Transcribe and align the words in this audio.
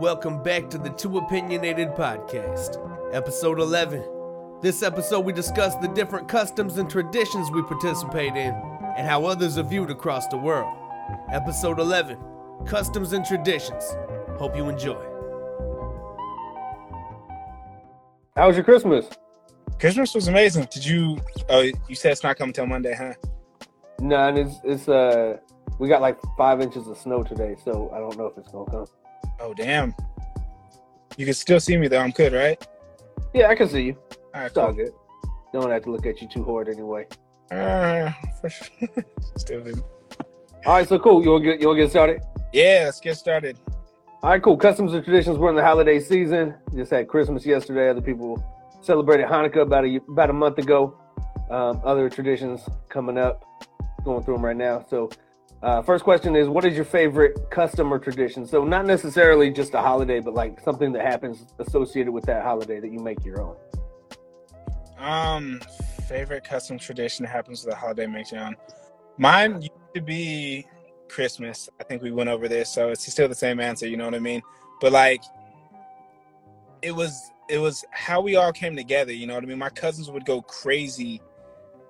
Welcome 0.00 0.42
back 0.42 0.68
to 0.70 0.78
the 0.78 0.90
Too 0.90 1.18
Opinionated 1.18 1.90
Podcast, 1.90 2.78
episode 3.14 3.60
11. 3.60 4.02
This 4.60 4.82
episode, 4.82 5.20
we 5.20 5.32
discuss 5.32 5.76
the 5.76 5.86
different 5.86 6.26
customs 6.26 6.78
and 6.78 6.90
traditions 6.90 7.48
we 7.52 7.62
participate 7.62 8.34
in 8.34 8.54
and 8.96 9.06
how 9.06 9.24
others 9.24 9.56
are 9.56 9.62
viewed 9.62 9.90
across 9.90 10.26
the 10.26 10.36
world. 10.36 10.76
Episode 11.30 11.78
11 11.78 12.18
Customs 12.66 13.12
and 13.12 13.24
Traditions. 13.24 13.96
Hope 14.36 14.56
you 14.56 14.68
enjoy. 14.68 15.00
How 18.34 18.48
was 18.48 18.56
your 18.56 18.64
Christmas? 18.64 19.06
Christmas 19.78 20.12
was 20.12 20.26
amazing. 20.26 20.66
Did 20.72 20.84
you? 20.84 21.18
Oh, 21.48 21.70
you 21.88 21.94
said 21.94 22.10
it's 22.10 22.24
not 22.24 22.36
coming 22.36 22.52
till 22.52 22.66
Monday, 22.66 22.96
huh? 22.96 23.12
No, 24.00 24.28
and 24.28 24.38
it's 24.38 24.56
it's 24.64 24.88
uh 24.88 25.36
we 25.78 25.88
got 25.88 26.00
like 26.00 26.18
five 26.36 26.60
inches 26.60 26.88
of 26.88 26.98
snow 26.98 27.22
today, 27.22 27.54
so 27.64 27.90
I 27.94 27.98
don't 28.00 28.18
know 28.18 28.26
if 28.26 28.36
it's 28.36 28.50
gonna 28.50 28.68
come. 28.68 28.86
Oh, 29.40 29.54
damn. 29.54 29.94
You 31.16 31.24
can 31.24 31.34
still 31.34 31.60
see 31.60 31.76
me 31.76 31.88
though. 31.88 32.00
I'm 32.00 32.10
good, 32.10 32.32
right? 32.32 32.66
Yeah, 33.32 33.48
I 33.48 33.54
can 33.54 33.68
see 33.68 33.82
you. 33.82 33.96
All 34.34 34.40
right, 34.40 34.46
It's 34.46 34.56
all 34.56 34.72
good. 34.72 34.92
Don't 35.52 35.70
have 35.70 35.82
to 35.84 35.90
look 35.90 36.06
at 36.06 36.20
you 36.20 36.28
too 36.28 36.42
hard 36.44 36.68
anyway. 36.68 37.06
Uh, 37.50 38.10
for 38.40 38.48
sure. 38.48 38.88
still 39.36 39.60
good. 39.60 39.82
All 40.66 40.74
right, 40.74 40.88
so 40.88 40.98
cool. 40.98 41.22
You 41.22 41.30
want 41.30 41.44
to 41.44 41.50
get 41.52 41.60
you 41.60 41.68
want 41.68 41.78
to 41.78 41.84
get 41.84 41.90
started? 41.90 42.22
Yeah, 42.52 42.82
let's 42.86 43.00
get 43.00 43.16
started. 43.16 43.58
All 44.22 44.30
right, 44.30 44.42
cool. 44.42 44.56
Customs 44.56 44.94
and 44.94 45.04
traditions. 45.04 45.38
We're 45.38 45.50
in 45.50 45.56
the 45.56 45.62
holiday 45.62 46.00
season. 46.00 46.54
Just 46.74 46.90
had 46.90 47.06
Christmas 47.06 47.44
yesterday. 47.44 47.90
Other 47.90 48.00
people 48.00 48.42
celebrated 48.80 49.26
Hanukkah 49.26 49.62
about 49.62 49.84
a 49.84 50.00
about 50.08 50.30
a 50.30 50.32
month 50.32 50.58
ago. 50.58 50.98
Um, 51.50 51.80
other 51.84 52.08
traditions 52.08 52.62
coming 52.88 53.18
up. 53.18 53.44
Going 54.04 54.24
through 54.24 54.34
them 54.34 54.44
right 54.44 54.56
now. 54.56 54.84
So, 54.90 55.10
uh, 55.64 55.80
first 55.80 56.04
question 56.04 56.36
is, 56.36 56.46
what 56.46 56.66
is 56.66 56.76
your 56.76 56.84
favorite 56.84 57.50
custom 57.50 57.90
or 57.90 57.98
tradition? 57.98 58.46
So, 58.46 58.64
not 58.64 58.84
necessarily 58.84 59.50
just 59.50 59.72
a 59.72 59.80
holiday, 59.80 60.20
but 60.20 60.34
like 60.34 60.60
something 60.60 60.92
that 60.92 61.06
happens 61.06 61.46
associated 61.58 62.12
with 62.12 62.24
that 62.26 62.42
holiday 62.42 62.80
that 62.80 62.92
you 62.92 62.98
make 62.98 63.24
your 63.24 63.40
own. 63.40 63.56
Um, 64.98 65.62
favorite 66.06 66.44
custom 66.44 66.78
tradition 66.78 67.24
that 67.24 67.30
happens 67.30 67.64
with 67.64 67.72
the 67.72 67.80
holiday 67.80 68.06
makes 68.06 68.30
you 68.30 68.38
own. 68.38 68.56
Mine 69.16 69.62
used 69.62 69.72
to 69.94 70.02
be 70.02 70.66
Christmas. 71.08 71.70
I 71.80 71.84
think 71.84 72.02
we 72.02 72.10
went 72.10 72.28
over 72.28 72.46
this, 72.46 72.68
so 72.68 72.90
it's 72.90 73.10
still 73.10 73.28
the 73.28 73.34
same 73.34 73.58
answer. 73.58 73.88
You 73.88 73.96
know 73.96 74.04
what 74.04 74.14
I 74.14 74.18
mean? 74.18 74.42
But 74.82 74.92
like, 74.92 75.22
it 76.82 76.94
was 76.94 77.30
it 77.48 77.56
was 77.56 77.86
how 77.90 78.20
we 78.20 78.36
all 78.36 78.52
came 78.52 78.76
together. 78.76 79.12
You 79.12 79.26
know 79.26 79.34
what 79.34 79.44
I 79.44 79.46
mean? 79.46 79.58
My 79.58 79.70
cousins 79.70 80.10
would 80.10 80.26
go 80.26 80.42
crazy 80.42 81.22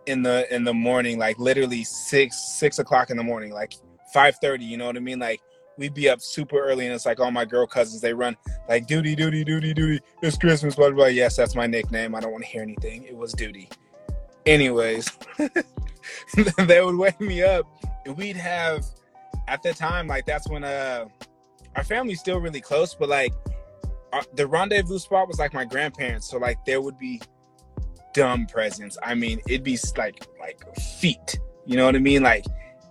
in 0.07 0.23
the 0.23 0.53
in 0.55 0.65
the 0.65 0.75
morning, 0.75 1.19
like 1.19 1.39
literally 1.39 1.85
six 1.85 2.37
six 2.37 2.79
o'clock 2.79 3.11
in 3.11 3.17
the 3.17 3.23
morning, 3.23 3.53
like 3.53 3.75
five 4.13 4.37
thirty. 4.37 4.65
You 4.65 4.77
know 4.77 4.87
what 4.87 4.97
I 4.97 5.01
mean? 5.01 5.19
Like 5.19 5.41
we'd 5.77 5.95
be 5.95 6.09
up 6.09 6.21
super 6.21 6.59
early, 6.59 6.87
and 6.87 6.95
it's 6.95 7.07
like 7.07 7.21
all 7.21 7.31
my 7.31 7.45
girl 7.45 7.67
cousins 7.67 8.01
they 8.01 8.13
run 8.13 8.37
like 8.69 8.87
duty, 8.87 9.15
duty, 9.15 9.45
duty, 9.45 9.75
duty. 9.75 10.01
It's 10.23 10.37
Christmas, 10.37 10.75
blah 10.75 10.89
blah. 10.89 10.97
blah. 10.97 11.07
Yes, 11.07 11.37
that's 11.37 11.55
my 11.55 11.67
nickname. 11.67 12.15
I 12.15 12.21
don't 12.21 12.33
want 12.33 12.45
to 12.45 12.51
hear 12.51 12.63
anything. 12.63 13.05
It 13.05 13.17
was 13.17 13.33
duty. 13.33 13.69
Anyways, 14.47 15.11
they 16.59 16.83
would 16.83 16.97
wake 16.97 17.21
me 17.21 17.43
up, 17.43 17.67
and 18.05 18.17
we'd 18.17 18.37
have 18.37 18.85
at 19.49 19.63
the 19.63 19.75
time 19.75 20.07
like 20.07 20.25
that's 20.27 20.49
when 20.49 20.65
uh 20.65 21.07
our 21.77 21.85
family's 21.85 22.21
still 22.21 22.39
really 22.39 22.61
close, 22.61 22.95
but 22.95 23.09
like 23.09 23.33
our, 24.13 24.23
the 24.35 24.47
rendezvous 24.47 24.99
spot 24.99 25.27
was 25.27 25.39
like 25.39 25.53
my 25.53 25.65
grandparents, 25.65 26.31
so 26.31 26.39
like 26.39 26.65
there 26.65 26.81
would 26.81 26.99
be 26.99 27.21
dumb 28.15 28.47
presents. 28.47 28.97
I 29.03 29.15
mean, 29.15 29.41
it'd 29.47 29.65
be 29.65 29.79
like 29.99 30.27
like 30.41 30.59
feet. 30.77 31.39
You 31.67 31.77
know 31.77 31.85
what 31.85 31.95
I 31.95 31.99
mean? 31.99 32.23
Like 32.23 32.47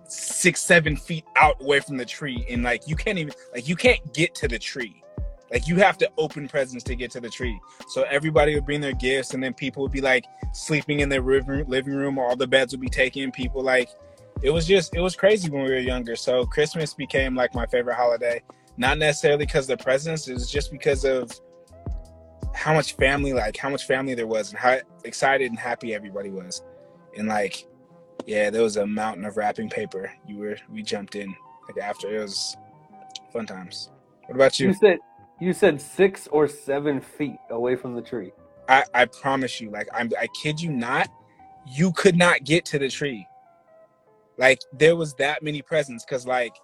six, 0.07 0.61
seven 0.61 0.95
feet 0.95 1.25
out 1.35 1.59
away 1.61 1.79
from 1.79 1.97
the 1.97 2.05
tree, 2.05 2.45
and 2.49 2.61
like 2.61 2.88
you 2.88 2.95
can't 2.95 3.17
even 3.17 3.33
like 3.53 3.67
you 3.67 3.75
can't 3.75 4.13
get 4.13 4.35
to 4.35 4.47
the 4.47 4.59
tree. 4.59 5.01
Like 5.51 5.67
you 5.67 5.75
have 5.77 5.97
to 5.99 6.09
open 6.17 6.47
presents 6.47 6.83
to 6.85 6.95
get 6.95 7.11
to 7.11 7.19
the 7.19 7.29
tree. 7.29 7.59
So 7.89 8.03
everybody 8.03 8.55
would 8.55 8.66
bring 8.66 8.81
their 8.81 8.94
gifts, 8.94 9.33
and 9.33 9.44
then 9.44 9.53
people 9.53 9.83
would 9.83 9.91
be 9.91 10.01
like 10.01 10.25
sleeping 10.51 10.99
in 10.99 11.09
their 11.09 11.21
living 11.21 11.95
room. 11.95 12.19
All 12.19 12.35
the 12.35 12.47
beds 12.47 12.73
would 12.73 12.81
be 12.81 12.89
taken. 12.89 13.31
People 13.31 13.63
like 13.63 13.89
it 14.41 14.50
was 14.50 14.66
just 14.67 14.95
it 14.95 15.00
was 15.00 15.16
crazy 15.16 15.50
when 15.50 15.63
we 15.63 15.69
were 15.69 15.78
younger. 15.78 16.16
So 16.16 16.45
Christmas 16.45 16.94
became 16.94 17.35
like 17.35 17.53
my 17.53 17.66
favorite 17.67 17.95
holiday. 17.95 18.41
Not 18.78 18.97
necessarily 18.97 19.45
because 19.45 19.67
the 19.67 19.78
presents. 19.78 20.28
It 20.28 20.33
was 20.33 20.50
just 20.50 20.72
because 20.72 21.06
of 21.06 21.31
how 22.53 22.74
much 22.74 22.96
family, 22.96 23.34
like 23.34 23.58
how 23.58 23.69
much 23.69 23.86
family 23.86 24.16
there 24.16 24.28
was, 24.28 24.52
and 24.52 24.59
how 24.59 24.80
excited 25.03 25.50
and 25.52 25.59
happy 25.59 25.94
everybody 25.94 26.30
was. 26.30 26.64
And 27.18 27.28
like, 27.28 27.66
yeah, 28.25 28.50
there 28.50 28.64
was 28.64 28.78
a 28.78 28.88
mountain 28.88 29.25
of 29.25 29.38
wrapping 29.38 29.69
paper. 29.69 30.12
You 30.28 30.38
were 30.38 30.58
we 30.72 30.84
jumped 30.84 31.16
in 31.16 31.34
like 31.68 31.78
after 31.84 32.16
it 32.16 32.19
was 32.22 32.58
fun 33.31 33.46
times. 33.46 33.92
What 34.28 34.36
about 34.36 34.59
You 34.59 34.72
you? 34.72 34.74
said 34.74 35.00
you 35.40 35.53
said 35.53 35.81
six 35.81 36.28
or 36.28 36.47
seven 36.47 37.02
feet 37.02 37.38
away 37.50 37.75
from 37.75 37.96
the 37.96 38.02
tree. 38.02 38.34
I, 38.69 38.84
I 38.94 39.06
promise 39.06 39.59
you, 39.62 39.69
like 39.69 39.88
I'm 39.94 40.12
I 40.19 40.28
kid 40.42 40.62
you 40.62 40.72
not, 40.72 41.09
you 41.68 41.92
could 41.94 42.16
not 42.18 42.44
get 42.44 42.66
to 42.68 42.80
the 42.80 42.90
tree. 42.90 43.28
Like 44.38 44.59
there 44.74 44.96
was 44.96 45.13
that 45.16 45.44
many 45.44 45.62
presents 45.62 46.06
because 46.06 46.25
like 46.28 46.56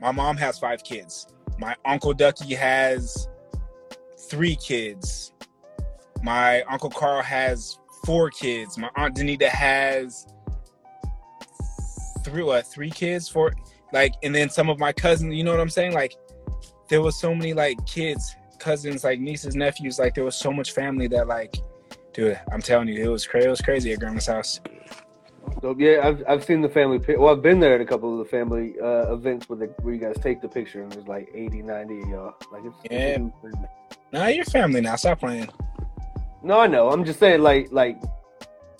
my 0.00 0.12
mom 0.12 0.36
has 0.36 0.58
five 0.58 0.84
kids. 0.84 1.26
My 1.58 1.74
uncle 1.84 2.14
Ducky 2.14 2.54
has 2.54 3.28
three 4.30 4.56
kids. 4.56 5.32
My 6.22 6.62
uncle 6.62 6.90
Carl 6.90 7.22
has 7.22 7.78
four 8.04 8.30
kids. 8.30 8.76
My 8.78 8.90
aunt 8.96 9.16
Danita 9.16 9.48
has 9.48 10.26
three 12.24 12.42
what 12.42 12.66
three 12.66 12.90
kids, 12.90 13.28
four 13.28 13.52
like 13.92 14.14
and 14.22 14.34
then 14.34 14.50
some 14.50 14.68
of 14.68 14.78
my 14.78 14.92
cousins, 14.92 15.34
you 15.34 15.44
know 15.44 15.50
what 15.50 15.60
I'm 15.60 15.70
saying? 15.70 15.92
Like 15.94 16.14
there 16.88 17.00
was 17.00 17.18
so 17.18 17.34
many 17.34 17.54
like 17.54 17.84
kids, 17.86 18.34
cousins, 18.58 19.04
like 19.04 19.20
nieces, 19.20 19.54
nephews, 19.54 19.98
like 19.98 20.14
there 20.14 20.24
was 20.24 20.36
so 20.36 20.52
much 20.52 20.72
family 20.72 21.06
that 21.08 21.28
like 21.28 21.56
dude, 22.12 22.38
I'm 22.52 22.60
telling 22.60 22.88
you, 22.88 23.02
it 23.02 23.08
was 23.08 23.26
crazy 23.26 23.46
it 23.46 23.50
was 23.50 23.60
crazy 23.60 23.92
at 23.92 24.00
grandma's 24.00 24.26
house. 24.26 24.60
So 25.62 25.74
yeah, 25.78 26.00
I've 26.06 26.22
I've 26.28 26.44
seen 26.44 26.60
the 26.60 26.68
family. 26.68 27.00
Well, 27.16 27.34
I've 27.34 27.42
been 27.42 27.60
there 27.60 27.74
at 27.74 27.80
a 27.80 27.86
couple 27.86 28.12
of 28.12 28.18
the 28.18 28.30
family 28.30 28.74
uh, 28.80 29.12
events 29.12 29.48
where 29.48 29.58
the, 29.58 29.66
where 29.82 29.94
you 29.94 30.00
guys 30.00 30.16
take 30.20 30.42
the 30.42 30.48
picture 30.48 30.82
and 30.82 30.92
there's 30.92 31.08
like 31.08 31.28
80, 31.34 31.62
90 31.62 32.02
of 32.02 32.08
y'all. 32.08 32.34
Like 32.52 32.64
it's, 32.64 32.76
it's 32.84 32.92
Yeah. 32.92 33.16
thing. 33.16 33.32
Nah, 34.12 34.26
you're 34.26 34.44
family 34.44 34.80
now. 34.80 34.96
Stop 34.96 35.20
playing. 35.20 35.48
No, 36.42 36.60
I 36.60 36.66
know. 36.66 36.90
I'm 36.90 37.04
just 37.04 37.18
saying, 37.18 37.42
like, 37.42 37.68
like, 37.72 38.00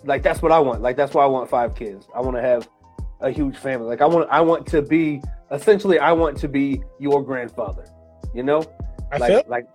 like 0.04 0.22
that's 0.22 0.42
what 0.42 0.52
I 0.52 0.58
want. 0.58 0.80
Like 0.80 0.96
that's 0.96 1.14
why 1.14 1.24
I 1.24 1.26
want 1.26 1.50
five 1.50 1.74
kids. 1.74 2.06
I 2.14 2.20
want 2.20 2.36
to 2.36 2.42
have 2.42 2.68
a 3.20 3.30
huge 3.30 3.56
family. 3.56 3.86
Like 3.86 4.00
I 4.00 4.06
want, 4.06 4.28
I 4.30 4.40
want 4.40 4.66
to 4.68 4.82
be 4.82 5.20
essentially, 5.50 5.98
I 5.98 6.12
want 6.12 6.38
to 6.38 6.48
be 6.48 6.82
your 6.98 7.22
grandfather. 7.22 7.84
You 8.34 8.42
know, 8.42 8.64
I 9.10 9.18
like, 9.18 9.30
feel 9.30 9.42
like, 9.48 9.66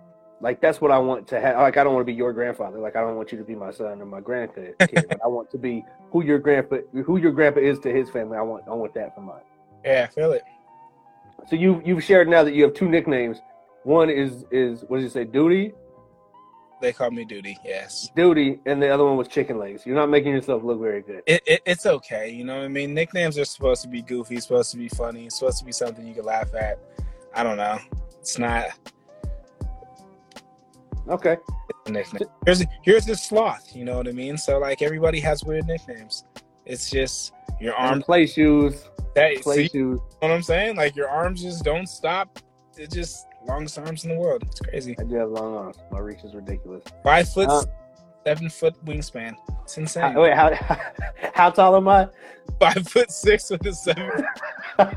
like 0.41 0.61
that's 0.61 0.79
what 0.81 0.91
I 0.91 0.97
want 0.97 1.27
to 1.27 1.39
have. 1.39 1.57
Like 1.57 1.77
I 1.77 1.83
don't 1.83 1.93
want 1.93 2.05
to 2.05 2.11
be 2.11 2.17
your 2.17 2.33
grandfather. 2.33 2.79
Like 2.79 2.95
I 2.95 3.01
don't 3.01 3.15
want 3.15 3.31
you 3.31 3.37
to 3.37 3.43
be 3.43 3.55
my 3.55 3.71
son 3.71 4.01
or 4.01 4.05
my 4.05 4.21
grandkid. 4.21 4.77
kid. 4.89 5.17
I 5.23 5.27
want 5.27 5.49
to 5.51 5.57
be 5.57 5.83
who 6.11 6.23
your 6.23 6.39
grandpa, 6.39 6.77
who 7.05 7.17
your 7.17 7.31
grandpa 7.31 7.59
is 7.59 7.79
to 7.79 7.91
his 7.91 8.09
family. 8.09 8.37
I 8.37 8.41
want, 8.41 8.63
I 8.67 8.73
want 8.73 8.93
that 8.93 9.15
for 9.15 9.21
mine. 9.21 9.41
yeah, 9.83 10.07
I 10.09 10.13
feel 10.13 10.31
it. 10.31 10.43
So 11.49 11.55
you 11.57 11.81
you've 11.83 12.03
shared 12.03 12.29
now 12.29 12.43
that 12.43 12.53
you 12.53 12.63
have 12.63 12.73
two 12.73 12.87
nicknames. 12.87 13.41
One 13.83 14.09
is 14.09 14.45
is 14.51 14.83
what 14.87 14.97
did 14.97 15.03
you 15.03 15.09
say, 15.09 15.23
Duty, 15.25 15.73
They 16.81 16.93
call 16.93 17.11
me 17.11 17.25
duty, 17.25 17.57
yes. 17.65 18.09
Duty, 18.15 18.59
and 18.65 18.81
the 18.81 18.89
other 18.89 19.03
one 19.05 19.17
was 19.17 19.27
Chicken 19.27 19.57
Legs. 19.59 19.85
You're 19.85 19.95
not 19.95 20.09
making 20.09 20.31
yourself 20.33 20.63
look 20.63 20.79
very 20.81 21.01
good. 21.01 21.21
It, 21.25 21.41
it, 21.45 21.61
it's 21.65 21.85
okay, 21.85 22.29
you 22.29 22.43
know 22.43 22.57
what 22.57 22.65
I 22.65 22.69
mean? 22.69 22.93
Nicknames 22.93 23.37
are 23.37 23.45
supposed 23.45 23.81
to 23.83 23.87
be 23.87 24.01
goofy, 24.01 24.39
supposed 24.39 24.71
to 24.71 24.77
be 24.77 24.89
funny, 24.89 25.29
supposed 25.29 25.59
to 25.59 25.65
be 25.65 25.71
something 25.71 26.05
you 26.05 26.13
can 26.13 26.25
laugh 26.25 26.53
at. 26.55 26.79
I 27.33 27.43
don't 27.43 27.57
know. 27.57 27.77
It's 28.19 28.37
not 28.37 28.67
Okay. 31.09 31.35
nickname. 31.89 32.23
Here's 32.45 32.63
here's 32.83 33.05
the 33.05 33.15
sloth, 33.15 33.75
you 33.75 33.83
know 33.83 33.97
what 33.97 34.07
I 34.07 34.11
mean? 34.13 34.37
So 34.37 34.57
like 34.59 34.81
everybody 34.81 35.19
has 35.19 35.43
weird 35.43 35.65
nicknames. 35.65 36.23
It's 36.65 36.89
just 36.89 37.33
your 37.59 37.75
arms 37.75 38.05
play 38.05 38.25
shoes, 38.25 38.85
that 39.15 39.35
play 39.41 39.55
see 39.55 39.67
shoes. 39.69 39.99
what 40.19 40.31
I'm 40.31 40.41
saying? 40.41 40.77
Like 40.77 40.95
your 40.95 41.09
arms 41.09 41.41
just 41.41 41.63
don't 41.65 41.87
stop. 41.87 42.39
It 42.77 42.89
just 42.91 43.25
longest 43.47 43.77
arms 43.79 44.03
in 44.05 44.11
the 44.11 44.17
world. 44.19 44.43
It's 44.43 44.59
crazy. 44.59 44.95
I 44.99 45.03
do 45.03 45.15
have 45.15 45.29
long 45.29 45.55
arms. 45.55 45.77
My 45.91 45.99
reach 45.99 46.23
is 46.23 46.33
ridiculous. 46.33 46.83
Five 47.03 47.29
foot 47.29 47.49
Uh, 47.49 47.63
seven 48.25 48.49
foot 48.49 48.73
wingspan. 48.85 49.35
It's 49.63 49.77
insane. 49.77 50.03
How, 50.13 50.21
wait, 50.21 50.33
how 50.33 50.51
how 51.33 51.49
tall 51.49 51.75
am 51.75 51.87
I? 51.87 52.07
Five 52.59 52.87
foot 52.87 53.11
six 53.11 53.49
with 53.49 53.65
a 53.65 53.73
seven 53.73 54.11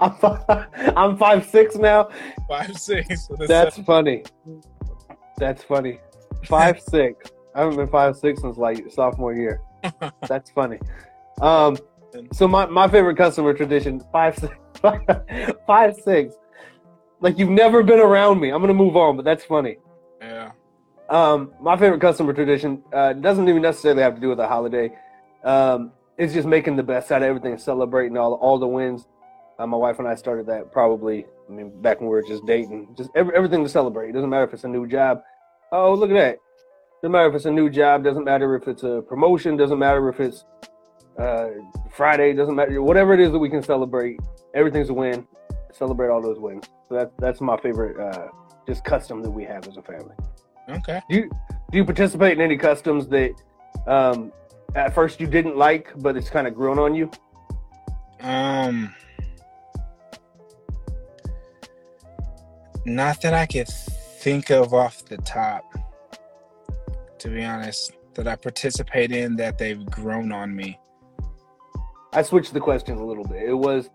I'm 0.00 0.14
five, 0.16 0.44
I'm 0.96 1.16
five 1.16 1.46
six 1.46 1.76
now. 1.76 2.08
five 2.48 2.76
six 2.76 3.28
with 3.28 3.40
a 3.42 3.46
That's 3.46 3.76
seven. 3.76 3.84
funny. 3.84 4.24
That's 5.38 5.62
funny. 5.62 5.98
Five 6.46 6.80
six. 6.80 7.30
I 7.54 7.60
haven't 7.60 7.76
been 7.76 7.88
five 7.88 8.16
six 8.16 8.42
since 8.42 8.56
like 8.58 8.84
sophomore 8.90 9.32
year. 9.34 9.60
That's 10.28 10.50
funny. 10.50 10.78
Um, 11.40 11.76
so 12.32 12.46
my, 12.46 12.66
my 12.66 12.86
favorite 12.88 13.16
customer 13.16 13.54
tradition 13.54 14.00
five 14.12 14.38
six, 14.38 14.54
five 15.66 15.96
six. 15.96 16.34
Like 17.22 17.38
you've 17.38 17.48
never 17.48 17.82
been 17.82 18.00
around 18.00 18.40
me. 18.40 18.50
I'm 18.50 18.60
gonna 18.60 18.74
move 18.74 18.96
on, 18.96 19.16
but 19.16 19.24
that's 19.24 19.44
funny. 19.44 19.78
Yeah. 20.20 20.50
Um, 21.08 21.52
my 21.60 21.76
favorite 21.76 22.00
customer 22.00 22.32
tradition 22.32 22.82
uh, 22.92 23.12
doesn't 23.14 23.48
even 23.48 23.62
necessarily 23.62 24.02
have 24.02 24.16
to 24.16 24.20
do 24.20 24.28
with 24.28 24.40
a 24.40 24.48
holiday. 24.48 24.90
Um, 25.44 25.92
it's 26.18 26.34
just 26.34 26.48
making 26.48 26.76
the 26.76 26.82
best 26.82 27.12
out 27.12 27.22
of 27.22 27.28
everything, 27.28 27.56
celebrating 27.58 28.18
all 28.18 28.34
all 28.34 28.58
the 28.58 28.66
wins. 28.66 29.06
Uh, 29.58 29.66
my 29.66 29.76
wife 29.76 30.00
and 30.00 30.08
I 30.08 30.16
started 30.16 30.46
that 30.46 30.72
probably 30.72 31.24
I 31.48 31.52
mean, 31.52 31.80
back 31.80 32.00
when 32.00 32.08
we 32.08 32.14
were 32.16 32.22
just 32.22 32.44
dating, 32.46 32.88
just 32.96 33.10
every, 33.14 33.34
everything 33.36 33.62
to 33.62 33.68
celebrate. 33.68 34.08
It 34.08 34.12
doesn't 34.12 34.30
matter 34.30 34.44
if 34.44 34.52
it's 34.52 34.64
a 34.64 34.68
new 34.68 34.86
job. 34.86 35.22
Oh, 35.70 35.94
look 35.94 36.10
at 36.10 36.14
that. 36.14 36.38
Doesn't 37.02 37.12
matter 37.12 37.28
if 37.28 37.34
it's 37.34 37.44
a 37.44 37.50
new 37.50 37.70
job. 37.70 38.02
Doesn't 38.02 38.24
matter 38.24 38.54
if 38.56 38.66
it's 38.66 38.82
a 38.82 39.02
promotion. 39.08 39.56
Doesn't 39.56 39.78
matter 39.78 40.08
if 40.08 40.18
it's 40.18 40.44
uh, 41.18 41.48
Friday. 41.90 42.32
Doesn't 42.32 42.54
matter. 42.54 42.82
Whatever 42.82 43.12
it 43.12 43.20
is 43.20 43.32
that 43.32 43.38
we 43.38 43.48
can 43.48 43.62
celebrate, 43.62 44.18
everything's 44.54 44.88
a 44.88 44.94
win. 44.94 45.26
Celebrate 45.72 46.08
all 46.08 46.20
those 46.20 46.38
wins. 46.38 46.64
So 46.88 46.94
that's 46.94 47.12
that's 47.18 47.40
my 47.40 47.56
favorite, 47.56 47.98
uh, 47.98 48.28
just 48.66 48.84
custom 48.84 49.22
that 49.22 49.30
we 49.30 49.44
have 49.44 49.66
as 49.66 49.76
a 49.76 49.82
family. 49.82 50.14
Okay. 50.68 51.00
Do 51.08 51.16
you 51.16 51.30
do 51.70 51.78
you 51.78 51.84
participate 51.84 52.32
in 52.32 52.40
any 52.40 52.56
customs 52.56 53.08
that 53.08 53.32
um, 53.86 54.32
at 54.74 54.94
first 54.94 55.20
you 55.20 55.26
didn't 55.26 55.56
like, 55.56 55.92
but 55.96 56.16
it's 56.16 56.30
kind 56.30 56.46
of 56.46 56.54
grown 56.54 56.78
on 56.78 56.94
you? 56.94 57.10
Um, 58.20 58.94
not 62.84 63.20
that 63.22 63.34
I 63.34 63.46
could 63.46 63.68
think 63.68 64.50
of 64.50 64.72
off 64.74 65.04
the 65.04 65.16
top. 65.18 65.64
To 67.18 67.28
be 67.28 67.44
honest, 67.44 67.92
that 68.14 68.26
I 68.26 68.36
participate 68.36 69.12
in 69.12 69.36
that 69.36 69.56
they've 69.56 69.84
grown 69.86 70.32
on 70.32 70.54
me. 70.54 70.78
I 72.12 72.22
switched 72.22 72.52
the 72.52 72.60
question 72.60 72.98
a 72.98 73.04
little 73.04 73.24
bit. 73.24 73.42
It 73.42 73.54
was, 73.54 73.88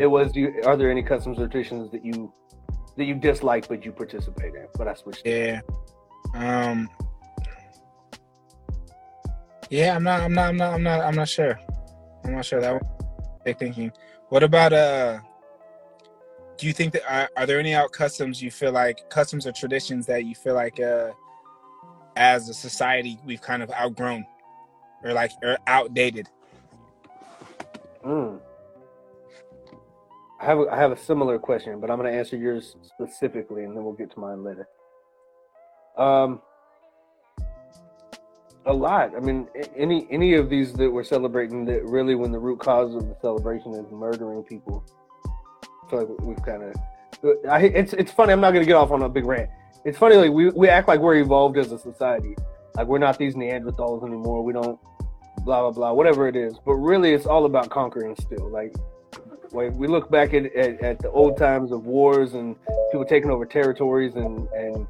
it 0.00 0.06
was. 0.06 0.32
Do 0.32 0.40
you, 0.40 0.62
are 0.64 0.76
there 0.76 0.90
any 0.90 1.02
customs 1.02 1.38
or 1.38 1.48
traditions 1.48 1.90
that 1.90 2.04
you 2.04 2.32
that 2.96 3.04
you 3.04 3.14
dislike 3.14 3.68
but 3.68 3.84
you 3.84 3.92
participate 3.92 4.54
in? 4.54 4.66
But 4.76 4.88
I 4.88 4.94
switched. 4.94 5.26
Yeah. 5.26 5.60
Um. 6.34 6.88
Yeah, 9.70 9.96
I'm 9.96 10.02
not. 10.02 10.20
I'm 10.20 10.34
not. 10.34 10.48
I'm 10.48 10.56
not. 10.56 10.72
I'm 10.74 10.82
not. 10.82 11.00
I'm 11.00 11.14
not 11.14 11.28
sure. 11.28 11.58
I'm 12.24 12.34
not 12.34 12.44
sure 12.44 12.60
that 12.60 12.72
one. 12.72 12.82
Big 13.44 13.58
thinking. 13.58 13.92
What 14.28 14.42
about 14.42 14.72
uh? 14.72 15.20
Do 16.56 16.66
you 16.66 16.72
think 16.72 16.92
that 16.92 17.02
are, 17.10 17.28
are 17.36 17.46
there 17.46 17.58
any 17.58 17.74
out 17.74 17.90
customs 17.92 18.40
you 18.40 18.50
feel 18.50 18.72
like 18.72 19.10
customs 19.10 19.46
or 19.46 19.52
traditions 19.52 20.06
that 20.06 20.24
you 20.24 20.34
feel 20.34 20.54
like 20.54 20.78
uh, 20.78 21.10
as 22.14 22.48
a 22.48 22.54
society 22.54 23.18
we've 23.26 23.40
kind 23.40 23.62
of 23.62 23.70
outgrown, 23.72 24.24
or 25.02 25.12
like 25.12 25.32
or 25.42 25.58
outdated? 25.66 26.28
Mm. 28.04 28.40
I 30.42 30.44
have 30.44 30.58
a, 30.58 30.62
I 30.72 30.76
have 30.76 30.90
a 30.90 30.96
similar 30.96 31.38
question, 31.38 31.78
but 31.80 31.88
I'm 31.88 31.98
going 31.98 32.12
to 32.12 32.18
answer 32.18 32.36
yours 32.36 32.74
specifically, 32.82 33.62
and 33.62 33.76
then 33.76 33.84
we'll 33.84 33.92
get 33.92 34.10
to 34.12 34.18
mine 34.18 34.42
later. 34.42 34.68
Um, 35.96 36.42
a 38.66 38.72
lot. 38.72 39.14
I 39.16 39.20
mean, 39.20 39.46
any 39.76 40.08
any 40.10 40.34
of 40.34 40.50
these 40.50 40.72
that 40.74 40.90
we're 40.90 41.04
celebrating 41.04 41.64
that 41.66 41.84
really, 41.84 42.16
when 42.16 42.32
the 42.32 42.40
root 42.40 42.58
cause 42.58 42.92
of 42.94 43.06
the 43.08 43.16
celebration 43.20 43.72
is 43.74 43.86
murdering 43.92 44.42
people, 44.42 44.84
I 45.84 45.90
feel 45.90 45.98
like 46.00 46.20
we've 46.20 46.42
kind 46.44 46.64
of. 46.64 46.74
It's 47.22 47.92
it's 47.92 48.10
funny. 48.10 48.32
I'm 48.32 48.40
not 48.40 48.50
going 48.50 48.64
to 48.64 48.66
get 48.66 48.76
off 48.76 48.90
on 48.90 49.02
a 49.02 49.08
big 49.08 49.26
rant. 49.26 49.48
It's 49.84 49.98
funny. 49.98 50.16
Like 50.16 50.32
we 50.32 50.50
we 50.50 50.68
act 50.68 50.88
like 50.88 50.98
we're 50.98 51.16
evolved 51.16 51.56
as 51.56 51.70
a 51.70 51.78
society. 51.78 52.34
Like 52.74 52.88
we're 52.88 52.98
not 52.98 53.16
these 53.16 53.36
Neanderthals 53.36 54.04
anymore. 54.04 54.42
We 54.42 54.52
don't 54.52 54.78
blah 55.44 55.60
blah 55.60 55.70
blah 55.70 55.92
whatever 55.92 56.26
it 56.26 56.34
is. 56.34 56.58
But 56.64 56.74
really, 56.74 57.12
it's 57.12 57.26
all 57.26 57.44
about 57.44 57.70
conquering 57.70 58.16
still. 58.16 58.50
Like 58.50 58.74
like 59.52 59.72
we 59.74 59.86
look 59.86 60.10
back 60.10 60.34
at, 60.34 60.46
at, 60.54 60.80
at 60.82 60.98
the 60.98 61.10
old 61.10 61.36
times 61.36 61.72
of 61.72 61.84
wars 61.86 62.34
and 62.34 62.56
people 62.90 63.04
taking 63.04 63.30
over 63.30 63.44
territories 63.44 64.14
and 64.14 64.48
and 64.48 64.86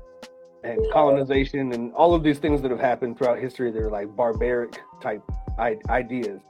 and 0.65 0.81
colonization 0.93 1.73
and 1.73 1.93
all 1.95 2.15
of 2.15 2.23
these 2.23 2.39
things 2.39 2.63
that 2.63 2.71
have 2.71 2.81
happened 2.81 3.19
throughout 3.19 3.39
history 3.39 3.73
they're 3.73 3.91
like 3.91 4.15
barbaric 4.15 4.81
type 5.01 5.23
ideas. 5.89 6.41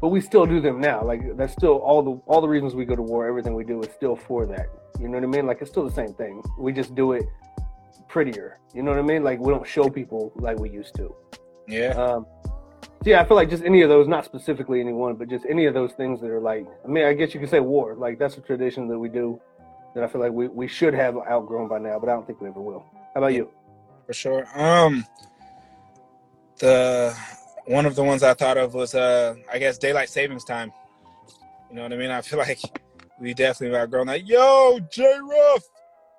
But 0.00 0.08
we 0.08 0.20
still 0.20 0.46
do 0.46 0.60
them 0.60 0.80
now. 0.80 1.02
Like 1.02 1.36
that's 1.36 1.52
still 1.52 1.76
all 1.76 2.02
the 2.02 2.20
all 2.26 2.40
the 2.40 2.48
reasons 2.48 2.74
we 2.74 2.84
go 2.84 2.96
to 2.96 3.02
war 3.02 3.26
everything 3.26 3.54
we 3.54 3.64
do 3.64 3.80
is 3.82 3.92
still 3.92 4.16
for 4.16 4.46
that. 4.46 4.66
You 5.00 5.08
know 5.08 5.14
what 5.14 5.24
i 5.24 5.26
mean? 5.26 5.46
Like 5.46 5.58
it's 5.60 5.70
still 5.70 5.84
the 5.84 5.94
same 5.94 6.12
thing. 6.14 6.42
We 6.58 6.72
just 6.72 6.94
do 6.94 7.12
it 7.12 7.24
prettier. 8.08 8.58
You 8.74 8.82
know 8.82 8.90
what 8.90 9.00
i 9.00 9.02
mean? 9.02 9.22
Like 9.22 9.38
we 9.38 9.52
don't 9.52 9.66
show 9.66 9.88
people 9.88 10.32
like 10.36 10.58
we 10.58 10.70
used 10.70 10.94
to. 10.96 11.14
Yeah. 11.68 11.90
um, 11.90 12.26
so 13.02 13.10
yeah, 13.10 13.20
I 13.20 13.24
feel 13.24 13.36
like 13.36 13.50
just 13.50 13.64
any 13.64 13.82
of 13.82 13.88
those, 13.88 14.06
not 14.06 14.24
specifically 14.24 14.80
any 14.80 14.92
one, 14.92 15.16
but 15.16 15.28
just 15.28 15.44
any 15.48 15.66
of 15.66 15.74
those 15.74 15.92
things 15.92 16.20
that 16.20 16.30
are 16.30 16.40
like, 16.40 16.66
I 16.84 16.88
mean, 16.88 17.04
I 17.04 17.12
guess 17.14 17.34
you 17.34 17.40
could 17.40 17.50
say 17.50 17.60
war. 17.60 17.94
Like 17.94 18.18
that's 18.18 18.36
a 18.36 18.40
tradition 18.40 18.88
that 18.88 18.98
we 18.98 19.08
do 19.08 19.40
that 19.94 20.04
I 20.04 20.08
feel 20.08 20.20
like 20.20 20.32
we, 20.32 20.48
we 20.48 20.68
should 20.68 20.94
have 20.94 21.16
outgrown 21.16 21.68
by 21.68 21.78
now, 21.78 21.98
but 21.98 22.08
I 22.08 22.12
don't 22.12 22.26
think 22.26 22.40
we 22.40 22.48
ever 22.48 22.60
will. 22.60 22.84
How 23.14 23.20
about 23.20 23.34
you? 23.34 23.50
for 24.06 24.12
sure. 24.12 24.46
Um, 24.54 25.06
the 26.58 27.16
one 27.66 27.86
of 27.86 27.94
the 27.94 28.04
ones 28.04 28.22
I 28.22 28.34
thought 28.34 28.58
of 28.58 28.74
was 28.74 28.94
uh, 28.94 29.34
I 29.50 29.58
guess 29.58 29.78
daylight 29.78 30.08
savings 30.08 30.44
time. 30.44 30.72
You 31.70 31.76
know 31.76 31.82
what 31.82 31.92
I 31.92 31.96
mean? 31.96 32.10
I 32.10 32.20
feel 32.20 32.38
like 32.50 32.60
we 33.18 33.34
definitely 33.34 33.76
outgrown 33.76 34.06
that. 34.08 34.26
Yo, 34.26 34.78
J 34.90 35.18
Ruff, 35.22 35.62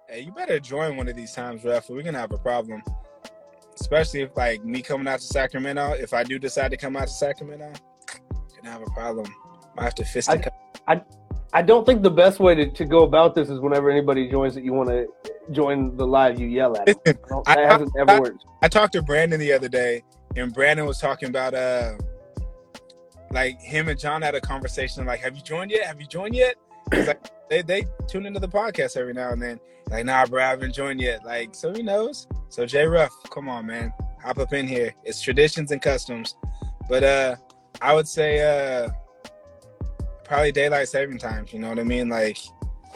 hey, 0.10 0.22
you 0.22 0.32
better 0.32 0.60
join 0.60 0.98
one 0.98 1.08
of 1.08 1.16
these 1.16 1.34
times, 1.34 1.64
Ruff, 1.64 1.90
or 1.90 1.94
we're 1.94 2.04
gonna 2.04 2.20
have 2.20 2.32
a 2.32 2.38
problem. 2.38 2.82
Especially 3.80 4.22
if 4.22 4.36
like 4.36 4.64
me 4.64 4.82
coming 4.82 5.08
out 5.08 5.20
to 5.20 5.26
Sacramento, 5.26 5.94
if 5.94 6.14
I 6.14 6.24
do 6.24 6.38
decide 6.40 6.72
to 6.72 6.78
come 6.78 6.96
out 6.96 7.08
to 7.08 7.14
Sacramento, 7.14 7.72
gonna 8.56 8.72
have 8.72 8.82
a 8.82 8.92
problem. 8.92 9.26
I 9.78 9.84
have 9.84 9.96
to 9.96 10.06
fist 10.06 10.30
I- 10.30 10.36
it. 10.88 11.04
I 11.56 11.62
don't 11.62 11.86
think 11.86 12.02
the 12.02 12.10
best 12.10 12.40
way 12.40 12.56
to, 12.56 12.72
to 12.72 12.84
go 12.84 13.04
about 13.04 13.36
this 13.36 13.48
is 13.48 13.60
whenever 13.60 13.92
anybody 13.92 14.28
joins 14.28 14.56
that 14.56 14.64
you 14.64 14.74
want 14.74 14.90
to 14.90 15.08
join 15.52 15.96
the 15.98 16.08
live, 16.08 16.40
you 16.40 16.48
yell 16.48 16.76
at. 16.76 16.90
I 16.90 17.14
don't- 17.30 17.48
I- 17.48 17.62
hasn't 17.62 17.92
ever 17.96 18.22
worked. 18.22 18.44
I 18.64 18.68
talked 18.68 18.94
to 18.94 19.04
Brandon 19.04 19.40
the 19.40 19.54
other 19.54 19.70
day, 19.70 20.04
and 20.36 20.52
Brandon 20.52 20.86
was 20.88 20.98
talking 21.00 21.30
about 21.30 21.54
uh, 21.54 21.94
like 23.32 23.60
him 23.62 23.88
and 23.88 24.00
John 24.00 24.22
had 24.24 24.34
a 24.36 24.42
conversation. 24.42 25.06
Like, 25.06 25.20
have 25.20 25.36
you 25.36 25.44
joined 25.44 25.70
yet? 25.72 25.86
Have 25.86 26.00
you 26.02 26.08
joined 26.08 26.36
yet?" 26.36 26.56
like, 26.92 27.24
they 27.50 27.62
they 27.62 27.86
tune 28.08 28.26
into 28.26 28.40
the 28.40 28.48
podcast 28.48 28.98
every 28.98 29.14
now 29.14 29.30
and 29.32 29.42
then. 29.42 29.60
Like, 29.90 30.06
nah, 30.06 30.26
bro, 30.26 30.44
I 30.44 30.48
haven't 30.50 30.74
joined 30.74 31.02
yet. 31.02 31.24
Like, 31.26 31.54
so 31.54 31.72
he 31.74 31.84
knows. 31.84 32.28
So 32.54 32.66
J 32.68 32.86
Ruff, 32.86 33.12
come 33.32 33.50
on, 33.50 33.66
man, 33.66 33.92
hop 34.22 34.38
up 34.38 34.54
in 34.54 34.68
here. 34.68 34.94
It's 35.04 35.20
traditions 35.20 35.72
and 35.72 35.82
customs, 35.82 36.36
but 36.88 37.04
uh, 37.04 37.36
I 37.82 37.96
would 37.96 38.08
say 38.08 38.42
uh, 38.42 38.90
probably 40.24 40.52
daylight 40.52 40.88
saving 40.88 41.18
times. 41.18 41.52
You 41.52 41.60
know 41.60 41.70
what 41.70 41.80
I 41.80 41.84
mean? 41.84 42.10
Like, 42.10 42.38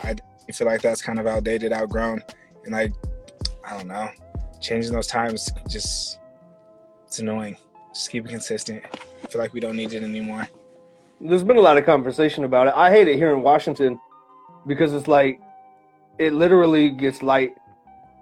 I 0.04 0.16
feel 0.54 0.68
like 0.68 0.84
that's 0.84 1.02
kind 1.02 1.20
of 1.20 1.26
outdated, 1.26 1.74
outgrown, 1.74 2.22
and 2.66 2.74
like, 2.74 2.94
I 3.66 3.76
don't 3.76 3.88
know 3.88 4.10
changing 4.60 4.92
those 4.92 5.08
times 5.08 5.52
just 5.68 6.20
it's 7.06 7.20
annoying. 7.20 7.56
Just 7.94 8.10
keep 8.10 8.26
it 8.26 8.30
consistent. 8.30 8.84
I 9.24 9.28
feel 9.28 9.42
like 9.42 9.54
we 9.54 9.60
don't 9.60 9.76
need 9.76 9.94
it 9.94 10.04
anymore. 10.04 10.48
There's 11.20 11.44
been 11.44 11.58
a 11.58 11.62
lot 11.62 11.78
of 11.78 11.86
conversation 11.86 12.44
about 12.44 12.68
it. 12.68 12.74
I 12.76 12.92
hate 12.92 13.08
it 13.08 13.16
here 13.16 13.34
in 13.34 13.42
Washington 13.42 14.00
because 14.68 14.94
it's 14.94 15.08
like 15.08 15.40
it 16.20 16.34
literally 16.34 16.90
gets 16.90 17.24
light 17.24 17.56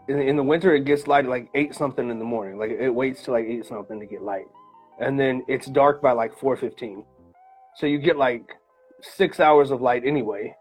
in, 0.07 0.19
in 0.19 0.35
the 0.35 0.43
winter. 0.43 0.75
It 0.75 0.85
gets 0.85 1.07
light 1.07 1.25
like 1.25 1.49
eight 1.55 1.75
something 1.75 2.09
in 2.09 2.19
the 2.19 2.25
morning. 2.25 2.57
Like 2.57 2.71
it 2.71 2.89
waits 2.89 3.23
till 3.23 3.33
like 3.33 3.45
eight 3.45 3.65
something 3.65 3.99
to 3.99 4.05
get 4.05 4.21
light, 4.21 4.45
and 4.99 5.19
then 5.19 5.43
it's 5.47 5.67
dark 5.67 6.01
by 6.01 6.11
like 6.11 6.37
four 6.37 6.55
fifteen. 6.55 7.03
So 7.77 7.87
you 7.87 7.97
get 7.97 8.17
like 8.17 8.53
six 9.01 9.39
hours 9.39 9.71
of 9.71 9.81
light 9.81 10.03
anyway. 10.05 10.55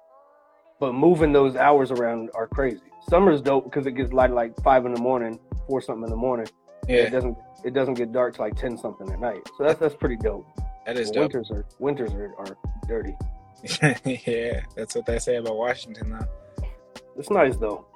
But 0.80 0.92
moving 0.94 1.32
those 1.32 1.56
hours 1.56 1.90
around 1.92 2.30
are 2.34 2.48
crazy. 2.48 2.80
Summer's 3.08 3.40
dope 3.40 3.64
because 3.64 3.86
it 3.86 3.92
gets 3.92 4.12
light 4.12 4.32
like 4.32 4.54
five 4.62 4.84
in 4.86 4.92
the 4.92 5.00
morning, 5.00 5.38
four 5.66 5.80
something 5.80 6.04
in 6.04 6.10
the 6.10 6.16
morning. 6.16 6.46
Yeah. 6.88 7.02
It 7.02 7.10
doesn't 7.10 7.36
it 7.64 7.74
doesn't 7.74 7.94
get 7.94 8.12
dark 8.12 8.36
till 8.36 8.44
like 8.44 8.56
ten 8.56 8.76
something 8.76 9.10
at 9.10 9.20
night. 9.20 9.40
So 9.56 9.64
that's 9.64 9.78
that's 9.78 9.94
pretty 9.94 10.16
dope. 10.16 10.46
that 10.86 10.98
is 10.98 11.10
dope. 11.10 11.32
Winters 11.32 11.50
are 11.50 11.64
winters 11.78 12.12
are, 12.12 12.34
are 12.38 12.56
dirty. 12.86 13.16
yeah, 14.26 14.60
that's 14.76 14.94
what 14.94 15.06
they 15.06 15.18
say 15.18 15.36
about 15.36 15.56
Washington 15.56 16.10
though. 16.10 16.66
It's 17.16 17.30
nice 17.30 17.56
though. 17.56 17.86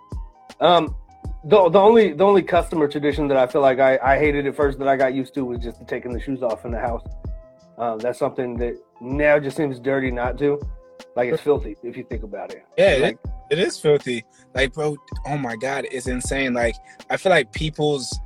Um, 0.61 0.97
the 1.45 1.69
the 1.69 1.79
only 1.79 2.13
the 2.13 2.25
only 2.25 2.43
customer 2.43 2.89
tradition 2.89 3.29
that 3.29 3.37
I 3.37 3.47
feel 3.47 3.61
like 3.61 3.79
I, 3.79 3.99
I 4.03 4.19
hated 4.19 4.47
at 4.47 4.57
first 4.57 4.79
that 4.79 4.89
I 4.89 4.97
got 4.97 5.15
used 5.15 5.35
to 5.35 5.45
was 5.45 5.59
just 5.59 5.87
taking 5.87 6.13
the 6.13 6.21
shoes 6.21 6.43
off 6.43 6.65
in 6.65 6.73
the 6.73 6.81
house. 6.81 7.05
Um, 7.79 7.99
that's 7.99 8.19
something 8.19 8.57
that 8.59 8.77
now 9.01 9.39
just 9.39 9.57
seems 9.57 9.79
dirty 9.79 10.11
not 10.11 10.37
to. 10.39 10.61
Like 11.15 11.31
it's 11.31 11.43
filthy 11.43 11.77
if 11.83 11.97
you 11.97 12.05
think 12.05 12.23
about 12.23 12.53
it. 12.53 12.65
Yeah, 12.77 12.91
it, 12.91 13.19
it 13.51 13.59
is 13.59 13.79
filthy. 13.79 14.25
Like, 14.55 14.73
bro, 14.73 14.97
oh 15.27 15.39
my 15.39 15.57
god, 15.57 15.87
it's 15.91 16.07
insane. 16.07 16.55
Like, 16.55 16.75
I 17.11 17.17
feel 17.17 17.31
like 17.31 17.53
people's, 17.53 18.19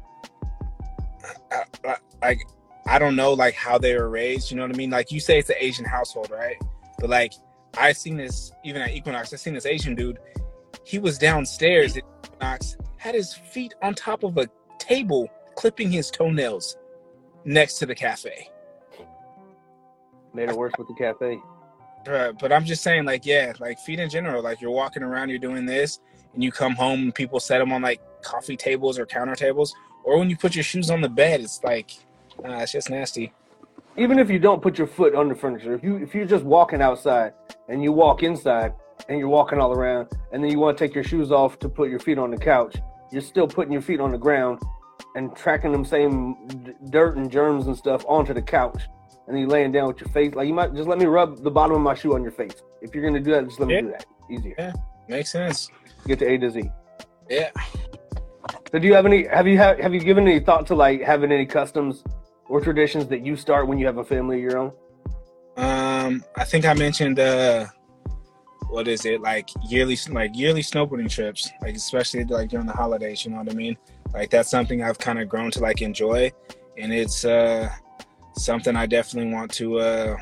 like, 2.22 2.40
I 2.86 2.98
don't 2.98 3.16
know, 3.16 3.32
like 3.32 3.54
how 3.54 3.78
they 3.78 3.94
were 3.96 4.08
raised. 4.08 4.50
You 4.50 4.56
know 4.56 4.62
what 4.62 4.74
I 4.74 4.76
mean? 4.76 4.90
Like, 4.90 5.12
you 5.12 5.20
say 5.20 5.38
it's 5.38 5.50
an 5.50 5.56
Asian 5.58 5.84
household, 5.84 6.30
right? 6.30 6.56
But 6.98 7.10
like, 7.10 7.34
I've 7.78 7.96
seen 7.96 8.16
this 8.16 8.52
even 8.64 8.82
at 8.82 8.90
Equinox. 8.90 9.32
I've 9.32 9.40
seen 9.40 9.54
this 9.54 9.66
Asian 9.66 9.94
dude. 9.94 10.18
He 10.84 10.98
was 10.98 11.18
downstairs 11.18 11.96
at 11.96 12.04
Equinox, 12.24 12.76
had 13.02 13.16
his 13.16 13.34
feet 13.34 13.74
on 13.82 13.92
top 13.94 14.22
of 14.22 14.38
a 14.38 14.48
table, 14.78 15.28
clipping 15.56 15.90
his 15.90 16.08
toenails 16.08 16.76
next 17.44 17.80
to 17.80 17.84
the 17.84 17.94
cafe. 17.96 18.48
made 20.32 20.48
it 20.48 20.56
worse 20.56 20.72
with 20.78 20.86
the 20.86 20.94
cafe. 20.94 21.40
But 22.04 22.52
I'm 22.52 22.64
just 22.64 22.80
saying, 22.80 23.04
like, 23.04 23.26
yeah, 23.26 23.54
like 23.58 23.80
feet 23.80 23.98
in 23.98 24.08
general. 24.08 24.40
Like, 24.40 24.60
you're 24.60 24.70
walking 24.70 25.02
around, 25.02 25.30
you're 25.30 25.40
doing 25.40 25.66
this, 25.66 25.98
and 26.32 26.44
you 26.44 26.52
come 26.52 26.76
home 26.76 27.00
and 27.00 27.14
people 27.14 27.40
set 27.40 27.58
them 27.58 27.72
on 27.72 27.82
like 27.82 28.00
coffee 28.22 28.56
tables 28.56 29.00
or 29.00 29.04
counter 29.04 29.34
tables, 29.34 29.74
or 30.04 30.16
when 30.20 30.30
you 30.30 30.36
put 30.36 30.54
your 30.54 30.62
shoes 30.62 30.88
on 30.88 31.00
the 31.00 31.08
bed, 31.08 31.40
it's 31.40 31.60
like, 31.64 31.90
uh, 32.44 32.52
it's 32.58 32.70
just 32.70 32.88
nasty. 32.88 33.32
Even 33.96 34.20
if 34.20 34.30
you 34.30 34.38
don't 34.38 34.62
put 34.62 34.78
your 34.78 34.86
foot 34.86 35.16
on 35.16 35.28
the 35.28 35.34
furniture, 35.34 35.74
if 35.74 35.82
you 35.82 35.96
if 35.96 36.14
you're 36.14 36.24
just 36.24 36.44
walking 36.44 36.80
outside 36.80 37.34
and 37.68 37.82
you 37.82 37.90
walk 37.90 38.22
inside 38.22 38.74
and 39.08 39.18
you're 39.18 39.28
walking 39.28 39.58
all 39.58 39.72
around, 39.72 40.06
and 40.32 40.42
then 40.42 40.52
you 40.52 40.60
want 40.60 40.78
to 40.78 40.86
take 40.86 40.94
your 40.94 41.02
shoes 41.02 41.32
off 41.32 41.58
to 41.58 41.68
put 41.68 41.90
your 41.90 41.98
feet 41.98 42.16
on 42.16 42.30
the 42.30 42.36
couch. 42.36 42.76
You're 43.12 43.22
still 43.22 43.46
putting 43.46 43.72
your 43.72 43.82
feet 43.82 44.00
on 44.00 44.10
the 44.10 44.18
ground 44.18 44.58
and 45.14 45.34
tracking 45.36 45.70
them 45.72 45.84
same 45.84 46.46
d- 46.48 46.72
dirt 46.90 47.16
and 47.16 47.30
germs 47.30 47.66
and 47.66 47.76
stuff 47.76 48.04
onto 48.08 48.32
the 48.32 48.40
couch, 48.42 48.82
and 49.26 49.36
then 49.36 49.42
you 49.42 49.46
laying 49.46 49.70
down 49.72 49.88
with 49.88 50.00
your 50.00 50.08
face. 50.08 50.34
Like 50.34 50.48
you 50.48 50.54
might 50.54 50.74
just 50.74 50.88
let 50.88 50.98
me 50.98 51.04
rub 51.04 51.42
the 51.42 51.50
bottom 51.50 51.76
of 51.76 51.82
my 51.82 51.94
shoe 51.94 52.14
on 52.14 52.22
your 52.22 52.32
face. 52.32 52.54
If 52.80 52.94
you're 52.94 53.04
gonna 53.04 53.20
do 53.20 53.32
that, 53.32 53.44
just 53.46 53.60
let 53.60 53.68
me 53.68 53.74
Yeah. 53.74 53.80
do 53.82 53.90
that. 53.90 54.04
Easier. 54.30 54.54
Yeah, 54.58 54.72
Makes 55.08 55.30
sense. 55.32 55.68
Get 56.06 56.18
to 56.20 56.26
A 56.26 56.38
to 56.38 56.50
Z. 56.50 56.62
Yeah. 57.28 57.50
So 58.72 58.78
do 58.78 58.86
you 58.88 58.94
have 58.94 59.04
any? 59.06 59.24
Have 59.26 59.46
you 59.46 59.58
have 59.58 59.78
have 59.78 59.92
you 59.92 60.00
given 60.00 60.26
any 60.26 60.40
thought 60.40 60.66
to 60.68 60.74
like 60.74 61.02
having 61.02 61.30
any 61.30 61.44
customs 61.46 62.02
or 62.48 62.60
traditions 62.60 63.06
that 63.08 63.24
you 63.24 63.36
start 63.36 63.68
when 63.68 63.78
you 63.78 63.84
have 63.86 63.98
a 63.98 64.04
family 64.04 64.36
of 64.38 64.42
your 64.42 64.58
own? 64.58 64.72
Um, 65.58 66.24
I 66.36 66.44
think 66.44 66.64
I 66.64 66.72
mentioned 66.72 67.18
uh, 67.20 67.66
what 68.72 68.88
is 68.88 69.04
it 69.04 69.20
like 69.20 69.50
yearly 69.62 69.98
like 70.08 70.34
yearly 70.34 70.62
snowboarding 70.62 71.10
trips, 71.10 71.50
like 71.60 71.76
especially 71.76 72.24
like 72.24 72.48
during 72.48 72.66
the 72.66 72.72
holidays. 72.72 73.24
You 73.24 73.32
know 73.32 73.38
what 73.38 73.50
I 73.50 73.54
mean? 73.54 73.76
Like 74.14 74.30
that's 74.30 74.50
something 74.50 74.82
I've 74.82 74.98
kind 74.98 75.20
of 75.20 75.28
grown 75.28 75.50
to 75.52 75.60
like 75.60 75.82
enjoy, 75.82 76.32
and 76.78 76.92
it's 76.92 77.24
uh 77.24 77.68
something 78.34 78.74
I 78.74 78.86
definitely 78.86 79.32
want 79.32 79.52
to 79.52 79.78
uh 79.78 80.16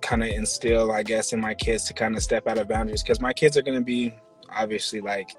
kind 0.00 0.22
of 0.22 0.30
instill, 0.30 0.90
I 0.90 1.02
guess, 1.02 1.34
in 1.34 1.40
my 1.40 1.52
kids 1.52 1.84
to 1.84 1.92
kind 1.92 2.16
of 2.16 2.22
step 2.22 2.46
out 2.48 2.56
of 2.56 2.66
boundaries 2.66 3.02
because 3.02 3.20
my 3.20 3.34
kids 3.34 3.58
are 3.58 3.62
gonna 3.62 3.82
be 3.82 4.14
obviously 4.48 5.02
like 5.02 5.36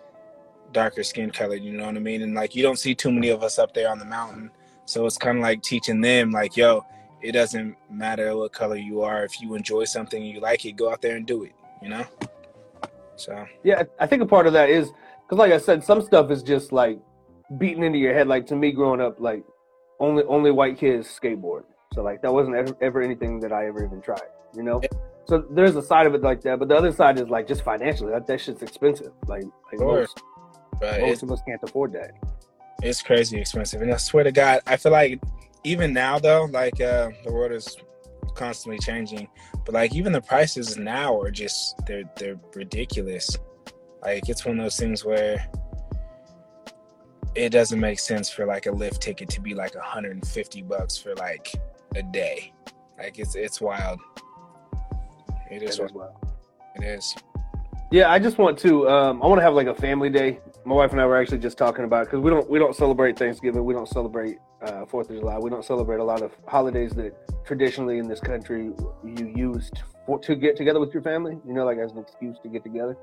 darker 0.72 1.04
skin 1.04 1.32
colored. 1.32 1.64
You 1.64 1.74
know 1.74 1.88
what 1.88 1.96
I 1.96 2.00
mean? 2.00 2.22
And 2.22 2.36
like 2.36 2.56
you 2.56 2.62
don't 2.62 2.78
see 2.78 2.94
too 2.94 3.12
many 3.12 3.30
of 3.30 3.42
us 3.42 3.58
up 3.58 3.74
there 3.74 3.90
on 3.90 3.98
the 3.98 4.06
mountain, 4.06 4.52
so 4.86 5.08
it's 5.08 5.18
kind 5.18 5.40
of 5.40 5.42
like 5.42 5.64
teaching 5.64 6.02
them 6.02 6.30
like, 6.32 6.56
yo 6.56 6.86
it 7.22 7.34
doesn't 7.34 7.76
matter 7.90 8.36
what 8.38 8.54
color 8.54 8.78
you 8.78 9.02
are. 9.02 9.26
If 9.26 9.42
you 9.42 9.56
enjoy 9.56 9.84
something, 9.84 10.24
you 10.24 10.40
like 10.40 10.66
it, 10.66 10.78
go 10.78 10.90
out 10.90 11.02
there 11.02 11.18
and 11.18 11.26
do 11.26 11.44
it. 11.44 11.54
You 11.82 11.90
know. 11.90 12.06
So 13.16 13.46
Yeah, 13.64 13.84
I 14.00 14.08
think 14.08 14.22
a 14.22 14.26
part 14.26 14.48
of 14.48 14.54
that 14.54 14.70
is 14.70 14.92
because, 15.26 15.38
like 15.38 15.52
I 15.52 15.58
said, 15.58 15.84
some 15.84 16.02
stuff 16.02 16.32
is 16.32 16.42
just 16.42 16.72
like 16.72 17.00
beaten 17.58 17.84
into 17.84 18.00
your 18.00 18.14
head. 18.14 18.28
Like 18.28 18.46
to 18.48 18.56
me, 18.56 18.72
growing 18.72 19.02
up, 19.02 19.20
like 19.20 19.44
only 20.00 20.24
only 20.24 20.52
white 20.52 20.78
kids 20.78 21.08
skateboard. 21.08 21.64
So 21.94 22.02
like 22.02 22.22
that 22.22 22.34
wasn't 22.34 22.56
ever, 22.56 22.76
ever 22.82 23.02
anything 23.02 23.40
that 23.42 23.52
I 23.52 23.68
ever 23.68 23.84
even 23.84 24.02
tried. 24.02 24.22
You 24.56 24.64
know. 24.64 24.82
So 25.28 25.46
there's 25.52 25.76
a 25.76 25.82
side 25.84 26.08
of 26.08 26.16
it 26.16 26.22
like 26.22 26.42
that, 26.42 26.58
but 26.60 26.70
the 26.70 26.76
other 26.76 26.92
side 26.92 27.20
is 27.20 27.30
like 27.30 27.48
just 27.48 27.62
financially. 27.64 28.12
That 28.12 28.26
that 28.28 28.42
shit's 28.42 28.64
expensive. 28.64 29.12
Like, 29.28 29.44
like 29.44 29.80
Sure. 29.80 30.00
most, 30.00 30.22
but 30.80 31.02
most 31.02 31.24
of 31.24 31.32
us 31.32 31.42
can't 31.48 31.62
afford 31.62 31.94
that. 31.94 32.12
it's 32.82 33.02
crazy 33.04 33.40
expensive, 33.40 33.82
and 33.82 33.94
I 33.94 33.98
swear 33.98 34.24
to 34.24 34.32
God, 34.32 34.62
I 34.66 34.78
feel 34.78 34.92
like 34.92 35.20
even 35.64 35.94
now 35.94 36.18
though, 36.18 36.46
like 36.46 36.80
uh, 36.82 37.10
the 37.26 37.32
world 37.32 37.52
is 37.52 37.76
constantly 38.36 38.80
changing, 38.80 39.28
but 39.66 39.74
like 39.74 39.94
even 39.96 40.12
the 40.12 40.22
prices 40.22 40.78
now 40.78 41.20
are 41.20 41.32
just 41.32 41.76
they're 41.86 42.04
they're 42.18 42.40
ridiculous. 42.56 43.38
Like 44.02 44.30
it's 44.30 44.46
one 44.46 44.60
of 44.60 44.64
those 44.64 44.78
things 44.78 45.04
where 45.04 45.46
it 47.36 47.50
doesn't 47.50 47.80
make 47.80 48.00
sense 48.00 48.30
for 48.30 48.46
like 48.46 48.66
a 48.66 48.72
lift 48.72 49.02
ticket 49.02 49.30
to 49.30 49.42
be 49.42 49.54
like 49.54 49.76
150 49.76 50.62
bucks 50.64 50.98
for 50.98 51.16
like 51.16 51.54
a 51.96 52.04
day. 52.04 52.54
Like 52.98 53.20
it's 53.20 53.36
it's 53.36 53.62
wild. 53.62 54.00
It 55.52 55.64
is 55.64 55.80
what 55.80 55.90
as 55.90 55.94
well. 55.94 56.22
it 56.76 56.84
is. 56.84 57.16
Yeah, 57.92 58.12
I 58.12 58.20
just 58.20 58.38
want 58.38 58.58
to. 58.60 58.88
Um, 58.88 59.24
I 59.24 59.28
want 59.28 59.40
to 59.40 59.44
have 59.44 59.56
like 59.56 59.68
a 59.68 59.74
family 59.74 60.10
day. 60.10 60.40
My 60.66 60.76
wife 60.76 60.92
and 60.92 61.02
I 61.02 61.06
were 61.06 61.18
actually 61.18 61.40
just 61.40 61.58
talking 61.58 61.86
about 61.86 62.06
because 62.06 62.20
we 62.20 62.30
don't 62.30 62.48
we 62.50 62.60
don't 62.60 62.76
celebrate 62.76 63.18
Thanksgiving. 63.18 63.66
We 63.66 63.74
don't 63.74 63.88
celebrate 63.88 64.38
uh, 64.62 64.86
Fourth 64.86 65.10
of 65.10 65.18
July. 65.18 65.38
We 65.38 65.50
don't 65.50 65.66
celebrate 65.66 66.00
a 66.00 66.04
lot 66.04 66.22
of 66.22 66.32
holidays 66.48 66.92
that 66.94 67.14
traditionally 67.46 67.98
in 67.98 68.08
this 68.08 68.20
country 68.20 68.72
you 69.04 69.34
used 69.36 69.82
for, 70.06 70.20
to 70.20 70.36
get 70.36 70.56
together 70.58 70.80
with 70.80 70.94
your 70.94 71.04
family. 71.04 71.38
You 71.46 71.54
know, 71.54 71.66
like 71.66 71.78
as 71.78 71.92
an 71.92 72.00
excuse 72.00 72.38
to 72.44 72.50
get 72.50 72.64
together. 72.64 72.98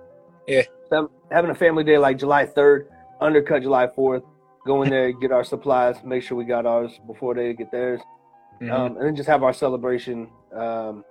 Yeah. 0.47 0.63
So 0.91 1.11
having 1.31 1.51
a 1.51 1.55
family 1.55 1.85
day 1.85 1.99
like 1.99 2.19
July 2.19 2.47
third, 2.47 2.89
undercut 3.21 3.63
July 3.63 3.89
fourth. 3.89 4.23
Go 4.67 4.83
in 4.83 4.91
there, 4.91 5.13
get 5.13 5.31
our 5.31 5.45
supplies, 5.45 5.97
make 6.05 6.25
sure 6.25 6.37
we 6.37 6.45
got 6.45 6.67
ours 6.67 6.99
before 7.07 7.35
they 7.35 7.53
get 7.55 7.71
theirs, 7.71 8.01
Mhm. 8.61 8.73
um, 8.73 8.97
and 8.97 9.07
then 9.07 9.15
just 9.15 9.29
have 9.29 9.45
our 9.45 9.53
celebration. 9.53 10.29
Um, 10.53 11.05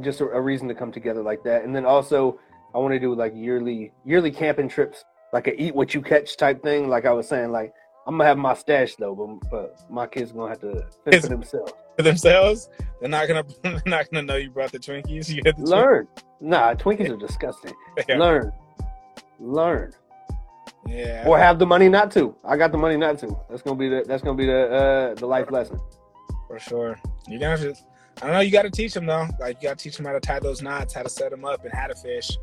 just 0.00 0.20
a, 0.20 0.28
a 0.30 0.40
reason 0.40 0.66
to 0.66 0.74
come 0.74 0.90
together 0.90 1.22
like 1.22 1.44
that, 1.44 1.62
and 1.64 1.76
then 1.76 1.84
also 1.84 2.40
I 2.74 2.78
want 2.78 2.92
to 2.94 2.98
do 2.98 3.14
like 3.14 3.34
yearly 3.36 3.92
yearly 4.04 4.32
camping 4.32 4.68
trips, 4.68 5.04
like 5.32 5.46
a 5.46 5.62
eat 5.62 5.76
what 5.76 5.94
you 5.94 6.02
catch 6.02 6.36
type 6.36 6.60
thing. 6.62 6.88
Like 6.88 7.04
I 7.04 7.12
was 7.12 7.28
saying, 7.28 7.52
like 7.52 7.72
I'm 8.06 8.14
gonna 8.16 8.28
have 8.28 8.38
my 8.38 8.54
stash 8.54 8.96
though, 8.96 9.14
but, 9.14 9.50
but 9.50 9.90
my 9.90 10.06
kids 10.06 10.32
gonna 10.32 10.48
have 10.50 10.60
to 10.60 10.84
fend 11.04 11.22
for 11.22 11.28
themselves. 11.28 11.72
for 11.96 12.02
themselves. 12.02 12.68
They're 13.00 13.08
not 13.08 13.28
gonna 13.28 13.44
they're 13.62 13.82
not 13.86 14.10
gonna 14.10 14.22
know 14.22 14.36
you 14.36 14.50
brought 14.50 14.72
the 14.72 14.78
Twinkies. 14.78 15.28
You 15.34 15.42
get 15.42 15.56
the 15.56 15.64
Learn. 15.64 16.08
Nah, 16.40 16.74
Twinkies 16.74 17.10
are 17.10 17.16
disgusting. 17.16 17.72
Twinkies. 17.98 18.18
Learn. 18.18 18.52
Learn. 19.38 19.92
Yeah. 20.86 21.24
Or 21.26 21.38
have 21.38 21.58
the 21.58 21.66
money 21.66 21.88
not 21.88 22.10
to. 22.12 22.34
I 22.44 22.56
got 22.56 22.72
the 22.72 22.78
money 22.78 22.96
not 22.96 23.18
to. 23.20 23.36
That's 23.48 23.62
gonna 23.62 23.76
be 23.76 23.88
the 23.88 24.04
that's 24.06 24.22
gonna 24.22 24.36
be 24.36 24.46
the 24.46 24.70
uh 24.72 25.14
the 25.14 25.26
life 25.26 25.50
lesson. 25.50 25.78
for 26.48 26.58
sure. 26.58 26.98
Gonna 27.28 27.50
have 27.50 27.60
to. 27.60 27.74
I 28.20 28.26
don't 28.26 28.32
know. 28.34 28.40
You 28.40 28.50
got 28.50 28.62
to 28.62 28.70
teach 28.70 28.92
them 28.94 29.06
though. 29.06 29.26
Like 29.40 29.62
you 29.62 29.68
got 29.68 29.78
to 29.78 29.82
teach 29.84 29.96
them 29.96 30.04
how 30.06 30.12
to 30.12 30.20
tie 30.20 30.38
those 30.38 30.60
knots, 30.60 30.92
how 30.92 31.02
to 31.02 31.08
set 31.08 31.30
them 31.30 31.44
up, 31.44 31.64
and 31.64 31.72
how 31.72 31.86
to 31.86 31.94
fish. 31.94 32.36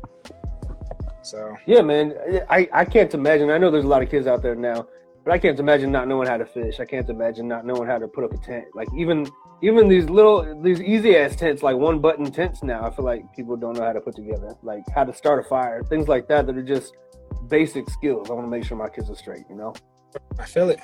So 1.22 1.56
Yeah, 1.66 1.82
man. 1.82 2.14
I, 2.48 2.68
I 2.72 2.84
can't 2.84 3.12
imagine. 3.14 3.50
I 3.50 3.58
know 3.58 3.70
there's 3.70 3.84
a 3.84 3.88
lot 3.88 4.02
of 4.02 4.10
kids 4.10 4.26
out 4.26 4.42
there 4.42 4.54
now, 4.54 4.86
but 5.24 5.32
I 5.32 5.38
can't 5.38 5.58
imagine 5.58 5.92
not 5.92 6.08
knowing 6.08 6.28
how 6.28 6.36
to 6.36 6.46
fish. 6.46 6.80
I 6.80 6.84
can't 6.84 7.08
imagine 7.08 7.46
not 7.46 7.66
knowing 7.66 7.86
how 7.86 7.98
to 7.98 8.08
put 8.08 8.24
up 8.24 8.32
a 8.32 8.38
tent. 8.38 8.66
Like 8.74 8.88
even 8.96 9.28
even 9.62 9.88
these 9.88 10.08
little 10.08 10.60
these 10.62 10.80
easy 10.80 11.16
ass 11.16 11.36
tents, 11.36 11.62
like 11.62 11.76
one 11.76 12.00
button 12.00 12.30
tents 12.30 12.62
now. 12.62 12.84
I 12.84 12.90
feel 12.90 13.04
like 13.04 13.34
people 13.34 13.56
don't 13.56 13.76
know 13.76 13.84
how 13.84 13.92
to 13.92 14.00
put 14.00 14.16
together, 14.16 14.56
like 14.62 14.82
how 14.94 15.04
to 15.04 15.12
start 15.12 15.44
a 15.44 15.48
fire, 15.48 15.82
things 15.82 16.08
like 16.08 16.28
that. 16.28 16.46
That 16.46 16.56
are 16.56 16.62
just 16.62 16.96
basic 17.48 17.88
skills. 17.90 18.30
I 18.30 18.32
want 18.32 18.46
to 18.46 18.50
make 18.50 18.64
sure 18.64 18.76
my 18.76 18.88
kids 18.88 19.10
are 19.10 19.16
straight. 19.16 19.44
You 19.48 19.56
know. 19.56 19.74
I 20.38 20.44
feel 20.46 20.70
it. 20.70 20.80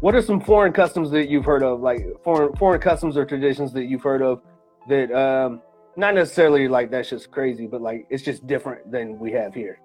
What 0.00 0.14
are 0.14 0.22
some 0.22 0.40
foreign 0.40 0.72
customs 0.72 1.10
that 1.10 1.28
you've 1.28 1.44
heard 1.44 1.62
of, 1.62 1.80
like 1.80 2.04
foreign 2.24 2.54
foreign 2.56 2.80
customs 2.80 3.16
or 3.16 3.24
traditions 3.24 3.72
that 3.74 3.84
you've 3.84 4.02
heard 4.02 4.22
of 4.22 4.42
that 4.88 5.12
um 5.12 5.62
not 5.96 6.14
necessarily 6.14 6.66
like 6.68 6.90
that's 6.90 7.10
just 7.10 7.30
crazy, 7.30 7.66
but 7.66 7.80
like 7.80 8.06
it's 8.10 8.22
just 8.22 8.46
different 8.46 8.90
than 8.90 9.18
we 9.18 9.32
have 9.32 9.54
here. 9.54 9.80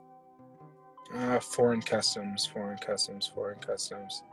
Uh, 1.16 1.40
foreign 1.40 1.82
customs, 1.82 2.46
foreign 2.46 2.78
customs, 2.78 3.32
foreign 3.34 3.60
customs. 3.60 4.24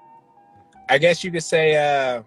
I 0.88 0.98
guess 0.98 1.22
you 1.22 1.30
could 1.30 1.44
say 1.44 1.76
uh, 1.76 2.22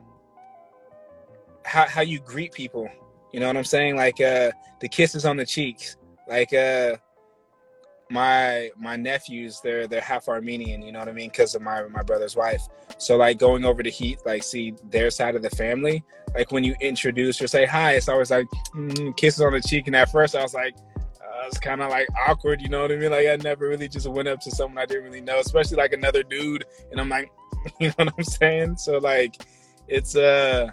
how 1.66 1.86
how 1.86 2.02
you 2.02 2.20
greet 2.20 2.54
people. 2.54 2.90
You 3.34 3.42
know 3.42 3.48
what 3.48 3.58
I'm 3.58 3.66
saying? 3.66 3.98
Like 3.98 4.22
uh, 4.22 4.52
the 4.80 4.88
kisses 4.88 5.26
on 5.26 5.36
the 5.36 5.46
cheeks. 5.46 5.98
Like 6.30 6.54
uh, 6.54 6.96
my 8.10 8.72
my 8.78 8.96
nephews, 8.96 9.60
they're 9.62 9.88
they're 9.88 10.00
half 10.00 10.30
Armenian. 10.30 10.82
You 10.84 10.94
know 10.94 11.00
what 11.00 11.10
I 11.10 11.14
mean? 11.14 11.32
Because 11.32 11.54
of 11.54 11.62
my 11.62 11.84
my 11.90 12.04
brother's 12.04 12.38
wife. 12.38 12.62
So 12.98 13.18
like 13.18 13.38
going 13.38 13.66
over 13.66 13.84
to 13.84 13.90
Heat, 13.90 14.20
like 14.26 14.44
see 14.44 14.74
their 14.90 15.10
side 15.10 15.36
of 15.36 15.42
the 15.42 15.50
family. 15.50 16.02
Like 16.34 16.54
when 16.54 16.64
you 16.64 16.76
introduce 16.80 17.42
or 17.42 17.48
say 17.48 17.66
hi, 17.66 17.96
it's 17.96 18.08
always 18.08 18.32
like 18.32 18.48
mm, 18.74 19.18
kisses 19.18 19.42
on 19.42 19.52
the 19.52 19.62
cheek. 19.62 19.88
And 19.88 19.96
at 19.98 20.12
first, 20.12 20.34
I 20.34 20.44
was 20.44 20.54
like. 20.54 20.76
Uh, 21.36 21.48
it's 21.48 21.60
kind 21.60 21.82
of 21.82 21.90
like 21.90 22.08
awkward, 22.28 22.62
you 22.62 22.70
know 22.70 22.82
what 22.82 22.92
I 22.92 22.96
mean? 22.96 23.12
Like 23.12 23.28
I 23.28 23.36
never 23.38 23.68
really 23.68 23.90
just 23.90 24.08
went 24.08 24.28
up 24.28 24.40
to 24.42 24.52
someone 24.52 24.78
I 24.78 24.86
didn't 24.86 25.04
really 25.04 25.22
know, 25.22 25.40
especially 25.40 25.78
like 25.78 25.92
another 25.92 26.24
dude, 26.24 26.64
and 26.92 27.02
I'm 27.02 27.10
like, 27.10 27.30
you 27.80 27.88
know 27.90 27.94
what 27.98 28.14
I'm 28.18 28.24
saying? 28.24 28.78
So 28.78 29.00
like, 29.00 29.36
it's 29.88 30.16
uh, 30.16 30.72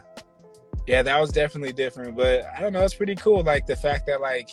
yeah, 0.87 1.03
that 1.03 1.21
was 1.21 1.31
definitely 1.31 1.73
different, 1.73 2.17
but 2.17 2.45
I 2.57 2.61
don't 2.61 2.73
know, 2.73 2.83
it's 2.83 2.95
pretty 2.95 3.17
cool. 3.17 3.43
Like 3.43 3.67
the 3.67 3.75
fact 3.75 4.07
that 4.07 4.21
like, 4.21 4.51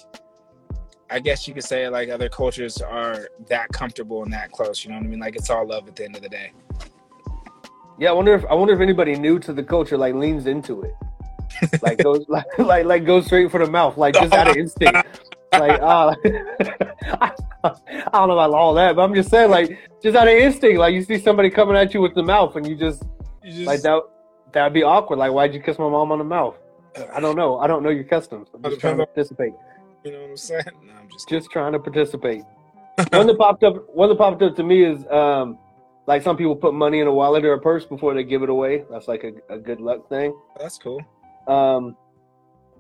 I 1.12 1.20
guess 1.20 1.48
you 1.48 1.54
could 1.54 1.64
say 1.64 1.88
like 1.90 2.10
other 2.10 2.30
cultures 2.30 2.82
are 2.82 3.30
that 3.48 3.70
comfortable 3.70 4.24
and 4.24 4.34
that 4.34 4.52
close, 4.52 4.84
you 4.84 4.90
know 4.90 4.98
what 4.98 5.06
I 5.06 5.10
mean? 5.10 5.20
Like 5.20 5.36
it's 5.36 5.50
all 5.52 5.68
love 5.68 5.88
at 5.88 5.96
the 5.96 6.06
end 6.06 6.16
of 6.16 6.24
the 6.24 6.30
day. 6.30 6.54
Yeah, 8.00 8.10
I 8.10 8.14
wonder 8.14 8.34
if 8.34 8.46
I 8.46 8.56
wonder 8.56 8.74
if 8.74 8.80
anybody 8.80 9.16
new 9.16 9.38
to 9.40 9.54
the 9.54 9.64
culture 9.64 9.98
like 9.98 10.16
leans 10.16 10.48
into 10.48 10.82
it, 10.82 11.82
like 11.84 12.00
goes 12.00 12.26
like 12.30 12.46
like 12.58 12.86
like 12.86 13.06
goes 13.06 13.26
straight 13.26 13.52
for 13.52 13.64
the 13.64 13.70
mouth, 13.70 13.96
like 13.98 14.16
just 14.16 14.34
out 14.34 14.48
of 14.48 14.56
instinct. 14.56 15.29
Like, 15.54 15.82
uh, 15.82 16.16
I 17.64 18.10
don't 18.14 18.28
know 18.28 18.38
about 18.40 18.52
all 18.52 18.74
that, 18.76 18.96
but 18.96 19.02
I'm 19.02 19.14
just 19.16 19.30
saying, 19.30 19.50
like, 19.50 19.78
just 20.02 20.16
out 20.16 20.28
of 20.28 20.34
instinct, 20.34 20.80
like 20.80 20.94
you 20.94 21.04
see 21.04 21.18
somebody 21.20 21.50
coming 21.50 21.76
at 21.76 21.94
you 21.94 22.02
with 22.02 22.16
the 22.16 22.24
mouth, 22.24 22.56
and 22.56 22.68
you 22.68 22.76
just 22.76 23.04
You 23.44 23.52
just, 23.52 23.66
like 23.68 23.82
that. 23.82 24.02
That'd 24.52 24.74
be 24.74 24.84
awkward. 24.84 25.18
Like, 25.20 25.32
why'd 25.32 25.54
you 25.54 25.60
kiss 25.62 25.78
my 25.78 25.90
mom 25.90 26.12
on 26.12 26.18
the 26.20 26.24
mouth? 26.24 26.56
I 27.14 27.20
don't 27.20 27.36
know. 27.36 27.60
I 27.60 27.68
don't 27.68 27.84
know 27.84 27.90
your 27.90 28.04
customs. 28.04 28.48
I'm 28.54 28.64
just 28.64 28.80
trying 28.82 28.98
to 28.98 29.06
participate. 29.06 29.54
you 30.04 30.12
know 30.12 30.22
what 30.22 30.30
I'm 30.32 30.38
saying? 30.38 30.64
No, 30.84 30.94
I'm 30.94 31.10
just 31.12 31.30
Just 31.30 31.52
trying 31.52 31.74
to 31.74 31.80
participate. 31.80 32.44
one 33.12 33.28
that 33.28 33.38
popped 33.40 33.64
up. 33.64 33.88
One 33.94 34.10
that 34.10 34.18
popped 34.18 34.42
up 34.42 34.56
to 34.56 34.64
me 34.64 34.84
is 34.84 35.06
um, 35.08 35.58
like 36.08 36.24
some 36.24 36.36
people 36.36 36.56
put 36.56 36.74
money 36.74 37.00
in 37.00 37.08
a 37.08 37.14
wallet 37.14 37.46
or 37.46 37.54
a 37.54 37.60
purse 37.60 37.86
before 37.86 38.14
they 38.16 38.24
give 38.24 38.42
it 38.42 38.50
away. 38.50 38.86
That's 38.90 39.08
like 39.08 39.24
a, 39.24 39.54
a 39.54 39.60
good 39.60 39.80
luck 39.82 40.10
thing. 40.10 40.34
that's 40.60 40.78
cool. 40.80 41.00
Um, 41.48 41.96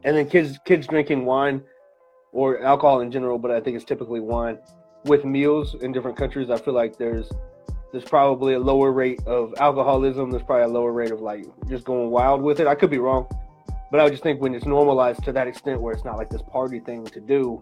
and 0.04 0.16
then 0.18 0.28
kids 0.28 0.58
kids 0.66 0.88
drinking 0.88 1.26
wine 1.26 1.62
or 2.32 2.62
alcohol 2.64 3.02
in 3.02 3.12
general, 3.12 3.38
but 3.40 3.52
I 3.52 3.60
think 3.60 3.76
it's 3.76 3.86
typically 3.86 4.20
wine 4.20 4.60
with 5.06 5.26
meals 5.26 5.76
in 5.76 5.92
different 5.92 6.18
countries. 6.18 6.50
I 6.50 6.58
feel 6.58 6.74
like 6.74 6.98
there's 6.98 7.30
there's 7.92 8.06
probably 8.06 8.54
a 8.54 8.60
lower 8.60 8.92
rate 8.92 9.22
of 9.26 9.54
alcoholism. 9.58 10.30
There's 10.30 10.44
probably 10.44 10.66
a 10.66 10.68
lower 10.68 10.92
rate 10.92 11.12
of 11.12 11.22
like 11.22 11.46
just 11.68 11.86
going 11.86 12.12
wild 12.12 12.42
with 12.42 12.60
it. 12.60 12.68
I 12.68 12.76
could 12.76 12.90
be 12.90 13.00
wrong, 13.00 13.28
but 13.92 14.00
I 14.00 14.04
would 14.04 14.14
just 14.14 14.24
think 14.24 14.42
when 14.42 14.54
it's 14.54 14.66
normalized 14.66 15.24
to 15.24 15.32
that 15.34 15.48
extent 15.48 15.82
where 15.82 15.94
it's 15.94 16.06
not 16.06 16.18
like 16.18 16.30
this 16.30 16.44
party 16.44 16.80
thing 16.80 17.06
to 17.06 17.20
do, 17.20 17.60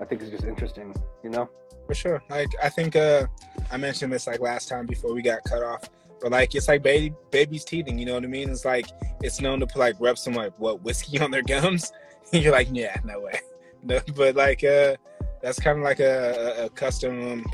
I 0.00 0.04
think 0.04 0.20
it's 0.20 0.30
just 0.30 0.44
interesting, 0.44 0.94
you 1.22 1.30
know. 1.30 1.48
For 1.86 1.94
sure. 1.94 2.22
Like 2.28 2.48
I 2.62 2.68
think 2.68 2.96
uh 2.96 3.26
I 3.70 3.76
mentioned 3.76 4.12
this 4.12 4.26
like 4.26 4.40
last 4.40 4.68
time 4.68 4.86
before 4.86 5.14
we 5.14 5.22
got 5.22 5.44
cut 5.44 5.62
off. 5.62 5.88
But 6.20 6.32
like 6.32 6.54
it's 6.54 6.68
like 6.68 6.82
baby 6.82 7.14
baby's 7.30 7.64
teething, 7.64 7.98
you 7.98 8.06
know 8.06 8.14
what 8.14 8.24
I 8.24 8.28
mean? 8.28 8.50
It's 8.50 8.64
like 8.64 8.86
it's 9.22 9.40
known 9.40 9.60
to 9.60 9.66
put 9.66 9.78
like 9.78 9.96
rub 9.98 10.18
some 10.18 10.34
like 10.34 10.52
what 10.58 10.82
whiskey 10.82 11.20
on 11.20 11.30
their 11.30 11.42
gums. 11.42 11.92
You're 12.32 12.52
like, 12.52 12.68
yeah, 12.72 12.96
no 13.04 13.20
way. 13.20 13.40
No, 13.82 14.00
but 14.16 14.34
like 14.34 14.64
uh 14.64 14.96
that's 15.42 15.60
kind 15.60 15.78
of 15.78 15.84
like 15.84 16.00
a, 16.00 16.64
a, 16.64 16.70
custom 16.70 17.44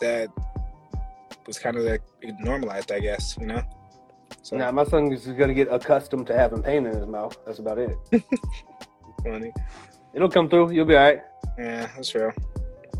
that 0.00 0.30
was 1.46 1.58
kind 1.58 1.76
of 1.76 1.84
like 1.84 2.00
normalized, 2.38 2.90
I 2.90 3.00
guess, 3.00 3.36
you 3.38 3.46
know. 3.46 3.62
So 4.40 4.56
now 4.56 4.70
my 4.70 4.84
son 4.84 5.12
is 5.12 5.26
gonna 5.26 5.52
get 5.52 5.68
accustomed 5.70 6.26
to 6.28 6.34
having 6.34 6.62
pain 6.62 6.86
in 6.86 6.94
his 6.96 7.06
mouth. 7.06 7.36
That's 7.44 7.58
about 7.58 7.76
it. 7.78 7.98
Funny. 9.24 9.52
It'll 10.14 10.30
come 10.30 10.48
through. 10.48 10.70
You'll 10.70 10.86
be 10.86 10.96
all 10.96 11.02
right. 11.02 11.22
Yeah, 11.58 11.90
that's 11.94 12.14
real. 12.14 12.32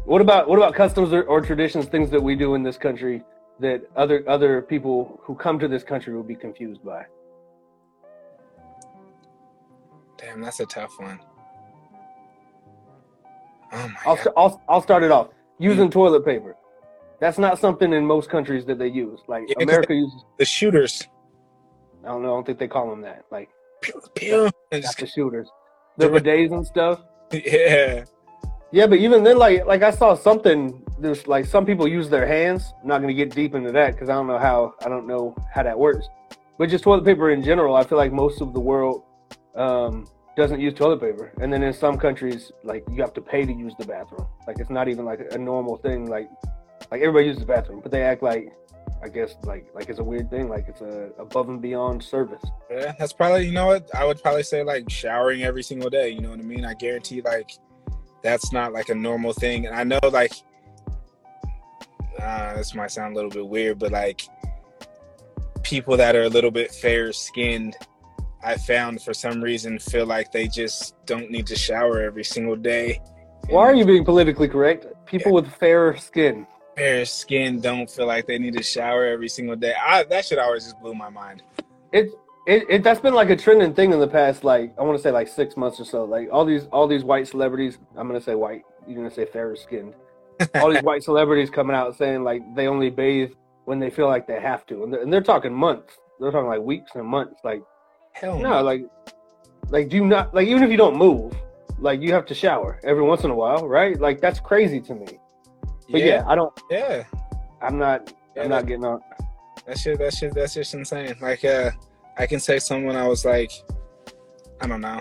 What 0.04 0.21
about 0.21 0.47
what 0.49 0.57
about 0.59 0.75
customs 0.75 1.14
or, 1.14 1.23
or 1.23 1.40
traditions, 1.40 1.87
things 1.87 2.11
that 2.11 2.23
we 2.23 2.35
do 2.35 2.54
in 2.54 2.62
this 2.62 2.76
country 2.76 3.23
that 3.61 3.83
other 3.97 4.25
other 4.28 4.61
people 4.61 5.21
who 5.23 5.35
come 5.35 5.59
to 5.59 5.69
this 5.69 5.85
country 5.85 6.14
will 6.14 6.23
be 6.23 6.35
confused 6.35 6.85
by? 6.85 7.07
Damn, 10.18 10.40
that's 10.40 10.61
a 10.61 10.66
tough 10.66 10.99
one. 10.99 11.21
Oh 13.73 13.88
my 13.88 13.94
I'll, 14.06 14.16
God. 14.16 14.33
I'll, 14.37 14.62
I'll 14.68 14.83
start 14.83 15.02
it 15.02 15.11
off 15.11 15.28
using 15.59 15.88
mm. 15.88 15.92
toilet 15.92 16.25
paper. 16.25 16.56
That's 17.21 17.38
not 17.38 17.59
something 17.59 17.92
in 17.92 18.04
most 18.04 18.28
countries 18.28 18.64
that 18.66 18.78
they 18.78 18.88
use. 18.88 19.21
Like 19.28 19.44
yeah, 19.49 19.62
America 19.62 19.94
uses 19.94 20.25
the 20.38 20.44
shooters. 20.44 21.09
I 22.04 22.09
don't 22.09 22.23
know. 22.23 22.33
I 22.33 22.37
don't 22.37 22.47
think 22.47 22.59
they 22.59 22.68
call 22.68 22.90
them 22.90 23.00
that. 23.02 23.25
Like 23.30 23.49
pew, 23.80 24.00
pew. 24.14 24.50
Not 24.73 24.97
the 24.97 25.06
shooters, 25.06 25.49
the 25.97 26.09
bidets 26.09 26.52
and 26.52 26.66
stuff. 26.66 27.00
Yeah. 27.33 28.04
Yeah, 28.73 28.88
but 28.88 28.99
even 28.99 29.23
then, 29.23 29.38
like 29.38 29.66
like 29.66 29.83
I 29.83 29.90
saw 29.90 30.14
something. 30.14 30.83
There's 30.99 31.26
like 31.26 31.47
some 31.47 31.64
people 31.64 31.87
use 31.87 32.09
their 32.09 32.26
hands. 32.26 32.75
I'm 32.83 32.88
not 32.88 33.00
gonna 33.00 33.14
get 33.14 33.35
deep 33.35 33.54
into 33.54 33.73
that 33.73 33.92
because 33.92 34.09
I 34.09 34.14
don't 34.14 34.26
know 34.26 34.38
how 34.38 34.75
I 34.85 34.88
don't 34.88 35.06
know 35.06 35.35
how 35.52 35.62
that 35.62 35.78
works. 35.78 36.09
But 36.59 36.71
just 36.71 36.85
toilet 36.85 37.04
paper 37.04 37.30
in 37.30 37.42
general, 37.42 37.76
I 37.76 37.85
feel 37.85 37.99
like 37.99 38.12
most 38.12 38.40
of 38.40 38.52
the 38.52 38.61
world 38.61 39.02
um, 39.56 40.06
doesn't 40.37 40.61
use 40.61 40.75
toilet 40.75 41.00
paper. 41.00 41.32
And 41.40 41.52
then 41.52 41.62
in 41.62 41.73
some 41.73 41.96
countries, 41.96 42.52
like 42.62 42.84
you 42.90 43.00
have 43.02 43.14
to 43.14 43.20
pay 43.20 43.44
to 43.44 43.52
use 43.52 43.75
the 43.78 43.87
bathroom. 43.87 44.26
Like 44.46 44.58
it's 44.58 44.70
not 44.70 44.88
even 44.88 45.04
like 45.04 45.20
a 45.32 45.38
normal 45.38 45.76
thing. 45.76 46.08
Like 46.08 46.28
like 46.90 47.00
everybody 47.00 47.26
uses 47.26 47.40
the 47.40 47.46
bathroom, 47.46 47.80
but 47.80 47.92
they 47.92 48.02
act 48.02 48.23
like 48.23 48.52
I 49.02 49.08
guess 49.08 49.37
like 49.44 49.66
like 49.75 49.88
it's 49.88 49.99
a 49.99 50.04
weird 50.04 50.30
thing. 50.30 50.49
Like 50.49 50.66
it's 50.68 50.80
a 50.80 51.11
above 51.18 51.49
and 51.49 51.61
beyond 51.61 52.02
service. 52.02 52.42
Yeah, 52.70 52.94
that's 52.99 53.12
probably 53.12 53.46
you 53.46 53.52
know 53.52 53.66
what 53.66 53.94
I 53.94 54.04
would 54.04 54.23
probably 54.23 54.42
say 54.42 54.62
like 54.62 54.90
showering 54.90 55.42
every 55.42 55.62
single 55.62 55.90
day. 55.90 56.11
You 56.11 56.20
know 56.20 56.30
what 56.30 56.40
I 56.40 56.42
mean? 56.42 56.64
I 56.64 56.75
guarantee 56.75 57.20
like 57.20 57.50
that's 58.23 58.52
not 58.52 58.73
like 58.73 58.88
a 58.88 58.94
normal 58.94 59.32
thing. 59.32 59.66
And 59.66 59.76
I 59.76 59.84
know 59.84 60.00
like 60.11 60.32
uh, 62.20 62.54
this 62.56 62.75
might 62.75 62.90
sound 62.90 63.12
a 63.12 63.16
little 63.16 63.30
bit 63.30 63.46
weird, 63.46 63.78
but 63.78 63.92
like 63.92 64.23
people 65.62 65.96
that 65.96 66.16
are 66.16 66.23
a 66.23 66.28
little 66.28 66.50
bit 66.50 66.70
fair 66.70 67.12
skinned 67.12 67.76
I 68.44 68.56
found 68.58 69.00
for 69.00 69.14
some 69.14 69.42
reason 69.42 69.78
feel 69.78 70.04
like 70.04 70.30
they 70.30 70.46
just 70.46 70.94
don't 71.06 71.30
need 71.30 71.46
to 71.46 71.56
shower 71.56 72.02
every 72.02 72.24
single 72.24 72.56
day. 72.56 73.00
Why 73.48 73.62
are 73.62 73.74
you 73.74 73.86
being 73.86 74.04
politically 74.04 74.48
correct? 74.48 74.86
People 75.06 75.32
yeah. 75.32 75.36
with 75.36 75.54
fairer 75.54 75.96
skin. 75.96 76.46
Fair 76.76 77.06
skin 77.06 77.60
don't 77.60 77.90
feel 77.90 78.06
like 78.06 78.26
they 78.26 78.38
need 78.38 78.54
to 78.54 78.62
shower 78.62 79.06
every 79.06 79.28
single 79.28 79.56
day. 79.56 79.74
I, 79.80 80.04
that 80.04 80.26
shit 80.26 80.38
always 80.38 80.64
just 80.64 80.78
blew 80.80 80.94
my 80.94 81.08
mind. 81.08 81.42
It, 81.92 82.10
it, 82.46 82.64
it 82.68 82.82
that's 82.82 83.00
been 83.00 83.14
like 83.14 83.30
a 83.30 83.36
trending 83.36 83.72
thing 83.72 83.92
in 83.92 84.00
the 84.00 84.08
past 84.08 84.44
like 84.44 84.74
I 84.78 84.82
want 84.82 84.98
to 84.98 85.02
say 85.02 85.10
like 85.10 85.28
six 85.28 85.56
months 85.56 85.80
or 85.80 85.84
so. 85.84 86.04
Like 86.04 86.28
all 86.30 86.44
these 86.44 86.66
all 86.66 86.86
these 86.86 87.04
white 87.04 87.26
celebrities. 87.26 87.78
I'm 87.96 88.06
gonna 88.06 88.20
say 88.20 88.34
white. 88.34 88.62
You're 88.86 88.96
gonna 88.96 89.10
say 89.10 89.24
fairer 89.24 89.56
skinned. 89.56 89.94
all 90.56 90.70
these 90.70 90.82
white 90.82 91.02
celebrities 91.02 91.48
coming 91.48 91.76
out 91.76 91.96
saying 91.96 92.24
like 92.24 92.42
they 92.54 92.66
only 92.66 92.90
bathe 92.90 93.32
when 93.64 93.78
they 93.78 93.88
feel 93.88 94.08
like 94.08 94.26
they 94.26 94.40
have 94.40 94.66
to, 94.66 94.82
and 94.82 94.92
they're, 94.92 95.00
and 95.00 95.10
they're 95.10 95.22
talking 95.22 95.54
months. 95.54 95.94
They're 96.21 96.30
talking 96.30 96.49
like 96.49 96.60
weeks 96.60 96.92
and 96.95 97.06
months. 97.06 97.40
Like 97.45 97.62
Hell 98.14 98.38
no. 98.38 98.50
no. 98.50 98.62
Like, 98.62 98.84
like 99.68 99.88
do 99.88 99.96
you 99.96 100.06
not 100.06 100.34
like 100.34 100.48
even 100.48 100.62
if 100.62 100.70
you 100.70 100.76
don't 100.76 100.96
move, 100.96 101.34
like 101.78 102.00
you 102.00 102.12
have 102.12 102.26
to 102.26 102.34
shower 102.34 102.80
every 102.84 103.02
once 103.02 103.24
in 103.24 103.30
a 103.30 103.34
while, 103.34 103.68
right? 103.68 104.00
Like 104.00 104.20
that's 104.20 104.40
crazy 104.40 104.80
to 104.80 104.94
me. 104.94 105.06
But 105.90 106.00
yeah, 106.00 106.06
yeah 106.06 106.24
I 106.26 106.34
don't. 106.34 106.52
Yeah, 106.70 107.04
I'm 107.60 107.78
not. 107.78 108.12
Yeah, 108.34 108.44
I'm 108.44 108.50
not 108.50 108.66
getting 108.66 108.84
on. 108.84 109.00
That 109.66 109.78
shit. 109.78 109.98
That 109.98 110.14
shit. 110.14 110.34
That's 110.34 110.54
just 110.54 110.74
insane. 110.74 111.14
Like, 111.20 111.44
uh, 111.44 111.70
I 112.16 112.26
can 112.26 112.40
say 112.40 112.58
someone 112.58 112.96
I 112.96 113.06
was 113.06 113.24
like, 113.24 113.52
I 114.60 114.66
don't 114.66 114.80
know. 114.80 115.00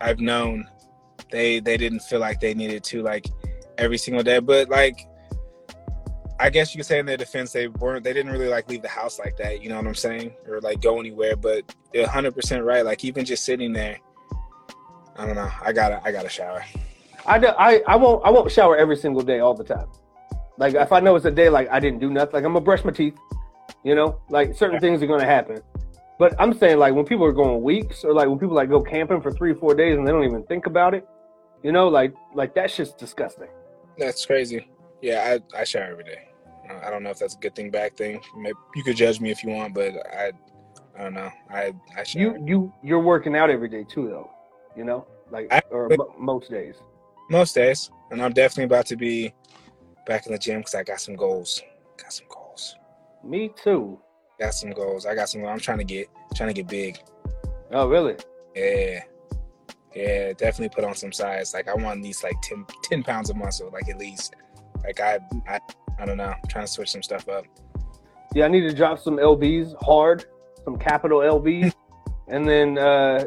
I've 0.00 0.20
known 0.20 0.68
they 1.30 1.60
they 1.60 1.76
didn't 1.76 2.00
feel 2.00 2.20
like 2.20 2.40
they 2.40 2.54
needed 2.54 2.84
to 2.84 3.02
like 3.02 3.26
every 3.78 3.98
single 3.98 4.22
day, 4.22 4.38
but 4.38 4.68
like 4.68 5.06
I 6.38 6.50
guess 6.50 6.74
you 6.74 6.78
could 6.78 6.86
say 6.86 6.98
in 6.98 7.06
their 7.06 7.16
defense, 7.16 7.52
they 7.52 7.68
weren't, 7.68 8.04
they 8.04 8.12
didn't 8.12 8.32
really 8.32 8.48
like 8.48 8.68
leave 8.68 8.82
the 8.82 8.88
house 8.88 9.18
like 9.18 9.36
that. 9.38 9.62
You 9.62 9.70
know 9.70 9.76
what 9.76 9.86
I'm 9.86 9.94
saying? 9.94 10.32
Or 10.48 10.60
like 10.60 10.80
go 10.80 11.00
anywhere. 11.00 11.36
But 11.36 11.74
100 11.94 12.34
percent 12.34 12.64
right. 12.64 12.84
Like 12.84 13.04
even 13.04 13.24
just 13.24 13.44
sitting 13.44 13.72
there, 13.72 13.98
I 15.16 15.26
don't 15.26 15.34
know. 15.34 15.50
I 15.62 15.72
gotta, 15.72 16.00
I 16.04 16.12
gotta 16.12 16.28
shower. 16.28 16.64
I, 17.24 17.38
do, 17.38 17.48
I, 17.48 17.82
I 17.86 17.96
won't, 17.96 18.24
I 18.24 18.30
won't 18.30 18.52
shower 18.52 18.76
every 18.76 18.96
single 18.96 19.22
day 19.22 19.40
all 19.40 19.54
the 19.54 19.64
time. 19.64 19.88
Like 20.58 20.74
if 20.74 20.92
I 20.92 21.00
know 21.00 21.16
it's 21.16 21.26
a 21.26 21.30
day 21.30 21.48
like 21.48 21.68
I 21.70 21.80
didn't 21.80 22.00
do 22.00 22.10
nothing, 22.10 22.34
like 22.34 22.44
I'm 22.44 22.52
gonna 22.52 22.64
brush 22.64 22.84
my 22.84 22.92
teeth. 22.92 23.16
You 23.84 23.94
know, 23.94 24.20
like 24.30 24.54
certain 24.54 24.80
things 24.80 25.02
are 25.02 25.06
gonna 25.06 25.24
happen. 25.24 25.62
But 26.18 26.34
I'm 26.38 26.56
saying 26.56 26.78
like 26.78 26.94
when 26.94 27.04
people 27.04 27.24
are 27.24 27.32
going 27.32 27.62
weeks 27.62 28.04
or 28.04 28.14
like 28.14 28.28
when 28.28 28.38
people 28.38 28.54
like 28.54 28.70
go 28.70 28.82
camping 28.82 29.20
for 29.20 29.30
three, 29.30 29.54
four 29.54 29.74
days 29.74 29.98
and 29.98 30.06
they 30.06 30.12
don't 30.12 30.24
even 30.24 30.44
think 30.44 30.66
about 30.66 30.94
it. 30.94 31.06
You 31.62 31.72
know, 31.72 31.88
like 31.88 32.14
like 32.34 32.54
that's 32.54 32.76
just 32.76 32.98
disgusting. 32.98 33.48
That's 33.98 34.24
crazy. 34.24 34.68
Yeah, 35.02 35.38
I, 35.54 35.60
I 35.60 35.64
shower 35.64 35.84
every 35.84 36.04
day. 36.04 36.28
I 36.84 36.90
don't 36.90 37.02
know 37.02 37.10
if 37.10 37.18
that's 37.18 37.34
a 37.34 37.38
good 37.38 37.54
thing, 37.54 37.70
bad 37.70 37.96
thing. 37.96 38.20
Maybe 38.36 38.56
you 38.74 38.82
could 38.82 38.96
judge 38.96 39.20
me 39.20 39.30
if 39.30 39.44
you 39.44 39.50
want, 39.50 39.74
but 39.74 39.94
I, 40.12 40.32
I 40.98 41.02
don't 41.04 41.14
know. 41.14 41.30
I, 41.50 41.72
I 41.96 42.02
shower. 42.02 42.22
You, 42.22 42.44
you, 42.46 42.72
you're 42.82 43.00
working 43.00 43.36
out 43.36 43.50
every 43.50 43.68
day 43.68 43.84
too, 43.84 44.08
though. 44.08 44.30
You 44.76 44.84
know, 44.84 45.06
like 45.30 45.52
I, 45.52 45.62
or 45.70 45.92
m- 45.92 45.98
most 46.18 46.50
days. 46.50 46.76
Most 47.30 47.54
days, 47.54 47.90
and 48.10 48.22
I'm 48.22 48.32
definitely 48.32 48.64
about 48.64 48.86
to 48.86 48.96
be 48.96 49.32
back 50.06 50.26
in 50.26 50.32
the 50.32 50.38
gym 50.38 50.60
because 50.60 50.74
I 50.74 50.82
got 50.82 51.00
some 51.00 51.16
goals. 51.16 51.62
Got 51.96 52.12
some 52.12 52.26
goals. 52.28 52.76
Me 53.24 53.50
too. 53.56 53.98
Got 54.38 54.54
some 54.54 54.70
goals. 54.70 55.06
I 55.06 55.14
got 55.14 55.28
some. 55.28 55.44
I'm 55.44 55.58
trying 55.58 55.78
to 55.78 55.84
get, 55.84 56.08
trying 56.34 56.48
to 56.48 56.54
get 56.54 56.68
big. 56.68 56.98
Oh, 57.70 57.88
really? 57.88 58.16
Yeah. 58.54 59.02
Yeah, 59.94 60.34
definitely 60.34 60.68
put 60.68 60.84
on 60.84 60.94
some 60.94 61.12
size. 61.12 61.54
Like 61.54 61.68
I 61.68 61.74
want 61.74 61.98
at 62.00 62.04
least 62.04 62.22
like 62.22 62.36
10, 62.42 62.66
10 62.82 63.02
pounds 63.02 63.30
of 63.30 63.36
muscle, 63.36 63.70
like 63.72 63.88
at 63.88 63.98
least. 63.98 64.34
Like 64.84 65.00
I, 65.00 65.18
I, 65.48 65.60
I 65.98 66.04
don't 66.04 66.16
know. 66.16 66.24
I'm 66.24 66.48
trying 66.48 66.64
to 66.64 66.70
switch 66.70 66.90
some 66.90 67.02
stuff 67.02 67.28
up. 67.28 67.44
Yeah, 68.34 68.44
I 68.44 68.48
need 68.48 68.62
to 68.62 68.74
drop 68.74 68.98
some 68.98 69.16
lbs 69.16 69.74
hard, 69.82 70.26
some 70.64 70.76
capital 70.76 71.20
lbs, 71.20 71.72
and 72.28 72.46
then 72.46 72.78
uh, 72.78 73.24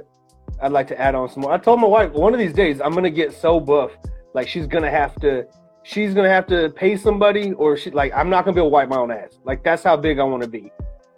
I'd 0.61 0.71
like 0.71 0.87
to 0.89 0.99
add 0.99 1.15
on 1.15 1.29
some 1.29 1.41
more. 1.41 1.51
I 1.51 1.57
told 1.57 1.79
my 1.79 1.87
wife 1.87 2.11
one 2.11 2.33
of 2.33 2.39
these 2.39 2.53
days 2.53 2.79
I'm 2.81 2.93
gonna 2.93 3.09
get 3.09 3.33
so 3.33 3.59
buff, 3.59 3.91
like 4.33 4.47
she's 4.47 4.67
gonna 4.67 4.91
have 4.91 5.15
to, 5.21 5.47
she's 5.83 6.13
gonna 6.13 6.29
have 6.29 6.45
to 6.47 6.69
pay 6.69 6.95
somebody, 6.95 7.53
or 7.53 7.75
she 7.75 7.91
like 7.91 8.13
I'm 8.13 8.29
not 8.29 8.45
gonna 8.45 8.55
be 8.55 8.59
able 8.59 8.69
to 8.69 8.73
wipe 8.73 8.89
my 8.89 8.97
own 8.97 9.11
ass. 9.11 9.39
Like 9.43 9.63
that's 9.63 9.83
how 9.83 9.97
big 9.97 10.19
I 10.19 10.23
want 10.23 10.43
to 10.43 10.49
be. 10.49 10.71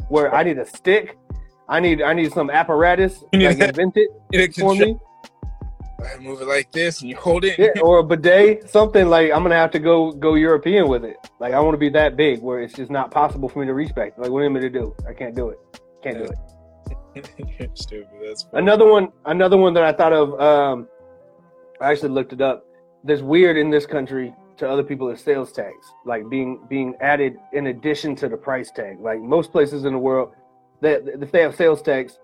Where 0.07 0.33
I 0.33 0.43
need 0.43 0.57
a 0.57 0.65
stick, 0.65 1.17
I 1.67 1.79
need 1.79 2.01
I 2.01 2.13
need 2.13 2.31
some 2.33 2.49
apparatus 2.49 3.23
like 3.33 3.59
invented 3.59 4.07
for 4.57 4.75
me. 4.75 4.97
I 6.03 6.17
move 6.17 6.41
it 6.41 6.47
like 6.47 6.71
this 6.71 7.01
and 7.01 7.09
you 7.09 7.15
hold 7.15 7.45
it. 7.45 7.57
Yeah, 7.59 7.81
or 7.81 7.99
a 7.99 8.03
bidet, 8.03 8.69
something 8.69 9.07
like 9.07 9.31
I'm 9.31 9.43
gonna 9.43 9.55
have 9.55 9.71
to 9.71 9.79
go 9.79 10.11
go 10.11 10.35
European 10.35 10.87
with 10.87 11.03
it. 11.03 11.17
Like 11.39 11.53
I 11.53 11.59
want 11.59 11.73
to 11.73 11.79
be 11.79 11.89
that 11.89 12.15
big 12.17 12.41
where 12.41 12.61
it's 12.61 12.73
just 12.73 12.91
not 12.91 13.11
possible 13.11 13.49
for 13.49 13.59
me 13.59 13.65
to 13.67 13.73
reach 13.73 13.93
back. 13.93 14.17
Like 14.17 14.29
what 14.29 14.43
am 14.43 14.55
I 14.55 14.59
to 14.59 14.69
do? 14.69 14.95
I 15.07 15.13
can't 15.13 15.35
do 15.35 15.49
it. 15.49 15.59
Can't 16.03 16.17
do 16.17 16.23
it. 16.23 16.37
Stupid. 17.77 18.07
That's 18.23 18.43
funny. 18.43 18.63
another 18.63 18.87
one. 18.87 19.09
Another 19.25 19.57
one 19.57 19.73
that 19.73 19.83
I 19.83 19.93
thought 19.93 20.13
of. 20.13 20.39
Um, 20.39 20.87
I 21.79 21.91
actually 21.91 22.09
looked 22.09 22.33
it 22.33 22.41
up. 22.41 22.65
There's 23.03 23.23
weird 23.23 23.57
in 23.57 23.69
this 23.69 23.85
country 23.85 24.33
to 24.57 24.69
other 24.69 24.83
people 24.83 25.09
is 25.09 25.19
sales 25.19 25.51
tax, 25.51 25.73
like 26.05 26.29
being 26.29 26.59
being 26.69 26.95
added 27.01 27.37
in 27.51 27.67
addition 27.67 28.15
to 28.17 28.29
the 28.29 28.37
price 28.37 28.71
tag. 28.71 28.99
Like 28.99 29.19
most 29.19 29.51
places 29.51 29.85
in 29.85 29.93
the 29.93 29.99
world, 29.99 30.33
that 30.81 31.03
if 31.07 31.31
they 31.31 31.41
have 31.41 31.55
sales 31.55 31.81
tax, 31.81 32.19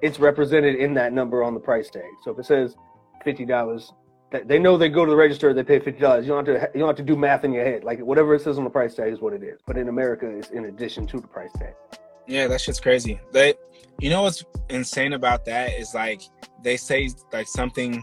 it's 0.00 0.18
represented 0.18 0.74
in 0.74 0.94
that 0.94 1.12
number 1.12 1.44
on 1.44 1.54
the 1.54 1.60
price 1.60 1.90
tag. 1.90 2.10
So 2.24 2.32
if 2.32 2.38
it 2.38 2.46
says 2.46 2.76
fifty 3.22 3.44
dollars. 3.44 3.92
They 4.46 4.58
know 4.58 4.78
they 4.78 4.88
go 4.88 5.04
to 5.04 5.10
the 5.10 5.16
register, 5.16 5.52
they 5.52 5.62
pay 5.62 5.78
fifty 5.78 6.00
dollars. 6.00 6.24
You 6.24 6.32
don't 6.32 6.46
have 6.46 6.62
to 6.62 6.70
you 6.74 6.80
don't 6.80 6.88
have 6.88 6.96
to 6.96 7.02
do 7.02 7.16
math 7.16 7.44
in 7.44 7.52
your 7.52 7.64
head. 7.64 7.84
Like 7.84 8.00
whatever 8.00 8.34
it 8.34 8.42
says 8.42 8.58
on 8.58 8.64
the 8.64 8.70
price 8.70 8.94
tag 8.94 9.12
is 9.12 9.20
what 9.20 9.32
it 9.32 9.42
is. 9.42 9.60
But 9.66 9.76
in 9.76 9.88
America, 9.88 10.26
it's 10.26 10.50
in 10.50 10.66
addition 10.66 11.06
to 11.08 11.20
the 11.20 11.28
price 11.28 11.52
tag. 11.52 11.74
Yeah, 12.26 12.46
that 12.46 12.60
shit's 12.60 12.80
crazy. 12.80 13.20
They, 13.32 13.54
you 14.00 14.08
know 14.08 14.22
what's 14.22 14.44
insane 14.70 15.12
about 15.12 15.44
that 15.46 15.72
is 15.78 15.94
like 15.94 16.22
they 16.62 16.76
say 16.76 17.10
like 17.32 17.46
something. 17.46 18.02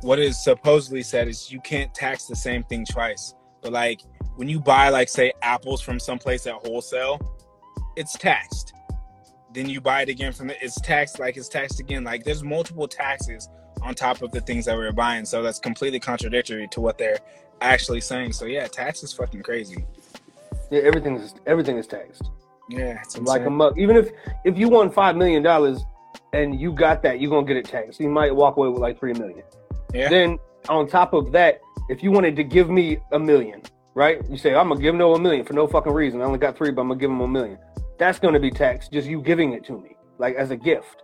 What 0.00 0.18
is 0.18 0.42
supposedly 0.42 1.02
said 1.02 1.28
is 1.28 1.50
you 1.50 1.60
can't 1.60 1.94
tax 1.94 2.26
the 2.26 2.36
same 2.36 2.62
thing 2.64 2.84
twice. 2.84 3.34
But 3.62 3.72
like 3.72 4.00
when 4.36 4.48
you 4.48 4.60
buy 4.60 4.88
like 4.88 5.08
say 5.08 5.32
apples 5.42 5.80
from 5.80 6.00
someplace 6.00 6.46
at 6.46 6.54
wholesale, 6.54 7.20
it's 7.96 8.14
taxed. 8.14 8.74
Then 9.54 9.68
you 9.68 9.80
buy 9.80 10.02
it 10.02 10.08
again 10.08 10.32
from 10.32 10.48
the, 10.48 10.62
it's 10.62 10.80
taxed 10.80 11.20
like 11.20 11.36
it's 11.36 11.48
taxed 11.48 11.78
again. 11.78 12.02
Like 12.02 12.24
there's 12.24 12.42
multiple 12.42 12.88
taxes 12.88 13.48
on 13.84 13.94
top 13.94 14.22
of 14.22 14.32
the 14.32 14.40
things 14.40 14.64
that 14.64 14.76
we 14.76 14.84
were 14.84 14.92
buying. 14.92 15.24
So 15.24 15.42
that's 15.42 15.58
completely 15.58 16.00
contradictory 16.00 16.66
to 16.68 16.80
what 16.80 16.98
they're 16.98 17.18
actually 17.60 18.00
saying. 18.00 18.32
So 18.32 18.46
yeah, 18.46 18.66
tax 18.66 19.02
is 19.02 19.12
fucking 19.12 19.42
crazy. 19.42 19.84
Yeah, 20.70 20.80
everything 20.80 21.16
is 21.16 21.34
everything 21.46 21.76
is 21.76 21.86
taxed. 21.86 22.30
Yeah, 22.68 22.98
it's 23.02 23.18
like 23.18 23.44
a 23.44 23.50
mug. 23.50 23.78
Even 23.78 23.96
if 23.96 24.10
if 24.44 24.58
you 24.58 24.68
won 24.68 24.90
five 24.90 25.16
million 25.16 25.42
dollars 25.42 25.84
and 26.32 26.58
you 26.58 26.72
got 26.72 27.02
that, 27.02 27.20
you're 27.20 27.30
gonna 27.30 27.46
get 27.46 27.58
it 27.58 27.66
taxed. 27.66 28.00
You 28.00 28.08
might 28.08 28.34
walk 28.34 28.56
away 28.56 28.68
with 28.68 28.80
like 28.80 28.98
three 28.98 29.12
million. 29.12 29.42
Yeah. 29.92 30.08
Then 30.08 30.38
on 30.68 30.88
top 30.88 31.12
of 31.12 31.30
that, 31.32 31.60
if 31.90 32.02
you 32.02 32.10
wanted 32.10 32.36
to 32.36 32.42
give 32.42 32.70
me 32.70 32.98
a 33.12 33.18
million, 33.18 33.62
right? 33.94 34.18
You 34.30 34.38
say 34.38 34.54
I'm 34.54 34.68
gonna 34.68 34.80
give 34.80 34.94
no 34.94 35.14
a 35.14 35.18
million 35.18 35.44
for 35.44 35.52
no 35.52 35.66
fucking 35.66 35.92
reason. 35.92 36.22
I 36.22 36.24
only 36.24 36.38
got 36.38 36.56
three, 36.56 36.70
but 36.70 36.80
I'm 36.80 36.88
gonna 36.88 37.00
give 37.00 37.10
him 37.10 37.20
a 37.20 37.28
million. 37.28 37.58
That's 37.98 38.18
gonna 38.18 38.40
be 38.40 38.50
taxed. 38.50 38.92
Just 38.92 39.06
you 39.06 39.20
giving 39.20 39.52
it 39.52 39.64
to 39.66 39.78
me, 39.78 39.96
like 40.18 40.34
as 40.36 40.50
a 40.50 40.56
gift. 40.56 41.02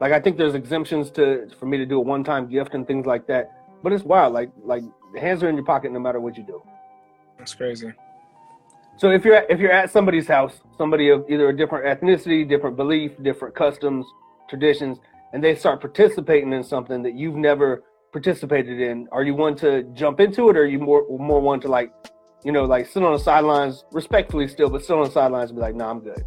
Like 0.00 0.12
I 0.12 0.20
think 0.20 0.36
there's 0.36 0.54
exemptions 0.54 1.10
to 1.12 1.48
for 1.58 1.66
me 1.66 1.76
to 1.78 1.86
do 1.86 1.98
a 1.98 2.00
one 2.00 2.24
time 2.24 2.48
gift 2.48 2.74
and 2.74 2.86
things 2.86 3.06
like 3.06 3.26
that. 3.28 3.50
But 3.82 3.92
it's 3.92 4.04
wild. 4.04 4.34
Like 4.34 4.50
like 4.62 4.82
hands 5.18 5.42
are 5.42 5.48
in 5.48 5.56
your 5.56 5.64
pocket 5.64 5.92
no 5.92 6.00
matter 6.00 6.20
what 6.20 6.36
you 6.36 6.42
do. 6.44 6.62
That's 7.38 7.54
crazy. 7.54 7.92
So 8.96 9.10
if 9.10 9.24
you're 9.24 9.34
at, 9.34 9.50
if 9.50 9.58
you're 9.58 9.72
at 9.72 9.90
somebody's 9.90 10.28
house, 10.28 10.60
somebody 10.78 11.08
of 11.08 11.24
either 11.28 11.48
a 11.48 11.56
different 11.56 11.84
ethnicity, 11.84 12.48
different 12.48 12.76
belief, 12.76 13.12
different 13.22 13.54
customs, 13.54 14.06
traditions, 14.48 14.98
and 15.32 15.42
they 15.42 15.56
start 15.56 15.80
participating 15.80 16.52
in 16.52 16.62
something 16.62 17.02
that 17.02 17.14
you've 17.14 17.34
never 17.34 17.82
participated 18.12 18.80
in, 18.80 19.08
are 19.10 19.24
you 19.24 19.34
one 19.34 19.56
to 19.56 19.82
jump 19.94 20.20
into 20.20 20.48
it, 20.48 20.56
or 20.56 20.60
are 20.60 20.66
you 20.66 20.78
more 20.78 21.04
more 21.18 21.40
one 21.40 21.60
to 21.60 21.68
like, 21.68 21.92
you 22.44 22.52
know, 22.52 22.64
like 22.64 22.86
sit 22.86 23.02
on 23.02 23.12
the 23.12 23.18
sidelines, 23.18 23.84
respectfully 23.90 24.46
still, 24.46 24.70
but 24.70 24.84
sit 24.84 24.96
on 24.96 25.04
the 25.04 25.10
sidelines 25.10 25.50
and 25.50 25.58
be 25.58 25.62
like, 25.62 25.74
nah, 25.74 25.90
I'm 25.90 25.98
good. 25.98 26.24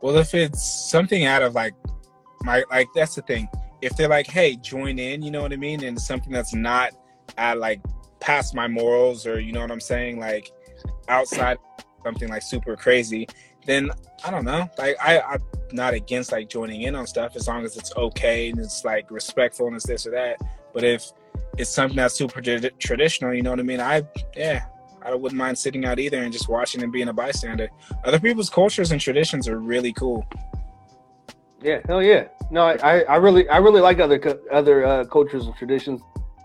Well, 0.00 0.16
if 0.16 0.34
it's 0.34 0.90
something 0.90 1.24
out 1.24 1.42
of 1.42 1.54
like 1.54 1.74
my 2.42 2.64
like 2.70 2.88
that's 2.94 3.14
the 3.14 3.22
thing. 3.22 3.48
If 3.80 3.96
they're 3.96 4.08
like, 4.08 4.26
hey, 4.26 4.56
join 4.56 4.98
in, 4.98 5.22
you 5.22 5.30
know 5.30 5.42
what 5.42 5.52
I 5.52 5.56
mean, 5.56 5.84
and 5.84 6.00
something 6.00 6.32
that's 6.32 6.54
not 6.54 6.92
at 7.36 7.58
like 7.58 7.80
past 8.20 8.54
my 8.54 8.66
morals 8.66 9.26
or 9.26 9.40
you 9.40 9.52
know 9.52 9.60
what 9.60 9.70
I'm 9.70 9.80
saying, 9.80 10.18
like 10.18 10.50
outside 11.08 11.58
something 12.04 12.28
like 12.28 12.42
super 12.42 12.76
crazy, 12.76 13.26
then 13.66 13.90
I 14.24 14.30
don't 14.30 14.44
know. 14.44 14.68
Like 14.78 14.96
I, 15.00 15.20
I'm 15.20 15.42
not 15.72 15.94
against 15.94 16.32
like 16.32 16.48
joining 16.48 16.82
in 16.82 16.94
on 16.94 17.06
stuff 17.06 17.36
as 17.36 17.46
long 17.46 17.64
as 17.64 17.76
it's 17.76 17.94
okay 17.96 18.50
and 18.50 18.58
it's 18.58 18.84
like 18.84 19.10
respectful 19.10 19.66
and 19.66 19.76
it's 19.76 19.86
this 19.86 20.06
or 20.06 20.10
that. 20.12 20.38
But 20.72 20.84
if 20.84 21.10
it's 21.56 21.70
something 21.70 21.96
that's 21.96 22.14
super 22.14 22.40
trad- 22.40 22.78
traditional, 22.78 23.34
you 23.34 23.42
know 23.42 23.50
what 23.50 23.60
I 23.60 23.64
mean? 23.64 23.80
I 23.80 24.02
yeah, 24.36 24.66
I 25.02 25.14
wouldn't 25.14 25.38
mind 25.38 25.58
sitting 25.58 25.84
out 25.84 25.98
either 25.98 26.18
and 26.18 26.32
just 26.32 26.48
watching 26.48 26.82
and 26.82 26.92
being 26.92 27.08
a 27.08 27.12
bystander. 27.12 27.68
Other 28.04 28.20
people's 28.20 28.50
cultures 28.50 28.92
and 28.92 29.00
traditions 29.00 29.48
are 29.48 29.58
really 29.58 29.92
cool. 29.92 30.26
Yeah, 31.62 31.80
hell 31.86 32.02
yeah. 32.02 32.28
No, 32.50 32.62
I, 32.62 33.00
I, 33.02 33.16
really 33.16 33.48
I 33.48 33.58
really 33.58 33.80
like 33.80 33.98
other 33.98 34.20
other 34.50 34.86
uh, 34.86 35.04
cultures 35.04 35.46
and 35.46 35.54
traditions. 35.56 36.00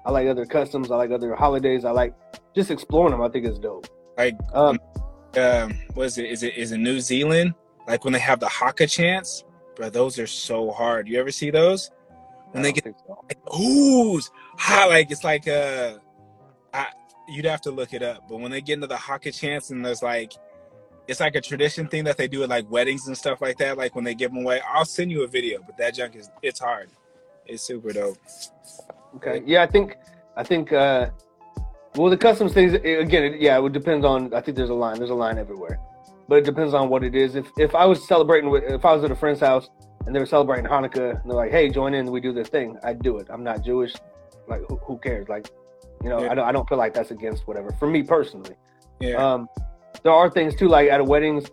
I 0.05 0.11
like 0.11 0.27
other 0.27 0.45
customs. 0.45 0.91
I 0.91 0.97
like 0.97 1.11
other 1.11 1.35
holidays. 1.35 1.85
I 1.85 1.91
like 1.91 2.13
just 2.55 2.71
exploring 2.71 3.11
them. 3.11 3.21
I 3.21 3.29
think 3.29 3.45
it's 3.45 3.59
dope. 3.59 3.87
Like 4.17 4.37
Um, 4.53 4.79
um 5.37 5.73
what 5.93 6.05
is 6.05 6.17
it 6.17 6.25
is 6.25 6.43
it 6.43 6.55
is 6.55 6.71
it 6.71 6.77
new 6.77 6.99
zealand 6.99 7.53
like 7.87 8.03
when 8.03 8.13
they 8.13 8.19
have 8.19 8.39
the 8.39 8.47
haka 8.47 8.85
chants 8.85 9.43
bro 9.75 9.89
those 9.89 10.19
are 10.19 10.27
so 10.27 10.71
hard 10.71 11.07
you 11.07 11.19
ever 11.19 11.31
see 11.31 11.49
those 11.49 11.89
when 12.51 12.61
they 12.61 12.71
get 12.71 12.83
so. 12.83 13.23
like, 13.27 13.43
oohs 13.45 14.29
ha 14.57 14.85
like 14.87 15.09
it's 15.09 15.23
like 15.23 15.47
uh 15.47 15.95
I, 16.73 16.87
you'd 17.27 17.45
have 17.45 17.61
to 17.61 17.71
look 17.71 17.93
it 17.93 18.03
up 18.03 18.27
but 18.29 18.39
when 18.39 18.51
they 18.51 18.61
get 18.61 18.73
into 18.73 18.87
the 18.87 18.97
haka 18.97 19.31
chants 19.31 19.71
and 19.71 19.83
there's 19.83 20.03
like 20.03 20.33
it's 21.07 21.19
like 21.19 21.35
a 21.35 21.41
tradition 21.41 21.87
thing 21.87 22.03
that 22.03 22.17
they 22.17 22.27
do 22.27 22.43
at 22.43 22.49
like 22.49 22.69
weddings 22.71 23.07
and 23.07 23.17
stuff 23.17 23.41
like 23.41 23.57
that 23.57 23.77
like 23.77 23.93
when 23.95 24.03
they 24.03 24.15
give 24.15 24.31
them 24.31 24.43
away 24.43 24.61
i'll 24.73 24.85
send 24.85 25.11
you 25.11 25.23
a 25.23 25.27
video 25.27 25.59
but 25.65 25.75
that 25.77 25.93
junk 25.93 26.15
is 26.15 26.29
it's 26.41 26.59
hard 26.59 26.89
it's 27.45 27.61
super 27.63 27.91
dope 27.91 28.17
Okay. 29.15 29.43
Yeah, 29.45 29.61
I 29.61 29.67
think 29.67 29.97
I 30.35 30.43
think 30.43 30.73
uh 30.73 31.09
well 31.95 32.09
the 32.09 32.17
customs 32.17 32.51
things 32.53 32.73
eh, 32.73 32.97
again 32.99 33.23
it, 33.23 33.41
yeah, 33.41 33.55
it 33.57 33.61
would 33.61 33.73
depend 33.73 34.05
on 34.05 34.33
I 34.33 34.41
think 34.41 34.57
there's 34.57 34.71
a 34.71 34.73
line. 34.73 34.97
There's 34.97 35.11
a 35.11 35.15
line 35.15 35.37
everywhere. 35.37 35.79
But 36.27 36.37
it 36.39 36.45
depends 36.45 36.73
on 36.73 36.89
what 36.89 37.03
it 37.03 37.13
is. 37.15 37.35
If 37.35 37.47
if 37.57 37.75
I 37.75 37.85
was 37.85 38.07
celebrating 38.07 38.49
with 38.49 38.63
if 38.63 38.85
I 38.85 38.93
was 38.95 39.03
at 39.03 39.11
a 39.11 39.15
friend's 39.15 39.39
house 39.39 39.69
and 40.05 40.15
they 40.15 40.19
were 40.19 40.25
celebrating 40.25 40.65
Hanukkah 40.65 41.21
and 41.21 41.29
they're 41.29 41.37
like, 41.37 41.51
"Hey, 41.51 41.69
join 41.69 41.93
in, 41.93 42.07
we 42.11 42.21
do 42.21 42.33
this 42.33 42.49
thing." 42.49 42.75
I'd 42.83 43.03
do 43.03 43.19
it. 43.19 43.27
I'm 43.29 43.43
not 43.43 43.63
Jewish. 43.63 43.93
Like 44.47 44.61
who, 44.67 44.77
who 44.77 44.97
cares? 44.97 45.29
Like 45.29 45.51
you 46.03 46.09
know, 46.09 46.23
Yeah. 46.23 46.31
I 46.31 46.33
don't 46.35 46.47
I 46.47 46.51
don't 46.51 46.67
feel 46.67 46.79
like 46.79 46.93
that's 46.95 47.11
against 47.11 47.47
whatever. 47.47 47.71
For 47.73 47.87
me 47.87 48.01
personally. 48.01 48.55
yeah 48.99 49.15
Um, 49.17 49.47
there 50.03 50.11
are 50.13 50.29
things 50.29 50.55
too, 50.55 50.67
like 50.67 50.89
at 50.89 51.05
weddings, 51.05 51.45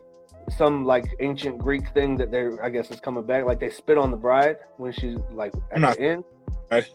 some 0.56 0.84
like 0.84 1.04
ancient 1.20 1.58
Greek 1.58 1.88
thing 1.90 2.16
that 2.16 2.30
they're, 2.30 2.62
I 2.64 2.70
guess, 2.70 2.90
is 2.90 3.00
coming 3.00 3.24
back. 3.24 3.44
Like 3.44 3.60
they 3.60 3.70
spit 3.70 3.98
on 3.98 4.10
the 4.10 4.16
bride 4.16 4.56
when 4.78 4.92
she's 4.92 5.18
like 5.32 5.52
at 5.54 5.76
I'm 5.76 5.82
not- 5.82 5.96
the 5.96 6.02
end. 6.02 6.24
Right. 6.70 6.88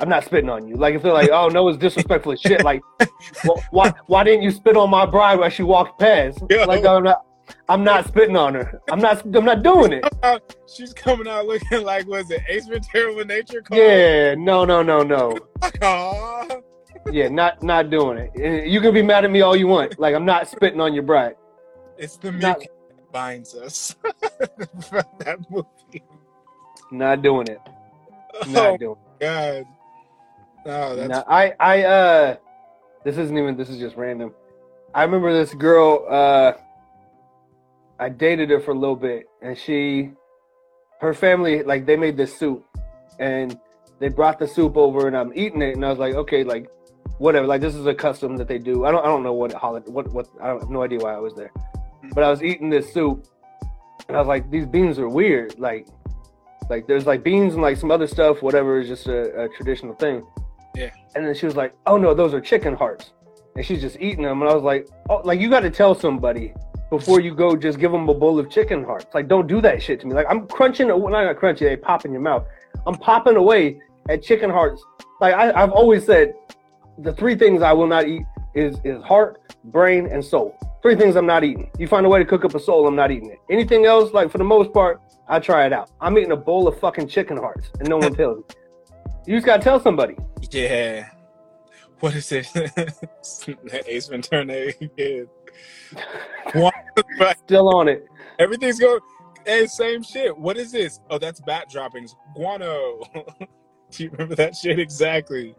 I'm 0.00 0.08
not 0.08 0.24
spitting 0.24 0.48
on 0.48 0.68
you. 0.68 0.76
Like 0.76 0.94
if 0.94 1.02
they're 1.02 1.12
like, 1.12 1.30
oh 1.30 1.48
no, 1.48 1.66
it's 1.68 1.76
disrespectful 1.78 2.30
as 2.32 2.40
shit. 2.40 2.62
Like, 2.62 2.80
well, 3.44 3.60
why 3.72 3.92
why 4.06 4.22
didn't 4.22 4.42
you 4.42 4.52
spit 4.52 4.76
on 4.76 4.90
my 4.90 5.04
bride 5.04 5.40
while 5.40 5.50
she 5.50 5.64
walked 5.64 5.98
past? 5.98 6.38
Yo. 6.48 6.64
Like 6.66 6.84
I'm 6.86 7.02
not. 7.02 7.24
I'm 7.70 7.82
not 7.82 8.06
spitting 8.06 8.36
on 8.36 8.54
her. 8.54 8.80
I'm 8.92 9.00
not. 9.00 9.24
I'm 9.34 9.44
not 9.44 9.62
doing 9.64 9.92
it. 9.94 10.04
she's 10.72 10.92
coming 10.92 11.26
out 11.26 11.46
looking 11.46 11.82
like 11.82 12.06
was 12.06 12.30
it 12.30 12.42
ace 12.48 12.66
ventura 12.68 13.12
with 13.14 13.26
nature 13.26 13.60
called? 13.60 13.80
Yeah. 13.80 14.34
No. 14.36 14.64
No. 14.64 14.82
No. 14.82 15.02
No. 15.02 15.36
Aw. 15.82 16.46
Yeah. 17.10 17.28
Not. 17.28 17.62
Not 17.62 17.90
doing 17.90 18.18
it. 18.34 18.66
You 18.68 18.80
can 18.80 18.92
be 18.94 19.02
mad 19.02 19.24
at 19.24 19.30
me 19.30 19.40
all 19.40 19.56
you 19.56 19.66
want. 19.66 19.98
Like 19.98 20.14
I'm 20.14 20.24
not 20.24 20.48
spitting 20.48 20.80
on 20.80 20.94
your 20.94 21.02
bride. 21.02 21.36
It's 21.96 22.16
the 22.16 22.32
Not- 22.32 22.60
that 22.60 23.12
binds 23.12 23.54
us. 23.54 23.96
that 24.02 25.38
movie. 25.50 26.02
Not 26.90 27.22
doing 27.22 27.48
it. 27.48 27.60
Oh 28.34 28.50
Not 28.50 28.78
doing. 28.80 28.96
it. 29.20 29.24
God. 29.24 29.66
No, 30.66 30.96
that's 30.96 31.08
No, 31.08 31.24
I 31.28 31.54
I 31.58 31.82
uh 31.84 32.36
this 33.04 33.16
isn't 33.18 33.36
even 33.36 33.56
this 33.56 33.68
is 33.70 33.78
just 33.78 33.96
random. 33.96 34.34
I 34.94 35.02
remember 35.04 35.32
this 35.32 35.54
girl 35.54 36.04
uh 36.08 36.52
I 37.98 38.08
dated 38.10 38.50
her 38.50 38.60
for 38.60 38.70
a 38.72 38.78
little 38.78 38.96
bit 38.96 39.26
and 39.42 39.56
she 39.58 40.10
her 41.00 41.14
family 41.14 41.62
like 41.62 41.86
they 41.86 41.96
made 41.96 42.16
this 42.16 42.36
soup 42.38 42.64
and 43.18 43.58
they 43.98 44.08
brought 44.08 44.38
the 44.38 44.46
soup 44.46 44.76
over 44.76 45.08
and 45.08 45.16
I'm 45.16 45.32
eating 45.34 45.62
it 45.62 45.74
and 45.74 45.84
I 45.84 45.90
was 45.90 45.98
like, 45.98 46.14
okay, 46.14 46.44
like 46.44 46.68
whatever, 47.18 47.46
like 47.46 47.60
this 47.60 47.74
is 47.74 47.86
a 47.86 47.94
custom 47.94 48.36
that 48.36 48.48
they 48.48 48.58
do. 48.58 48.84
I 48.84 48.90
don't 48.90 49.02
I 49.02 49.06
don't 49.06 49.22
know 49.22 49.32
what 49.32 49.52
holiday 49.52 49.90
what 49.90 50.12
what 50.12 50.28
I 50.40 50.48
have 50.48 50.70
no 50.70 50.82
idea 50.82 50.98
why 50.98 51.14
I 51.14 51.18
was 51.18 51.34
there. 51.34 51.50
Mm-hmm. 51.56 52.10
But 52.10 52.24
I 52.24 52.30
was 52.30 52.42
eating 52.42 52.70
this 52.70 52.92
soup 52.92 53.26
and 54.08 54.16
I 54.16 54.20
was 54.20 54.28
like, 54.28 54.50
these 54.50 54.66
beans 54.66 54.98
are 54.98 55.08
weird. 55.08 55.58
Like 55.58 55.86
like 56.70 56.86
there's 56.86 57.06
like 57.06 57.22
beans 57.22 57.54
and 57.54 57.62
like 57.62 57.76
some 57.76 57.90
other 57.90 58.06
stuff, 58.06 58.42
whatever 58.42 58.78
is 58.78 58.88
just 58.88 59.06
a, 59.06 59.44
a 59.44 59.48
traditional 59.48 59.94
thing. 59.94 60.24
Yeah. 60.74 60.90
And 61.14 61.26
then 61.26 61.34
she 61.34 61.46
was 61.46 61.56
like, 61.56 61.74
"Oh 61.86 61.96
no, 61.96 62.14
those 62.14 62.34
are 62.34 62.40
chicken 62.40 62.74
hearts," 62.74 63.12
and 63.56 63.64
she's 63.64 63.80
just 63.80 63.96
eating 64.00 64.22
them. 64.22 64.42
And 64.42 64.50
I 64.50 64.54
was 64.54 64.62
like, 64.62 64.86
"Oh, 65.08 65.22
like 65.24 65.40
you 65.40 65.50
got 65.50 65.60
to 65.60 65.70
tell 65.70 65.94
somebody 65.94 66.52
before 66.90 67.20
you 67.20 67.34
go. 67.34 67.56
Just 67.56 67.78
give 67.78 67.92
them 67.92 68.08
a 68.08 68.14
bowl 68.14 68.38
of 68.38 68.50
chicken 68.50 68.84
hearts. 68.84 69.06
Like, 69.14 69.28
don't 69.28 69.46
do 69.46 69.60
that 69.60 69.82
shit 69.82 70.00
to 70.00 70.06
me. 70.06 70.14
Like, 70.14 70.26
I'm 70.28 70.46
crunching. 70.46 70.88
Well, 70.88 71.08
not 71.08 71.36
crunchy, 71.36 71.60
They 71.60 71.76
pop 71.76 72.04
in 72.04 72.12
your 72.12 72.20
mouth. 72.20 72.46
I'm 72.86 72.94
popping 72.94 73.36
away 73.36 73.80
at 74.08 74.22
chicken 74.22 74.50
hearts. 74.50 74.82
Like 75.20 75.34
I, 75.34 75.52
I've 75.52 75.72
always 75.72 76.06
said, 76.06 76.34
the 76.98 77.12
three 77.12 77.36
things 77.36 77.62
I 77.62 77.72
will 77.72 77.86
not 77.86 78.06
eat 78.08 78.22
is 78.54 78.78
is 78.84 79.02
heart, 79.02 79.54
brain, 79.64 80.06
and 80.06 80.24
soul. 80.24 80.56
Three 80.82 80.96
things 80.96 81.16
I'm 81.16 81.26
not 81.26 81.44
eating. 81.44 81.70
You 81.78 81.88
find 81.88 82.06
a 82.06 82.08
way 82.08 82.18
to 82.18 82.24
cook 82.24 82.44
up 82.44 82.54
a 82.54 82.60
soul, 82.60 82.86
I'm 82.86 82.96
not 82.96 83.10
eating 83.10 83.30
it. 83.30 83.38
Anything 83.50 83.84
else, 83.84 84.12
like 84.12 84.30
for 84.30 84.38
the 84.38 84.44
most 84.44 84.72
part, 84.72 85.00
I 85.28 85.38
try 85.40 85.66
it 85.66 85.72
out. 85.72 85.90
I'm 86.00 86.16
eating 86.18 86.32
a 86.32 86.36
bowl 86.36 86.68
of 86.68 86.78
fucking 86.78 87.08
chicken 87.08 87.36
hearts, 87.36 87.70
and 87.78 87.88
no 87.88 87.98
one 87.98 88.14
tells 88.20 88.38
me. 88.38 88.44
You 89.26 89.36
just 89.36 89.46
gotta 89.46 89.62
tell 89.62 89.80
somebody. 89.80 90.16
yeah. 90.50 91.10
What 92.00 92.14
is 92.14 92.30
it? 92.30 92.48
Ace 93.86 94.06
Ventura. 94.06 94.72
Yeah. 94.96 95.22
Still 97.44 97.74
on 97.74 97.88
it. 97.88 98.06
Everything's 98.38 98.78
going. 98.78 99.00
Hey, 99.44 99.66
same 99.66 100.02
shit. 100.04 100.36
What 100.36 100.56
is 100.56 100.70
this? 100.70 101.00
Oh, 101.10 101.18
that's 101.18 101.40
bat 101.40 101.68
droppings. 101.68 102.14
Guano. 102.36 103.02
Do 103.90 104.04
you 104.04 104.10
remember 104.10 104.36
that 104.36 104.54
shit 104.54 104.78
exactly? 104.78 105.56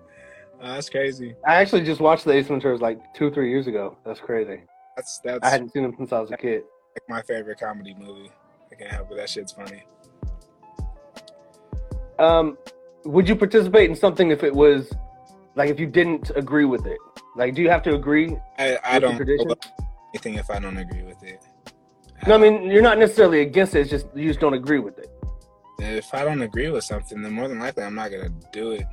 That's 0.62 0.90
crazy. 0.90 1.36
I 1.48 1.56
actually 1.56 1.84
just 1.84 2.02
watched 2.02 2.26
the 2.26 2.32
Ace 2.34 2.48
Venturas 2.48 2.82
like 2.82 3.14
two, 3.14 3.32
three 3.32 3.50
years 3.50 3.68
ago. 3.68 3.98
That's 4.06 4.20
crazy. 4.20 4.62
That's 4.96 5.20
that's 5.24 5.40
I 5.46 5.50
hadn't 5.50 5.72
seen 5.72 5.84
them 5.84 5.94
since 5.98 6.12
I 6.12 6.20
was 6.20 6.32
a 6.32 6.38
kid. 6.38 6.64
like 6.96 7.08
my 7.08 7.22
favorite 7.22 7.60
comedy 7.60 7.96
movie. 7.98 8.32
I 8.72 8.76
can't 8.76 8.92
help 8.92 9.12
it. 9.12 9.16
That 9.16 9.30
shit's 9.30 9.54
funny. 9.54 9.84
Um, 12.18 12.58
would 13.06 13.30
you 13.30 13.36
participate 13.36 13.90
in 13.90 13.96
something 13.96 14.32
if 14.32 14.44
it 14.44 14.54
was 14.54 14.92
like 15.56 15.70
if 15.70 15.80
you 15.80 15.86
didn't 15.88 16.32
agree 16.36 16.66
with 16.66 16.86
it? 16.86 16.98
Like, 17.38 17.56
do 17.56 17.62
you 17.62 17.70
have 17.70 17.84
to 17.84 17.96
agree? 17.96 18.38
I, 18.58 18.78
I 18.84 19.00
With 19.00 19.02
don't 19.04 19.22
anything 20.14 20.34
if 20.36 20.50
I 20.50 20.60
don't 20.60 20.78
agree 20.78 21.04
with 21.04 21.24
it. 21.24 21.42
No, 22.28 22.36
I 22.36 22.38
mean 22.38 22.70
you're 22.70 22.82
not 22.82 22.98
necessarily 22.98 23.42
against 23.42 23.76
it. 23.76 23.82
It's 23.82 23.90
just 23.90 24.08
you 24.14 24.28
just 24.28 24.42
don't 24.42 24.54
agree 24.54 24.80
with 24.80 25.00
it. 25.00 25.10
if 25.80 26.14
I 26.14 26.26
don't 26.26 26.42
agree 26.42 26.70
with 26.70 26.84
something, 26.84 27.22
then 27.22 27.32
more 27.32 27.48
than 27.48 27.60
likely 27.60 27.84
I'm 27.84 27.96
not 27.96 28.12
gonna 28.12 28.30
do 28.52 28.72
it. 28.72 28.84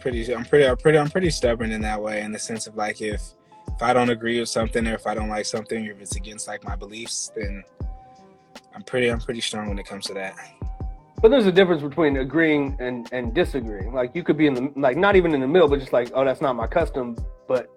Pretty, 0.00 0.32
I'm 0.32 0.44
pretty, 0.44 0.66
I'm 0.66 0.76
pretty, 0.76 0.98
I'm 0.98 1.10
pretty 1.10 1.30
stubborn 1.30 1.72
in 1.72 1.80
that 1.82 2.00
way, 2.00 2.22
in 2.22 2.32
the 2.32 2.38
sense 2.38 2.66
of 2.66 2.76
like 2.76 3.00
if 3.00 3.22
if 3.68 3.82
I 3.82 3.92
don't 3.92 4.10
agree 4.10 4.40
with 4.40 4.48
something 4.48 4.86
or 4.86 4.94
if 4.94 5.06
I 5.06 5.14
don't 5.14 5.28
like 5.28 5.44
something 5.46 5.86
or 5.86 5.92
if 5.92 6.00
it's 6.00 6.16
against 6.16 6.48
like 6.48 6.64
my 6.64 6.74
beliefs, 6.76 7.30
then 7.36 7.62
I'm 8.74 8.82
pretty, 8.82 9.08
I'm 9.10 9.20
pretty 9.20 9.40
strong 9.40 9.68
when 9.68 9.78
it 9.78 9.86
comes 9.86 10.06
to 10.06 10.14
that. 10.14 10.34
But 11.20 11.30
there's 11.30 11.46
a 11.46 11.52
difference 11.52 11.82
between 11.82 12.16
agreeing 12.18 12.76
and 12.80 13.08
and 13.12 13.34
disagreeing. 13.34 13.92
Like 13.92 14.14
you 14.14 14.22
could 14.22 14.36
be 14.36 14.46
in 14.46 14.54
the 14.54 14.72
like 14.76 14.96
not 14.96 15.16
even 15.16 15.34
in 15.34 15.40
the 15.40 15.48
middle, 15.48 15.68
but 15.68 15.80
just 15.80 15.92
like, 15.92 16.10
oh, 16.14 16.24
that's 16.24 16.40
not 16.40 16.54
my 16.54 16.66
custom. 16.66 17.16
But 17.48 17.68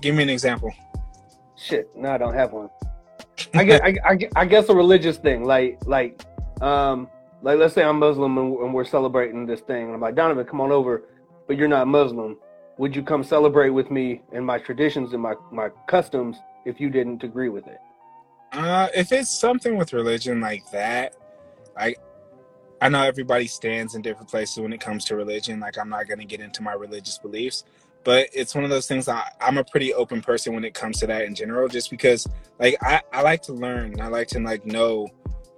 Give 0.00 0.14
me 0.14 0.22
an 0.24 0.30
example. 0.30 0.72
shit, 1.56 1.88
no, 1.94 2.10
I 2.10 2.18
don't 2.18 2.34
have 2.34 2.52
one. 2.52 2.70
I 3.54 3.64
guess 3.64 3.80
I, 3.84 3.96
I, 4.04 4.18
I 4.34 4.44
guess 4.46 4.68
a 4.68 4.74
religious 4.74 5.18
thing, 5.18 5.44
like 5.44 5.78
like 5.86 6.22
um 6.62 7.08
like 7.42 7.58
let's 7.58 7.74
say 7.74 7.82
I'm 7.82 7.98
Muslim 7.98 8.38
and, 8.38 8.72
we're 8.72 8.84
celebrating 8.84 9.46
this 9.46 9.60
thing, 9.60 9.86
and 9.86 9.94
I'm 9.94 10.00
like 10.00 10.14
Donovan, 10.14 10.46
come 10.46 10.60
on 10.60 10.72
over, 10.72 11.02
but 11.46 11.56
you're 11.56 11.68
not 11.68 11.88
Muslim. 11.88 12.38
Would 12.78 12.96
you 12.96 13.02
come 13.02 13.22
celebrate 13.22 13.70
with 13.70 13.90
me 13.90 14.22
and 14.32 14.46
my 14.46 14.58
traditions 14.58 15.12
and 15.12 15.22
my 15.22 15.34
my 15.50 15.68
customs 15.88 16.38
if 16.64 16.80
you 16.80 16.88
didn't 16.88 17.22
agree 17.22 17.48
with 17.48 17.66
it? 17.66 17.78
Uh, 18.52 18.88
if 18.94 19.12
it's 19.12 19.30
something 19.30 19.76
with 19.76 19.92
religion 19.92 20.40
like 20.40 20.62
that, 20.70 21.16
like 21.74 21.98
I 22.80 22.88
know 22.88 23.02
everybody 23.02 23.46
stands 23.46 23.94
in 23.94 24.02
different 24.02 24.28
places 24.28 24.58
when 24.58 24.72
it 24.72 24.80
comes 24.80 25.04
to 25.06 25.16
religion. 25.16 25.60
Like 25.60 25.78
I'm 25.78 25.88
not 25.88 26.08
gonna 26.08 26.24
get 26.24 26.40
into 26.40 26.62
my 26.62 26.72
religious 26.72 27.18
beliefs, 27.18 27.64
but 28.04 28.28
it's 28.32 28.54
one 28.54 28.64
of 28.64 28.70
those 28.70 28.86
things. 28.86 29.08
I, 29.08 29.24
I'm 29.40 29.58
a 29.58 29.64
pretty 29.64 29.92
open 29.92 30.22
person 30.22 30.54
when 30.54 30.64
it 30.64 30.74
comes 30.74 31.00
to 31.00 31.06
that 31.08 31.22
in 31.22 31.34
general, 31.34 31.68
just 31.68 31.90
because 31.90 32.26
like 32.58 32.76
I, 32.82 33.02
I 33.12 33.22
like 33.22 33.42
to 33.42 33.52
learn. 33.52 33.92
and 33.92 34.00
I 34.00 34.06
like 34.06 34.28
to 34.28 34.40
like 34.40 34.64
know 34.64 35.08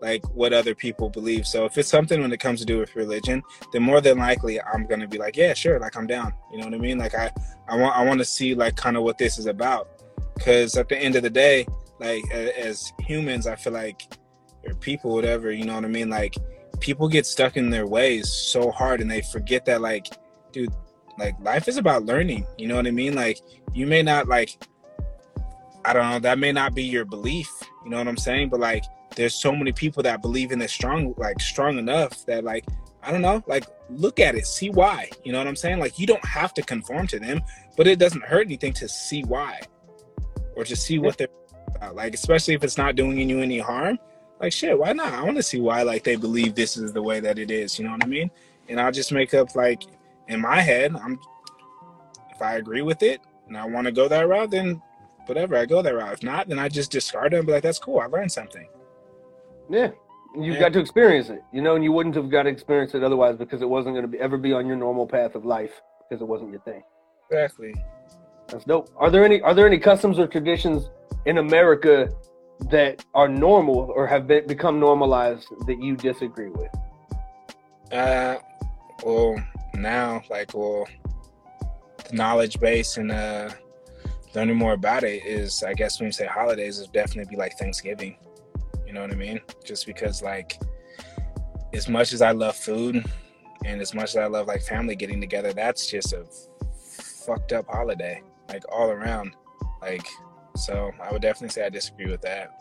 like 0.04 0.22
what 0.34 0.52
other 0.52 0.74
people 0.74 1.08
believe. 1.08 1.46
So 1.46 1.64
if 1.64 1.78
it's 1.78 1.88
something 1.88 2.20
when 2.20 2.30
it 2.30 2.38
comes 2.38 2.60
to 2.60 2.66
do 2.66 2.78
with 2.78 2.94
religion, 2.94 3.42
then 3.72 3.82
more 3.82 4.02
than 4.02 4.18
likely 4.18 4.60
I'm 4.60 4.86
gonna 4.86 5.08
be 5.08 5.16
like, 5.16 5.34
yeah, 5.34 5.54
sure, 5.54 5.80
like 5.80 5.96
I'm 5.96 6.06
down. 6.06 6.34
You 6.52 6.58
know 6.58 6.66
what 6.66 6.74
I 6.74 6.78
mean? 6.78 6.98
Like 6.98 7.14
I 7.14 7.32
I 7.68 7.76
want 7.76 7.96
I 7.96 8.04
want 8.04 8.18
to 8.18 8.24
see 8.24 8.54
like 8.54 8.76
kind 8.76 8.98
of 8.98 9.02
what 9.02 9.16
this 9.16 9.38
is 9.38 9.46
about, 9.46 9.88
because 10.34 10.76
at 10.76 10.90
the 10.90 10.98
end 10.98 11.16
of 11.16 11.22
the 11.22 11.30
day, 11.30 11.66
like 12.00 12.30
as 12.30 12.92
humans, 13.00 13.46
I 13.46 13.56
feel 13.56 13.72
like 13.72 14.12
or 14.66 14.74
people, 14.74 15.12
whatever, 15.14 15.50
you 15.50 15.64
know 15.64 15.74
what 15.74 15.86
I 15.86 15.88
mean? 15.88 16.10
Like 16.10 16.36
people 16.80 17.08
get 17.08 17.24
stuck 17.24 17.56
in 17.56 17.70
their 17.70 17.86
ways 17.86 18.30
so 18.30 18.70
hard 18.70 19.00
and 19.00 19.10
they 19.10 19.22
forget 19.22 19.64
that 19.64 19.80
like, 19.80 20.06
dude, 20.52 20.72
like 21.18 21.34
life 21.40 21.66
is 21.66 21.78
about 21.78 22.04
learning. 22.04 22.46
You 22.58 22.68
know 22.68 22.76
what 22.76 22.86
I 22.86 22.90
mean? 22.90 23.14
Like 23.14 23.40
you 23.72 23.86
may 23.86 24.02
not 24.02 24.28
like 24.28 24.50
I 25.86 25.94
don't 25.94 26.10
know, 26.10 26.18
that 26.18 26.38
may 26.38 26.52
not 26.52 26.74
be 26.74 26.82
your 26.82 27.06
belief, 27.06 27.50
you 27.84 27.90
know 27.90 27.98
what 27.98 28.08
I'm 28.08 28.18
saying? 28.18 28.50
But 28.50 28.60
like 28.60 28.84
there's 29.16 29.34
so 29.34 29.54
many 29.54 29.72
people 29.72 30.02
that 30.02 30.22
believe 30.22 30.52
in 30.52 30.60
it 30.60 30.70
strong 30.70 31.14
like 31.16 31.40
strong 31.40 31.78
enough 31.78 32.24
that 32.26 32.44
like 32.44 32.64
I 33.02 33.12
don't 33.12 33.22
know, 33.22 33.42
like 33.46 33.64
look 33.90 34.18
at 34.18 34.34
it, 34.34 34.46
see 34.46 34.70
why. 34.70 35.10
You 35.24 35.32
know 35.32 35.38
what 35.38 35.46
I'm 35.46 35.56
saying? 35.56 35.78
Like 35.78 35.98
you 35.98 36.06
don't 36.06 36.24
have 36.24 36.54
to 36.54 36.62
conform 36.62 37.06
to 37.08 37.18
them, 37.18 37.42
but 37.76 37.86
it 37.86 37.98
doesn't 37.98 38.24
hurt 38.24 38.46
anything 38.46 38.72
to 38.74 38.88
see 38.88 39.22
why. 39.22 39.60
Or 40.56 40.64
to 40.64 40.74
see 40.74 40.98
what 40.98 41.18
they're 41.18 41.28
about. 41.76 41.96
Like 41.96 42.14
especially 42.14 42.54
if 42.54 42.64
it's 42.64 42.78
not 42.78 42.96
doing 42.96 43.28
you 43.28 43.40
any 43.40 43.58
harm. 43.58 43.98
Like 44.40 44.52
shit, 44.52 44.78
why 44.78 44.92
not? 44.92 45.12
I 45.12 45.22
want 45.22 45.36
to 45.36 45.42
see 45.42 45.60
why 45.60 45.82
like 45.82 46.02
they 46.04 46.16
believe 46.16 46.54
this 46.54 46.76
is 46.76 46.92
the 46.92 47.02
way 47.02 47.20
that 47.20 47.38
it 47.38 47.50
is, 47.50 47.78
you 47.78 47.84
know 47.84 47.92
what 47.92 48.04
I 48.04 48.06
mean? 48.06 48.30
And 48.68 48.80
I'll 48.80 48.92
just 48.92 49.12
make 49.12 49.34
up 49.34 49.54
like 49.54 49.82
in 50.28 50.40
my 50.40 50.60
head, 50.60 50.94
I'm 50.96 51.18
if 52.34 52.42
I 52.42 52.56
agree 52.56 52.82
with 52.82 53.02
it 53.02 53.20
and 53.46 53.56
I 53.56 53.66
want 53.66 53.86
to 53.86 53.92
go 53.92 54.08
that 54.08 54.26
route, 54.26 54.50
then 54.50 54.82
whatever, 55.26 55.56
I 55.56 55.66
go 55.66 55.82
that 55.82 55.94
route. 55.94 56.14
If 56.14 56.22
not, 56.22 56.48
then 56.48 56.58
I 56.58 56.68
just 56.68 56.90
discard 56.90 57.34
it 57.34 57.38
and 57.38 57.46
be 57.46 57.52
like, 57.52 57.62
that's 57.62 57.78
cool, 57.78 58.00
I 58.00 58.06
learned 58.06 58.32
something. 58.32 58.66
Yeah, 59.68 59.90
you 60.36 60.52
Yeah. 60.52 60.60
got 60.60 60.72
to 60.74 60.80
experience 60.80 61.28
it, 61.30 61.42
you 61.52 61.62
know, 61.62 61.74
and 61.74 61.84
you 61.84 61.92
wouldn't 61.92 62.14
have 62.14 62.30
got 62.30 62.44
to 62.44 62.50
experience 62.50 62.94
it 62.94 63.02
otherwise 63.02 63.36
because 63.36 63.62
it 63.62 63.68
wasn't 63.68 63.94
going 63.94 64.02
to 64.02 64.08
be 64.08 64.18
ever 64.18 64.36
be 64.36 64.52
on 64.52 64.66
your 64.66 64.76
normal 64.76 65.06
path 65.06 65.34
of 65.34 65.44
life 65.44 65.80
because 66.08 66.20
it 66.20 66.26
wasn't 66.26 66.50
your 66.50 66.60
thing. 66.60 66.82
Exactly. 67.30 67.74
That's 68.48 68.64
dope. 68.64 68.90
Are 68.96 69.10
there 69.10 69.24
any 69.24 69.40
Are 69.40 69.54
there 69.54 69.66
any 69.66 69.78
customs 69.78 70.18
or 70.18 70.26
traditions 70.26 70.90
in 71.24 71.38
America 71.38 72.10
that 72.70 73.04
are 73.14 73.28
normal 73.28 73.90
or 73.96 74.06
have 74.06 74.26
been, 74.26 74.46
become 74.46 74.78
normalized 74.78 75.48
that 75.66 75.80
you 75.82 75.96
disagree 75.96 76.50
with? 76.50 76.70
Uh, 77.90 78.36
well, 79.02 79.36
now, 79.74 80.22
like, 80.30 80.52
well, 80.54 80.86
the 82.08 82.16
knowledge 82.16 82.60
base 82.60 82.96
and 82.96 83.10
uh, 83.10 83.50
learning 84.34 84.56
more 84.56 84.74
about 84.74 85.04
it 85.04 85.24
is, 85.24 85.62
I 85.62 85.74
guess, 85.74 85.98
when 85.98 86.06
you 86.08 86.12
say 86.12 86.26
holidays, 86.26 86.78
is 86.78 86.88
definitely 86.88 87.30
be 87.34 87.36
like 87.36 87.56
Thanksgiving. 87.58 88.16
You 88.94 89.00
know 89.00 89.06
what 89.06 89.12
I 89.12 89.16
mean? 89.16 89.40
Just 89.64 89.86
because, 89.86 90.22
like, 90.22 90.56
as 91.72 91.88
much 91.88 92.12
as 92.12 92.22
I 92.22 92.30
love 92.30 92.54
food 92.54 93.04
and 93.64 93.80
as 93.80 93.92
much 93.92 94.10
as 94.10 94.16
I 94.18 94.26
love 94.26 94.46
like 94.46 94.62
family 94.62 94.94
getting 94.94 95.20
together, 95.20 95.52
that's 95.52 95.90
just 95.90 96.12
a 96.12 96.24
fucked 97.26 97.52
up 97.52 97.66
holiday, 97.66 98.22
like 98.48 98.62
all 98.70 98.90
around. 98.90 99.34
Like, 99.82 100.06
so 100.54 100.92
I 101.02 101.10
would 101.10 101.22
definitely 101.22 101.48
say 101.48 101.66
I 101.66 101.70
disagree 101.70 102.08
with 102.08 102.20
that. 102.20 102.56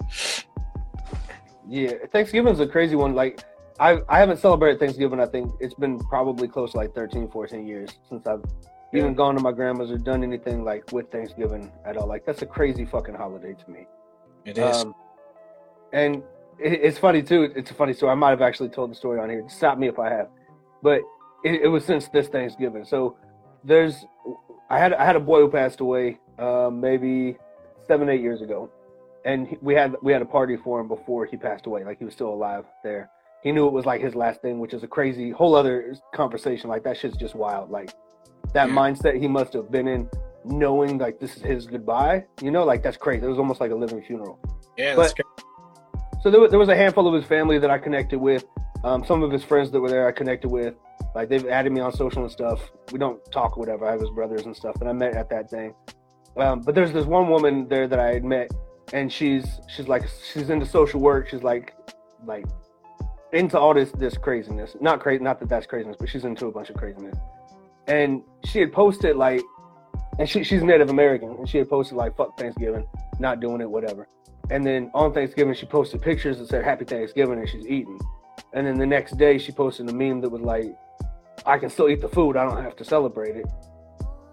Yeah, 1.70 1.92
Thanksgiving's 2.12 2.60
a 2.62 2.66
crazy 2.66 2.96
one. 2.96 3.14
Like, 3.14 3.44
I 3.80 4.02
I 4.10 4.18
haven't 4.18 4.38
celebrated 4.38 4.80
Thanksgiving. 4.80 5.20
I 5.20 5.28
think 5.28 5.54
it's 5.60 5.76
been 5.76 6.00
probably 6.00 6.48
close 6.48 6.72
to 6.72 6.78
like 6.78 6.96
13, 6.96 7.30
14 7.30 7.68
years 7.68 7.92
since 8.10 8.26
I've 8.26 8.44
even 8.92 9.14
gone 9.14 9.36
to 9.36 9.42
my 9.44 9.52
grandma's 9.52 9.92
or 9.92 10.00
done 10.00 10.24
anything 10.24 10.64
like 10.64 10.92
with 10.92 11.12
Thanksgiving 11.12 11.72
at 11.86 11.96
all. 11.96 12.08
Like, 12.08 12.26
that's 12.26 12.42
a 12.42 12.48
crazy 12.48 12.86
fucking 12.86 13.14
holiday 13.14 13.54
to 13.54 13.70
me. 13.70 13.86
It 14.46 14.58
is. 14.58 14.78
Um, 14.78 14.96
and 15.94 16.24
it's 16.60 16.98
funny 16.98 17.22
too. 17.22 17.52
It's 17.56 17.72
a 17.72 17.74
funny 17.74 17.94
story. 17.94 18.12
I 18.12 18.16
might 18.16 18.32
have 18.32 18.42
actually 18.42 18.70
told 18.70 18.92
the 18.92 18.96
story 18.96 19.20
on 19.20 19.30
here. 19.30 19.44
Stop 19.48 19.78
me 19.78 19.88
if 19.88 20.00
I 20.00 20.10
have. 20.10 20.30
But 20.82 21.02
it, 21.44 21.64
it 21.64 21.68
was 21.68 21.86
since 21.86 22.08
this 22.08 22.28
Thanksgiving. 22.28 22.86
So 22.86 23.18
there's, 23.64 24.06
I 24.70 24.80
had 24.80 24.94
I 24.94 25.06
had 25.06 25.16
a 25.16 25.20
boy 25.20 25.42
who 25.42 25.50
passed 25.50 25.80
away 25.80 26.20
uh, 26.40 26.70
maybe 26.72 27.38
seven 27.88 28.10
eight 28.10 28.22
years 28.22 28.42
ago, 28.42 28.70
and 29.26 29.58
we 29.62 29.74
had 29.74 29.96
we 30.02 30.12
had 30.12 30.22
a 30.22 30.26
party 30.26 30.58
for 30.58 30.80
him 30.80 30.88
before 30.88 31.26
he 31.26 31.38
passed 31.38 31.66
away. 31.66 31.84
Like 31.84 32.00
he 32.00 32.06
was 32.06 32.14
still 32.14 32.34
alive 32.34 32.66
there. 32.84 33.10
He 33.44 33.52
knew 33.52 33.68
it 33.68 33.74
was 33.74 33.86
like 33.86 34.02
his 34.02 34.16
last 34.16 34.42
thing, 34.42 34.60
which 34.60 34.74
is 34.74 34.84
a 34.84 34.88
crazy 34.88 35.30
whole 35.30 35.56
other 35.56 35.96
conversation. 36.14 36.70
Like 36.70 36.84
that 36.84 36.98
shit's 36.98 37.18
just 37.18 37.36
wild. 37.36 37.70
Like 37.70 37.94
that 38.54 38.70
mindset 38.70 39.20
he 39.20 39.28
must 39.28 39.54
have 39.54 39.70
been 39.70 39.88
in, 39.88 40.10
knowing 40.46 40.98
like 40.98 41.20
this 41.20 41.36
is 41.36 41.44
his 41.44 41.66
goodbye. 41.66 42.26
You 42.42 42.52
know, 42.52 42.64
like 42.64 42.84
that's 42.84 42.98
crazy. 42.98 43.26
It 43.26 43.30
was 43.30 43.40
almost 43.40 43.60
like 43.60 43.72
a 43.72 43.76
living 43.76 44.02
funeral. 44.04 44.40
yeah, 44.78 44.96
but-. 44.96 45.14
So 46.24 46.32
there 46.32 46.40
was, 46.40 46.52
there 46.52 46.60
was 46.60 46.70
a 46.70 46.76
handful 46.76 47.06
of 47.06 47.14
his 47.14 47.26
family 47.26 47.60
that 47.60 47.70
I 47.70 47.78
connected 47.78 48.18
with. 48.18 48.46
Um, 48.86 49.06
some 49.06 49.24
of 49.24 49.32
his 49.32 49.44
friends 49.44 49.72
that 49.72 49.82
were 49.82 49.90
there, 49.90 50.08
I 50.08 50.14
connected 50.14 50.50
with. 50.50 50.74
Like 51.14 51.28
they've 51.28 51.46
added 51.48 51.74
me 51.74 51.82
on 51.82 51.92
social 51.92 52.24
and 52.24 52.32
stuff. 52.32 52.72
We 52.94 52.98
don't 52.98 53.20
talk 53.30 53.58
whatever. 53.58 53.86
I 53.86 53.92
have 53.92 54.00
his 54.00 54.10
brothers 54.10 54.46
and 54.46 54.56
stuff 54.56 54.80
that 54.80 54.88
I 54.88 54.94
met 54.94 55.16
at 55.16 55.30
that 55.32 55.50
thing. 55.50 55.76
Um, 56.38 56.62
but 56.62 56.76
there's 56.76 56.94
this 56.94 57.06
one 57.06 57.30
woman 57.30 57.68
there 57.68 57.90
that 57.90 58.00
I 58.00 58.14
had 58.14 58.24
met, 58.24 58.52
and 58.94 59.12
she's 59.12 59.60
she's 59.68 59.90
like 59.90 60.04
she's 60.32 60.50
into 60.50 60.66
social 60.66 61.02
work. 61.02 61.30
She's 61.30 61.44
like 61.44 61.76
like 62.26 62.46
into 63.34 63.60
all 63.60 63.74
this 63.74 63.92
this 63.92 64.18
craziness. 64.18 64.78
Not 64.80 65.02
crazy. 65.02 65.22
Not 65.22 65.42
that 65.42 65.50
that's 65.50 65.68
craziness, 65.68 65.98
but 66.00 66.08
she's 66.10 66.24
into 66.24 66.48
a 66.48 66.52
bunch 66.52 66.70
of 66.70 66.78
craziness. 66.78 67.18
And 67.88 68.24
she 68.46 68.60
had 68.60 68.72
posted 68.72 69.18
like, 69.18 69.42
and 70.18 70.28
she 70.28 70.44
she's 70.44 70.64
Native 70.64 70.90
American, 70.90 71.32
and 71.32 71.50
she 71.50 71.58
had 71.58 71.70
posted 71.70 71.98
like 71.98 72.16
"fuck 72.16 72.38
Thanksgiving," 72.40 72.88
not 73.20 73.40
doing 73.40 73.62
it, 73.62 73.70
whatever. 73.70 74.08
And 74.50 74.66
then 74.66 74.92
on 74.94 75.14
Thanksgiving, 75.14 75.54
she 75.54 75.66
posted 75.66 76.02
pictures 76.02 76.38
that 76.40 76.50
said 76.50 76.64
"Happy 76.64 76.86
Thanksgiving" 76.86 77.40
and 77.40 77.50
she's 77.50 77.66
eating. 77.66 78.00
And 78.54 78.68
then 78.68 78.78
the 78.78 78.86
next 78.86 79.18
day, 79.18 79.38
she 79.38 79.52
posted 79.52 79.90
a 79.90 79.94
meme 79.94 80.22
that 80.22 80.30
was 80.30 80.42
like, 80.42 80.76
"I 81.46 81.58
can 81.58 81.70
still 81.70 81.90
eat 81.90 82.02
the 82.02 82.10
food. 82.10 82.36
I 82.36 82.48
don't 82.48 82.62
have 82.62 82.76
to 82.78 82.84
celebrate 82.84 83.36
it." 83.36 83.46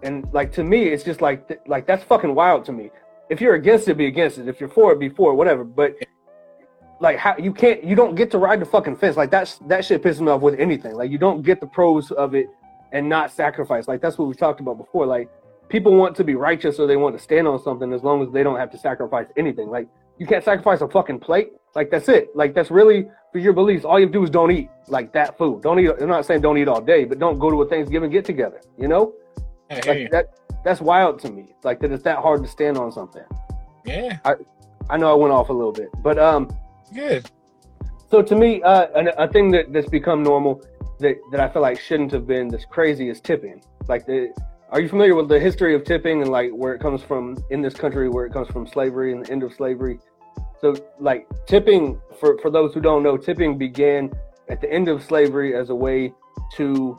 And 0.02 0.26
like 0.32 0.52
to 0.52 0.64
me, 0.64 0.84
it's 0.88 1.04
just 1.04 1.20
like 1.20 1.46
th- 1.48 1.60
like 1.66 1.86
that's 1.86 2.04
fucking 2.04 2.34
wild 2.34 2.64
to 2.66 2.72
me. 2.72 2.90
If 3.28 3.40
you're 3.40 3.54
against 3.54 3.88
it, 3.88 3.96
be 3.96 4.06
against 4.06 4.38
it. 4.38 4.48
If 4.48 4.58
you're 4.60 4.68
for 4.68 4.92
it, 4.92 4.98
be 4.98 5.08
for 5.08 5.32
it. 5.32 5.34
Whatever. 5.36 5.62
But 5.64 5.94
like 7.00 7.16
how 7.16 7.36
you 7.38 7.52
can't 7.52 7.82
you 7.82 7.96
don't 7.96 8.14
get 8.14 8.30
to 8.32 8.38
ride 8.38 8.60
the 8.60 8.66
fucking 8.66 8.96
fence. 8.96 9.16
Like 9.16 9.30
that's 9.30 9.58
that 9.68 9.84
shit 9.84 10.02
pisses 10.02 10.20
me 10.20 10.28
off 10.28 10.42
with 10.42 10.58
anything. 10.58 10.94
Like 10.94 11.10
you 11.10 11.18
don't 11.18 11.42
get 11.42 11.60
the 11.60 11.66
pros 11.66 12.10
of 12.12 12.34
it 12.34 12.48
and 12.92 13.08
not 13.08 13.30
sacrifice. 13.30 13.88
Like 13.88 14.00
that's 14.00 14.18
what 14.18 14.28
we 14.28 14.34
talked 14.34 14.60
about 14.60 14.78
before. 14.78 15.06
Like 15.06 15.30
people 15.70 15.94
want 15.94 16.16
to 16.16 16.24
be 16.24 16.34
righteous 16.34 16.78
or 16.78 16.86
they 16.86 16.96
want 16.96 17.16
to 17.16 17.22
stand 17.22 17.48
on 17.48 17.62
something 17.62 17.92
as 17.92 18.02
long 18.02 18.22
as 18.22 18.30
they 18.32 18.42
don't 18.42 18.58
have 18.58 18.70
to 18.72 18.78
sacrifice 18.78 19.26
anything. 19.36 19.70
Like 19.70 19.88
you 20.18 20.26
can't 20.26 20.44
sacrifice 20.44 20.80
a 20.80 20.88
fucking 20.88 21.20
plate. 21.20 21.52
Like 21.74 21.90
that's 21.90 22.08
it. 22.08 22.28
Like 22.34 22.54
that's 22.54 22.70
really 22.70 23.08
for 23.32 23.38
your 23.38 23.52
beliefs. 23.52 23.84
All 23.84 23.98
you 23.98 24.06
have 24.06 24.12
to 24.12 24.18
do 24.18 24.24
is 24.24 24.30
don't 24.30 24.50
eat 24.50 24.68
like 24.88 25.12
that 25.12 25.38
food. 25.38 25.62
Don't 25.62 25.78
eat. 25.78 25.90
I'm 26.00 26.08
not 26.08 26.26
saying 26.26 26.42
don't 26.42 26.58
eat 26.58 26.68
all 26.68 26.80
day, 26.80 27.04
but 27.04 27.18
don't 27.18 27.38
go 27.38 27.50
to 27.50 27.62
a 27.62 27.68
Thanksgiving 27.68 28.10
get 28.10 28.24
together. 28.24 28.60
You 28.76 28.88
know, 28.88 29.14
I 29.70 29.92
you. 29.92 30.08
that. 30.10 30.34
That's 30.62 30.82
wild 30.82 31.20
to 31.20 31.30
me. 31.30 31.54
Like 31.64 31.80
that 31.80 31.90
it's 31.90 32.02
that 32.02 32.18
hard 32.18 32.42
to 32.42 32.48
stand 32.48 32.76
on 32.76 32.92
something. 32.92 33.24
Yeah, 33.86 34.18
I 34.90 34.96
know 34.96 35.10
I 35.10 35.14
went 35.14 35.32
off 35.32 35.48
a 35.48 35.52
little 35.52 35.72
bit, 35.72 35.88
but 36.02 36.18
um, 36.18 36.50
good. 36.92 37.30
so 38.10 38.20
to 38.20 38.34
me, 38.34 38.60
uh, 38.62 38.88
an, 38.96 39.10
a 39.16 39.28
thing 39.28 39.52
that, 39.52 39.72
that's 39.72 39.88
become 39.88 40.22
normal 40.22 40.60
that, 40.98 41.16
that 41.30 41.40
I 41.40 41.48
feel 41.48 41.62
like 41.62 41.80
shouldn't 41.80 42.12
have 42.12 42.26
been 42.26 42.48
this 42.48 42.64
crazy 42.64 43.08
is 43.08 43.20
tipping. 43.20 43.62
Like, 43.88 44.04
the, 44.06 44.34
are 44.72 44.80
you 44.80 44.88
familiar 44.88 45.14
with 45.14 45.28
the 45.28 45.40
history 45.40 45.74
of 45.74 45.84
tipping 45.84 46.22
and 46.22 46.30
like 46.30 46.50
where 46.52 46.74
it 46.74 46.80
comes 46.80 47.02
from 47.02 47.36
in 47.50 47.60
this 47.60 47.74
country, 47.74 48.08
where 48.08 48.24
it 48.24 48.32
comes 48.32 48.48
from 48.48 48.66
slavery 48.66 49.12
and 49.12 49.24
the 49.24 49.32
end 49.32 49.42
of 49.42 49.52
slavery? 49.52 49.98
So, 50.60 50.76
like, 50.98 51.26
tipping 51.46 52.00
for 52.18 52.38
for 52.38 52.50
those 52.50 52.72
who 52.74 52.80
don't 52.80 53.02
know, 53.02 53.16
tipping 53.16 53.58
began 53.58 54.12
at 54.48 54.60
the 54.60 54.72
end 54.72 54.88
of 54.88 55.02
slavery 55.02 55.56
as 55.56 55.70
a 55.70 55.74
way 55.74 56.12
to 56.56 56.98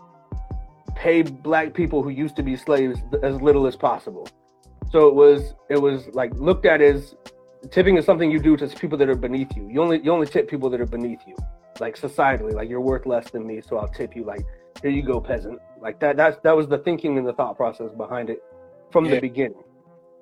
pay 0.96 1.22
black 1.22 1.74
people 1.74 2.04
who 2.04 2.10
used 2.10 2.36
to 2.36 2.44
be 2.44 2.56
slaves 2.56 3.00
as 3.24 3.42
little 3.42 3.66
as 3.68 3.76
possible. 3.76 4.28
So 4.92 5.08
it 5.08 5.16
was 5.16 5.54
it 5.70 5.82
was 5.82 6.08
like 6.14 6.34
looked 6.36 6.66
at 6.66 6.82
as 6.82 7.16
tipping 7.70 7.96
is 7.98 8.06
something 8.06 8.30
you 8.30 8.40
do 8.40 8.58
to 8.58 8.68
people 8.68 8.98
that 8.98 9.10
are 9.10 9.16
beneath 9.16 9.56
you. 9.56 9.70
You 9.70 9.82
only 9.82 10.02
you 10.04 10.12
only 10.12 10.28
tip 10.28 10.50
people 10.50 10.70
that 10.72 10.82
are 10.82 10.86
beneath 10.86 11.22
you. 11.26 11.36
like 11.80 11.98
societally, 11.98 12.54
like 12.54 12.70
you're 12.70 12.82
worth 12.82 13.06
less 13.06 13.30
than 13.32 13.48
me, 13.48 13.62
so 13.62 13.78
I'll 13.78 13.88
tip 13.88 14.16
you. 14.16 14.24
Like 14.24 14.46
here 14.82 14.92
you 14.92 15.04
go, 15.04 15.22
peasant. 15.22 15.60
Like 15.82 16.00
that. 16.00 16.16
That's 16.18 16.38
that 16.44 16.56
was 16.56 16.68
the 16.68 16.78
thinking 16.78 17.18
and 17.18 17.28
the 17.28 17.34
thought 17.34 17.58
process 17.58 17.92
behind 17.94 18.30
it 18.30 18.44
from 18.92 19.06
Yeah. 19.06 19.16
the 19.16 19.22
beginning. 19.22 19.64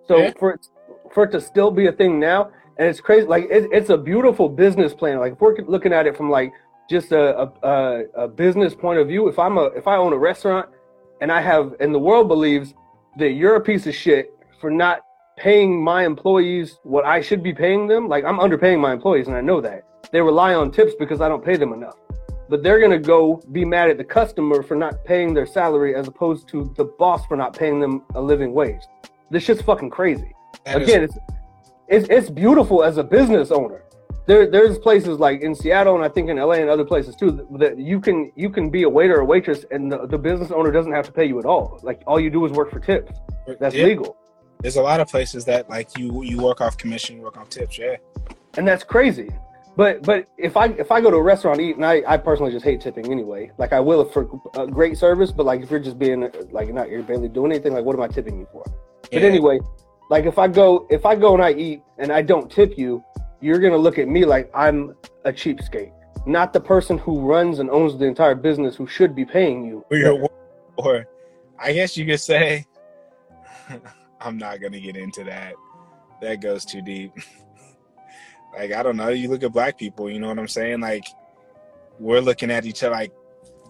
So 0.08 0.18
Yeah. 0.18 0.32
for 0.40 0.52
it, 0.54 0.66
for 1.12 1.24
it 1.26 1.32
to 1.32 1.42
still 1.42 1.70
be 1.72 1.88
a 1.88 1.92
thing 1.92 2.20
now, 2.20 2.50
and 2.78 2.88
it's 2.88 3.02
crazy. 3.02 3.28
Like 3.28 3.46
it, 3.52 3.70
it's 3.72 3.90
a 3.90 3.98
beautiful 3.98 4.48
business 4.50 4.94
plan. 4.94 5.20
Like 5.20 5.34
if 5.34 5.42
we're 5.42 5.56
looking 5.68 5.94
at 5.94 6.08
it 6.08 6.16
from 6.16 6.30
like 6.30 6.52
just 6.90 7.12
a, 7.12 7.42
a 7.44 7.52
a 7.64 8.04
a 8.24 8.28
business 8.28 8.74
point 8.74 9.00
of 9.00 9.08
view, 9.08 9.28
if 9.28 9.38
I'm 9.38 9.58
a 9.58 9.66
if 9.76 9.88
I 9.88 9.98
own 9.98 10.14
a 10.14 10.18
restaurant 10.18 10.70
and 11.22 11.32
I 11.32 11.42
have 11.42 11.76
and 11.80 11.94
the 11.94 12.00
world 12.00 12.28
believes 12.28 12.74
that 13.18 13.32
you're 13.32 13.56
a 13.56 13.62
piece 13.62 13.86
of 13.86 13.94
shit 13.94 14.32
for 14.62 14.72
not 14.72 15.02
paying 15.38 15.82
my 15.82 16.06
employees 16.06 16.80
what 16.84 17.06
I 17.06 17.22
should 17.22 17.44
be 17.44 17.54
paying 17.54 17.88
them, 17.88 18.08
like 18.08 18.24
I'm 18.24 18.40
underpaying 18.40 18.80
my 18.80 18.94
employees 18.94 19.28
and 19.28 19.36
I 19.36 19.42
know 19.42 19.62
that. 19.62 19.84
They 20.12 20.22
rely 20.22 20.54
on 20.54 20.72
tips 20.72 20.94
because 20.98 21.22
I 21.22 21.28
don't 21.28 21.44
pay 21.44 21.56
them 21.56 21.74
enough. 21.74 21.96
But 22.50 22.64
they're 22.64 22.80
gonna 22.80 23.00
go 23.00 23.42
be 23.52 23.64
mad 23.64 23.90
at 23.90 23.98
the 23.98 24.04
customer 24.04 24.64
for 24.64 24.76
not 24.76 25.06
paying 25.06 25.34
their 25.34 25.46
salary 25.46 25.96
as 25.96 26.08
opposed 26.08 26.48
to 26.50 26.74
the 26.78 26.86
boss 26.86 27.26
for 27.28 27.38
not 27.38 27.56
paying 27.56 27.80
them 27.80 28.02
a 28.16 28.22
living 28.22 28.54
wage. 28.54 28.82
This 29.30 29.44
shit's 29.44 29.62
fucking 29.62 29.92
crazy. 29.92 30.34
That 30.66 30.82
is- 30.82 30.90
Again, 30.90 31.04
it's, 31.04 31.18
it's 31.88 32.08
it's 32.10 32.30
beautiful 32.30 32.84
as 32.84 32.98
a 32.98 33.04
business 33.04 33.52
owner. 33.52 33.84
There 34.26 34.50
there's 34.50 34.78
places 34.78 35.20
like 35.20 35.42
in 35.42 35.54
Seattle 35.56 35.96
and 35.96 36.04
I 36.04 36.10
think 36.10 36.30
in 36.30 36.38
LA 36.38 36.54
and 36.54 36.70
other 36.70 36.86
places 36.86 37.16
too 37.16 37.48
that, 37.60 37.78
you 37.80 38.00
can 38.00 38.32
you 38.36 38.50
can 38.50 38.70
be 38.70 38.84
a 38.84 38.90
waiter 38.90 39.18
or 39.20 39.26
waitress 39.26 39.66
and 39.72 39.92
the, 39.92 40.06
the 40.08 40.18
business 40.18 40.52
owner 40.52 40.72
doesn't 40.72 40.92
have 40.92 41.06
to 41.06 41.12
pay 41.12 41.26
you 41.26 41.40
at 41.40 41.46
all. 41.46 41.80
Like 41.84 42.02
all 42.06 42.20
you 42.20 42.30
do 42.30 42.46
is 42.46 42.52
work 42.52 42.72
for 42.72 42.80
tips. 42.80 43.12
That's 43.60 43.74
yeah, 43.76 43.86
legal. 43.86 44.18
There's 44.62 44.76
a 44.76 44.82
lot 44.82 45.00
of 45.00 45.08
places 45.08 45.46
that 45.46 45.70
like 45.70 45.98
you 45.98 46.24
you 46.24 46.38
work 46.42 46.62
off 46.62 46.78
commission, 46.78 47.16
you 47.18 47.22
work 47.24 47.38
off 47.38 47.50
tips. 47.50 47.78
Yeah, 47.78 47.96
and 48.56 48.68
that's 48.68 48.84
crazy. 48.84 49.30
But 49.76 50.04
but 50.04 50.28
if 50.38 50.58
I 50.58 50.68
if 50.68 50.92
I 50.92 51.00
go 51.00 51.10
to 51.10 51.18
a 51.18 51.22
restaurant 51.22 51.60
eat 51.62 51.76
and 51.76 51.86
I, 51.86 52.04
I 52.08 52.18
personally 52.18 52.52
just 52.52 52.66
hate 52.66 52.82
tipping 52.82 53.12
anyway. 53.12 53.52
Like 53.58 53.72
I 53.74 53.80
will 53.80 54.06
for 54.06 54.28
a 54.56 54.68
great 54.68 54.98
service, 54.98 55.32
but 55.32 55.46
like 55.46 55.62
if 55.62 55.72
you're 55.72 55.80
just 55.80 55.98
being 55.98 56.30
like 56.52 56.74
not 56.74 56.90
you're 56.90 57.04
barely 57.04 57.30
doing 57.30 57.52
anything, 57.52 57.74
like 57.74 57.86
what 57.86 57.96
am 57.96 58.02
I 58.02 58.08
tipping 58.08 58.40
you 58.40 58.48
for? 58.52 58.64
But 59.12 59.24
anyway, 59.24 59.60
like 60.10 60.26
if 60.26 60.38
I 60.38 60.48
go 60.48 60.86
if 60.90 61.06
I 61.06 61.16
go 61.16 61.34
and 61.34 61.44
I 61.44 61.54
eat 61.54 61.82
and 61.98 62.12
I 62.12 62.22
don't 62.22 62.52
tip 62.52 62.78
you, 62.78 63.04
you're 63.42 63.60
gonna 63.60 63.78
look 63.78 64.00
at 64.00 64.08
me 64.08 64.26
like 64.26 64.52
I'm 64.54 64.96
a 65.26 65.32
cheapskate, 65.32 65.94
not 66.26 66.52
the 66.52 66.60
person 66.60 66.98
who 66.98 67.22
runs 67.22 67.60
and 67.60 67.70
owns 67.70 67.98
the 67.98 68.06
entire 68.06 68.36
business 68.36 68.76
who 68.76 68.88
should 68.88 69.16
be 69.16 69.26
paying 69.26 69.66
you. 69.66 69.86
or, 69.92 70.30
or 70.78 71.08
I 71.58 71.74
guess 71.74 71.96
you 71.96 72.06
could 72.06 72.20
say, 72.20 72.66
I'm 74.22 74.38
not 74.38 74.62
gonna 74.62 74.80
get 74.80 74.98
into 74.98 75.24
that. 75.26 75.54
That 76.22 76.42
goes 76.42 76.66
too 76.66 76.82
deep. 76.82 77.14
like 78.54 78.72
I 78.72 78.84
don't 78.84 78.98
know. 78.98 79.10
You 79.10 79.30
look 79.30 79.44
at 79.44 79.52
black 79.52 79.78
people. 79.78 80.10
You 80.10 80.20
know 80.20 80.28
what 80.28 80.40
I'm 80.40 80.48
saying? 80.48 80.80
Like 80.80 81.06
we're 82.00 82.22
looking 82.22 82.52
at 82.52 82.66
each 82.66 82.84
other. 82.84 82.96
Like, 82.96 83.12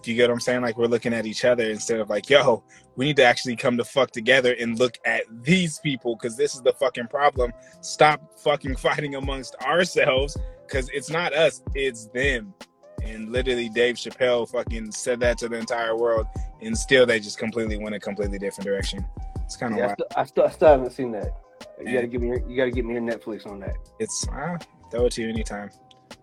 do 0.02 0.10
you 0.10 0.16
get 0.16 0.28
what 0.28 0.34
I'm 0.34 0.40
saying? 0.40 0.62
Like 0.62 0.78
we're 0.78 0.86
looking 0.86 1.12
at 1.12 1.26
each 1.26 1.44
other 1.44 1.64
instead 1.64 2.00
of 2.00 2.08
like, 2.08 2.30
yo, 2.30 2.62
we 2.96 3.06
need 3.06 3.16
to 3.16 3.24
actually 3.24 3.56
come 3.56 3.76
to 3.76 3.84
fuck 3.84 4.10
together 4.10 4.54
and 4.58 4.78
look 4.78 4.98
at 5.04 5.24
these 5.42 5.78
people 5.78 6.16
because 6.16 6.36
this 6.36 6.54
is 6.54 6.62
the 6.62 6.72
fucking 6.74 7.08
problem. 7.08 7.52
Stop 7.80 8.38
fucking 8.38 8.76
fighting 8.86 9.16
amongst 9.16 9.56
ourselves 9.56 10.36
because 10.66 10.88
it's 10.90 11.10
not 11.10 11.34
us, 11.34 11.62
it's 11.74 12.06
them. 12.08 12.54
And 13.02 13.32
literally, 13.32 13.70
Dave 13.70 13.96
Chappelle 13.96 14.48
fucking 14.48 14.92
said 14.92 15.20
that 15.20 15.38
to 15.38 15.48
the 15.48 15.56
entire 15.56 15.96
world, 15.96 16.26
and 16.60 16.76
still 16.76 17.06
they 17.06 17.18
just 17.18 17.38
completely 17.38 17.78
went 17.78 17.94
a 17.94 18.00
completely 18.00 18.38
different 18.38 18.66
direction. 18.66 19.06
It's 19.42 19.56
kind 19.56 19.72
of 19.72 19.78
Yeah, 19.78 19.86
I, 19.86 19.92
still, 19.94 20.06
I, 20.16 20.24
still, 20.24 20.44
I 20.44 20.50
still 20.50 20.68
haven't 20.68 20.92
seen 20.92 21.10
that. 21.12 21.32
You 21.80 21.94
gotta 21.94 22.06
give 22.06 22.20
me 22.20 22.28
your, 22.28 22.48
you 22.48 22.56
gotta 22.56 22.70
get 22.70 22.84
me 22.84 22.94
your 22.94 23.02
Netflix 23.02 23.46
on 23.46 23.60
that. 23.60 23.76
It's 23.98 24.26
ah, 24.32 24.58
throw 24.90 25.06
it 25.06 25.12
to 25.12 25.22
you 25.22 25.28
anytime. 25.28 25.70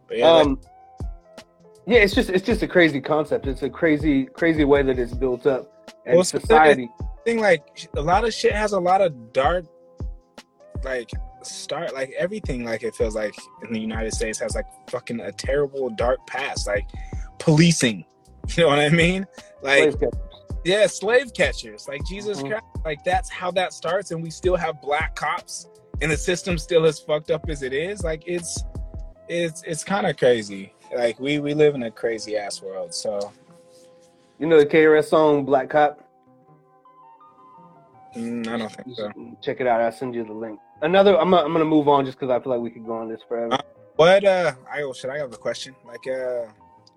But 0.08 0.18
yeah, 0.18 0.30
um 0.30 0.60
yeah 1.88 2.00
it's 2.00 2.14
just 2.14 2.30
it's 2.30 2.46
just 2.46 2.62
a 2.62 2.68
crazy 2.68 3.00
concept 3.00 3.48
it's 3.48 3.64
a 3.64 3.70
crazy 3.70 4.26
crazy 4.26 4.66
way 4.66 4.84
that 4.84 5.00
it's 5.00 5.14
built 5.14 5.48
up 5.48 5.90
and 6.06 6.16
Well, 6.16 6.24
society 6.26 6.90
thing 7.26 7.40
like 7.40 7.90
a 7.96 8.02
lot 8.02 8.26
of 8.26 8.34
shit 8.34 8.52
has 8.52 8.74
a 8.74 8.80
lot 8.80 9.02
of 9.02 9.34
dark 9.34 9.66
like 10.84 11.10
start 11.42 11.94
like 11.94 12.12
everything 12.18 12.66
like 12.66 12.84
it 12.84 12.94
feels 12.94 13.16
like 13.16 13.34
in 13.64 13.72
the 13.72 13.80
united 13.80 14.14
states 14.14 14.40
has 14.40 14.54
like 14.54 14.66
fucking 14.90 15.22
a 15.22 15.32
terrible 15.32 15.90
dark 15.92 16.20
past 16.28 16.68
like 16.68 16.88
policing 17.40 18.06
you 18.50 18.64
know 18.64 18.70
what 18.70 18.80
i 18.80 18.90
mean 18.90 19.26
like. 19.64 19.96
Yeah 20.64 20.86
slave 20.88 21.34
catchers 21.34 21.88
like 21.88 22.02
jesus 22.06 22.42
Mhm. 22.42 22.50
christ 22.50 22.66
like 22.86 23.04
that's 23.04 23.30
how 23.30 23.52
that 23.52 23.74
starts 23.74 24.12
and 24.12 24.22
we 24.22 24.30
still 24.30 24.56
have 24.56 24.82
black 24.82 25.16
cops 25.16 25.68
and 26.02 26.12
the 26.12 26.18
system 26.18 26.58
still 26.58 26.86
as 26.86 27.00
fucked 27.00 27.32
up 27.32 27.50
as 27.50 27.64
it 27.64 27.74
is 27.74 28.04
like 28.04 28.24
it's 28.26 28.64
it's 29.30 29.62
it's 29.64 29.84
kind 29.84 30.08
of 30.08 30.16
crazy. 30.16 30.74
Like 30.96 31.20
we 31.20 31.40
we 31.40 31.54
live 31.54 31.76
in 31.76 31.84
a 31.84 31.92
crazy 31.92 32.38
ass 32.38 32.62
world 32.62 32.94
so. 32.94 33.34
You 34.40 34.46
know 34.48 34.58
the 34.60 34.66
krs 34.66 35.06
song 35.10 35.44
black 35.44 35.70
cop? 35.70 36.00
Mm, 38.16 38.48
i 38.48 38.58
don't 38.58 38.72
think 38.72 38.96
so. 38.96 39.12
Check 39.42 39.60
it 39.60 39.68
out 39.68 39.82
i'll 39.82 39.92
send 39.92 40.16
you 40.16 40.24
the 40.24 40.32
link. 40.34 40.60
Another 40.82 41.18
i'm, 41.20 41.34
I'm 41.34 41.52
gonna 41.52 41.66
move 41.66 41.88
on 41.88 42.06
just 42.06 42.18
because 42.20 42.32
i 42.32 42.40
feel 42.42 42.54
like 42.54 42.62
we 42.62 42.70
could 42.70 42.86
go 42.86 42.94
on 42.94 43.10
this 43.10 43.22
forever. 43.28 43.54
Uh, 43.54 43.58
what 43.98 44.24
uh 44.24 44.54
i 44.72 44.90
should 44.94 45.10
i 45.10 45.18
have 45.18 45.34
a 45.34 45.38
question? 45.38 45.76
Like 45.86 46.06
uh. 46.08 46.46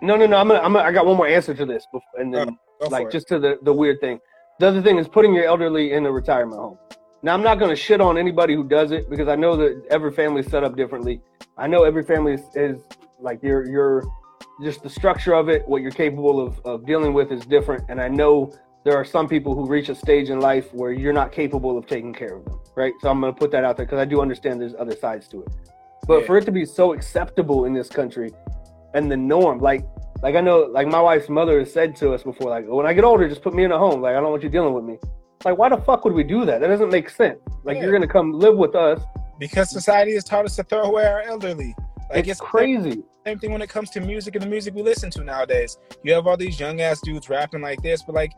No 0.03 0.17
no 0.17 0.27
no 0.27 0.37
i'm 0.39 0.49
gonna, 0.49 0.61
I'm 0.61 0.73
gonna 0.73 0.89
i 0.89 0.93
got 0.93 1.05
one 1.05 1.17
more 1.17 1.27
answer 1.27 1.53
to 1.55 1.67
this 1.67 1.85
before, 1.93 2.21
and 2.21 2.33
then 2.33 2.57
go 2.81 2.89
like 2.89 3.11
just 3.11 3.29
to 3.29 3.39
the, 3.39 3.59
the 3.63 3.73
weird 3.73 4.01
thing. 4.01 4.19
The 4.59 4.69
other 4.69 4.83
thing 4.83 4.99
is 4.99 5.09
putting 5.09 5.35
your 5.35 5.45
elderly 5.45 5.93
in 5.93 6.05
a 6.07 6.13
retirement 6.13 6.59
home. 6.61 6.79
Now 7.23 7.35
I'm 7.35 7.43
not 7.43 7.59
going 7.59 7.71
to 7.71 7.77
shit 7.77 8.01
on 8.01 8.17
anybody 8.17 8.55
who 8.55 8.65
does 8.65 8.93
it 8.93 9.11
because 9.11 9.29
I 9.29 9.37
know 9.37 9.57
that 9.57 9.83
every 9.91 10.11
family 10.11 10.41
is 10.41 10.47
set 10.47 10.65
up 10.65 10.77
differently. 10.77 11.21
I 11.57 11.67
know 11.67 11.85
every 11.85 12.03
family 12.03 12.35
is, 12.35 12.43
is 12.55 12.83
like 13.19 13.43
your 13.43 13.67
your 13.67 14.03
just 14.63 14.83
the 14.83 14.91
structure 14.91 15.35
of 15.35 15.49
it, 15.49 15.67
what 15.67 15.81
you're 15.81 15.91
capable 15.91 16.41
of, 16.41 16.61
of 16.67 16.87
dealing 16.87 17.15
with 17.15 17.33
is 17.33 17.45
different. 17.47 17.83
And 17.89 18.01
I 18.01 18.09
know 18.09 18.53
there 18.85 18.95
are 18.97 19.05
some 19.05 19.27
people 19.29 19.55
who 19.55 19.67
reach 19.67 19.89
a 19.89 19.95
stage 19.95 20.31
in 20.31 20.41
life 20.41 20.73
where 20.75 20.93
you're 20.93 21.13
not 21.13 21.33
capable 21.33 21.79
of 21.79 21.87
taking 21.87 22.13
care 22.13 22.37
of 22.37 22.45
them, 22.45 22.61
right? 22.75 22.93
So 23.01 23.11
I'm 23.11 23.21
going 23.21 23.33
to 23.33 23.39
put 23.39 23.51
that 23.53 23.65
out 23.65 23.77
there 23.77 23.87
because 23.87 23.99
I 23.99 24.05
do 24.05 24.21
understand 24.21 24.61
there's 24.61 24.75
other 24.79 24.97
sides 24.97 25.29
to 25.29 25.43
it. 25.43 25.49
But 26.07 26.21
Yeah. 26.21 26.27
for 26.27 26.39
it 26.39 26.45
to 26.47 26.53
be 26.53 26.65
so 26.65 26.93
acceptable 26.93 27.65
in 27.65 27.73
this 27.73 27.89
country 27.89 28.33
and 28.95 29.11
the 29.11 29.17
norm, 29.17 29.61
like 29.61 29.85
like 30.23 30.35
I 30.35 30.41
know, 30.41 30.61
like 30.71 30.87
my 30.87 31.01
wife's 31.01 31.29
mother 31.29 31.59
has 31.61 31.73
said 31.73 31.97
to 31.97 32.13
us 32.13 32.23
before, 32.23 32.51
like 32.51 32.67
when 32.67 32.87
I 32.87 32.93
get 32.93 33.05
older, 33.05 33.29
just 33.29 33.43
put 33.43 33.55
me 33.55 33.65
in 33.65 33.73
a 33.73 33.79
home. 33.79 34.01
Like 34.03 34.17
I 34.17 34.21
don't 34.21 34.31
want 34.31 34.43
you 34.43 34.49
dealing 34.49 34.75
with 34.75 34.85
me. 34.85 34.99
Like 35.45 35.57
why 35.57 35.69
the 35.71 35.79
fuck 35.79 36.05
would 36.05 36.13
we 36.15 36.23
do 36.25 36.45
that? 36.45 36.61
That 36.61 36.69
doesn't 36.69 36.91
make 36.91 37.09
sense. 37.09 37.39
Like 37.65 37.77
Yeah. 37.77 37.85
you're 37.85 37.93
gonna 37.93 38.07
come 38.07 38.33
live 38.33 38.57
with 38.57 38.75
us. 38.75 39.01
because 39.39 39.71
society 39.71 40.13
has 40.13 40.23
taught 40.25 40.45
us 40.45 40.55
to 40.57 40.63
throw 40.63 40.83
away 40.83 41.07
our 41.07 41.23
elderly. 41.23 41.75
Like 42.11 42.21
it's 42.21 42.33
it's, 42.33 42.41
crazy. 42.41 43.03
Same 43.27 43.39
thing 43.39 43.53
when 43.53 43.63
it 43.63 43.71
comes 43.71 43.89
to 43.91 44.01
music 44.01 44.35
and 44.35 44.45
the 44.45 44.49
music 44.49 44.75
we 44.75 44.83
listen 44.83 45.11
to 45.13 45.25
nowadays. 45.25 45.79
You 46.05 46.13
have 46.13 46.27
all 46.27 46.37
these 46.37 46.61
young 46.61 46.81
ass 46.83 47.01
dudes 47.01 47.29
rapping 47.31 47.63
like 47.63 47.81
this, 47.83 48.03
but 48.03 48.15
like 48.15 48.33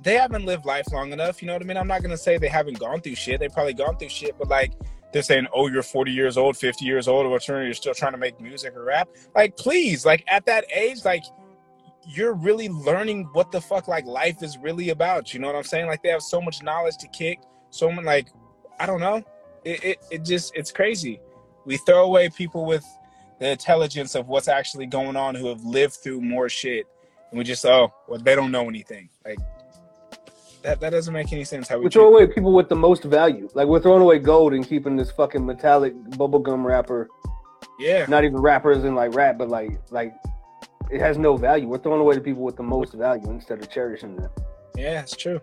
they 0.00 0.14
haven't 0.14 0.44
lived 0.46 0.64
life 0.64 0.86
long 0.92 1.12
enough. 1.12 1.42
You 1.42 1.46
know 1.48 1.54
what 1.54 1.62
I 1.62 1.66
mean? 1.66 1.76
I'm 1.76 1.86
not 1.88 2.02
gonna 2.02 2.16
say 2.16 2.38
they 2.38 2.48
haven't 2.48 2.78
gone 2.78 3.00
through 3.02 3.16
shit. 3.16 3.38
They 3.40 3.48
probably 3.48 3.74
gone 3.74 3.96
through 3.98 4.08
shit, 4.10 4.34
but 4.38 4.48
like 4.48 4.72
they're 5.14 5.22
saying, 5.22 5.46
"Oh, 5.54 5.68
you're 5.68 5.84
40 5.84 6.10
years 6.10 6.36
old, 6.36 6.56
50 6.56 6.84
years 6.84 7.06
old, 7.06 7.24
or 7.24 7.28
whatever. 7.28 7.64
You're 7.64 7.72
still 7.72 7.94
trying 7.94 8.12
to 8.12 8.18
make 8.18 8.40
music 8.40 8.74
or 8.74 8.82
rap." 8.84 9.08
Like, 9.34 9.56
please, 9.56 10.04
like 10.04 10.24
at 10.26 10.44
that 10.46 10.64
age, 10.74 11.04
like 11.04 11.22
you're 12.06 12.34
really 12.34 12.68
learning 12.68 13.28
what 13.32 13.52
the 13.52 13.60
fuck 13.60 13.86
like 13.86 14.04
life 14.06 14.42
is 14.42 14.58
really 14.58 14.90
about. 14.90 15.32
You 15.32 15.38
know 15.38 15.46
what 15.46 15.56
I'm 15.56 15.62
saying? 15.62 15.86
Like 15.86 16.02
they 16.02 16.08
have 16.08 16.20
so 16.20 16.40
much 16.40 16.62
knowledge 16.64 16.96
to 16.98 17.08
kick. 17.08 17.38
So 17.70 17.90
much 17.92 18.04
like 18.04 18.28
I 18.80 18.86
don't 18.86 19.00
know. 19.00 19.22
It, 19.64 19.84
it 19.84 20.04
it 20.10 20.24
just 20.24 20.52
it's 20.56 20.72
crazy. 20.72 21.20
We 21.64 21.76
throw 21.76 22.04
away 22.04 22.28
people 22.28 22.66
with 22.66 22.84
the 23.38 23.50
intelligence 23.50 24.16
of 24.16 24.26
what's 24.26 24.48
actually 24.48 24.86
going 24.86 25.14
on 25.14 25.36
who 25.36 25.46
have 25.46 25.64
lived 25.64 25.94
through 25.94 26.22
more 26.22 26.48
shit, 26.48 26.86
and 27.30 27.38
we 27.38 27.44
just 27.44 27.64
oh 27.64 27.94
well 28.08 28.18
they 28.18 28.34
don't 28.34 28.50
know 28.50 28.68
anything. 28.68 29.08
Like 29.24 29.38
that 30.64 30.80
that 30.80 30.90
doesn't 30.90 31.12
make 31.14 31.32
any 31.32 31.44
sense. 31.44 31.68
How 31.68 31.78
we 31.78 31.84
We 31.84 31.90
throw 31.90 32.08
away 32.08 32.26
people 32.26 32.52
with 32.52 32.68
the 32.68 32.74
most 32.76 33.04
value. 33.04 33.48
Like 33.54 33.68
we're 33.68 33.80
throwing 33.80 34.02
away 34.02 34.18
gold 34.18 34.52
and 34.54 34.66
keeping 34.66 34.96
this 34.96 35.10
fucking 35.12 35.44
metallic 35.44 35.94
bubblegum 36.10 36.64
wrapper. 36.64 37.08
yeah 37.78 38.06
Not 38.08 38.24
even 38.24 38.38
rappers 38.40 38.82
in 38.84 38.94
like 38.94 39.14
rap, 39.14 39.38
but 39.38 39.48
like 39.48 39.70
like 39.90 40.12
it 40.90 41.00
has 41.00 41.16
no 41.18 41.36
value. 41.36 41.68
We're 41.68 41.78
throwing 41.78 42.00
away 42.00 42.14
the 42.16 42.20
people 42.20 42.42
with 42.42 42.56
the 42.56 42.62
most 42.62 42.94
value 42.94 43.30
instead 43.30 43.60
of 43.60 43.70
cherishing 43.70 44.16
them. 44.16 44.30
yeah 44.76 45.00
it's 45.00 45.16
true. 45.16 45.40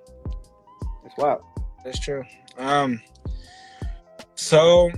It's 1.05 1.15
wild. 1.17 1.43
That's 1.84 1.99
true. 1.99 2.24
Um, 2.57 3.01
so, 4.36 4.91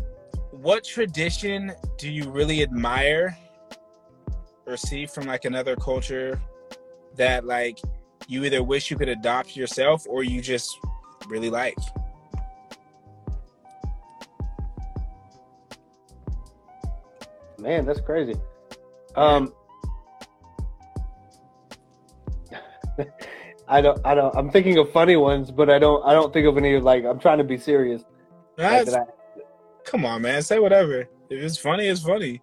what 0.52 0.84
tradition 0.84 1.72
do 1.98 2.10
you 2.12 2.30
really 2.30 2.62
admire 2.62 3.38
or 4.66 4.78
see 4.78 5.06
from 5.06 5.26
like 5.26 5.46
another 5.46 5.76
culture 5.76 6.42
that 7.16 7.46
like 7.46 7.80
you 8.28 8.44
either 8.46 8.64
wish 8.64 8.90
you 8.92 8.98
could 8.98 9.10
adopt 9.10 9.56
yourself 9.56 10.06
or 10.10 10.24
you 10.24 10.42
just 10.42 10.78
really 11.28 11.50
like? 11.50 11.78
Man, 17.60 17.86
that's 17.86 18.02
crazy. 18.02 18.36
Um, 19.16 19.54
I 23.68 23.80
don't, 23.82 24.00
I 24.06 24.14
don't. 24.16 24.36
I'm 24.36 24.52
thinking 24.52 24.78
of 24.78 24.92
funny 24.92 25.16
ones, 25.16 25.52
but 25.52 25.70
I 25.70 25.80
don't, 25.80 26.04
I 26.06 26.14
don't 26.14 26.34
think 26.34 26.48
of 26.48 26.58
any. 26.58 26.80
Like, 26.80 27.06
I'm 27.06 27.20
trying 27.20 27.38
to 27.38 27.44
be 27.44 27.58
serious. 27.58 28.04
Like, 28.58 28.90
I- 28.90 29.06
come 29.86 30.06
on, 30.06 30.22
man, 30.24 30.42
say 30.42 30.60
whatever. 30.60 31.02
If 31.30 31.42
it's 31.44 31.58
funny, 31.58 31.88
it's 31.88 32.02
funny. 32.02 32.42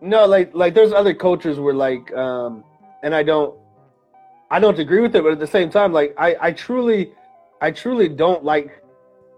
no, 0.00 0.26
like 0.26 0.54
like 0.54 0.74
there's 0.74 0.92
other 0.92 1.14
cultures 1.14 1.58
where 1.58 1.74
like 1.74 2.12
um 2.12 2.64
and 3.02 3.14
I 3.14 3.22
don't 3.22 3.56
I 4.52 4.60
don't 4.60 4.78
agree 4.78 5.00
with 5.00 5.16
it, 5.16 5.22
but 5.22 5.32
at 5.32 5.38
the 5.38 5.46
same 5.46 5.70
time, 5.70 5.94
like 5.94 6.14
I, 6.18 6.36
I 6.38 6.52
truly 6.52 7.14
I 7.62 7.70
truly 7.70 8.06
don't 8.06 8.44
like 8.44 8.82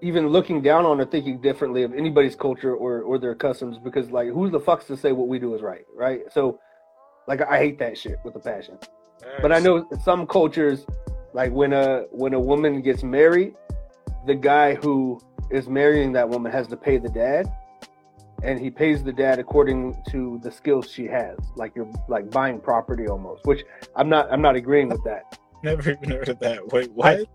even 0.03 0.27
looking 0.27 0.61
down 0.61 0.85
on 0.85 1.01
or 1.01 1.05
thinking 1.05 1.41
differently 1.41 1.85
of 1.85 1.95
anybody's 1.95 2.35
culture 2.35 2.75
or, 2.75 3.03
or 3.03 3.17
their 3.19 3.37
customs 3.37 3.79
because 3.79 4.11
like 4.11 4.29
who's 4.29 4.51
the 4.51 4.59
fucks 4.59 4.87
to 4.89 4.97
say 4.97 5.13
what 5.13 5.29
we 5.29 5.39
do 5.39 5.55
is 5.55 5.63
right, 5.63 5.85
right? 5.95 6.23
So 6.33 6.59
like 7.29 7.41
I 7.41 7.59
hate 7.59 7.79
that 7.79 7.97
shit 7.97 8.19
with 8.25 8.35
a 8.35 8.41
passion. 8.41 8.77
But 9.41 9.53
I 9.53 9.61
know 9.61 9.89
some 10.03 10.27
cultures, 10.27 10.85
like 11.33 11.53
when 11.53 11.73
a 11.73 12.07
when 12.11 12.35
a 12.35 12.41
woman 12.41 12.83
gets 12.83 13.05
married, 13.05 13.55
the 14.27 14.35
guy 14.35 14.75
who 14.75 15.21
is 15.49 15.69
marrying 15.69 16.11
that 16.15 16.29
woman 16.29 16.51
has 16.51 16.67
to 16.67 16.77
pay 16.77 16.99
the 16.99 17.09
dad, 17.09 17.47
and 18.45 18.61
he 18.61 18.71
pays 18.71 19.03
the 19.03 19.13
dad 19.13 19.39
according 19.39 19.97
to 20.11 20.41
the 20.43 20.51
skills 20.51 20.91
she 20.91 21.07
has. 21.07 21.39
Like 21.57 21.73
you're 21.75 21.91
like 22.09 22.31
buying 22.31 22.61
property 22.61 23.07
almost, 23.09 23.45
which 23.47 23.65
I'm 23.97 24.09
not 24.09 24.31
I'm 24.33 24.43
not 24.43 24.57
agreeing 24.57 24.89
with 24.89 25.03
that. 25.05 25.39
Never 25.63 25.93
even 25.93 26.11
heard 26.11 26.29
of 26.29 26.39
that. 26.41 26.67
Wait, 26.69 26.93
what? 26.93 27.27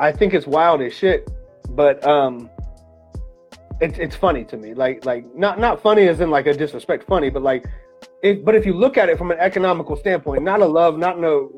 I 0.00 0.10
think 0.10 0.34
it's 0.34 0.46
wild 0.46 0.80
as 0.80 0.94
shit, 0.94 1.30
but 1.70 2.04
um, 2.06 2.50
it's 3.80 3.98
it's 3.98 4.16
funny 4.16 4.44
to 4.46 4.56
me. 4.56 4.74
Like 4.74 5.04
like 5.04 5.24
not 5.34 5.58
not 5.58 5.82
funny 5.82 6.08
as 6.08 6.20
in 6.20 6.30
like 6.30 6.46
a 6.46 6.54
disrespect 6.54 7.06
funny, 7.06 7.30
but 7.30 7.42
like 7.42 7.66
if 8.22 8.44
but 8.44 8.54
if 8.54 8.64
you 8.64 8.72
look 8.72 8.96
at 8.96 9.08
it 9.08 9.18
from 9.18 9.30
an 9.30 9.38
economical 9.38 9.96
standpoint, 9.96 10.42
not 10.42 10.60
a 10.60 10.66
love, 10.66 10.98
not 10.98 11.18
no. 11.20 11.52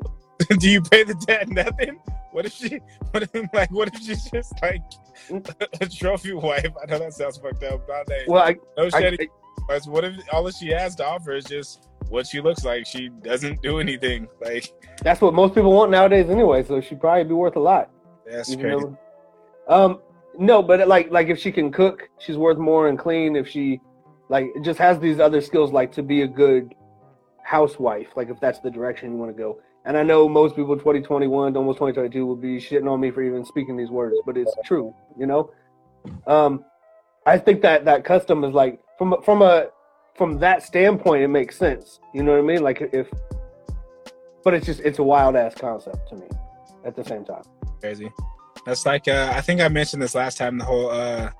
Do 0.59 0.69
you 0.69 0.81
pay 0.81 1.03
the 1.03 1.13
dad 1.27 1.49
nothing? 1.49 1.99
What 2.31 2.45
if 2.45 2.53
she? 2.53 2.79
What 3.11 3.23
if 3.23 3.53
like? 3.53 3.71
What 3.71 3.87
if 3.93 4.01
she's 4.01 4.29
just 4.29 4.53
like 4.61 4.81
a 5.81 5.85
trophy 5.87 6.33
wife? 6.33 6.67
I 6.81 6.85
know 6.85 6.99
that 6.99 7.13
sounds 7.13 7.37
fucked 7.37 7.63
up. 7.63 7.87
Not 7.87 8.09
a, 8.11 8.25
Well, 8.27 8.43
I, 8.43 8.55
no 8.77 8.85
I, 8.85 8.89
shady. 8.89 9.29
But 9.67 9.83
what 9.85 10.03
if 10.05 10.15
all 10.31 10.43
that 10.43 10.55
she 10.55 10.67
has 10.69 10.95
to 10.95 11.05
offer 11.05 11.33
is 11.33 11.45
just 11.45 11.89
what 12.09 12.27
she 12.27 12.39
looks 12.39 12.63
like? 12.63 12.85
She 12.85 13.09
doesn't 13.09 13.61
do 13.61 13.79
anything. 13.79 14.27
Like 14.41 14.71
that's 15.01 15.19
what 15.21 15.33
most 15.33 15.55
people 15.55 15.73
want 15.73 15.91
nowadays 15.91 16.29
anyway. 16.29 16.63
So 16.63 16.79
she'd 16.81 16.99
probably 17.01 17.23
be 17.25 17.33
worth 17.33 17.55
a 17.55 17.59
lot. 17.59 17.89
that's 18.25 18.55
crazy. 18.55 18.69
though- 18.69 18.97
um, 19.67 19.99
no, 20.37 20.61
but 20.63 20.87
like 20.87 21.11
like 21.11 21.27
if 21.27 21.39
she 21.39 21.51
can 21.51 21.71
cook, 21.71 22.07
she's 22.19 22.37
worth 22.37 22.57
more 22.57 22.87
and 22.87 22.97
clean. 22.97 23.35
If 23.35 23.47
she 23.47 23.81
like 24.29 24.47
just 24.63 24.79
has 24.79 24.99
these 24.99 25.19
other 25.19 25.41
skills, 25.41 25.71
like 25.71 25.91
to 25.93 26.03
be 26.03 26.21
a 26.21 26.27
good 26.27 26.73
housewife, 27.43 28.07
like 28.15 28.29
if 28.29 28.39
that's 28.39 28.59
the 28.59 28.69
direction 28.69 29.11
you 29.11 29.17
want 29.17 29.35
to 29.35 29.37
go. 29.37 29.59
And 29.87 29.97
I 29.97 30.03
know 30.03 30.27
most 30.27 30.57
people 30.57 30.75
2021, 30.75 31.55
almost 31.55 31.77
2022, 31.77 32.25
will 32.25 32.35
be 32.35 32.57
shitting 32.57 32.91
on 32.91 32.99
me 32.99 33.09
for 33.09 33.23
even 33.23 33.45
speaking 33.45 33.77
these 33.77 33.89
words, 33.89 34.17
but 34.25 34.35
it's 34.35 34.53
true, 34.65 34.93
you 35.17 35.25
know. 35.25 35.49
Um, 36.27 36.65
I 37.25 37.37
think 37.37 37.61
that 37.61 37.85
that 37.85 38.03
custom 38.03 38.43
is 38.43 38.53
like 38.53 38.81
from 38.97 39.15
from 39.23 39.41
a 39.41 39.67
from 40.15 40.39
that 40.39 40.61
standpoint, 40.61 41.23
it 41.23 41.29
makes 41.29 41.57
sense. 41.57 42.01
You 42.13 42.23
know 42.23 42.33
what 42.33 42.39
I 42.39 42.41
mean? 42.41 42.63
Like 42.63 42.81
if, 42.91 43.07
but 44.43 44.53
it's 44.53 44.65
just 44.65 44.81
it's 44.81 44.99
a 44.99 45.03
wild 45.03 45.37
ass 45.37 45.55
concept 45.55 46.09
to 46.09 46.15
me. 46.15 46.27
At 46.85 46.95
the 46.95 47.03
same 47.03 47.25
time. 47.25 47.43
crazy. 47.81 48.11
That's 48.65 48.85
like 48.85 49.07
uh, 49.07 49.31
I 49.33 49.41
think 49.41 49.61
I 49.61 49.69
mentioned 49.69 50.01
this 50.01 50.15
last 50.15 50.37
time. 50.37 50.57
The 50.57 50.65
whole 50.65 50.89
uh, 50.89 51.31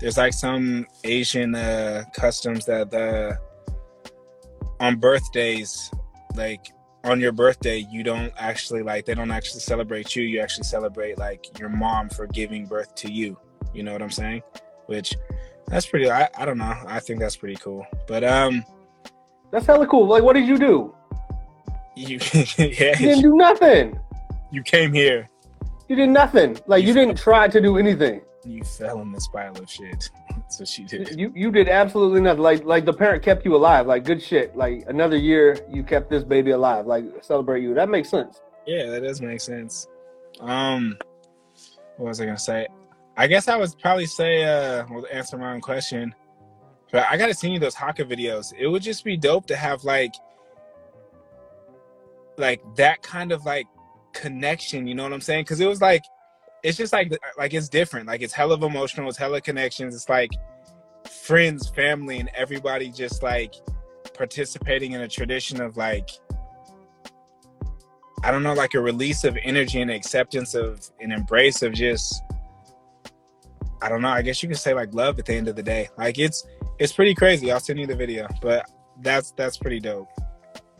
there's 0.00 0.16
like 0.16 0.32
some 0.32 0.86
Asian 1.04 1.54
uh, 1.54 2.02
customs 2.14 2.66
that 2.66 2.90
the 2.90 3.38
on 4.80 4.96
birthdays, 4.96 5.90
like 6.34 6.66
on 7.06 7.20
your 7.20 7.32
birthday, 7.32 7.78
you 7.90 8.02
don't 8.02 8.32
actually 8.36 8.82
like 8.82 9.04
they 9.06 9.14
don't 9.14 9.30
actually 9.30 9.60
celebrate 9.60 10.14
you. 10.16 10.22
You 10.24 10.40
actually 10.40 10.64
celebrate 10.64 11.18
like 11.18 11.58
your 11.58 11.68
mom 11.68 12.08
for 12.08 12.26
giving 12.26 12.66
birth 12.66 12.94
to 12.96 13.10
you. 13.10 13.38
You 13.72 13.82
know 13.82 13.92
what 13.92 14.02
I'm 14.02 14.10
saying? 14.10 14.42
Which 14.86 15.16
that's 15.68 15.86
pretty. 15.86 16.10
I, 16.10 16.28
I 16.38 16.44
don't 16.44 16.58
know. 16.58 16.74
I 16.86 17.00
think 17.00 17.20
that's 17.20 17.36
pretty 17.36 17.56
cool. 17.56 17.84
But 18.06 18.24
um, 18.24 18.64
That's 19.50 19.66
hella 19.66 19.86
cool. 19.86 20.06
Like, 20.06 20.22
what 20.22 20.34
did 20.34 20.46
you 20.46 20.58
do? 20.58 20.94
you 21.96 22.18
yeah, 22.32 22.44
You 22.58 23.06
didn't 23.08 23.22
do 23.22 23.36
nothing. 23.36 23.98
you 24.50 24.62
came 24.62 24.92
here. 24.92 25.28
You 25.88 25.96
did 25.96 26.10
nothing. 26.10 26.58
Like, 26.66 26.84
you 26.84 26.92
didn't 26.92 27.16
try 27.16 27.48
to 27.48 27.60
do 27.60 27.78
anything. 27.78 28.20
You 28.46 28.62
fell 28.62 29.00
in 29.02 29.12
this 29.12 29.26
pile 29.28 29.56
of 29.56 29.68
shit. 29.68 30.10
That's 30.30 30.60
what 30.60 30.68
she 30.68 30.84
did. 30.84 31.18
You 31.18 31.32
you 31.34 31.50
did 31.50 31.68
absolutely 31.68 32.20
nothing. 32.20 32.42
Like 32.42 32.64
like 32.64 32.84
the 32.84 32.92
parent 32.92 33.22
kept 33.22 33.44
you 33.44 33.54
alive. 33.56 33.86
Like 33.86 34.04
good 34.04 34.22
shit. 34.22 34.56
Like 34.56 34.84
another 34.86 35.16
year, 35.16 35.58
you 35.70 35.82
kept 35.82 36.10
this 36.10 36.22
baby 36.22 36.52
alive. 36.52 36.86
Like 36.86 37.04
celebrate 37.22 37.62
you. 37.62 37.74
That 37.74 37.88
makes 37.88 38.08
sense. 38.08 38.40
Yeah, 38.66 38.86
that 38.90 39.02
does 39.02 39.20
make 39.20 39.40
sense. 39.40 39.88
Um, 40.40 40.98
what 41.96 42.08
was 42.08 42.20
I 42.20 42.26
gonna 42.26 42.38
say? 42.38 42.68
I 43.16 43.26
guess 43.26 43.48
I 43.48 43.56
would 43.56 43.70
probably 43.80 44.06
say, 44.06 44.44
uh, 44.44 44.84
well, 44.90 45.06
answer 45.10 45.38
my 45.38 45.54
own 45.54 45.60
question. 45.60 46.14
But 46.92 47.06
I 47.10 47.16
gotta 47.16 47.34
send 47.34 47.54
you 47.54 47.58
those 47.58 47.74
Haka 47.74 48.04
videos. 48.04 48.52
It 48.56 48.68
would 48.68 48.82
just 48.82 49.04
be 49.04 49.16
dope 49.16 49.46
to 49.46 49.56
have 49.56 49.84
like, 49.84 50.14
like 52.36 52.60
that 52.76 53.02
kind 53.02 53.32
of 53.32 53.44
like 53.44 53.66
connection. 54.12 54.86
You 54.86 54.94
know 54.94 55.02
what 55.02 55.12
I'm 55.12 55.20
saying? 55.20 55.44
Because 55.44 55.60
it 55.60 55.66
was 55.66 55.80
like, 55.80 56.04
it's 56.66 56.76
just 56.76 56.92
like, 56.92 57.16
like 57.38 57.54
it's 57.54 57.68
different. 57.68 58.08
Like 58.08 58.22
it's 58.22 58.32
hell 58.32 58.50
of 58.50 58.64
emotional. 58.64 59.08
It's 59.08 59.16
hella 59.16 59.40
connections. 59.40 59.94
It's 59.94 60.08
like 60.08 60.32
friends, 61.08 61.68
family, 61.68 62.18
and 62.18 62.28
everybody 62.34 62.90
just 62.90 63.22
like 63.22 63.54
participating 64.14 64.92
in 64.92 65.02
a 65.02 65.08
tradition 65.08 65.60
of 65.60 65.76
like 65.76 66.10
I 68.24 68.32
don't 68.32 68.42
know, 68.42 68.54
like 68.54 68.74
a 68.74 68.80
release 68.80 69.22
of 69.22 69.38
energy 69.44 69.80
and 69.80 69.92
acceptance 69.92 70.56
of 70.56 70.80
an 71.00 71.12
embrace 71.12 71.62
of 71.62 71.72
just 71.72 72.20
I 73.80 73.88
don't 73.88 74.02
know, 74.02 74.08
I 74.08 74.22
guess 74.22 74.42
you 74.42 74.48
could 74.48 74.58
say 74.58 74.74
like 74.74 74.92
love 74.92 75.20
at 75.20 75.26
the 75.26 75.34
end 75.34 75.46
of 75.46 75.54
the 75.54 75.62
day. 75.62 75.88
Like 75.96 76.18
it's 76.18 76.44
it's 76.80 76.92
pretty 76.92 77.14
crazy. 77.14 77.52
I'll 77.52 77.60
send 77.60 77.78
you 77.78 77.86
the 77.86 77.94
video. 77.94 78.26
But 78.42 78.68
that's 79.02 79.30
that's 79.36 79.56
pretty 79.56 79.78
dope. 79.78 80.08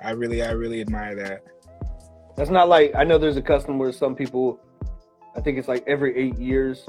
I 0.03 0.11
really 0.11 0.43
I 0.43 0.51
really 0.51 0.81
admire 0.81 1.15
that. 1.15 1.45
That's 2.37 2.51
not 2.51 2.69
like 2.69 2.93
I 2.97 3.05
know 3.05 3.19
there's 3.19 3.37
a 3.37 3.43
custom 3.43 3.79
where 3.79 3.93
some 3.93 4.17
people, 4.17 4.59
I 5.37 5.41
think 5.41 5.59
it's 5.59 5.69
like 5.69 5.85
every 5.87 6.17
eight 6.17 6.39
years, 6.39 6.87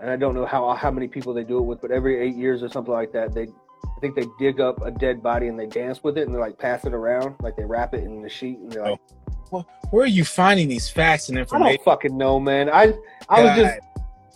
and 0.00 0.10
I 0.10 0.16
don't 0.16 0.34
know 0.34 0.46
how 0.46 0.72
how 0.74 0.90
many 0.90 1.08
people 1.08 1.34
they 1.34 1.44
do 1.44 1.58
it 1.58 1.62
with, 1.62 1.80
but 1.80 1.90
every 1.90 2.20
eight 2.20 2.36
years 2.36 2.62
or 2.62 2.68
something 2.68 2.92
like 2.94 3.12
that, 3.12 3.34
they 3.34 3.48
I 3.84 4.00
think 4.00 4.14
they 4.14 4.26
dig 4.38 4.60
up 4.60 4.80
a 4.82 4.90
dead 4.90 5.22
body 5.22 5.48
and 5.48 5.58
they 5.58 5.66
dance 5.66 6.02
with 6.02 6.18
it 6.18 6.26
and 6.26 6.34
they 6.34 6.38
like 6.38 6.58
pass 6.58 6.84
it 6.84 6.94
around, 6.94 7.36
like 7.40 7.56
they 7.56 7.64
wrap 7.64 7.94
it 7.94 8.04
in 8.04 8.22
the 8.22 8.28
sheet 8.28 8.58
and 8.58 8.70
they're 8.72 8.82
like, 8.82 9.00
oh. 9.00 9.16
Well, 9.50 9.68
Where 9.90 10.04
are 10.04 10.06
you 10.06 10.24
finding 10.24 10.68
these 10.68 10.88
facts 10.88 11.28
and 11.28 11.36
I 11.36 11.42
information? 11.42 11.76
don't 11.76 11.84
fucking 11.84 12.16
know, 12.16 12.40
man. 12.40 12.70
I 12.70 12.94
I 13.28 13.44
was 13.44 13.56
just 13.56 13.80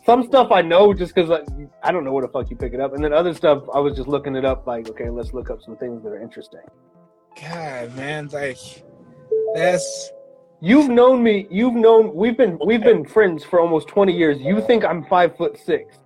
some 0.05 0.23
stuff 0.25 0.53
I 0.53 0.63
know 0.63 0.93
just 0.93 1.15
because 1.15 1.31
I, 1.31 1.41
I 1.83 1.91
don't 1.91 2.05
know 2.05 2.13
where 2.13 2.23
the 2.23 2.29
fuck 2.29 2.51
you 2.51 2.57
pick 2.57 2.75
it 2.75 2.81
up, 2.81 2.95
and 2.95 3.03
then 3.03 3.13
other 3.13 3.33
stuff 3.35 3.65
I 3.75 3.81
was 3.81 3.97
just 3.97 4.09
looking 4.09 4.37
it 4.37 4.45
up. 4.45 4.67
Like, 4.67 4.89
okay, 4.91 5.09
let's 5.09 5.33
look 5.33 5.49
up 5.51 5.63
some 5.63 5.77
things 5.79 6.03
that 6.03 6.11
are 6.11 6.21
interesting. 6.21 6.61
God, 7.41 7.97
man, 7.97 8.29
like 8.29 8.59
that's 9.55 10.11
You've 10.61 10.89
known 10.89 11.23
me. 11.23 11.47
You've 11.51 11.75
known 11.75 12.15
we've 12.15 12.37
been 12.37 12.59
we've 12.65 12.83
been 12.83 13.05
friends 13.05 13.45
for 13.45 13.61
almost 13.61 13.89
twenty 13.89 14.17
years. 14.17 14.41
You 14.41 14.61
think 14.63 14.85
I'm 14.85 15.05
five 15.05 15.37
foot 15.37 15.59
six? 15.59 15.99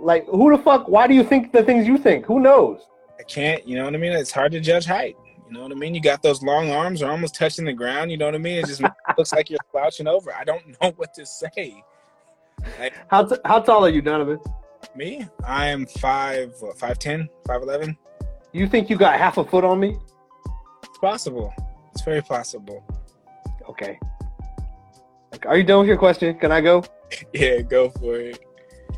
Like, 0.00 0.26
who 0.26 0.56
the 0.56 0.62
fuck? 0.62 0.88
Why 0.88 1.06
do 1.06 1.14
you 1.14 1.24
think 1.24 1.52
the 1.52 1.62
things 1.62 1.86
you 1.86 1.98
think? 1.98 2.26
Who 2.26 2.40
knows? 2.40 2.80
I 3.18 3.24
can't, 3.24 3.66
you 3.66 3.76
know 3.76 3.84
what 3.84 3.94
I 3.94 3.98
mean? 3.98 4.12
It's 4.12 4.30
hard 4.30 4.52
to 4.52 4.60
judge 4.60 4.84
height. 4.84 5.16
You 5.46 5.54
know 5.54 5.62
what 5.62 5.72
I 5.72 5.74
mean? 5.74 5.94
You 5.94 6.00
got 6.00 6.22
those 6.22 6.42
long 6.42 6.70
arms 6.70 7.02
are 7.02 7.10
almost 7.10 7.34
touching 7.34 7.64
the 7.64 7.72
ground, 7.72 8.10
you 8.10 8.16
know 8.16 8.26
what 8.26 8.34
I 8.34 8.38
mean? 8.38 8.58
It 8.58 8.66
just 8.66 8.82
looks 9.18 9.32
like 9.32 9.50
you're 9.50 9.58
slouching 9.72 10.06
over. 10.06 10.32
I 10.34 10.44
don't 10.44 10.62
know 10.82 10.92
what 10.96 11.14
to 11.14 11.26
say. 11.26 11.82
How 13.08 13.24
t- 13.24 13.36
how 13.44 13.60
tall 13.60 13.84
are 13.84 13.88
you, 13.88 14.02
Donovan? 14.02 14.40
Me? 14.94 15.26
I 15.44 15.66
am 15.66 15.86
five 15.86 16.52
what, 16.60 16.78
five 16.78 16.98
ten, 16.98 17.28
five 17.46 17.62
eleven. 17.62 17.96
You 18.52 18.68
think 18.68 18.90
you 18.90 18.96
got 18.96 19.18
half 19.18 19.38
a 19.38 19.44
foot 19.44 19.64
on 19.64 19.80
me? 19.80 19.96
It's 20.84 20.98
possible. 20.98 21.52
It's 21.92 22.02
very 22.02 22.22
possible. 22.22 22.84
Okay. 23.68 23.98
Are 25.46 25.56
you 25.56 25.64
done 25.64 25.80
with 25.80 25.88
your 25.88 25.98
question? 25.98 26.38
Can 26.38 26.52
I 26.52 26.60
go? 26.60 26.84
Yeah, 27.32 27.62
go 27.62 27.88
for 27.88 28.16
it. 28.16 28.38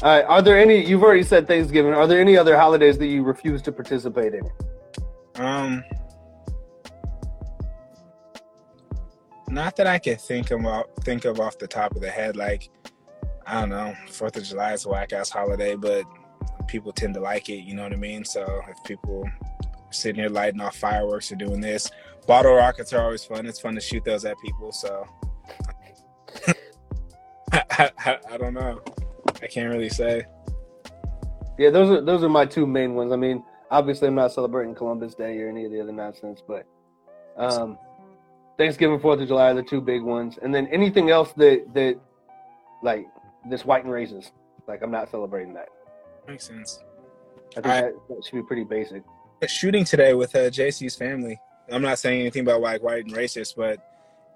All 0.02 0.16
right. 0.16 0.24
Are 0.24 0.42
there 0.42 0.58
any? 0.58 0.84
You've 0.84 1.04
already 1.04 1.22
said 1.22 1.46
Thanksgiving. 1.46 1.94
Are 1.94 2.08
there 2.08 2.20
any 2.20 2.36
other 2.36 2.56
holidays 2.58 2.98
that 2.98 3.06
you 3.06 3.22
refuse 3.22 3.62
to 3.62 3.70
participate 3.70 4.34
in? 4.34 4.50
Um 5.36 5.84
not 9.50 9.76
that 9.76 9.86
I 9.86 9.98
can 9.98 10.16
think 10.16 10.50
of 10.50 10.62
think 11.02 11.24
of 11.24 11.40
off 11.40 11.58
the 11.58 11.66
top 11.66 11.94
of 11.94 12.00
the 12.00 12.10
head, 12.10 12.36
like 12.36 12.70
I 13.46 13.60
don't 13.60 13.70
know, 13.70 13.94
Fourth 14.08 14.36
of 14.36 14.44
July 14.44 14.72
is 14.72 14.86
a 14.86 14.88
whack 14.88 15.12
ass 15.12 15.28
holiday, 15.28 15.74
but 15.74 16.04
people 16.68 16.92
tend 16.92 17.14
to 17.14 17.20
like 17.20 17.48
it, 17.48 17.64
you 17.64 17.74
know 17.74 17.82
what 17.82 17.92
I 17.92 17.96
mean? 17.96 18.24
So 18.24 18.62
if 18.68 18.82
people 18.84 19.28
sitting 19.90 20.20
here 20.20 20.30
lighting 20.30 20.60
off 20.60 20.76
fireworks 20.76 21.32
or 21.32 21.36
doing 21.36 21.60
this, 21.60 21.90
bottle 22.31 22.55
rockets 22.55 22.93
are 22.93 23.03
always 23.03 23.24
fun. 23.24 23.45
It's 23.45 23.59
fun 23.59 23.74
to 23.74 23.81
shoot 23.81 24.05
those 24.05 24.24
at 24.24 24.39
people, 24.39 24.70
so 24.70 25.05
I, 27.53 27.91
I, 27.99 28.18
I 28.31 28.37
don't 28.37 28.55
know. 28.55 28.81
I 29.43 29.49
can't 29.49 29.68
really 29.68 29.89
say. 29.89 30.24
Yeah, 31.59 31.70
those 31.70 31.91
are 31.91 32.01
those 32.01 32.22
are 32.22 32.28
my 32.28 32.47
two 32.47 32.68
main 32.68 32.95
ones. 32.95 33.11
I 33.12 33.16
mean, 33.16 33.43
obviously, 33.72 34.07
I'm 34.07 34.14
not 34.14 34.31
celebrating 34.31 34.76
Columbus 34.76 35.16
Day 35.16 35.41
or 35.41 35.49
any 35.49 35.64
of 35.64 35.72
the 35.72 35.81
other 35.81 35.91
nonsense, 35.91 36.41
but 36.47 36.66
um, 37.37 37.76
Thanksgiving, 38.57 39.01
Fourth 39.01 39.20
of 39.20 39.26
July 39.26 39.51
are 39.51 39.55
the 39.55 39.64
two 39.64 39.81
big 39.81 40.03
ones, 40.03 40.39
and 40.41 40.55
then 40.55 40.68
anything 40.68 41.11
else 41.11 41.33
that 41.33 41.64
that 41.74 41.99
like 42.81 43.09
this 43.51 43.64
white 43.64 43.83
and 43.83 43.93
raises, 43.93 44.31
like 44.68 44.83
I'm 44.83 44.93
not 44.93 45.11
celebrating 45.11 45.53
that. 45.55 45.68
Makes 46.28 46.47
sense. 46.47 46.78
I 47.51 47.55
think 47.55 47.66
Alright. 47.66 47.95
that, 48.09 48.14
that 48.14 48.24
should 48.24 48.37
be 48.37 48.43
pretty 48.45 48.62
basic. 48.62 49.03
shooting 49.49 49.85
today 49.85 50.14
with 50.14 50.37
uh, 50.37 50.49
JC's 50.51 50.95
family. 50.95 51.41
I'm 51.70 51.82
not 51.82 51.98
saying 51.98 52.20
anything 52.20 52.42
about 52.42 52.60
like 52.60 52.82
white 52.82 53.04
and 53.04 53.14
racist, 53.14 53.56
but 53.56 53.78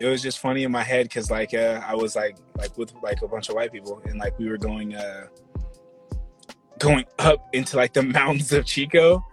it 0.00 0.06
was 0.06 0.22
just 0.22 0.38
funny 0.38 0.64
in 0.64 0.72
my 0.72 0.82
head 0.82 1.06
because 1.06 1.30
like 1.30 1.54
uh, 1.54 1.80
I 1.86 1.94
was 1.94 2.16
like 2.16 2.36
like 2.56 2.76
with 2.76 2.92
like 3.02 3.22
a 3.22 3.28
bunch 3.28 3.48
of 3.48 3.54
white 3.54 3.72
people 3.72 4.00
and 4.06 4.18
like 4.18 4.38
we 4.38 4.48
were 4.48 4.58
going 4.58 4.94
uh 4.94 5.26
going 6.78 7.04
up 7.18 7.48
into 7.52 7.76
like 7.76 7.92
the 7.92 8.02
mountains 8.18 8.52
of 8.52 8.64
Chico. 8.64 9.24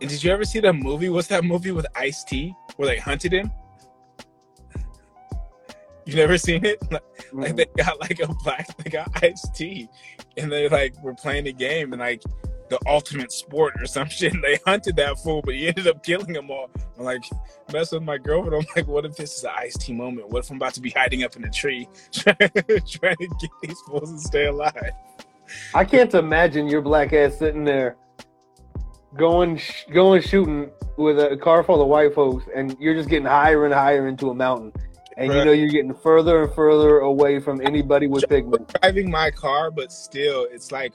And 0.00 0.10
did 0.10 0.22
you 0.22 0.30
ever 0.32 0.44
see 0.44 0.60
that 0.60 0.74
movie? 0.74 1.08
What's 1.08 1.28
that 1.28 1.44
movie 1.44 1.70
with 1.70 1.86
Ice 1.94 2.24
T 2.24 2.54
where 2.76 2.88
they 2.88 2.98
hunted 2.98 3.32
him? 3.32 3.50
You 6.06 6.16
never 6.16 6.36
seen 6.36 6.66
it? 6.66 6.78
Like, 6.92 7.02
like 7.32 7.56
they 7.56 7.64
got 7.78 7.98
like 7.98 8.20
a 8.20 8.26
black, 8.44 8.76
they 8.76 8.90
got 8.90 9.24
Ice 9.24 9.48
T, 9.54 9.88
and 10.36 10.52
they 10.52 10.68
like 10.68 11.02
were 11.02 11.14
playing 11.14 11.46
a 11.46 11.52
game 11.52 11.94
and 11.94 12.00
like 12.00 12.22
the 12.68 12.78
ultimate 12.86 13.32
sport 13.32 13.74
or 13.78 13.86
some 13.86 14.08
shit. 14.10 14.32
And 14.32 14.42
they 14.42 14.58
hunted 14.66 14.96
that 14.96 15.18
fool, 15.18 15.42
but 15.42 15.54
he 15.54 15.68
ended 15.68 15.86
up 15.86 16.02
killing 16.02 16.32
them 16.32 16.50
all. 16.50 16.70
I'm 16.98 17.04
like 17.04 17.24
messing 17.72 17.98
with 17.98 18.06
my 18.06 18.18
girlfriend. 18.18 18.54
I'm 18.54 18.66
like, 18.76 18.86
what 18.86 19.04
if 19.04 19.16
this 19.16 19.38
is 19.38 19.44
an 19.44 19.50
Ice 19.56 19.76
T 19.76 19.92
moment? 19.92 20.28
What 20.28 20.44
if 20.44 20.50
I'm 20.50 20.56
about 20.56 20.74
to 20.74 20.80
be 20.80 20.90
hiding 20.90 21.24
up 21.24 21.36
in 21.36 21.44
a 21.44 21.50
tree 21.50 21.88
trying, 22.12 22.36
trying 22.38 23.16
to 23.16 23.28
get 23.40 23.50
these 23.62 23.80
fools 23.86 24.12
to 24.12 24.18
stay 24.18 24.46
alive? 24.46 24.92
I 25.74 25.84
can't 25.84 26.12
imagine 26.14 26.68
your 26.68 26.80
black 26.80 27.12
ass 27.12 27.38
sitting 27.38 27.64
there 27.64 27.96
going 29.16 29.56
sh- 29.56 29.84
going 29.92 30.22
shooting 30.22 30.70
with 30.96 31.18
a 31.18 31.36
car 31.36 31.62
full 31.62 31.82
of 31.82 31.88
white 31.88 32.14
folks, 32.14 32.46
and 32.54 32.76
you're 32.80 32.94
just 32.94 33.08
getting 33.08 33.26
higher 33.26 33.64
and 33.64 33.74
higher 33.74 34.08
into 34.08 34.30
a 34.30 34.34
mountain, 34.34 34.72
and 35.16 35.32
you 35.32 35.44
know 35.44 35.52
you're 35.52 35.68
getting 35.68 35.94
further 35.94 36.44
and 36.44 36.54
further 36.54 37.00
away 37.00 37.40
from 37.40 37.60
anybody 37.60 38.06
with 38.06 38.28
pigment. 38.28 38.72
driving 38.80 39.10
my 39.10 39.30
car, 39.30 39.70
but 39.70 39.92
still, 39.92 40.46
it's 40.50 40.72
like 40.72 40.92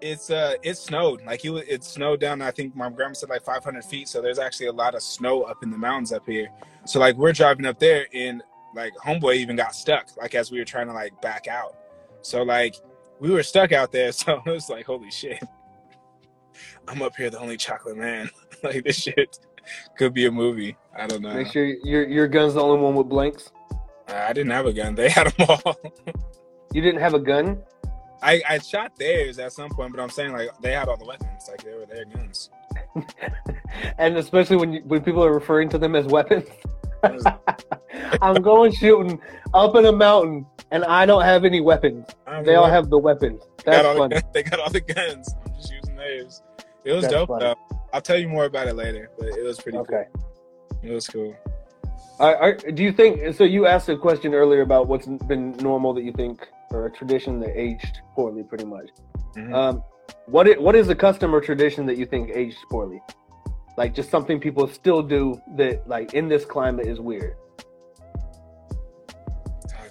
it's 0.00 0.30
uh 0.30 0.54
it 0.62 0.76
snowed. 0.76 1.24
Like 1.24 1.44
it, 1.44 1.50
it 1.68 1.84
snowed 1.84 2.20
down. 2.20 2.42
I 2.42 2.50
think 2.50 2.74
my 2.76 2.90
grandma 2.90 3.14
said 3.14 3.28
like 3.28 3.42
500 3.42 3.84
feet. 3.84 4.08
So 4.08 4.20
there's 4.20 4.38
actually 4.38 4.66
a 4.66 4.72
lot 4.72 4.94
of 4.94 5.02
snow 5.02 5.42
up 5.42 5.62
in 5.62 5.70
the 5.70 5.78
mountains 5.78 6.12
up 6.12 6.26
here. 6.26 6.48
So 6.84 7.00
like 7.00 7.16
we're 7.16 7.32
driving 7.32 7.66
up 7.66 7.78
there, 7.78 8.06
and 8.14 8.42
like 8.74 8.92
homeboy 8.96 9.36
even 9.36 9.56
got 9.56 9.74
stuck. 9.74 10.08
Like 10.16 10.34
as 10.34 10.50
we 10.50 10.58
were 10.58 10.64
trying 10.64 10.86
to 10.86 10.92
like 10.92 11.20
back 11.22 11.48
out. 11.48 11.76
So 12.22 12.42
like 12.42 12.76
we 13.20 13.30
were 13.30 13.42
stuck 13.42 13.72
out 13.72 13.92
there. 13.92 14.12
So 14.12 14.42
it 14.44 14.50
was 14.50 14.68
like 14.68 14.86
holy 14.86 15.10
shit. 15.10 15.42
I'm 16.88 17.02
up 17.02 17.16
here, 17.16 17.30
the 17.30 17.38
only 17.38 17.56
chocolate 17.56 17.96
man. 17.96 18.30
like 18.62 18.84
this 18.84 18.96
shit 18.96 19.38
could 19.96 20.14
be 20.14 20.26
a 20.26 20.30
movie. 20.30 20.76
I 20.96 21.06
don't 21.06 21.22
know. 21.22 21.34
Make 21.34 21.48
sure 21.48 21.64
your 21.64 22.06
your 22.06 22.28
gun's 22.28 22.54
the 22.54 22.62
only 22.62 22.80
one 22.80 22.94
with 22.94 23.08
blanks. 23.08 23.50
I 24.08 24.32
didn't 24.32 24.52
have 24.52 24.66
a 24.66 24.72
gun. 24.72 24.94
They 24.94 25.08
had 25.08 25.32
them 25.32 25.46
all. 25.48 25.76
You 26.72 26.82
didn't 26.82 27.00
have 27.00 27.14
a 27.14 27.18
gun. 27.18 27.62
I, 28.26 28.42
I 28.48 28.58
shot 28.58 28.96
theirs 28.96 29.38
at 29.38 29.52
some 29.52 29.70
point, 29.70 29.92
but 29.94 30.02
I'm 30.02 30.10
saying 30.10 30.32
like 30.32 30.50
they 30.60 30.72
had 30.72 30.88
all 30.88 30.96
the 30.96 31.04
weapons, 31.04 31.48
like 31.48 31.62
they 31.62 31.74
were 31.74 31.86
their 31.86 32.04
guns. 32.06 32.50
and 33.98 34.16
especially 34.16 34.56
when 34.56 34.72
you, 34.72 34.82
when 34.84 35.00
people 35.02 35.22
are 35.24 35.32
referring 35.32 35.68
to 35.70 35.78
them 35.78 35.94
as 35.94 36.06
weapons. 36.06 36.44
I'm 38.22 38.42
going 38.42 38.72
shooting 38.72 39.20
up 39.54 39.76
in 39.76 39.86
a 39.86 39.92
mountain, 39.92 40.44
and 40.72 40.84
I 40.84 41.06
don't 41.06 41.22
have 41.22 41.44
any 41.44 41.60
weapons. 41.60 42.06
They 42.44 42.56
all 42.56 42.66
have 42.66 42.90
the 42.90 42.98
weapons. 42.98 43.42
That's 43.64 43.86
the 43.86 43.94
funny. 43.94 44.14
guns. 44.14 44.24
They 44.32 44.42
got 44.42 44.58
all 44.58 44.70
the 44.70 44.80
guns. 44.80 45.32
I'm 45.44 45.54
just 45.54 45.72
using 45.72 45.94
theirs. 45.94 46.42
It 46.84 46.92
was 46.92 47.02
That's 47.02 47.14
dope 47.14 47.28
funny. 47.28 47.44
though. 47.44 47.78
I'll 47.92 48.00
tell 48.02 48.18
you 48.18 48.28
more 48.28 48.46
about 48.46 48.66
it 48.66 48.74
later, 48.74 49.08
but 49.18 49.28
it 49.28 49.42
was 49.44 49.60
pretty 49.60 49.78
Okay. 49.78 50.04
cool. 50.14 50.80
It 50.82 50.90
was 50.92 51.06
cool. 51.06 51.34
Are, 52.18 52.36
are, 52.36 52.54
do 52.54 52.82
you 52.82 52.92
think? 52.92 53.34
So 53.36 53.44
you 53.44 53.66
asked 53.66 53.88
a 53.88 53.96
question 53.96 54.34
earlier 54.34 54.62
about 54.62 54.88
what's 54.88 55.06
been 55.06 55.52
normal 55.58 55.94
that 55.94 56.02
you 56.02 56.12
think, 56.12 56.48
or 56.70 56.86
a 56.86 56.90
tradition 56.90 57.40
that 57.40 57.58
aged 57.58 58.00
poorly, 58.14 58.42
pretty 58.42 58.64
much. 58.64 58.90
Mhm. 59.36 59.54
Um, 59.54 59.84
what 60.26 60.48
is, 60.48 60.58
what 60.58 60.74
is 60.74 60.88
a 60.88 60.94
custom 60.94 61.34
or 61.34 61.40
tradition 61.40 61.86
that 61.86 61.96
you 61.96 62.06
think 62.06 62.30
aged 62.34 62.58
poorly? 62.70 63.02
Like 63.76 63.94
just 63.94 64.10
something 64.10 64.40
people 64.40 64.66
still 64.68 65.02
do 65.02 65.40
that, 65.56 65.86
like 65.88 66.14
in 66.14 66.28
this 66.28 66.44
climate, 66.44 66.86
is 66.86 67.00
weird. 67.00 67.36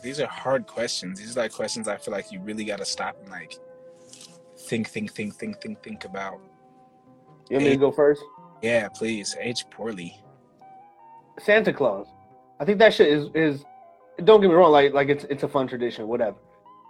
These 0.02 0.20
are 0.20 0.28
hard 0.28 0.68
questions. 0.68 1.20
These 1.20 1.36
are 1.36 1.42
like 1.42 1.52
questions 1.52 1.88
I 1.88 1.98
feel 1.98 2.12
like 2.12 2.32
you 2.32 2.40
really 2.40 2.64
got 2.64 2.78
to 2.78 2.86
stop 2.86 3.18
and 3.22 3.30
like 3.30 3.58
think, 4.56 4.88
think, 4.88 5.12
think, 5.12 5.34
think, 5.36 5.60
think, 5.62 5.82
think 5.82 6.06
about. 6.06 6.40
You 7.50 7.58
want 7.58 7.66
me 7.66 7.70
to 7.72 7.78
go 7.78 7.92
first? 7.92 8.22
Yeah, 8.62 8.88
please. 8.90 9.36
Age 9.40 9.66
poorly. 9.72 10.22
Santa 11.40 11.74
Claus. 11.74 12.08
I 12.60 12.66
think 12.66 12.80
that 12.80 12.94
shit 12.94 13.08
is 13.08 13.30
is. 13.34 13.66
Don't 14.24 14.42
get 14.42 14.48
me 14.50 14.54
wrong, 14.54 14.72
like 14.72 14.94
like 14.94 15.10
it's 15.10 15.26
it's 15.26 15.44
a 15.44 15.48
fun 15.48 15.68
tradition, 15.68 16.08
whatever. 16.08 16.38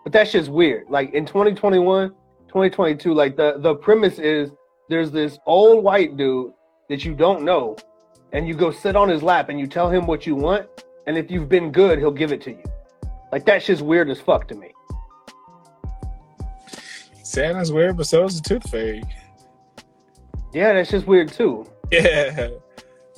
But 0.06 0.14
that 0.14 0.30
shit's 0.30 0.50
weird. 0.50 0.88
Like 0.88 1.14
in 1.14 1.26
2021, 1.26 2.10
2022, 2.48 3.14
like 3.14 3.36
the 3.36 3.56
the 3.58 3.76
premise 3.76 4.20
is 4.20 4.52
there's 4.88 5.12
this 5.12 5.38
old 5.48 5.84
white 5.84 6.16
dude 6.16 6.54
that 6.90 7.04
you 7.04 7.16
don't 7.16 7.44
know, 7.44 7.76
and 8.32 8.48
you 8.48 8.54
go 8.54 8.72
sit 8.72 8.96
on 8.96 9.10
his 9.10 9.24
lap 9.24 9.50
and 9.50 9.60
you 9.60 9.66
tell 9.66 9.90
him 9.90 10.06
what 10.06 10.28
you 10.28 10.36
want, 10.36 10.68
and 11.08 11.18
if 11.18 11.32
you've 11.32 11.50
been 11.50 11.72
good, 11.72 11.98
he'll 11.98 12.12
give 12.12 12.32
it 12.32 12.42
to 12.44 12.52
you. 12.52 12.64
Like 13.32 13.46
that 13.48 13.64
shit's 13.64 13.82
weird 13.82 14.10
as 14.12 14.22
fuck 14.22 14.48
to 14.50 14.56
me. 14.56 14.72
Santa's 17.24 17.74
weird, 17.74 17.98
but 17.98 18.06
so 18.06 18.24
is 18.26 18.40
the 18.40 18.48
Tooth 18.48 18.70
Fairy. 18.70 19.04
Yeah, 20.54 20.74
that's 20.74 20.92
just 20.92 21.08
weird 21.08 21.32
too. 21.32 21.68
Yeah. 21.92 22.50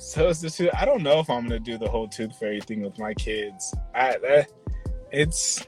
So 0.00 0.28
is 0.28 0.40
the 0.40 0.48
tooth. 0.48 0.70
I 0.74 0.84
don't 0.84 1.02
know 1.02 1.18
if 1.18 1.28
I'm 1.28 1.42
gonna 1.42 1.58
do 1.58 1.76
the 1.76 1.88
whole 1.88 2.06
Tooth 2.06 2.38
Fairy 2.38 2.60
thing 2.60 2.82
with 2.82 2.98
my 3.00 3.12
kids. 3.14 3.74
I 3.92 4.16
that, 4.18 4.48
it's. 5.10 5.66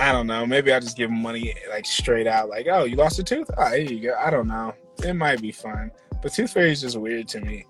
I 0.00 0.12
don't 0.12 0.26
know. 0.26 0.44
Maybe 0.46 0.72
I'll 0.72 0.80
just 0.80 0.96
give 0.96 1.10
them 1.10 1.22
money 1.22 1.54
like 1.68 1.86
straight 1.86 2.26
out. 2.26 2.48
Like, 2.48 2.66
oh, 2.70 2.84
you 2.84 2.96
lost 2.96 3.18
a 3.18 3.22
tooth? 3.24 3.48
Ah, 3.56 3.70
here 3.70 3.82
you 3.82 4.00
go. 4.00 4.16
I 4.18 4.30
don't 4.30 4.48
know. 4.48 4.74
It 5.04 5.14
might 5.14 5.40
be 5.40 5.52
fun, 5.52 5.90
but 6.22 6.32
Tooth 6.32 6.52
Fairy 6.52 6.72
is 6.72 6.80
just 6.80 6.96
weird 6.98 7.28
to 7.28 7.40
me. 7.40 7.66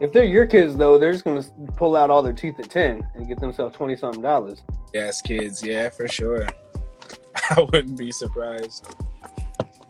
If 0.00 0.12
they're 0.12 0.24
your 0.24 0.46
kids 0.46 0.76
though, 0.76 0.98
they're 0.98 1.12
just 1.12 1.24
gonna 1.24 1.42
pull 1.76 1.96
out 1.96 2.10
all 2.10 2.22
their 2.22 2.32
teeth 2.32 2.58
at 2.58 2.70
ten 2.70 3.06
and 3.14 3.28
get 3.28 3.38
themselves 3.38 3.76
twenty 3.76 3.96
something 3.96 4.22
dollars. 4.22 4.62
Yes, 4.94 5.20
kids. 5.20 5.62
Yeah, 5.62 5.90
for 5.90 6.08
sure. 6.08 6.46
I 7.50 7.60
wouldn't 7.60 7.98
be 7.98 8.10
surprised. 8.10 8.86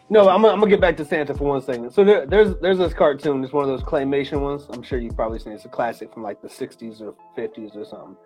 No, 0.08 0.28
I'm 0.28 0.42
gonna, 0.42 0.52
I'm 0.52 0.58
gonna 0.58 0.70
get 0.70 0.80
back 0.80 0.96
to 0.96 1.04
Santa 1.04 1.34
for 1.34 1.44
one 1.44 1.62
second. 1.62 1.92
So 1.92 2.04
there, 2.04 2.26
there's 2.26 2.56
there's 2.60 2.78
this 2.78 2.92
cartoon. 2.92 3.44
It's 3.44 3.52
one 3.52 3.62
of 3.62 3.70
those 3.70 3.84
claymation 3.84 4.40
ones. 4.40 4.66
I'm 4.70 4.82
sure 4.82 4.98
you've 4.98 5.14
probably 5.14 5.38
seen. 5.38 5.52
it. 5.52 5.56
It's 5.56 5.64
a 5.64 5.68
classic 5.68 6.12
from 6.12 6.24
like 6.24 6.42
the 6.42 6.48
60s 6.48 7.00
or 7.00 7.14
50s 7.38 7.76
or 7.76 7.84
something. 7.84 8.16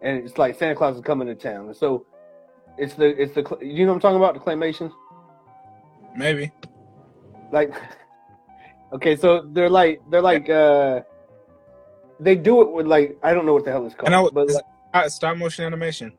And 0.00 0.24
it's 0.24 0.38
like 0.38 0.58
Santa 0.58 0.74
Claus 0.74 0.96
is 0.96 1.02
coming 1.02 1.28
to 1.28 1.34
town. 1.34 1.66
And 1.66 1.76
so 1.76 2.06
it's 2.78 2.94
the 2.94 3.06
it's 3.20 3.34
the 3.34 3.42
you 3.60 3.84
know 3.84 3.92
what 3.92 3.96
I'm 3.96 4.00
talking 4.00 4.16
about 4.16 4.34
the 4.34 4.40
claymations. 4.40 4.92
Maybe. 6.16 6.52
Like, 7.52 7.72
okay, 8.92 9.16
so 9.16 9.42
they're 9.52 9.70
like 9.70 10.00
they're 10.10 10.22
like 10.22 10.48
uh 10.48 11.00
they 12.20 12.34
do 12.34 12.62
it 12.62 12.72
with 12.72 12.86
like 12.86 13.18
I 13.22 13.32
don't 13.32 13.46
know 13.46 13.54
what 13.54 13.64
the 13.64 13.70
hell 13.70 13.84
it's 13.86 13.94
called. 13.94 14.08
I 14.08 14.12
know. 14.12 14.30
but 14.32 14.50
like, 14.50 14.64
uh, 14.94 15.08
stop 15.08 15.36
motion 15.36 15.64
animation. 15.64 16.12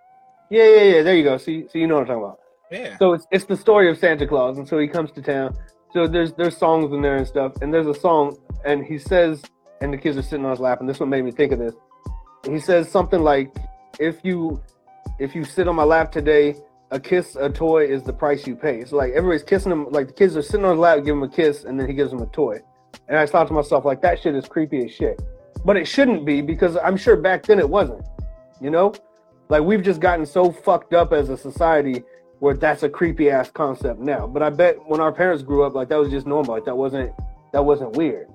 yeah, 0.50 0.64
yeah, 0.64 0.84
yeah. 0.96 1.02
There 1.04 1.16
you 1.16 1.24
go. 1.24 1.38
See, 1.38 1.66
so 1.70 1.78
you 1.78 1.88
know 1.88 1.96
what 1.96 2.02
I'm 2.02 2.08
talking 2.08 2.24
about. 2.24 2.40
Yeah. 2.72 2.98
So 2.98 3.14
it's 3.14 3.28
it's 3.32 3.46
the 3.46 3.58
story 3.58 3.90
of 3.90 3.98
Santa 3.98 4.28
Claus, 4.28 4.58
and 4.58 4.68
so 4.68 4.78
he 4.80 4.88
comes 4.88 5.12
to 5.14 5.22
town. 5.22 5.58
So 5.94 6.08
there's 6.08 6.34
there's 6.34 6.56
songs 6.56 6.94
in 6.94 7.02
there 7.02 7.16
and 7.16 7.28
stuff, 7.28 7.54
and 7.62 7.74
there's 7.74 7.88
a 7.88 7.96
song, 7.96 8.38
and 8.64 8.86
he 8.86 8.98
says, 9.00 9.42
and 9.82 9.92
the 9.92 9.98
kids 9.98 10.18
are 10.18 10.22
sitting 10.22 10.46
on 10.46 10.52
his 10.52 10.60
lap, 10.60 10.80
and 10.80 10.88
this 10.88 11.00
one 11.00 11.10
made 11.10 11.24
me 11.24 11.32
think 11.32 11.52
of 11.52 11.60
this. 11.60 11.74
He 12.46 12.60
says 12.60 12.90
something 12.90 13.22
like, 13.22 13.54
"If 14.00 14.24
you 14.24 14.62
if 15.20 15.36
you 15.36 15.44
sit 15.44 15.68
on 15.68 15.76
my 15.76 15.84
lap 15.84 16.12
today, 16.12 16.56
a 16.92 17.00
kiss, 17.00 17.36
a 17.36 17.50
toy 17.50 17.86
is 17.86 18.04
the 18.04 18.14
price 18.14 18.48
you 18.48 18.56
pay." 18.56 18.86
So 18.86 18.98
like 18.98 19.12
everybody's 19.14 19.44
kissing 19.44 19.72
him, 19.72 19.90
like 19.92 20.08
the 20.08 20.14
kids 20.14 20.36
are 20.36 20.42
sitting 20.42 20.66
on 20.66 20.72
his 20.72 20.80
lap, 20.80 20.98
give 21.00 21.16
him 21.16 21.24
a 21.24 21.30
kiss, 21.30 21.64
and 21.66 21.80
then 21.80 21.88
he 21.88 21.94
gives 21.94 22.12
him 22.12 22.22
a 22.22 22.28
toy. 22.28 22.60
And 23.08 23.18
I 23.18 23.26
thought 23.26 23.48
to 23.48 23.54
myself, 23.54 23.86
like 23.86 24.02
that 24.02 24.20
shit 24.22 24.36
is 24.36 24.48
creepy 24.48 24.86
as 24.86 24.92
shit, 24.92 25.22
but 25.66 25.78
it 25.78 25.86
shouldn't 25.86 26.26
be 26.26 26.42
because 26.42 26.78
I'm 26.78 26.98
sure 26.98 27.16
back 27.16 27.44
then 27.44 27.60
it 27.60 27.70
wasn't. 27.70 28.06
You 28.62 28.70
know, 28.70 28.94
like 29.50 29.64
we've 29.64 29.84
just 29.84 30.00
gotten 30.00 30.26
so 30.26 30.52
fucked 30.52 30.94
up 30.94 31.14
as 31.14 31.30
a 31.30 31.38
society 31.38 32.04
where 32.40 32.54
that's 32.54 32.84
a 32.84 32.90
creepy 32.90 33.30
ass 33.30 33.52
concept 33.52 34.00
now. 34.00 34.26
But 34.28 34.44
I 34.44 34.50
bet 34.50 34.78
when 34.88 35.02
our 35.02 35.12
parents 35.12 35.44
grew 35.44 35.64
up, 35.64 35.76
like 35.76 35.90
that 35.90 35.98
was 35.98 36.10
just 36.10 36.26
normal. 36.26 36.54
Like 36.56 36.66
that 36.66 36.76
wasn't 36.76 37.12
that 37.54 37.64
wasn't 37.64 37.94
weird. 37.94 38.28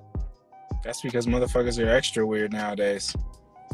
That's 0.83 1.01
because 1.01 1.27
motherfuckers 1.27 1.83
are 1.83 1.89
extra 1.89 2.27
weird 2.27 2.53
nowadays. 2.53 3.15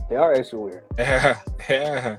They 0.08 0.16
are 0.16 0.32
extra 0.32 0.60
weird. 0.60 0.84
Yeah. 0.98 1.38
Yeah. 1.68 2.16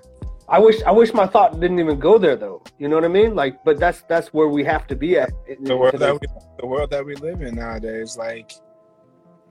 I 0.52 0.60
wish 0.60 0.82
I 0.84 0.92
wish 0.92 1.14
my 1.14 1.26
thought 1.26 1.60
didn't 1.62 1.80
even 1.80 1.98
go 1.98 2.18
there 2.18 2.36
though. 2.36 2.62
You 2.78 2.90
know 2.90 2.96
what 2.96 3.06
I 3.06 3.14
mean? 3.20 3.36
Like, 3.36 3.64
but 3.64 3.80
that's 3.80 4.02
that's 4.04 4.34
where 4.34 4.50
we 4.50 4.66
have 4.66 4.86
to 4.88 4.96
be 4.98 5.18
at. 5.18 5.32
in- 5.48 5.64
the 5.64 5.78
world 5.78 5.94
today's- 5.94 6.20
that 6.20 6.22
we 6.22 6.28
the 6.60 6.68
world 6.68 6.90
that 6.90 7.06
we 7.06 7.16
live 7.16 7.42
in 7.42 7.56
nowadays 7.56 8.18
like 8.18 8.52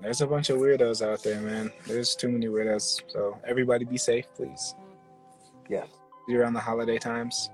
there's 0.02 0.20
a 0.20 0.26
bunch 0.26 0.50
of 0.50 0.58
weirdos 0.58 0.98
out 1.06 1.22
there 1.22 1.40
man 1.40 1.70
there's 1.86 2.14
too 2.16 2.28
many 2.28 2.46
weirdos 2.46 3.00
so 3.08 3.38
everybody 3.46 3.84
be 3.84 3.98
safe 3.98 4.26
please 4.34 4.74
yes. 5.68 5.88
around 6.30 6.54
the 6.54 6.60
holiday 6.60 6.98
times 6.98 7.50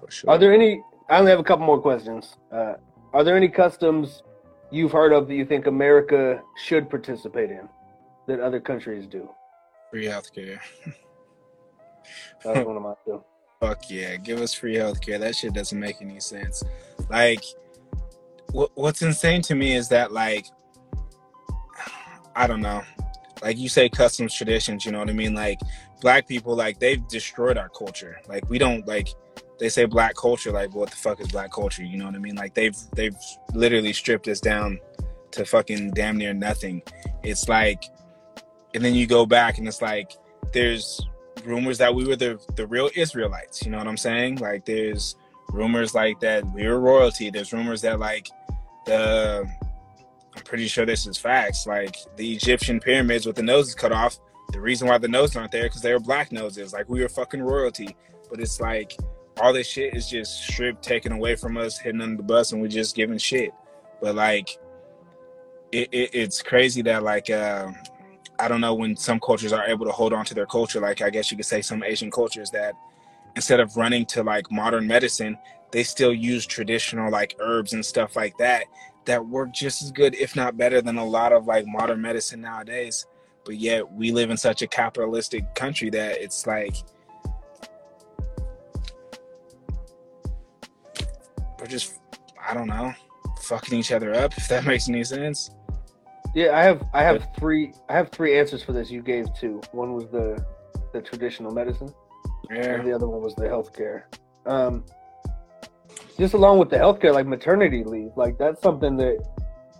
for 0.00 0.10
sure 0.10 0.30
Are 0.30 0.38
there 0.38 0.52
any? 0.54 0.82
I 1.08 1.18
only 1.18 1.30
have 1.30 1.40
a 1.40 1.44
couple 1.44 1.66
more 1.66 1.80
questions. 1.80 2.36
Uh, 2.50 2.74
are 3.12 3.22
there 3.24 3.36
any 3.36 3.48
customs 3.48 4.22
you've 4.70 4.92
heard 4.92 5.12
of 5.12 5.28
that 5.28 5.34
you 5.34 5.44
think 5.44 5.66
America 5.66 6.40
should 6.66 6.88
participate 6.88 7.50
in 7.50 7.68
that 8.28 8.38
other 8.40 8.60
countries 8.60 9.06
do? 9.06 9.28
free 9.90 10.06
healthcare 10.06 10.58
That 12.44 12.56
was 12.56 12.66
one 12.66 12.76
of 12.76 12.82
my 12.82 12.94
two. 13.04 13.22
fuck 13.60 13.88
yeah 13.88 14.16
give 14.16 14.40
us 14.40 14.52
free 14.52 14.74
healthcare 14.74 15.20
that 15.20 15.36
shit 15.36 15.52
doesn't 15.52 15.78
make 15.78 15.96
any 16.00 16.18
sense 16.18 16.64
like 17.08 17.44
what's 18.52 19.02
insane 19.02 19.40
to 19.40 19.54
me 19.54 19.74
is 19.74 19.88
that 19.88 20.12
like 20.12 20.46
I 22.34 22.46
don't 22.46 22.60
know. 22.60 22.82
Like 23.42 23.58
you 23.58 23.68
say 23.68 23.88
customs 23.88 24.34
traditions, 24.34 24.84
you 24.86 24.92
know 24.92 24.98
what 24.98 25.10
I 25.10 25.14
mean? 25.14 25.34
Like 25.34 25.60
black 26.00 26.28
people 26.28 26.54
like 26.54 26.78
they've 26.78 27.06
destroyed 27.08 27.58
our 27.58 27.68
culture. 27.68 28.20
Like 28.28 28.48
we 28.48 28.58
don't 28.58 28.86
like 28.86 29.08
they 29.58 29.68
say 29.68 29.84
black 29.84 30.16
culture 30.16 30.50
like 30.50 30.74
what 30.74 30.90
the 30.90 30.96
fuck 30.96 31.20
is 31.20 31.28
black 31.28 31.52
culture, 31.52 31.82
you 31.82 31.98
know 31.98 32.06
what 32.06 32.14
I 32.14 32.18
mean? 32.18 32.36
Like 32.36 32.54
they've 32.54 32.76
they've 32.94 33.16
literally 33.54 33.92
stripped 33.92 34.28
us 34.28 34.40
down 34.40 34.78
to 35.32 35.44
fucking 35.44 35.92
damn 35.92 36.16
near 36.16 36.32
nothing. 36.34 36.82
It's 37.22 37.48
like 37.48 37.84
and 38.74 38.84
then 38.84 38.94
you 38.94 39.06
go 39.06 39.26
back 39.26 39.58
and 39.58 39.66
it's 39.66 39.82
like 39.82 40.12
there's 40.52 41.00
rumors 41.44 41.78
that 41.78 41.94
we 41.94 42.06
were 42.06 42.16
the 42.16 42.40
the 42.56 42.66
real 42.66 42.90
Israelites, 42.94 43.64
you 43.64 43.70
know 43.70 43.78
what 43.78 43.88
I'm 43.88 43.96
saying? 43.96 44.36
Like 44.36 44.64
there's 44.64 45.16
rumors 45.50 45.94
like 45.94 46.20
that 46.20 46.44
we 46.52 46.66
were 46.66 46.80
royalty. 46.80 47.30
There's 47.30 47.52
rumors 47.52 47.82
that 47.82 47.98
like 47.98 48.28
the 48.86 49.48
I'm 50.34 50.42
pretty 50.44 50.66
sure 50.66 50.86
this 50.86 51.06
is 51.06 51.18
facts. 51.18 51.66
Like 51.66 51.96
the 52.16 52.32
Egyptian 52.32 52.80
pyramids 52.80 53.26
with 53.26 53.36
the 53.36 53.42
noses 53.42 53.74
cut 53.74 53.92
off, 53.92 54.18
the 54.52 54.60
reason 54.60 54.88
why 54.88 54.98
the 54.98 55.08
noses 55.08 55.36
aren't 55.36 55.52
there 55.52 55.64
because 55.64 55.82
they 55.82 55.92
were 55.92 56.00
black 56.00 56.32
noses. 56.32 56.72
Like 56.72 56.88
we 56.88 57.00
were 57.00 57.08
fucking 57.08 57.42
royalty. 57.42 57.96
But 58.30 58.40
it's 58.40 58.60
like 58.60 58.96
all 59.38 59.52
this 59.52 59.66
shit 59.66 59.94
is 59.94 60.08
just 60.08 60.42
stripped, 60.42 60.82
taken 60.82 61.12
away 61.12 61.36
from 61.36 61.56
us, 61.56 61.78
hidden 61.78 62.00
under 62.00 62.16
the 62.16 62.22
bus, 62.22 62.52
and 62.52 62.62
we're 62.62 62.68
just 62.68 62.96
giving 62.96 63.18
shit. 63.18 63.52
But 64.00 64.14
like, 64.14 64.58
it, 65.70 65.88
it, 65.92 66.10
it's 66.14 66.42
crazy 66.42 66.82
that 66.82 67.02
like 67.02 67.30
uh, 67.30 67.72
I 68.38 68.48
don't 68.48 68.60
know 68.60 68.74
when 68.74 68.96
some 68.96 69.20
cultures 69.20 69.52
are 69.52 69.64
able 69.66 69.86
to 69.86 69.92
hold 69.92 70.12
on 70.12 70.24
to 70.26 70.34
their 70.34 70.46
culture. 70.46 70.80
Like 70.80 71.02
I 71.02 71.10
guess 71.10 71.30
you 71.30 71.36
could 71.36 71.46
say 71.46 71.62
some 71.62 71.82
Asian 71.82 72.10
cultures 72.10 72.50
that 72.50 72.74
instead 73.36 73.60
of 73.60 73.76
running 73.76 74.06
to 74.06 74.22
like 74.22 74.50
modern 74.50 74.86
medicine, 74.86 75.38
they 75.70 75.82
still 75.82 76.12
use 76.12 76.46
traditional 76.46 77.10
like 77.10 77.34
herbs 77.40 77.72
and 77.72 77.84
stuff 77.84 78.16
like 78.16 78.36
that 78.38 78.64
that 79.04 79.26
work 79.26 79.52
just 79.52 79.82
as 79.82 79.90
good, 79.90 80.14
if 80.14 80.36
not 80.36 80.56
better, 80.56 80.80
than 80.80 80.96
a 80.98 81.04
lot 81.04 81.32
of 81.32 81.46
like 81.46 81.66
modern 81.66 82.00
medicine 82.00 82.40
nowadays. 82.40 83.06
But 83.44 83.56
yet 83.56 83.90
we 83.92 84.12
live 84.12 84.30
in 84.30 84.36
such 84.36 84.62
a 84.62 84.66
capitalistic 84.66 85.54
country 85.54 85.90
that 85.90 86.22
it's 86.22 86.46
like 86.46 86.76
we're 91.58 91.66
just 91.66 91.98
I 92.40 92.54
don't 92.54 92.68
know, 92.68 92.92
fucking 93.42 93.78
each 93.78 93.92
other 93.92 94.14
up, 94.14 94.36
if 94.36 94.48
that 94.48 94.64
makes 94.66 94.88
any 94.88 95.04
sense. 95.04 95.50
Yeah, 96.34 96.56
I 96.56 96.62
have 96.62 96.82
I 96.94 97.02
have 97.02 97.28
three 97.38 97.72
I 97.88 97.94
have 97.94 98.10
three 98.10 98.38
answers 98.38 98.62
for 98.62 98.72
this. 98.72 98.90
You 98.90 99.02
gave 99.02 99.26
two. 99.34 99.60
One 99.72 99.92
was 99.94 100.06
the 100.08 100.44
the 100.92 101.00
traditional 101.00 101.52
medicine. 101.52 101.92
Yeah. 102.50 102.74
And 102.74 102.86
the 102.86 102.92
other 102.92 103.06
one 103.06 103.22
was 103.22 103.34
the 103.34 103.44
healthcare. 103.44 104.04
Um, 104.46 104.84
just 106.18 106.34
along 106.34 106.58
with 106.58 106.70
the 106.70 106.76
healthcare, 106.76 107.12
like 107.12 107.26
maternity 107.26 107.84
leave, 107.84 108.10
like 108.16 108.38
that's 108.38 108.60
something 108.62 108.96
that 108.96 109.24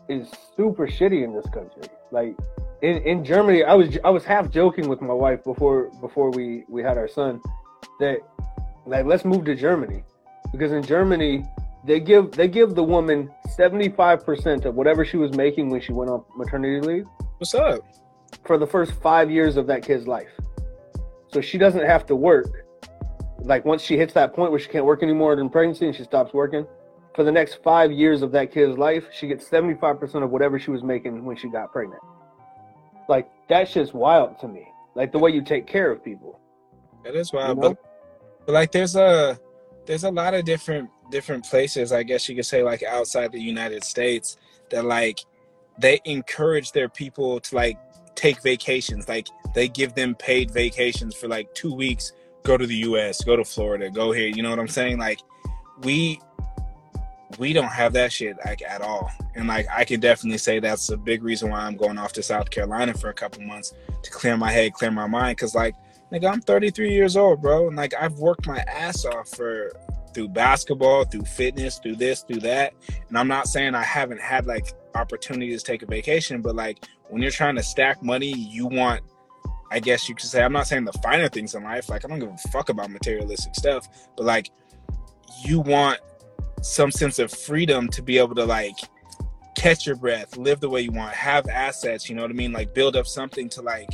is 0.09 0.31
super 0.57 0.87
shitty 0.87 1.25
in 1.25 1.33
this 1.35 1.47
country. 1.47 1.83
Like 2.11 2.37
in, 2.83 2.99
in 3.03 3.25
Germany, 3.25 3.65
I 3.65 3.75
was 3.75 3.99
I 4.05 4.11
was 4.11 4.25
half 4.25 4.51
joking 4.51 4.89
with 4.89 5.01
my 5.01 5.15
wife 5.15 5.43
before 5.45 5.91
before 6.01 6.31
we 6.31 6.65
we 6.69 6.83
had 6.83 6.99
our 6.99 7.09
son 7.09 7.41
that 8.01 8.19
like 8.87 9.07
let's 9.07 9.25
move 9.25 9.45
to 9.47 9.55
Germany 9.55 10.03
because 10.51 10.73
in 10.73 10.83
Germany 10.83 11.45
they 11.85 12.01
give 12.01 12.33
they 12.33 12.49
give 12.49 12.75
the 12.75 12.83
woman 12.83 13.31
75% 13.59 14.65
of 14.65 14.75
whatever 14.75 15.05
she 15.05 15.17
was 15.17 15.33
making 15.33 15.69
when 15.71 15.81
she 15.81 15.93
went 15.93 16.11
on 16.11 16.25
maternity 16.37 16.87
leave. 16.87 17.07
What's 17.39 17.55
up? 17.55 17.81
For 18.45 18.57
the 18.57 18.67
first 18.67 18.93
5 18.93 19.31
years 19.31 19.57
of 19.57 19.67
that 19.67 19.85
kid's 19.85 20.07
life. 20.07 20.31
So 21.33 21.41
she 21.41 21.59
doesn't 21.59 21.85
have 21.85 22.07
to 22.07 22.17
work. 22.17 22.67
Like 23.41 23.65
once 23.65 23.83
she 23.83 23.97
hits 23.97 24.15
that 24.15 24.35
point 24.35 24.53
where 24.53 24.61
she 24.61 24.69
can't 24.69 24.85
work 24.85 25.03
anymore 25.03 25.35
during 25.35 25.51
pregnancy 25.51 25.87
and 25.87 25.95
she 25.95 26.05
stops 26.05 26.33
working, 26.33 26.67
for 27.15 27.25
the 27.25 27.33
next 27.33 27.63
five 27.63 27.91
years 27.91 28.23
of 28.23 28.33
that 28.33 28.53
kid's 28.53 28.79
life, 28.79 29.05
she 29.13 29.27
gets 29.27 29.49
75% 29.49 30.23
of 30.23 30.31
whatever 30.31 30.59
she 30.59 30.71
was 30.71 30.83
making 30.83 31.25
when 31.25 31.37
she 31.37 31.49
got 31.49 31.73
pregnant. 31.73 32.01
Like 33.09 33.29
that's 33.49 33.73
just 33.73 33.93
wild 33.93 34.39
to 34.41 34.49
me. 34.49 34.69
Like 34.95 35.11
the 35.11 35.19
way 35.19 35.31
you 35.31 35.43
take 35.43 35.67
care 35.67 35.91
of 35.91 36.05
people. 36.05 36.39
It 37.05 37.17
is 37.17 37.33
wild, 37.33 37.57
you 37.57 37.63
know? 37.63 37.69
but, 37.71 38.47
but 38.47 38.53
like 38.53 38.73
there's 38.73 38.95
a 38.95 39.39
there's 39.87 40.05
a 40.05 40.11
lot 40.11 40.35
of 40.35 40.45
different 40.45 40.89
different 41.13 41.45
places, 41.45 41.93
I 41.93 42.03
guess 42.03 42.29
you 42.29 42.35
could 42.35 42.47
say, 42.47 42.65
like 42.65 42.83
outside 42.83 43.31
the 43.31 43.41
United 43.41 43.85
States, 43.85 44.39
that 44.71 44.85
like 44.85 45.21
they 45.79 46.01
encourage 46.05 46.73
their 46.73 46.89
people 46.89 47.39
to 47.39 47.55
like 47.55 47.79
take 48.17 48.43
vacations. 48.43 49.09
Like 49.09 49.29
they 49.55 49.69
give 49.69 49.95
them 49.95 50.17
paid 50.17 50.51
vacations 50.51 51.15
for 51.15 51.29
like 51.29 51.55
two 51.55 51.73
weeks, 51.73 52.13
go 52.43 52.57
to 52.57 52.67
the 52.67 52.77
US, 52.77 53.23
go 53.23 53.37
to 53.37 53.45
Florida, 53.45 53.91
go 53.91 54.11
here. 54.11 54.27
You 54.27 54.43
know 54.43 54.51
what 54.51 54.59
I'm 54.59 54.69
saying? 54.69 54.99
Like 54.99 55.21
we 55.83 56.21
we 57.39 57.53
don't 57.53 57.73
have 57.73 57.93
that 57.93 58.13
shit 58.13 58.37
like 58.45 58.63
at 58.63 58.81
all. 58.81 59.11
And 59.35 59.47
like 59.47 59.67
I 59.71 59.85
can 59.85 60.01
definitely 60.01 60.39
say 60.39 60.59
that's 60.59 60.91
a 60.91 60.97
big 60.97 61.23
reason 61.23 61.51
why 61.51 61.61
I'm 61.61 61.77
going 61.77 61.99
off 61.99 62.13
to 62.15 62.23
South 62.23 62.51
Carolina 62.51 62.95
for 62.95 63.11
a 63.11 63.15
couple 63.15 63.43
months 63.43 63.75
to 64.03 64.11
clear 64.11 64.37
my 64.37 64.51
head, 64.51 64.73
clear 64.75 64.91
my 64.91 65.07
mind. 65.07 65.39
Cause 65.39 65.55
like 65.55 65.75
nigga, 66.11 66.31
I'm 66.31 66.41
33 66.41 66.93
years 66.93 67.17
old, 67.17 67.41
bro. 67.41 67.69
And 67.69 67.77
like 67.77 67.95
I've 67.99 68.19
worked 68.19 68.47
my 68.47 68.59
ass 68.61 69.05
off 69.05 69.29
for 69.29 69.73
through 70.13 70.29
basketball, 70.29 71.05
through 71.05 71.23
fitness, 71.23 71.79
through 71.79 71.97
this, 71.97 72.23
through 72.23 72.41
that. 72.41 72.75
And 73.09 73.19
I'm 73.19 73.29
not 73.29 73.49
saying 73.49 73.75
I 73.75 73.83
haven't 73.83 74.21
had 74.21 74.47
like 74.47 74.73
opportunities 74.95 75.63
to 75.63 75.73
take 75.73 75.83
a 75.83 75.87
vacation, 75.87 76.43
but 76.43 76.55
like 76.55 76.85
when 77.09 77.23
you're 77.23 77.31
trying 77.31 77.57
to 77.57 77.63
stack 77.63 78.03
money, 78.03 78.33
you 78.33 78.67
want 78.67 79.03
I 79.73 79.81
guess 79.81 80.07
you 80.07 80.15
could 80.15 80.27
say 80.27 80.43
I'm 80.43 80.53
not 80.53 80.67
saying 80.67 80.85
the 80.85 80.93
finer 80.93 81.31
things 81.31 81.55
in 81.55 81.65
life, 81.65 81.89
like 81.89 82.05
I 82.05 82.09
don't 82.09 82.19
give 82.19 82.29
a 82.29 82.49
fuck 82.51 82.69
about 82.69 82.91
materialistic 82.91 83.55
stuff, 83.55 83.89
but 84.19 84.27
like 84.27 84.51
you 85.45 85.61
want 85.61 85.99
some 86.61 86.91
sense 86.91 87.19
of 87.19 87.33
freedom 87.33 87.89
to 87.89 88.03
be 88.03 88.19
able 88.19 88.35
to 88.35 88.45
like 88.45 88.77
catch 89.57 89.87
your 89.87 89.97
breath, 89.97 90.37
live 90.37 90.61
the 90.61 90.69
way 90.69 90.83
you 90.83 90.93
want, 90.93 91.15
have 91.15 91.49
assets, 91.49 92.11
you 92.11 92.15
know 92.15 92.21
what 92.21 92.31
I 92.31 92.35
mean? 92.35 92.53
Like 92.53 92.75
build 92.75 92.97
up 92.97 93.07
something 93.07 93.49
to 93.49 93.63
like 93.63 93.89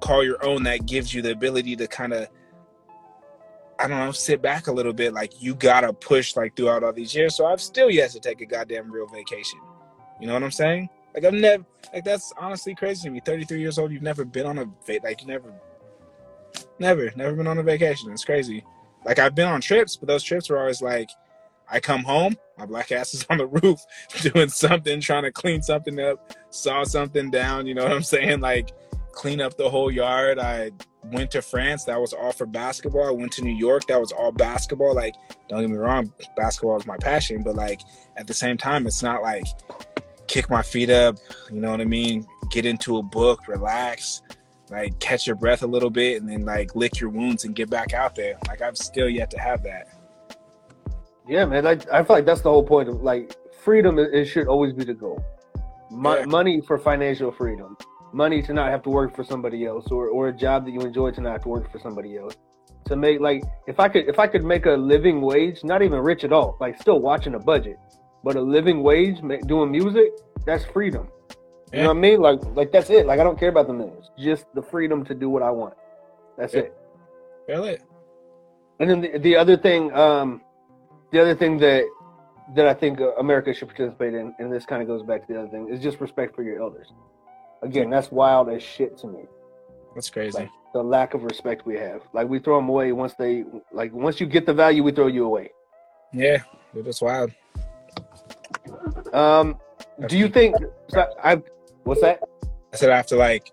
call 0.00 0.22
your 0.22 0.44
own 0.44 0.64
that 0.64 0.84
gives 0.84 1.14
you 1.14 1.22
the 1.22 1.30
ability 1.30 1.76
to 1.76 1.86
kind 1.86 2.12
of 2.12 2.28
I 3.82 3.88
don't 3.88 3.98
know, 3.98 4.12
sit 4.12 4.40
back 4.40 4.68
a 4.68 4.72
little 4.72 4.92
bit. 4.92 5.12
Like 5.12 5.42
you 5.42 5.54
gotta 5.54 5.92
push 5.92 6.36
like 6.36 6.56
throughout 6.56 6.84
all 6.84 6.92
these 6.92 7.14
years. 7.14 7.34
So 7.34 7.46
I've 7.46 7.60
still 7.60 7.90
yet 7.90 8.10
to 8.10 8.20
take 8.20 8.40
a 8.40 8.46
goddamn 8.46 8.90
real 8.90 9.06
vacation. 9.06 9.58
You 10.20 10.28
know 10.28 10.34
what 10.34 10.44
I'm 10.44 10.52
saying? 10.52 10.88
Like 11.14 11.24
I've 11.24 11.34
never 11.34 11.64
like 11.92 12.04
that's 12.04 12.32
honestly 12.38 12.74
crazy 12.74 13.08
to 13.08 13.10
me. 13.10 13.20
33 13.20 13.60
years 13.60 13.78
old, 13.78 13.90
you've 13.90 14.02
never 14.02 14.24
been 14.24 14.46
on 14.46 14.58
a 14.58 14.64
va- 14.64 15.00
like 15.02 15.20
you 15.22 15.26
never 15.26 15.52
never, 16.78 17.10
never 17.16 17.34
been 17.34 17.48
on 17.48 17.58
a 17.58 17.62
vacation. 17.62 18.12
It's 18.12 18.24
crazy. 18.24 18.64
Like 19.04 19.18
I've 19.18 19.34
been 19.34 19.48
on 19.48 19.60
trips, 19.60 19.96
but 19.96 20.06
those 20.06 20.22
trips 20.22 20.48
were 20.48 20.58
always 20.58 20.80
like 20.80 21.10
I 21.68 21.80
come 21.80 22.04
home, 22.04 22.36
my 22.58 22.66
black 22.66 22.92
ass 22.92 23.14
is 23.14 23.26
on 23.30 23.38
the 23.38 23.46
roof 23.46 23.80
doing 24.20 24.48
something, 24.48 25.00
trying 25.00 25.24
to 25.24 25.32
clean 25.32 25.60
something 25.62 25.98
up, 25.98 26.36
saw 26.50 26.84
something 26.84 27.30
down, 27.30 27.66
you 27.66 27.74
know 27.74 27.82
what 27.82 27.92
I'm 27.92 28.02
saying? 28.04 28.40
Like 28.40 28.70
clean 29.12 29.40
up 29.40 29.56
the 29.56 29.68
whole 29.68 29.90
yard. 29.90 30.38
I 30.38 30.72
went 31.04 31.30
to 31.32 31.42
France, 31.42 31.84
that 31.84 32.00
was 32.00 32.12
all 32.12 32.32
for 32.32 32.46
basketball. 32.46 33.06
I 33.06 33.10
went 33.10 33.32
to 33.32 33.42
New 33.42 33.54
York, 33.54 33.86
that 33.86 34.00
was 34.00 34.12
all 34.12 34.32
basketball. 34.32 34.94
Like, 34.94 35.14
don't 35.48 35.60
get 35.60 35.70
me 35.70 35.76
wrong, 35.76 36.12
basketball 36.36 36.76
is 36.76 36.86
my 36.86 36.96
passion, 36.96 37.42
but 37.42 37.54
like 37.54 37.80
at 38.16 38.26
the 38.26 38.34
same 38.34 38.56
time, 38.56 38.86
it's 38.86 39.02
not 39.02 39.22
like 39.22 39.44
kick 40.26 40.48
my 40.48 40.62
feet 40.62 40.90
up, 40.90 41.16
you 41.50 41.60
know 41.60 41.70
what 41.70 41.80
I 41.80 41.84
mean? 41.84 42.26
Get 42.50 42.66
into 42.66 42.98
a 42.98 43.02
book, 43.02 43.48
relax, 43.48 44.22
like 44.70 44.98
catch 44.98 45.26
your 45.26 45.36
breath 45.36 45.62
a 45.62 45.66
little 45.66 45.90
bit, 45.90 46.20
and 46.20 46.30
then 46.30 46.44
like 46.44 46.74
lick 46.74 47.00
your 47.00 47.10
wounds 47.10 47.44
and 47.44 47.54
get 47.54 47.68
back 47.70 47.92
out 47.92 48.14
there. 48.14 48.38
Like 48.48 48.62
I've 48.62 48.76
still 48.76 49.08
yet 49.08 49.30
to 49.30 49.38
have 49.38 49.62
that. 49.64 49.88
Yeah, 51.28 51.44
man. 51.44 51.66
I, 51.66 51.72
I 51.92 52.02
feel 52.02 52.16
like 52.16 52.26
that's 52.26 52.40
the 52.40 52.50
whole 52.50 52.64
point 52.64 52.88
of 52.88 53.02
like 53.02 53.34
freedom. 53.62 53.98
It 53.98 54.24
should 54.26 54.48
always 54.48 54.72
be 54.72 54.84
the 54.84 54.94
goal. 54.94 55.24
Mo- 55.90 56.18
yeah. 56.18 56.24
Money 56.24 56.60
for 56.60 56.78
financial 56.78 57.30
freedom 57.30 57.76
money 58.12 58.42
to 58.42 58.52
not 58.52 58.70
have 58.70 58.82
to 58.82 58.90
work 58.90 59.14
for 59.14 59.24
somebody 59.24 59.64
else 59.64 59.90
or, 59.90 60.08
or 60.08 60.28
a 60.28 60.32
job 60.32 60.64
that 60.64 60.72
you 60.72 60.80
enjoy 60.80 61.10
to 61.10 61.20
not 61.20 61.32
have 61.32 61.42
to 61.42 61.48
work 61.48 61.70
for 61.70 61.78
somebody 61.78 62.16
else. 62.16 62.36
To 62.86 62.96
make 62.96 63.20
like 63.20 63.44
if 63.68 63.78
i 63.78 63.88
could 63.88 64.08
if 64.08 64.18
i 64.18 64.26
could 64.26 64.44
make 64.44 64.66
a 64.66 64.72
living 64.72 65.20
wage 65.20 65.62
not 65.62 65.82
even 65.82 66.00
rich 66.00 66.24
at 66.24 66.32
all 66.32 66.56
like 66.60 66.80
still 66.80 66.98
watching 66.98 67.34
a 67.34 67.38
budget 67.38 67.78
but 68.24 68.34
a 68.34 68.40
living 68.40 68.82
wage 68.82 69.18
doing 69.46 69.70
music 69.70 70.10
that's 70.44 70.64
freedom. 70.64 71.08
You 71.72 71.82
know 71.82 71.88
what 71.88 71.96
i 71.96 72.00
mean? 72.00 72.20
Like 72.20 72.40
like 72.56 72.72
that's 72.72 72.90
it. 72.90 73.06
Like 73.06 73.20
i 73.20 73.22
don't 73.22 73.38
care 73.38 73.50
about 73.50 73.68
the 73.68 73.72
millions. 73.72 74.10
Just 74.18 74.46
the 74.54 74.62
freedom 74.62 75.04
to 75.04 75.14
do 75.14 75.30
what 75.30 75.42
i 75.42 75.50
want. 75.50 75.74
That's 76.36 76.54
yeah. 76.54 76.60
it. 76.60 76.76
Feel 77.46 77.64
it. 77.64 77.82
And 78.80 78.90
then 78.90 79.00
the, 79.00 79.18
the 79.18 79.36
other 79.36 79.56
thing 79.56 79.92
um 79.94 80.42
the 81.12 81.20
other 81.20 81.36
thing 81.36 81.58
that 81.58 81.84
that 82.56 82.66
i 82.66 82.74
think 82.74 82.98
america 83.18 83.54
should 83.54 83.68
participate 83.68 84.14
in 84.14 84.34
and 84.38 84.52
this 84.52 84.66
kind 84.66 84.82
of 84.82 84.88
goes 84.88 85.02
back 85.02 85.26
to 85.26 85.32
the 85.32 85.38
other 85.38 85.48
thing 85.48 85.68
is 85.68 85.80
just 85.80 86.00
respect 86.00 86.34
for 86.34 86.42
your 86.42 86.60
elders 86.60 86.92
Again, 87.62 87.90
that's 87.90 88.10
wild 88.10 88.48
as 88.48 88.62
shit 88.62 88.98
to 88.98 89.06
me. 89.06 89.20
That's 89.94 90.10
crazy. 90.10 90.38
Like, 90.38 90.50
the 90.72 90.82
lack 90.82 91.14
of 91.14 91.22
respect 91.24 91.66
we 91.66 91.76
have. 91.76 92.02
Like 92.12 92.28
we 92.28 92.38
throw 92.38 92.56
them 92.56 92.68
away 92.68 92.92
once 92.92 93.14
they 93.14 93.44
like 93.72 93.92
once 93.92 94.20
you 94.20 94.26
get 94.26 94.46
the 94.46 94.54
value, 94.54 94.82
we 94.82 94.92
throw 94.92 95.06
you 95.06 95.24
away. 95.24 95.50
Yeah, 96.12 96.38
that's 96.74 97.02
wild. 97.02 97.32
Um, 99.12 99.58
do 100.08 100.16
you 100.16 100.28
think 100.28 100.56
I? 101.22 101.42
What's 101.84 102.00
that? 102.00 102.20
I 102.72 102.76
said 102.76 102.90
I 102.90 102.96
have 102.96 103.06
to 103.08 103.16
like 103.16 103.50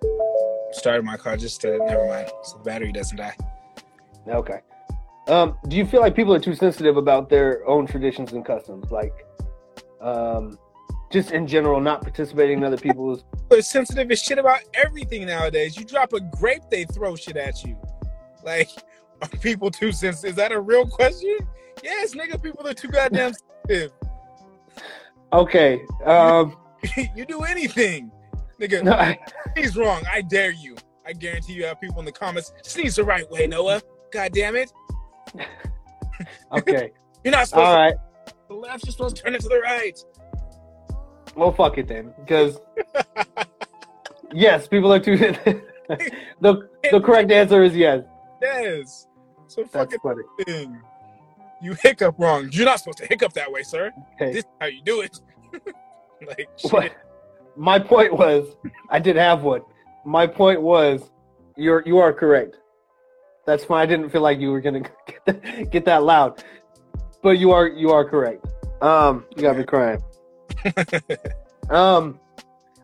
start 0.71 1.03
my 1.03 1.17
car 1.17 1.35
just 1.35 1.61
to 1.61 1.77
never 1.77 2.07
mind, 2.07 2.29
so 2.43 2.57
the 2.57 2.63
battery 2.63 2.91
doesn't 2.91 3.17
die. 3.17 3.35
Okay. 4.27 4.59
Um, 5.27 5.57
do 5.67 5.75
you 5.75 5.85
feel 5.85 6.01
like 6.01 6.15
people 6.15 6.33
are 6.33 6.39
too 6.39 6.55
sensitive 6.55 6.97
about 6.97 7.29
their 7.29 7.67
own 7.67 7.85
traditions 7.85 8.33
and 8.33 8.43
customs? 8.43 8.91
Like, 8.91 9.13
um, 10.01 10.57
just 11.11 11.31
in 11.31 11.45
general, 11.45 11.79
not 11.79 12.01
participating 12.01 12.59
in 12.59 12.63
other 12.63 12.77
people's. 12.77 13.25
They're 13.49 13.61
sensitive 13.61 14.11
as 14.11 14.21
shit 14.21 14.37
about 14.37 14.61
everything 14.73 15.25
nowadays. 15.25 15.75
You 15.75 15.85
drop 15.85 16.13
a 16.13 16.19
grape, 16.19 16.63
they 16.69 16.85
throw 16.85 17.15
shit 17.15 17.37
at 17.37 17.63
you. 17.63 17.77
Like, 18.43 18.69
are 19.21 19.27
people 19.27 19.71
too 19.71 19.91
sensitive? 19.91 20.31
Is 20.31 20.35
that 20.35 20.51
a 20.51 20.59
real 20.59 20.87
question? 20.87 21.37
Yes, 21.83 22.13
nigga, 22.13 22.41
people 22.41 22.67
are 22.67 22.73
too 22.73 22.89
goddamn 22.89 23.33
sensitive. 23.67 23.91
Okay. 25.33 25.81
Um, 26.05 26.57
you 27.15 27.25
do 27.27 27.41
anything, 27.41 28.11
nigga. 28.59 28.83
no, 28.83 28.93
I, 28.93 29.17
He's 29.55 29.75
wrong. 29.75 30.01
I 30.11 30.21
dare 30.21 30.51
you. 30.51 30.75
I 31.05 31.13
guarantee 31.13 31.53
you 31.53 31.65
have 31.65 31.81
people 31.81 31.99
in 31.99 32.05
the 32.05 32.11
comments. 32.11 32.53
Sneeze 32.63 32.97
the 32.97 33.03
right 33.03 33.29
way, 33.31 33.47
Noah. 33.47 33.81
God 34.11 34.31
damn 34.31 34.55
it. 34.55 34.71
okay. 36.51 36.91
You're 37.23 37.31
not 37.31 37.47
supposed 37.47 37.65
to. 37.65 37.69
All 37.69 37.77
right. 37.77 37.95
to 38.27 38.33
the 38.47 38.53
left. 38.53 38.85
You're 38.85 38.91
supposed 38.91 39.15
to 39.17 39.23
turn 39.23 39.35
it 39.35 39.41
to 39.41 39.49
the 39.49 39.59
right. 39.59 39.99
Well, 41.39 41.53
fuck 41.53 41.77
it 41.77 41.87
then, 41.87 42.13
because 42.19 42.59
yes, 44.33 44.67
people 44.67 44.91
are 44.91 44.99
too. 44.99 45.15
the 46.41 46.69
the 46.91 46.99
correct 46.99 47.31
answer 47.31 47.63
is 47.63 47.73
yes. 47.75 48.03
Yes. 48.41 49.07
So 49.47 49.61
That's 49.61 49.73
fucking 49.73 49.99
funny. 50.03 50.23
thing. 50.43 50.81
You 51.61 51.75
hiccup 51.81 52.15
wrong. 52.17 52.49
You're 52.51 52.65
not 52.65 52.79
supposed 52.79 52.97
to 52.97 53.05
hiccup 53.05 53.31
that 53.33 53.49
way, 53.49 53.63
sir. 53.63 53.91
This 54.19 54.37
is 54.37 54.43
how 54.59 54.67
you 54.67 54.81
do 54.83 54.99
it. 54.99 55.19
like 56.27 56.49
shit. 56.57 56.71
What? 56.71 56.91
My 57.55 57.79
point 57.79 58.13
was, 58.13 58.55
I 58.89 58.99
did 58.99 59.15
have 59.15 59.43
one. 59.43 59.61
My 60.05 60.27
point 60.27 60.61
was, 60.61 61.09
you're 61.55 61.83
you 61.85 61.99
are 61.99 62.11
correct. 62.11 62.57
That's 63.45 63.63
why 63.69 63.81
I 63.81 63.85
didn't 63.85 64.09
feel 64.09 64.21
like 64.21 64.39
you 64.39 64.51
were 64.51 64.61
gonna 64.61 64.81
get 64.81 65.25
that, 65.25 65.71
get 65.71 65.85
that 65.85 66.03
loud, 66.03 66.43
but 67.23 67.39
you 67.39 67.51
are 67.51 67.67
you 67.67 67.91
are 67.91 68.03
correct. 68.03 68.45
Um, 68.81 69.25
you 69.37 69.41
got 69.41 69.57
me 69.57 69.63
crying. 69.63 70.03
Um, 71.69 72.19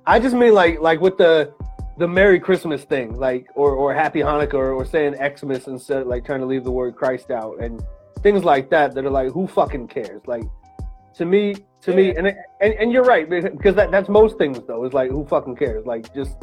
I 0.05 0.19
just 0.19 0.36
mean 0.36 0.53
like 0.53 0.80
like 0.80 1.01
with 1.01 1.17
the 1.17 1.53
the 1.97 2.07
Merry 2.07 2.39
Christmas 2.39 2.84
thing, 2.84 3.17
like 3.17 3.47
or 3.55 3.71
or 3.71 3.93
Happy 3.93 4.19
Hanukkah 4.19 4.53
or, 4.53 4.73
or 4.73 4.86
saying 4.86 5.15
Xmas 5.15 5.67
instead, 5.67 6.03
of, 6.03 6.07
like 6.07 6.26
trying 6.26 6.41
to 6.41 6.45
leave 6.45 6.63
the 6.63 6.71
word 6.71 6.95
Christ 6.95 7.32
out 7.32 7.61
and 7.61 7.84
things 8.21 8.43
like 8.43 8.69
that. 8.69 8.93
That 8.93 9.05
are 9.05 9.09
like, 9.09 9.32
who 9.32 9.47
fucking 9.47 9.88
cares? 9.88 10.21
Like 10.28 10.43
to 11.15 11.26
me, 11.26 11.55
to 11.82 11.95
me, 11.95 12.15
and, 12.15 12.28
and 12.28 12.73
and 12.73 12.91
you're 12.91 13.03
right 13.03 13.28
because 13.30 13.76
that 13.76 13.89
that's 13.91 14.09
most 14.09 14.38
things 14.38 14.59
though. 14.67 14.84
It's 14.84 14.93
like 14.93 15.09
who 15.09 15.26
fucking 15.26 15.55
cares? 15.55 15.86
Like 15.86 16.13
just 16.13 16.38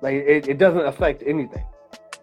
like 0.00 0.14
it, 0.14 0.48
it 0.48 0.58
doesn't 0.58 0.86
affect 0.86 1.22
anything. 1.26 1.64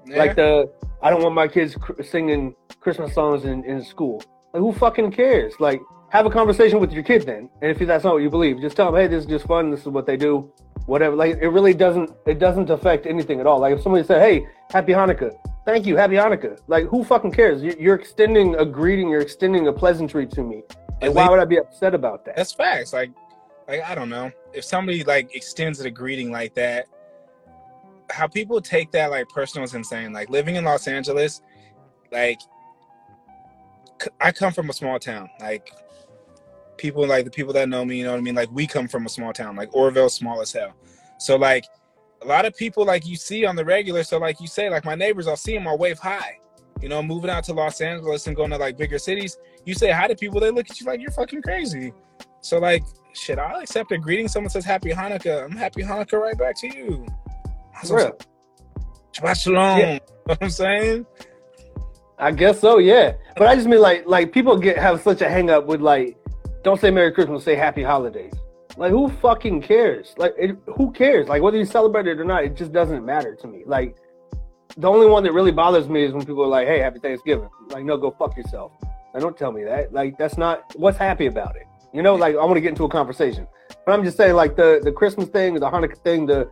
Yeah. 0.06 0.18
Like 0.18 0.36
the 0.36 0.72
I 1.02 1.10
don't 1.10 1.22
want 1.22 1.36
my 1.36 1.48
kids 1.48 1.76
cr- 1.76 2.02
singing 2.04 2.56
Christmas 2.80 3.14
songs 3.14 3.44
in, 3.44 3.66
in 3.66 3.84
school. 3.84 4.24
Like 4.54 4.62
who 4.62 4.72
fucking 4.72 5.12
cares? 5.12 5.54
Like 5.60 5.82
have 6.12 6.26
a 6.26 6.30
conversation 6.30 6.80
with 6.80 6.91
your 6.91 7.03
kid 7.03 7.24
then. 7.26 7.49
And 7.62 7.72
if 7.72 7.80
that's 7.80 8.03
not 8.03 8.14
what 8.14 8.22
you 8.22 8.30
believe, 8.30 8.59
just 8.59 8.76
tell 8.76 8.91
them, 8.91 8.99
hey, 9.01 9.07
this 9.07 9.24
is 9.24 9.30
just 9.30 9.47
fun. 9.47 9.72
This 9.72 9.80
is 9.82 9.88
what 9.88 10.05
they 10.05 10.18
do. 10.18 10.51
Whatever. 10.86 11.16
Like 11.16 11.38
it 11.41 11.47
really 11.49 11.74
doesn't 11.74 12.12
it 12.26 12.38
doesn't 12.38 12.70
affect 12.70 13.05
anything 13.05 13.39
at 13.39 13.47
all. 13.47 13.59
Like 13.59 13.76
if 13.76 13.82
somebody 13.82 14.03
said, 14.05 14.22
hey, 14.22 14.45
happy 14.72 14.91
Hanukkah. 14.91 15.34
Thank 15.64 15.86
you, 15.86 15.95
happy 15.95 16.16
Hanukkah. 16.16 16.59
Like 16.68 16.86
who 16.88 17.03
fucking 17.03 17.32
cares? 17.32 17.62
You- 17.64 17.76
You're 17.80 17.95
extending 17.95 18.55
a 18.55 18.66
greeting. 18.66 19.09
You're 19.09 19.22
extending 19.22 19.68
a 19.68 19.74
pleasantry 19.74 20.28
to 20.28 20.43
me. 20.43 20.64
Like 21.01 21.14
why 21.14 21.30
would 21.30 21.39
I 21.39 21.45
be 21.45 21.57
upset 21.57 21.95
about 21.95 22.26
that? 22.26 22.36
That's 22.36 22.51
facts. 22.51 22.93
Like, 22.93 23.12
like 23.68 23.82
I 23.84 23.95
don't 23.95 24.09
know 24.09 24.32
if 24.53 24.66
somebody 24.66 25.03
like 25.03 25.34
extends 25.36 25.80
a 25.80 25.89
greeting 25.89 26.30
like 26.32 26.53
that. 26.55 26.88
How 28.09 28.28
people 28.28 28.59
take 28.59 28.91
that 28.91 29.12
like 29.12 29.30
personal 29.30 29.64
is 29.64 29.74
insane. 29.74 30.12
Like 30.12 30.30
living 30.30 30.57
in 30.57 30.66
Los 30.66 30.88
Angeles, 30.88 31.41
like 32.12 32.41
I 34.20 34.32
come 34.32 34.51
from 34.51 34.70
a 34.70 34.74
small 34.74 34.99
town. 34.99 35.30
Like 35.39 35.72
people 36.82 37.06
like 37.06 37.26
the 37.26 37.32
people 37.32 37.54
that 37.54 37.70
know 37.70 37.86
me, 37.86 38.00
you 38.00 38.04
know 38.04 38.12
what 38.12 38.18
I 38.18 38.22
mean. 38.22 38.36
Like 38.36 38.52
we 38.52 38.66
come 38.66 38.88
from 38.88 39.06
a 39.06 39.10
small 39.10 39.32
town. 39.32 39.56
Like 39.56 39.74
Oroville, 39.74 40.10
small 40.10 40.42
as 40.42 40.52
hell. 40.52 40.74
So 41.20 41.36
like 41.36 41.66
a 42.24 42.26
lot 42.26 42.46
of 42.46 42.58
people 42.58 42.84
like 42.84 43.06
you 43.06 43.16
see 43.16 43.46
on 43.46 43.56
the 43.56 43.64
regular. 43.64 44.04
So 44.04 44.18
like 44.18 44.42
you 44.42 44.48
say, 44.48 44.70
like 44.70 44.84
my 44.84 44.96
neighbors, 44.96 45.28
I'll 45.28 45.38
see 45.38 45.54
them, 45.54 45.68
I'll 45.68 45.78
wave 45.78 46.00
hi. 46.00 46.40
You 46.82 46.90
know, 46.90 47.04
moving 47.04 47.30
out 47.30 47.44
to 47.46 47.54
Los 47.54 47.80
Angeles 47.80 48.26
and 48.26 48.36
going 48.36 48.50
to 48.50 48.58
like 48.58 48.78
bigger 48.78 48.98
cities, 48.98 49.38
you 49.66 49.76
say 49.76 49.92
hi 49.92 50.08
to 50.08 50.16
people, 50.16 50.40
they 50.40 50.50
look 50.50 50.70
at 50.72 50.80
you 50.82 50.88
like 50.88 51.00
you're 51.00 51.12
fucking 51.12 51.44
crazy. 51.44 51.94
So 52.42 52.58
like, 52.58 52.84
shit, 53.14 53.38
I'll 53.38 53.62
accept 53.62 53.92
a 53.92 54.00
greeting. 54.00 54.28
Someone 54.28 54.50
says 54.50 54.66
Happy 54.66 54.90
Hanukkah. 54.90 55.46
I'm 55.46 55.52
Happy 55.52 55.84
Hanukkah 55.84 56.20
right 56.20 56.38
back 56.38 56.58
to 56.62 56.68
you. 56.68 57.06
Real. 57.90 58.18
Shabbat 59.14 59.42
shalom. 59.42 59.80
Yeah. 59.80 60.00
You 60.22 60.36
know 60.36 60.38
what 60.38 60.44
I'm 60.44 60.50
saying? 60.52 61.06
I 62.20 62.32
guess 62.32 62.60
so, 62.60 62.78
yeah. 62.78 63.14
But 63.36 63.48
I 63.48 63.56
just 63.56 63.68
mean 63.68 63.82
like 63.82 64.06
like 64.06 64.32
people 64.32 64.56
get 64.56 64.78
have 64.78 65.02
such 65.02 65.22
a 65.22 65.28
hang 65.28 65.50
up 65.50 65.66
with 65.66 65.82
like 65.82 66.16
don't 66.64 66.80
say 66.80 66.91
Merry 66.91 67.12
Christmas, 67.12 67.43
say 67.43 67.55
Happy 67.55 67.84
Holidays. 67.84 68.34
Like 68.78 68.91
who 68.91 69.09
fucking 69.09 69.62
cares? 69.62 70.14
Like 70.18 70.34
it, 70.38 70.55
who 70.78 70.91
cares? 70.91 71.28
Like 71.28 71.41
whether 71.41 71.57
you 71.57 71.66
celebrate 71.66 72.07
it 72.07 72.20
or 72.20 72.24
not, 72.24 72.43
it 72.43 72.55
just 72.55 72.72
doesn't 72.72 73.05
matter 73.05 73.36
to 73.36 73.47
me. 73.47 73.64
Like 73.66 73.97
the 74.78 74.88
only 74.89 75.07
one 75.07 75.24
that 75.24 75.34
really 75.34 75.51
bothers 75.51 75.89
me 75.89 76.03
is 76.03 76.14
when 76.14 76.26
people 76.26 76.43
are 76.43 76.47
like, 76.47 76.68
"Hey, 76.68 76.80
Happy 76.80 76.99
Thanksgiving." 76.99 77.49
Like, 77.70 77.84
no, 77.84 77.97
go 77.97 78.12
fuck 78.12 78.38
yourself. 78.38 78.72
Like, 79.14 79.22
don't 79.22 79.38
tell 79.38 79.51
me 79.51 79.64
that. 79.66 79.93
Like 79.93 80.18
that's 80.18 80.38
not 80.38 80.74
what's 80.76 80.97
happy 80.97 81.26
about 81.26 81.55
it. 81.55 81.68
You 81.93 82.01
know, 82.01 82.16
like 82.16 82.36
I 82.36 82.45
want 82.45 82.55
to 82.55 82.62
get 82.62 82.70
into 82.70 82.86
a 82.86 82.89
conversation, 82.89 83.47
but 83.86 83.91
I'm 83.91 84.03
just 84.03 84.16
saying 84.16 84.36
like 84.36 84.55
the 84.55 84.80
the 84.82 84.91
Christmas 84.91 85.28
thing, 85.28 85.55
the 85.55 85.70
Hanukkah 85.70 85.97
thing, 85.97 86.26
the 86.26 86.49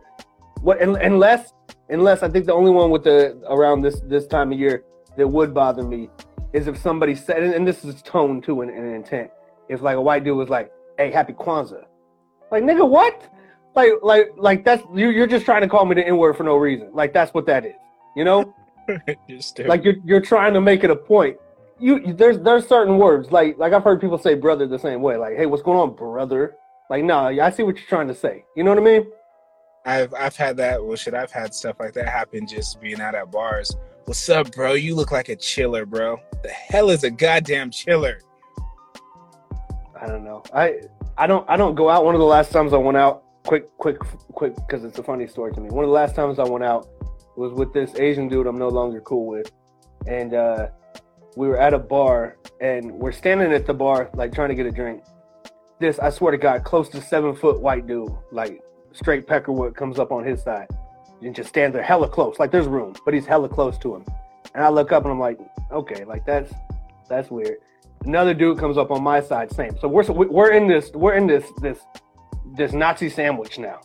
what 0.60 0.82
un- 0.82 1.00
unless 1.00 1.54
unless 1.88 2.22
I 2.22 2.28
think 2.28 2.44
the 2.44 2.52
only 2.52 2.70
one 2.70 2.90
with 2.90 3.04
the 3.04 3.40
around 3.48 3.80
this 3.80 4.00
this 4.00 4.26
time 4.26 4.52
of 4.52 4.58
year 4.58 4.84
that 5.16 5.26
would 5.26 5.54
bother 5.54 5.82
me 5.82 6.10
is 6.52 6.66
if 6.66 6.76
somebody 6.76 7.14
said, 7.14 7.42
and, 7.42 7.54
and 7.54 7.66
this 7.66 7.84
is 7.84 8.02
tone 8.02 8.42
too 8.42 8.60
and, 8.60 8.70
and 8.70 8.94
intent. 8.94 9.30
If 9.70 9.82
like 9.82 9.96
a 9.96 10.00
white 10.00 10.24
dude 10.24 10.36
was 10.36 10.48
like, 10.48 10.70
"Hey, 10.98 11.10
Happy 11.10 11.32
Kwanzaa," 11.32 11.84
like 12.50 12.64
nigga, 12.64 12.86
what? 12.86 13.32
Like 13.74 13.92
like 14.02 14.30
like 14.36 14.64
that's 14.64 14.82
you, 14.94 15.10
you're 15.10 15.28
just 15.28 15.44
trying 15.44 15.62
to 15.62 15.68
call 15.68 15.86
me 15.86 15.94
the 15.94 16.06
N 16.06 16.16
word 16.18 16.36
for 16.36 16.42
no 16.42 16.56
reason. 16.56 16.90
Like 16.92 17.12
that's 17.12 17.32
what 17.32 17.46
that 17.46 17.64
is. 17.64 17.74
You 18.16 18.24
know, 18.24 18.52
You're 19.28 19.40
like 19.66 19.84
you're 19.84 19.94
you're 20.04 20.20
trying 20.20 20.54
to 20.54 20.60
make 20.60 20.84
it 20.84 20.90
a 20.90 20.96
point. 20.96 21.36
You 21.78 22.12
there's 22.12 22.38
there's 22.40 22.66
certain 22.66 22.98
words 22.98 23.30
like 23.30 23.56
like 23.58 23.72
I've 23.72 23.84
heard 23.84 24.00
people 24.00 24.18
say 24.18 24.34
brother 24.34 24.66
the 24.66 24.78
same 24.78 25.02
way. 25.02 25.16
Like, 25.16 25.36
hey, 25.36 25.46
what's 25.46 25.62
going 25.62 25.78
on, 25.78 25.94
brother? 25.94 26.56
Like, 26.88 27.04
no, 27.04 27.18
I 27.18 27.50
see 27.50 27.62
what 27.62 27.76
you're 27.76 27.86
trying 27.86 28.08
to 28.08 28.14
say. 28.14 28.44
You 28.56 28.64
know 28.64 28.70
what 28.70 28.78
I 28.78 28.82
mean? 28.82 29.06
I've 29.86 30.12
I've 30.14 30.36
had 30.36 30.56
that. 30.58 30.84
Well, 30.84 30.96
shit, 30.96 31.14
I've 31.14 31.30
had 31.30 31.54
stuff 31.54 31.76
like 31.78 31.92
that 31.94 32.08
happen 32.08 32.46
just 32.46 32.80
being 32.80 33.00
out 33.00 33.14
at 33.14 33.30
bars. 33.30 33.76
What's 34.04 34.28
up, 34.28 34.52
bro? 34.52 34.74
You 34.74 34.94
look 34.94 35.12
like 35.12 35.28
a 35.28 35.36
chiller, 35.36 35.86
bro. 35.86 36.18
The 36.42 36.48
hell 36.48 36.90
is 36.90 37.04
a 37.04 37.10
goddamn 37.10 37.70
chiller? 37.70 38.20
I 40.00 40.06
don't 40.06 40.24
know. 40.24 40.42
I 40.54 40.80
I 41.18 41.26
don't 41.26 41.48
I 41.48 41.56
don't 41.56 41.74
go 41.74 41.90
out. 41.90 42.04
One 42.04 42.14
of 42.14 42.20
the 42.20 42.26
last 42.26 42.52
times 42.52 42.72
I 42.72 42.78
went 42.78 42.96
out, 42.96 43.22
quick 43.44 43.68
quick 43.76 43.98
quick, 44.32 44.56
because 44.56 44.82
it's 44.82 44.98
a 44.98 45.02
funny 45.02 45.26
story 45.26 45.52
to 45.52 45.60
me. 45.60 45.68
One 45.68 45.84
of 45.84 45.88
the 45.88 45.94
last 45.94 46.14
times 46.14 46.38
I 46.38 46.44
went 46.44 46.64
out 46.64 46.88
was 47.36 47.52
with 47.52 47.72
this 47.74 47.94
Asian 47.96 48.26
dude 48.28 48.46
I'm 48.46 48.58
no 48.58 48.68
longer 48.68 49.00
cool 49.02 49.26
with, 49.26 49.52
and 50.06 50.32
uh, 50.32 50.68
we 51.36 51.48
were 51.48 51.58
at 51.58 51.74
a 51.74 51.78
bar 51.78 52.38
and 52.60 52.90
we're 52.92 53.12
standing 53.12 53.52
at 53.52 53.66
the 53.66 53.74
bar 53.74 54.10
like 54.14 54.32
trying 54.32 54.48
to 54.48 54.54
get 54.54 54.64
a 54.64 54.70
drink. 54.70 55.02
This 55.80 55.98
I 55.98 56.08
swear 56.08 56.32
to 56.32 56.38
God, 56.38 56.64
close 56.64 56.88
to 56.90 57.02
seven 57.02 57.34
foot 57.34 57.60
white 57.60 57.86
dude, 57.86 58.10
like 58.32 58.62
straight 58.92 59.26
peckerwood, 59.26 59.74
comes 59.74 59.98
up 59.98 60.12
on 60.12 60.24
his 60.24 60.42
side 60.42 60.68
and 61.20 61.34
just 61.34 61.50
stands 61.50 61.74
there 61.74 61.82
hella 61.82 62.08
close. 62.08 62.38
Like 62.38 62.50
there's 62.50 62.66
room, 62.66 62.94
but 63.04 63.12
he's 63.12 63.26
hella 63.26 63.50
close 63.50 63.76
to 63.78 63.96
him. 63.96 64.06
And 64.54 64.64
I 64.64 64.70
look 64.70 64.92
up 64.92 65.04
and 65.04 65.12
I'm 65.12 65.20
like, 65.20 65.38
okay, 65.70 66.04
like 66.04 66.24
that's 66.24 66.54
that's 67.06 67.30
weird 67.30 67.58
another 68.04 68.34
dude 68.34 68.58
comes 68.58 68.78
up 68.78 68.90
on 68.90 69.02
my 69.02 69.20
side 69.20 69.52
same. 69.52 69.76
So 69.80 69.88
we're 69.88 70.04
we're 70.10 70.52
in 70.52 70.66
this 70.68 70.90
we're 70.94 71.14
in 71.14 71.26
this 71.26 71.44
this 71.60 71.78
this 72.56 72.72
nazi 72.72 73.08
sandwich 73.08 73.58
now. 73.58 73.80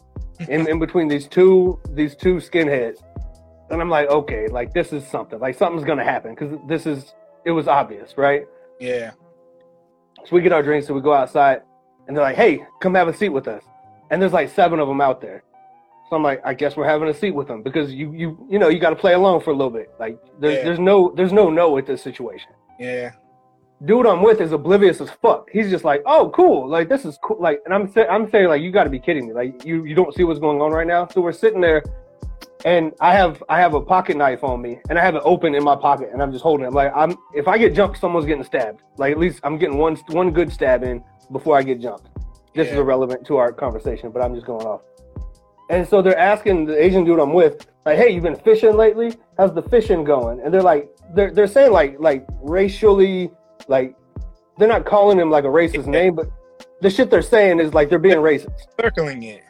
In, 0.49 0.67
in 0.69 0.79
between 0.79 1.07
these 1.07 1.27
two 1.27 1.79
these 1.91 2.15
two 2.15 2.35
skinheads. 2.35 2.97
And 3.71 3.81
i'm 3.81 3.89
like 3.89 4.09
okay 4.09 4.47
like 4.47 4.73
this 4.73 4.93
is 4.93 5.07
something 5.07 5.39
like 5.39 5.57
something's 5.57 5.85
gonna 5.85 6.03
happen 6.03 6.35
because 6.35 6.57
this 6.67 6.85
is 6.85 7.13
it 7.45 7.51
was 7.51 7.67
obvious 7.67 8.13
right? 8.17 8.45
Yeah. 8.79 9.11
so 10.25 10.35
we 10.35 10.41
get 10.41 10.51
our 10.51 10.61
drinks 10.61 10.87
and 10.87 10.95
we 10.95 11.01
go 11.01 11.13
outside 11.13 11.61
and 12.07 12.15
they're 12.15 12.23
like 12.23 12.35
hey 12.35 12.63
come 12.81 12.93
have 12.95 13.07
a 13.07 13.13
seat 13.13 13.29
with 13.29 13.47
us. 13.47 13.63
And 14.11 14.21
there's 14.21 14.33
like 14.33 14.49
seven 14.49 14.79
of 14.79 14.87
them 14.87 15.01
out 15.01 15.19
there. 15.21 15.43
So 16.09 16.15
i'm 16.15 16.21
like 16.23 16.41
i 16.45 16.53
guess 16.53 16.75
we're 16.77 16.87
having 16.87 17.07
a 17.09 17.13
seat 17.13 17.31
with 17.33 17.47
them 17.47 17.63
because 17.63 17.91
you 17.93 18.11
you 18.13 18.47
you 18.49 18.59
know 18.59 18.67
you 18.69 18.79
got 18.79 18.91
to 18.91 18.95
play 18.95 19.13
along 19.13 19.41
for 19.41 19.49
a 19.51 19.55
little 19.55 19.71
bit. 19.71 19.89
Like 19.99 20.19
there's 20.39 20.57
Yeah. 20.57 20.63
there's 20.63 20.79
no 20.79 21.11
there's 21.15 21.33
no 21.33 21.49
no 21.49 21.71
with 21.71 21.87
this 21.87 22.01
situation. 22.03 22.51
Yeah. 22.79 23.11
Dude 23.83 24.05
I'm 24.05 24.21
with 24.21 24.39
is 24.39 24.51
oblivious 24.51 25.01
as 25.01 25.09
fuck. 25.21 25.49
He's 25.51 25.69
just 25.69 25.83
like, 25.83 26.01
oh, 26.05 26.31
cool, 26.33 26.67
like 26.69 26.87
this 26.87 27.03
is 27.05 27.17
cool. 27.21 27.37
Like, 27.39 27.61
and 27.65 27.73
I'm 27.73 27.91
I'm 28.09 28.29
saying 28.29 28.47
like, 28.47 28.61
you 28.61 28.71
got 28.71 28.85
to 28.85 28.89
be 28.89 28.99
kidding 28.99 29.27
me. 29.27 29.33
Like, 29.33 29.65
you 29.65 29.83
you 29.83 29.95
don't 29.95 30.13
see 30.15 30.23
what's 30.23 30.39
going 30.39 30.61
on 30.61 30.71
right 30.71 30.87
now. 30.87 31.07
So 31.07 31.21
we're 31.21 31.33
sitting 31.33 31.59
there, 31.59 31.83
and 32.63 32.93
I 33.01 33.13
have 33.13 33.43
I 33.49 33.59
have 33.59 33.73
a 33.73 33.81
pocket 33.81 34.15
knife 34.15 34.43
on 34.43 34.61
me, 34.61 34.79
and 34.89 34.97
I 34.97 35.03
have 35.03 35.15
it 35.15 35.21
open 35.25 35.55
in 35.55 35.63
my 35.63 35.75
pocket, 35.75 36.09
and 36.13 36.21
I'm 36.21 36.31
just 36.31 36.43
holding 36.43 36.65
it. 36.65 36.73
Like, 36.73 36.91
I'm 36.95 37.17
if 37.33 37.47
I 37.47 37.57
get 37.57 37.73
jumped, 37.73 37.99
someone's 37.99 38.25
getting 38.25 38.43
stabbed. 38.43 38.81
Like, 38.97 39.11
at 39.11 39.19
least 39.19 39.39
I'm 39.43 39.57
getting 39.57 39.77
one 39.77 39.95
one 40.07 40.31
good 40.31 40.51
stab 40.51 40.83
in 40.83 41.03
before 41.31 41.57
I 41.57 41.63
get 41.63 41.81
jumped. 41.81 42.07
This 42.53 42.69
is 42.69 42.75
irrelevant 42.75 43.27
to 43.27 43.37
our 43.37 43.51
conversation, 43.51 44.11
but 44.11 44.23
I'm 44.23 44.33
just 44.33 44.47
going 44.47 44.65
off. 44.65 44.81
And 45.69 45.87
so 45.87 46.01
they're 46.01 46.17
asking 46.17 46.65
the 46.65 46.81
Asian 46.81 47.03
dude 47.03 47.19
I'm 47.19 47.33
with, 47.33 47.67
like, 47.85 47.97
"Hey, 47.97 48.11
you've 48.11 48.23
been 48.23 48.35
fishing 48.35 48.77
lately? 48.77 49.13
How's 49.37 49.53
the 49.53 49.63
fishing 49.63 50.03
going?" 50.03 50.39
And 50.39 50.53
they're 50.53 50.61
like, 50.61 50.89
they're 51.13 51.31
they're 51.31 51.47
saying 51.47 51.71
like 51.71 51.97
like 51.99 52.25
racially, 52.41 53.31
like 53.67 53.95
they're 54.57 54.67
not 54.67 54.85
calling 54.85 55.19
him 55.19 55.29
like 55.29 55.43
a 55.43 55.47
racist 55.47 55.87
name, 55.87 56.15
but 56.15 56.29
the 56.81 56.89
shit 56.89 57.09
they're 57.09 57.21
saying 57.21 57.59
is 57.59 57.73
like 57.73 57.89
they're 57.89 57.99
being 57.99 58.17
racist. 58.17 58.67
Circling 58.79 59.23
it. 59.23 59.43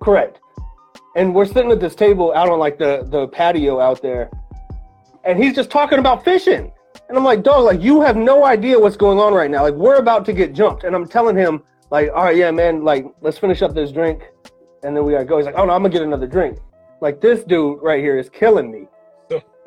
Correct. 0.00 0.40
And 1.16 1.34
we're 1.34 1.46
sitting 1.46 1.70
at 1.70 1.80
this 1.80 1.94
table 1.94 2.32
out 2.34 2.48
on 2.48 2.58
like 2.58 2.78
the 2.78 3.06
the 3.10 3.28
patio 3.28 3.80
out 3.80 4.00
there, 4.00 4.30
and 5.24 5.42
he's 5.42 5.54
just 5.54 5.70
talking 5.70 5.98
about 5.98 6.24
fishing. 6.24 6.72
And 7.08 7.18
I'm 7.18 7.24
like, 7.24 7.42
dog, 7.42 7.64
like 7.64 7.82
you 7.82 8.00
have 8.00 8.16
no 8.16 8.44
idea 8.44 8.78
what's 8.78 8.96
going 8.96 9.18
on 9.18 9.34
right 9.34 9.50
now. 9.50 9.62
Like 9.62 9.74
we're 9.74 9.96
about 9.96 10.24
to 10.26 10.32
get 10.32 10.52
jumped, 10.52 10.84
and 10.84 10.94
I'm 10.94 11.08
telling 11.08 11.36
him, 11.36 11.62
like, 11.90 12.08
all 12.14 12.24
right, 12.24 12.36
yeah, 12.36 12.50
man, 12.52 12.84
like 12.84 13.06
let's 13.20 13.38
finish 13.38 13.62
up 13.62 13.74
this 13.74 13.90
drink, 13.90 14.22
and 14.84 14.96
then 14.96 15.04
we 15.04 15.12
gotta 15.12 15.24
go. 15.24 15.36
He's 15.36 15.46
like, 15.46 15.56
oh 15.56 15.64
no, 15.64 15.72
I'm 15.72 15.82
gonna 15.82 15.92
get 15.92 16.02
another 16.02 16.28
drink. 16.28 16.58
Like 17.00 17.20
this 17.20 17.42
dude 17.42 17.82
right 17.82 18.00
here 18.00 18.18
is 18.18 18.28
killing 18.28 18.70
me. 18.70 18.86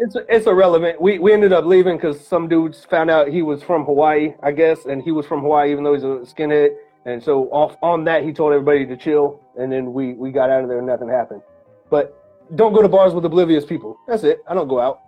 It's 0.04 0.18
it's 0.28 0.48
irrelevant. 0.48 1.00
We 1.00 1.18
we 1.18 1.32
ended 1.32 1.54
up 1.54 1.64
leaving 1.64 1.96
because 1.96 2.20
some 2.20 2.50
dudes 2.50 2.84
found 2.84 3.10
out 3.10 3.30
he 3.30 3.42
was 3.42 3.64
from 3.64 3.86
Hawaii, 3.86 4.34
I 4.44 4.52
guess, 4.52 4.84
and 4.84 5.02
he 5.02 5.12
was 5.12 5.26
from 5.26 5.40
Hawaii 5.40 5.72
even 5.72 5.86
though 5.86 5.94
he's 5.94 6.04
a 6.04 6.34
skinhead. 6.36 6.76
And 7.06 7.24
so 7.24 7.46
off 7.52 7.78
on 7.82 8.04
that, 8.04 8.24
he 8.24 8.34
told 8.34 8.52
everybody 8.52 8.86
to 8.86 8.98
chill, 8.98 9.40
and 9.58 9.72
then 9.72 9.94
we 9.94 10.14
we 10.14 10.34
got 10.34 10.50
out 10.50 10.62
of 10.62 10.68
there 10.68 10.80
and 10.80 10.88
nothing 10.88 11.08
happened. 11.08 11.42
But 11.90 12.20
don't 12.56 12.74
go 12.74 12.82
to 12.82 12.90
bars 12.90 13.14
with 13.14 13.24
oblivious 13.24 13.64
people. 13.64 13.98
That's 14.06 14.26
it. 14.26 14.40
I 14.46 14.54
don't 14.54 14.68
go 14.68 14.82
out. 14.82 15.00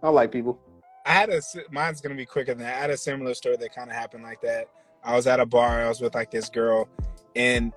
I 0.00 0.10
like 0.10 0.30
people. 0.30 0.60
I 1.04 1.10
had 1.12 1.30
a 1.30 1.42
mine's 1.72 2.00
gonna 2.00 2.14
be 2.14 2.24
quicker 2.24 2.54
than 2.54 2.62
that. 2.62 2.76
I 2.76 2.80
had 2.82 2.90
a 2.90 2.96
similar 2.96 3.34
story 3.34 3.56
that 3.56 3.74
kind 3.74 3.90
of 3.90 3.96
happened 3.96 4.22
like 4.22 4.40
that. 4.42 4.68
I 5.02 5.16
was 5.16 5.26
at 5.26 5.40
a 5.40 5.46
bar. 5.46 5.82
I 5.82 5.88
was 5.88 6.00
with 6.00 6.14
like 6.14 6.30
this 6.30 6.48
girl, 6.48 6.88
and 7.34 7.72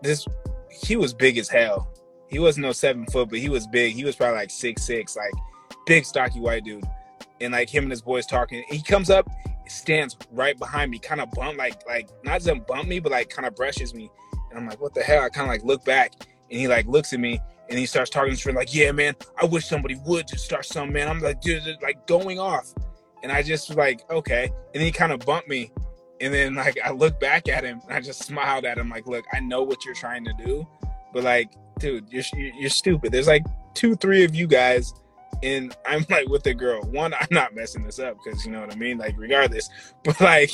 this 0.00 0.26
he 0.70 0.96
was 0.96 1.12
big 1.12 1.36
as 1.36 1.50
hell. 1.50 1.92
He 2.28 2.38
wasn't 2.38 2.64
no 2.64 2.72
seven 2.72 3.04
foot, 3.04 3.28
but 3.28 3.40
he 3.40 3.50
was 3.50 3.66
big. 3.66 3.94
He 3.94 4.04
was 4.04 4.16
probably 4.16 4.36
like 4.36 4.50
six 4.50 4.84
six, 4.84 5.16
like 5.18 5.32
big 5.88 6.04
stocky 6.04 6.38
white 6.38 6.64
dude. 6.64 6.84
And 7.40 7.52
like 7.52 7.68
him 7.68 7.84
and 7.84 7.90
his 7.90 8.02
boys 8.02 8.26
talking. 8.26 8.62
He 8.68 8.82
comes 8.82 9.10
up, 9.10 9.28
stands 9.66 10.16
right 10.32 10.56
behind 10.58 10.90
me, 10.90 10.98
kind 10.98 11.20
of 11.20 11.30
bump 11.32 11.56
like 11.56 11.82
like 11.86 12.08
not 12.22 12.42
just 12.42 12.66
bump 12.66 12.88
me, 12.88 13.00
but 13.00 13.10
like 13.10 13.30
kind 13.30 13.46
of 13.46 13.56
brushes 13.56 13.94
me. 13.94 14.10
And 14.50 14.58
I'm 14.58 14.66
like, 14.66 14.80
what 14.80 14.94
the 14.94 15.02
hell? 15.02 15.24
I 15.24 15.28
kind 15.28 15.46
of 15.46 15.52
like 15.52 15.64
look 15.64 15.84
back, 15.84 16.12
and 16.50 16.60
he 16.60 16.68
like 16.68 16.86
looks 16.86 17.12
at 17.12 17.20
me, 17.20 17.40
and 17.68 17.78
he 17.78 17.86
starts 17.86 18.10
talking 18.10 18.34
to 18.34 18.40
friend 18.40 18.56
like, 18.56 18.74
yeah, 18.74 18.92
man, 18.92 19.14
I 19.40 19.46
wish 19.46 19.66
somebody 19.66 19.96
would 20.06 20.28
just 20.28 20.44
start 20.44 20.64
something, 20.64 20.92
man. 20.92 21.08
I'm 21.08 21.20
like, 21.20 21.40
dude, 21.40 21.62
like 21.82 22.06
going 22.06 22.38
off. 22.38 22.72
And 23.22 23.32
I 23.32 23.42
just 23.42 23.74
like, 23.74 24.08
okay. 24.10 24.44
And 24.44 24.74
then 24.74 24.82
he 24.82 24.92
kind 24.92 25.12
of 25.12 25.20
bumped 25.20 25.48
me. 25.48 25.72
And 26.20 26.32
then 26.32 26.54
like 26.54 26.78
I 26.84 26.90
look 26.90 27.20
back 27.20 27.48
at 27.48 27.64
him 27.64 27.80
and 27.86 27.92
I 27.92 28.00
just 28.00 28.24
smiled 28.24 28.64
at 28.64 28.78
him 28.78 28.88
like, 28.88 29.06
look, 29.06 29.24
I 29.32 29.40
know 29.40 29.62
what 29.62 29.84
you're 29.84 29.94
trying 29.94 30.24
to 30.24 30.32
do, 30.44 30.66
but 31.12 31.24
like, 31.24 31.50
dude, 31.78 32.06
you're 32.10 32.24
you're 32.34 32.70
stupid. 32.70 33.12
There's 33.12 33.28
like 33.28 33.44
two, 33.74 33.94
three 33.96 34.24
of 34.24 34.34
you 34.34 34.46
guys, 34.46 34.92
and 35.42 35.76
I'm 35.86 36.04
like 36.08 36.28
with 36.28 36.42
the 36.42 36.54
girl. 36.54 36.82
One, 36.82 37.14
I'm 37.14 37.28
not 37.30 37.54
messing 37.54 37.82
this 37.82 37.98
up 37.98 38.16
because 38.22 38.44
you 38.44 38.52
know 38.52 38.60
what 38.60 38.72
I 38.72 38.76
mean. 38.76 38.98
Like 38.98 39.14
regardless, 39.16 39.68
but 40.04 40.20
like, 40.20 40.50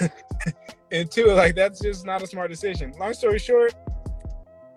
and 0.92 1.10
two, 1.10 1.26
like 1.26 1.54
that's 1.54 1.80
just 1.80 2.04
not 2.04 2.22
a 2.22 2.26
smart 2.26 2.50
decision. 2.50 2.92
Long 2.98 3.14
story 3.14 3.38
short, 3.38 3.74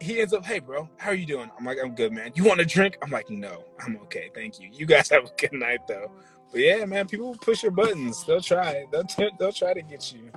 he 0.01 0.19
ends 0.19 0.33
up, 0.33 0.45
hey 0.45 0.59
bro, 0.59 0.89
how 0.97 1.09
are 1.09 1.15
you 1.15 1.25
doing? 1.25 1.51
I'm 1.57 1.65
like, 1.65 1.77
I'm 1.83 1.95
good, 1.95 2.13
man. 2.13 2.31
You 2.35 2.43
want 2.43 2.61
a 2.61 2.65
drink? 2.65 2.97
I'm 3.01 3.11
like, 3.11 3.29
no, 3.29 3.65
I'm 3.85 3.97
okay, 4.03 4.29
thank 4.33 4.59
you. 4.59 4.69
You 4.71 4.85
guys 4.85 5.09
have 5.11 5.25
a 5.25 5.31
good 5.37 5.53
night 5.53 5.87
though. 5.87 6.11
But 6.51 6.61
yeah, 6.61 6.85
man, 6.85 7.07
people 7.07 7.35
push 7.35 7.61
your 7.61 7.71
buttons. 7.71 8.23
They'll 8.25 8.41
try. 8.41 8.85
They'll 8.91 9.03
t- 9.03 9.29
they'll 9.37 9.51
try 9.51 9.73
to 9.73 9.81
get 9.81 10.13
you. 10.13 10.31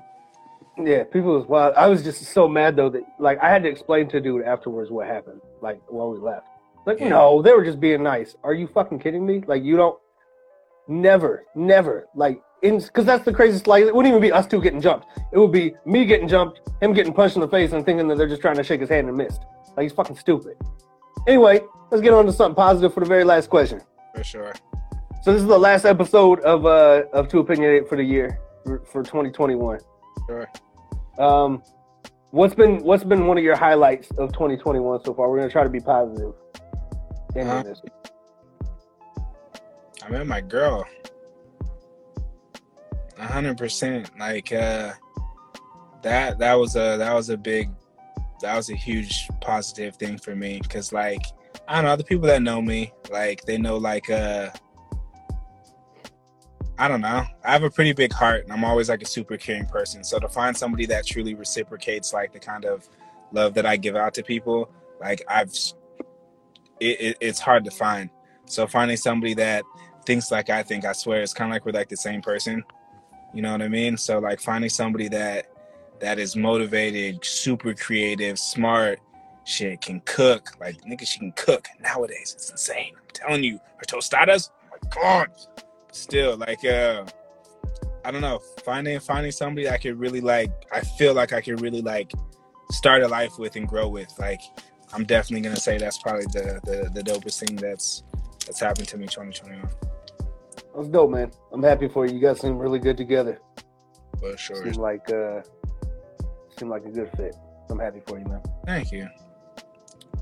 Yeah, 0.79 1.05
people 1.05 1.39
was 1.39 1.47
wild. 1.47 1.75
I 1.75 1.87
was 1.87 2.03
just 2.03 2.23
so 2.23 2.49
mad 2.49 2.77
though 2.77 2.91
that 2.91 3.03
like 3.19 3.39
I 3.39 3.51
had 3.51 3.63
to 3.63 3.69
explain 3.69 4.09
to 4.09 4.21
dude 4.21 4.43
afterwards 4.43 4.91
what 4.91 5.07
happened. 5.07 5.41
Like 5.61 5.81
while 5.89 6.11
we 6.11 6.19
left. 6.19 6.47
Like 6.87 7.01
Yeah. 7.01 7.09
no, 7.09 7.43
they 7.43 7.53
were 7.53 7.65
just 7.65 7.81
being 7.81 8.03
nice. 8.03 8.35
Are 8.43 8.55
you 8.55 8.67
fucking 8.67 8.99
kidding 8.99 9.25
me? 9.27 9.43
Like 9.47 9.63
you 9.63 9.77
don't. 9.77 9.99
Never, 10.89 11.45
never. 11.55 12.07
Like 12.15 12.43
in 12.63 12.79
because 12.79 13.05
that's 13.05 13.25
the 13.25 13.33
craziest. 13.33 13.67
Like 13.67 13.85
it 13.85 13.95
wouldn't 13.95 14.11
even 14.13 14.21
be 14.21 14.33
us 14.33 14.47
two 14.47 14.61
getting 14.61 14.81
jumped. 14.81 15.07
It 15.33 15.39
would 15.39 15.53
be 15.53 15.75
me 15.85 16.05
getting 16.05 16.29
jumped, 16.29 16.61
him 16.81 16.93
getting 16.93 17.13
punched 17.13 17.37
in 17.37 17.41
the 17.41 17.49
face, 17.49 17.73
and 17.73 17.85
thinking 17.85 18.09
that 18.09 18.19
they're 18.19 18.29
just 18.29 18.43
trying 18.43 18.57
to 18.57 18.65
shake 18.65 18.81
his 18.81 18.89
hand 18.89 19.09
and 19.09 19.17
missed. 19.17 19.43
Like 19.77 19.85
he's 19.85 19.93
fucking 19.93 20.17
stupid. 20.17 20.57
Anyway, 21.29 21.61
let's 21.91 22.03
get 22.03 22.13
on 22.13 22.27
to 22.27 22.33
something 22.33 22.57
positive 22.57 22.93
for 22.93 23.01
the 23.01 23.07
very 23.07 23.25
last 23.25 23.49
question. 23.49 23.81
For 24.15 24.25
sure. 24.25 24.53
So 25.23 25.33
this 25.33 25.41
is 25.41 25.47
the 25.47 25.59
last 25.59 25.85
episode 25.85 26.41
of 26.41 26.67
uh 26.67 27.05
of 27.13 27.29
Two 27.29 27.39
Opinionated 27.39 27.89
for 27.89 27.97
the 27.97 28.03
year 28.03 28.39
for, 28.65 28.81
for 28.81 29.03
2021. 29.05 29.79
Sure. 30.27 30.49
Um, 31.19 31.63
what's 32.33 32.55
been 32.55 32.83
what's 32.83 33.05
been 33.05 33.27
one 33.29 33.39
of 33.39 33.45
your 33.45 33.57
highlights 33.57 34.11
of 34.19 34.33
2021 34.33 35.05
so 35.05 35.15
far? 35.15 35.31
We're 35.31 35.39
gonna 35.39 35.51
try 35.51 35.63
to 35.63 35.71
be 35.71 35.81
positive. 35.81 36.35
Ending 37.37 37.49
Uh, 37.49 37.63
this. 37.63 37.81
I 40.03 40.09
met 40.11 40.27
my 40.27 40.41
girl. 40.41 40.85
Hundred 43.19 43.57
percent. 43.57 44.11
Like 44.19 44.53
uh 44.53 44.93
that 46.03 46.39
that 46.39 46.55
was 46.55 46.75
a 46.75 46.97
that 46.99 47.15
was 47.15 47.31
a 47.31 47.37
big 47.37 47.71
that 48.41 48.57
was 48.57 48.69
a 48.71 48.75
huge 48.75 49.29
positive 49.41 49.97
thing 49.97 50.19
for 50.19 50.35
me 50.35 50.59
because 50.61 50.93
like 50.93 51.23
I 51.69 51.77
don't 51.77 51.85
know 51.85 51.97
the 51.97 52.03
people 52.05 52.27
that 52.27 52.43
know 52.43 52.61
me 52.61 52.93
like 53.11 53.45
they 53.45 53.57
know 53.59 53.77
like 53.77 54.11
uh 54.11 54.51
I 56.79 56.89
don't 56.89 57.01
know 57.01 57.25
I 57.45 57.53
have 57.53 57.63
a 57.63 57.71
pretty 57.71 57.93
big 57.93 58.13
heart 58.13 58.43
and 58.43 58.53
I'm 58.53 58.65
always 58.65 58.89
like 58.89 59.03
a 59.03 59.07
super 59.07 59.37
caring 59.37 59.67
person 59.67 60.03
so 60.03 60.19
to 60.19 60.29
find 60.29 60.57
somebody 60.57 60.87
that 60.87 61.07
truly 61.07 61.35
reciprocates 61.35 62.13
like 62.13 62.33
the 62.33 62.41
kind 62.41 62.65
of 62.65 62.89
love 63.31 63.55
that 63.55 63.65
I 63.67 63.77
give 63.77 63.95
out 63.95 64.15
to 64.15 64.25
people 64.25 64.69
like 65.01 65.23
I've 65.29 65.55
it, 66.83 67.01
it, 67.01 67.17
it's 67.21 67.41
hard 67.41 67.65
to 67.65 67.71
find 67.71 68.11
so 68.47 68.67
finding 68.67 68.97
somebody 68.97 69.35
that 69.35 69.65
thinks 70.05 70.31
like 70.31 70.51
I 70.51 70.63
think, 70.63 70.85
I 70.85 70.93
swear, 70.93 71.23
it's 71.23 71.33
kind 71.33 71.51
of 71.51 71.55
like 71.55 71.65
we're 71.65 71.73
like 71.73 71.89
the 71.89 71.97
same 71.97 72.21
person. 72.21 72.63
You 73.33 73.43
know 73.43 73.53
what 73.53 73.63
I 73.63 73.69
mean? 73.69 73.97
So 73.97 74.19
like 74.19 74.41
finding 74.41 74.71
somebody 74.71 75.09
that 75.09 75.47
that 76.01 76.19
is 76.19 76.37
motivated, 76.37 77.25
super 77.25 77.75
creative, 77.75 78.39
smart, 78.39 79.01
shit 79.45 79.81
can 79.81 80.01
cook. 80.05 80.51
Like 80.61 80.83
nigga, 80.83 81.07
she 81.07 81.19
can 81.19 81.33
cook 81.33 81.67
nowadays. 81.81 82.35
It's 82.35 82.51
insane. 82.51 82.93
I'm 82.97 83.03
telling 83.15 83.45
you, 83.45 83.59
her 83.77 83.85
tostadas. 83.87 84.51
Oh 84.65 84.77
my 84.83 84.89
god. 84.91 85.29
Still 85.93 86.37
like 86.37 86.65
uh, 86.65 87.07
I 88.05 88.11
don't 88.11 88.21
know. 88.21 88.41
Finding 88.65 89.01
finding 89.01 89.33
somebody 89.33 89.69
I 89.69 89.79
could 89.79 89.99
really 89.99 90.21
like. 90.21 90.51
I 90.73 90.81
feel 90.81 91.15
like 91.15 91.33
I 91.33 91.41
could 91.41 91.61
really 91.61 91.81
like 91.81 92.13
start 92.71 93.03
a 93.03 93.09
life 93.09 93.39
with 93.39 93.57
and 93.57 93.67
grow 93.67 93.89
with. 93.89 94.13
Like 94.19 94.43
I'm 94.95 95.05
definitely 95.05 95.41
gonna 95.43 95.57
say 95.57 95.79
that's 95.79 95.99
probably 95.99 96.27
the 96.27 96.61
the, 96.65 96.91
the 96.93 97.03
dopest 97.03 97.45
thing 97.45 97.57
that's 97.57 98.03
that's 98.47 98.61
happened 98.61 98.89
to 98.89 98.99
me 98.99 99.07
2021 99.07 99.69
That's 100.75 100.89
dope, 100.89 101.11
man. 101.11 101.31
I'm 101.53 101.63
happy 101.63 101.89
for 101.89 102.07
you. 102.07 102.15
You 102.15 102.21
guys 102.21 102.41
seem 102.41 102.59
really 102.59 102.79
good 102.79 102.97
together. 102.97 103.41
for 104.19 104.37
sure. 104.37 104.57
Seem 104.65 104.81
like 104.83 105.09
uh, 105.13 105.41
seem 106.59 106.69
like 106.69 106.85
a 106.85 106.91
good 106.91 107.11
fit. 107.17 107.35
I'm 107.71 107.79
happy 107.79 108.01
for 108.07 108.19
you, 108.19 108.25
man. 108.27 108.43
Thank 108.67 108.93
you. 108.93 109.09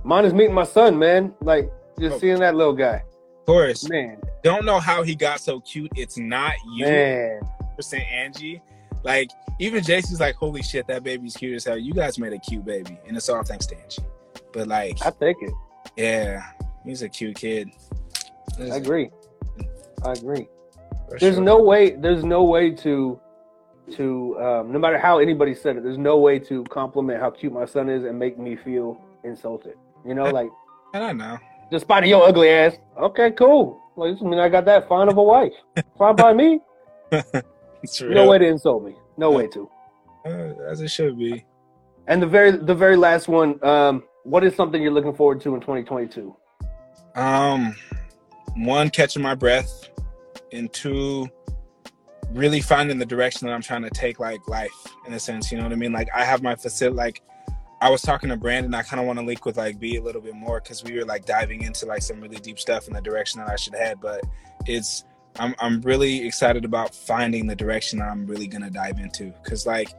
Mine 0.04 0.24
is 0.24 0.32
meeting 0.32 0.54
my 0.54 0.64
son, 0.64 0.98
man. 0.98 1.34
Like 1.40 1.70
just 1.98 2.16
Oh. 2.16 2.18
seeing 2.18 2.38
that 2.40 2.54
little 2.54 2.72
guy, 2.72 3.02
Of 3.40 3.46
course, 3.46 3.88
man, 3.88 4.18
don't 4.42 4.64
know 4.64 4.78
how 4.80 5.02
he 5.02 5.14
got 5.14 5.40
so 5.40 5.60
cute. 5.60 5.90
It's 5.96 6.16
not 6.16 6.54
you, 6.74 6.86
man. 6.86 7.40
percent 7.76 8.04
Angie. 8.10 8.62
Like 9.02 9.30
even 9.58 9.82
JC's 9.82 10.20
like, 10.20 10.34
holy 10.36 10.62
shit, 10.62 10.86
that 10.86 11.02
baby's 11.02 11.36
cute 11.36 11.54
as 11.56 11.64
hell. 11.64 11.76
You 11.78 11.92
guys 11.92 12.18
made 12.18 12.32
a 12.32 12.38
cute 12.38 12.64
baby, 12.64 12.98
and 13.06 13.16
it's 13.16 13.28
all 13.28 13.42
thanks 13.42 13.66
to 13.66 13.76
Angie. 13.78 14.02
But 14.52 14.68
like, 14.68 14.98
I 15.04 15.10
take 15.10 15.36
it. 15.40 15.52
yeah, 15.96 16.42
he's 16.84 17.02
a 17.02 17.08
cute 17.08 17.36
kid. 17.36 17.70
I 18.58 18.64
agree. 18.76 19.10
I 20.04 20.12
agree. 20.12 20.48
For 21.08 21.18
There's 21.18 21.34
sure. 21.36 21.44
no 21.44 21.62
way. 21.62 21.90
There's 21.90 22.24
no 22.24 22.44
way 22.44 22.70
to 22.76 23.20
to 23.92 24.38
um, 24.40 24.72
no 24.72 24.78
matter 24.78 24.98
how 24.98 25.18
anybody 25.18 25.54
said 25.54 25.76
it. 25.76 25.82
There's 25.82 25.98
no 25.98 26.18
way 26.18 26.38
to 26.40 26.64
compliment 26.64 27.20
how 27.20 27.30
cute 27.30 27.52
my 27.52 27.64
son 27.64 27.88
is 27.88 28.04
and 28.04 28.18
make 28.18 28.38
me 28.38 28.56
feel 28.56 29.00
insulted. 29.24 29.74
You 30.06 30.14
know, 30.14 30.24
like 30.30 30.48
and 30.94 31.04
I 31.04 31.12
know. 31.12 31.38
despite 31.70 32.06
your 32.06 32.26
ugly 32.26 32.48
ass. 32.50 32.76
Okay, 32.98 33.30
cool. 33.32 33.80
Like 33.96 34.14
this 34.14 34.22
mean 34.22 34.38
I 34.38 34.48
got 34.48 34.64
that 34.66 34.88
fine 34.88 35.08
of 35.08 35.16
a 35.16 35.22
wife. 35.22 35.52
Fine 35.98 36.16
by 36.16 36.32
me. 36.32 36.60
No 38.02 38.28
way 38.28 38.36
to 38.36 38.46
insult 38.46 38.84
me. 38.84 38.94
No 39.16 39.30
way 39.30 39.46
to. 39.48 39.70
Uh, 40.26 40.52
as 40.68 40.82
it 40.82 40.88
should 40.88 41.18
be. 41.18 41.46
And 42.06 42.20
the 42.22 42.26
very 42.26 42.50
the 42.50 42.74
very 42.74 42.94
last 42.96 43.26
one. 43.26 43.58
Um, 43.64 44.02
what 44.30 44.44
is 44.44 44.54
something 44.54 44.80
you're 44.80 44.92
looking 44.92 45.12
forward 45.12 45.40
to 45.40 45.54
in 45.56 45.60
2022? 45.60 46.34
Um, 47.16 47.74
one, 48.56 48.88
catching 48.88 49.22
my 49.22 49.34
breath, 49.34 49.90
and 50.52 50.72
two, 50.72 51.28
really 52.30 52.60
finding 52.60 52.98
the 52.98 53.06
direction 53.06 53.48
that 53.48 53.52
I'm 53.52 53.60
trying 53.60 53.82
to 53.82 53.90
take, 53.90 54.20
like 54.20 54.46
life, 54.46 54.86
in 55.06 55.12
a 55.14 55.18
sense. 55.18 55.50
You 55.50 55.58
know 55.58 55.64
what 55.64 55.72
I 55.72 55.76
mean? 55.76 55.92
Like 55.92 56.08
I 56.14 56.24
have 56.24 56.44
my 56.44 56.54
facility. 56.54 56.96
Like 56.96 57.22
I 57.82 57.90
was 57.90 58.02
talking 58.02 58.28
to 58.28 58.36
Brandon, 58.36 58.72
I 58.72 58.82
kind 58.82 59.00
of 59.00 59.06
want 59.06 59.18
to 59.18 59.24
link 59.24 59.44
with 59.44 59.56
like 59.56 59.80
B 59.80 59.96
a 59.96 60.02
little 60.02 60.20
bit 60.20 60.34
more 60.34 60.60
because 60.60 60.84
we 60.84 60.96
were 60.96 61.04
like 61.04 61.26
diving 61.26 61.62
into 61.62 61.86
like 61.86 62.02
some 62.02 62.20
really 62.20 62.36
deep 62.36 62.60
stuff 62.60 62.86
in 62.86 62.94
the 62.94 63.00
direction 63.00 63.40
that 63.40 63.50
I 63.50 63.56
should 63.56 63.74
head. 63.74 63.98
But 64.00 64.22
it's 64.64 65.04
I'm 65.40 65.56
I'm 65.58 65.80
really 65.80 66.24
excited 66.24 66.64
about 66.64 66.94
finding 66.94 67.48
the 67.48 67.56
direction 67.56 68.00
I'm 68.00 68.26
really 68.26 68.46
gonna 68.46 68.70
dive 68.70 69.00
into 69.00 69.32
because 69.42 69.66
like 69.66 69.92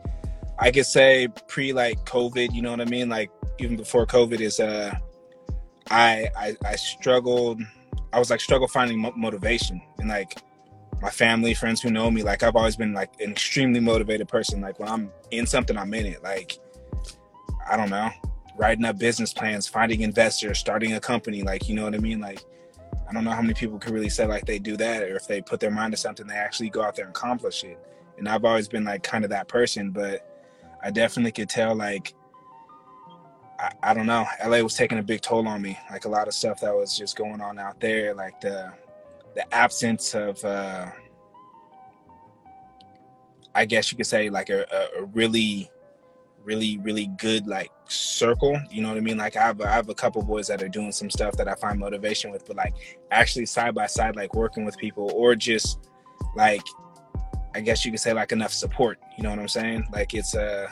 I 0.58 0.72
could 0.72 0.86
say 0.86 1.28
pre 1.48 1.74
like 1.74 2.06
COVID, 2.06 2.54
you 2.54 2.62
know 2.62 2.72
what 2.72 2.80
I 2.80 2.86
mean? 2.86 3.10
Like 3.10 3.30
even 3.62 3.78
before 3.78 4.05
COVID 4.05 4.39
is 4.39 4.59
uh 4.59 4.93
I 5.89 6.30
I, 6.36 6.55
I 6.66 6.76
struggled. 6.76 7.62
I 8.14 8.20
was 8.20 8.30
like 8.30 8.41
struggle 8.41 8.68
finding 8.68 8.99
mo- 8.99 9.14
motivation 9.16 9.82
and 9.99 10.09
like 10.09 10.38
my 11.01 11.09
family, 11.09 11.53
friends 11.53 11.82
who 11.82 11.89
know 11.89 12.12
me, 12.12 12.22
like 12.24 12.43
I've 12.43 12.55
always 12.55 12.76
been 12.76 12.93
like 12.93 13.09
an 13.20 13.32
extremely 13.32 13.80
motivated 13.80 14.28
person. 14.28 14.62
Like 14.62 14.80
when 14.80 14.89
I'm 14.89 15.12
in 15.32 15.47
something, 15.47 15.78
I'm 15.78 15.93
in 15.93 16.05
it. 16.05 16.24
Like 16.24 16.59
I 17.70 17.78
don't 17.78 17.89
know, 17.89 18.09
writing 18.57 18.86
up 18.86 18.97
business 18.97 19.34
plans, 19.34 19.68
finding 19.68 20.01
investors, 20.01 20.59
starting 20.59 20.93
a 20.93 20.99
company. 20.99 21.43
Like 21.43 21.68
you 21.70 21.76
know 21.76 21.84
what 21.84 21.95
I 21.95 21.99
mean? 21.99 22.20
Like 22.20 22.43
I 23.09 23.14
don't 23.14 23.24
know 23.24 23.32
how 23.32 23.41
many 23.41 23.53
people 23.53 23.78
can 23.80 23.93
really 23.93 24.09
say 24.09 24.26
like 24.26 24.45
they 24.45 24.59
do 24.59 24.78
that, 24.78 25.03
or 25.03 25.16
if 25.16 25.28
they 25.28 25.41
put 25.41 25.59
their 25.59 25.72
mind 25.72 25.91
to 25.91 25.97
something, 25.97 26.28
they 26.28 26.36
actually 26.36 26.70
go 26.70 26.82
out 26.82 26.95
there 26.95 27.05
and 27.05 27.16
accomplish 27.16 27.64
it. 27.64 27.78
And 28.18 28.28
I've 28.30 28.45
always 28.45 28.68
been 28.68 28.84
like 28.84 29.03
kind 29.03 29.24
of 29.24 29.32
that 29.32 29.47
person, 29.47 29.91
but 29.91 30.28
I 30.84 30.91
definitely 30.91 31.32
could 31.32 31.49
tell 31.49 31.76
like 31.76 32.14
I, 33.62 33.72
I 33.84 33.93
don't 33.93 34.07
know, 34.07 34.26
LA 34.43 34.62
was 34.62 34.76
taking 34.76 34.97
a 34.97 35.03
big 35.03 35.22
toll 35.22 35.47
on 35.47 35.62
me. 35.62 35.78
Like 35.91 36.05
a 36.05 36.09
lot 36.09 36.28
of 36.28 36.34
stuff 36.34 36.62
that 36.62 36.76
was 36.76 36.97
just 36.97 37.16
going 37.16 37.41
on 37.41 37.59
out 37.59 37.80
there, 37.80 38.14
like 38.14 38.41
the 38.41 38.74
the 39.36 39.53
absence 39.53 40.14
of 40.14 40.43
uh 40.43 40.88
I 43.53 43.66
guess 43.66 43.91
you 43.91 43.97
could 43.97 44.07
say 44.07 44.30
like 44.30 44.49
a, 44.49 44.66
a, 44.99 45.05
really 45.05 45.70
really 46.43 46.80
really 46.80 47.05
good 47.18 47.45
like 47.45 47.70
circle 47.88 48.59
you 48.72 48.82
know 48.82 48.88
what 48.88 48.97
i 48.97 48.99
mean? 48.99 49.18
Like 49.18 49.36
i 49.36 49.43
have, 49.43 49.62
I 49.62 49.70
have 49.70 49.89
a 49.89 49.93
couple 49.93 50.24
boys 50.24 50.47
that 50.47 50.64
are 50.64 50.68
doing 50.68 50.91
some 50.91 51.12
stuff 51.12 51.38
that 51.38 51.47
i 51.47 51.53
find 51.53 51.80
motivation 51.80 52.32
with 52.32 52.47
but 52.47 52.55
like 52.57 52.74
actually 53.12 53.45
side 53.45 53.76
by 53.76 53.86
side 53.86 54.16
like 54.16 54.34
working 54.34 54.66
with 54.66 54.76
people 54.78 55.12
or 55.14 55.36
just 55.36 55.88
like 56.36 56.64
i 57.53 57.62
guess 57.62 57.86
you 57.86 57.91
could 57.91 57.99
say 57.99 58.12
like 58.12 58.32
enough 58.32 58.51
support 58.51 58.97
you 59.18 59.24
know 59.24 59.30
what 59.30 59.38
i'm 59.38 59.47
saying? 59.47 59.88
Like 59.93 60.16
it's 60.16 60.34
uh 60.34 60.68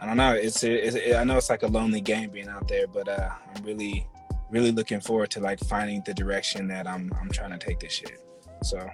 i 0.00 0.06
don't 0.06 0.16
know 0.16 0.34
it's, 0.34 0.62
it's 0.62 0.96
it, 0.96 1.16
i 1.16 1.24
know 1.24 1.36
it's 1.36 1.50
like 1.50 1.62
a 1.62 1.66
lonely 1.66 2.00
game 2.00 2.30
being 2.30 2.48
out 2.48 2.66
there 2.68 2.86
but 2.86 3.08
uh 3.08 3.30
i'm 3.54 3.62
really 3.64 4.06
really 4.50 4.72
looking 4.72 5.00
forward 5.00 5.30
to 5.30 5.40
like 5.40 5.58
finding 5.60 6.02
the 6.06 6.14
direction 6.14 6.66
that 6.68 6.86
i'm 6.86 7.12
i'm 7.20 7.30
trying 7.30 7.50
to 7.50 7.58
take 7.58 7.78
this 7.80 7.92
shit 7.92 8.18
so 8.62 8.88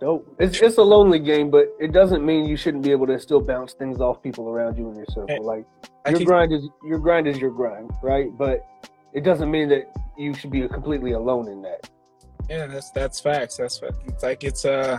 dope. 0.00 0.34
It's 0.38 0.60
it's 0.60 0.78
a 0.78 0.82
lonely 0.82 1.18
game, 1.18 1.50
but 1.50 1.74
it 1.78 1.92
doesn't 1.92 2.24
mean 2.24 2.46
you 2.46 2.56
shouldn't 2.56 2.84
be 2.84 2.90
able 2.90 3.06
to 3.06 3.18
still 3.18 3.40
bounce 3.40 3.72
things 3.72 4.00
off 4.00 4.22
people 4.22 4.48
around 4.48 4.76
you 4.76 4.88
in 4.90 4.96
your 4.96 5.06
circle. 5.06 5.44
Like 5.44 5.66
your 6.08 6.20
grind 6.20 6.52
is 6.52 6.68
your 6.84 6.98
grind 6.98 7.26
is 7.26 7.38
your 7.38 7.50
grind, 7.50 7.90
right? 8.02 8.28
But 8.36 8.66
it 9.12 9.24
doesn't 9.24 9.50
mean 9.50 9.68
that 9.70 9.90
you 10.16 10.34
should 10.34 10.50
be 10.50 10.66
completely 10.68 11.12
alone 11.12 11.48
in 11.48 11.62
that. 11.62 11.90
Yeah, 12.48 12.66
that's 12.66 12.90
that's 12.90 13.20
facts. 13.20 13.56
That's 13.56 13.80
it's 14.06 14.22
like 14.22 14.44
it's 14.44 14.64
uh 14.64 14.98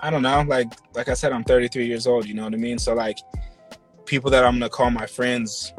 I 0.00 0.10
don't 0.10 0.22
know, 0.22 0.44
like 0.46 0.68
like 0.94 1.08
I 1.08 1.14
said, 1.14 1.32
I'm 1.32 1.44
33 1.44 1.86
years 1.86 2.06
old. 2.06 2.26
You 2.26 2.34
know 2.34 2.44
what 2.44 2.54
I 2.54 2.58
mean? 2.58 2.78
So 2.78 2.94
like 2.94 3.18
people 4.04 4.30
that 4.30 4.44
I'm 4.44 4.54
gonna 4.54 4.68
call 4.68 4.90
my 4.90 5.06
friends 5.06 5.72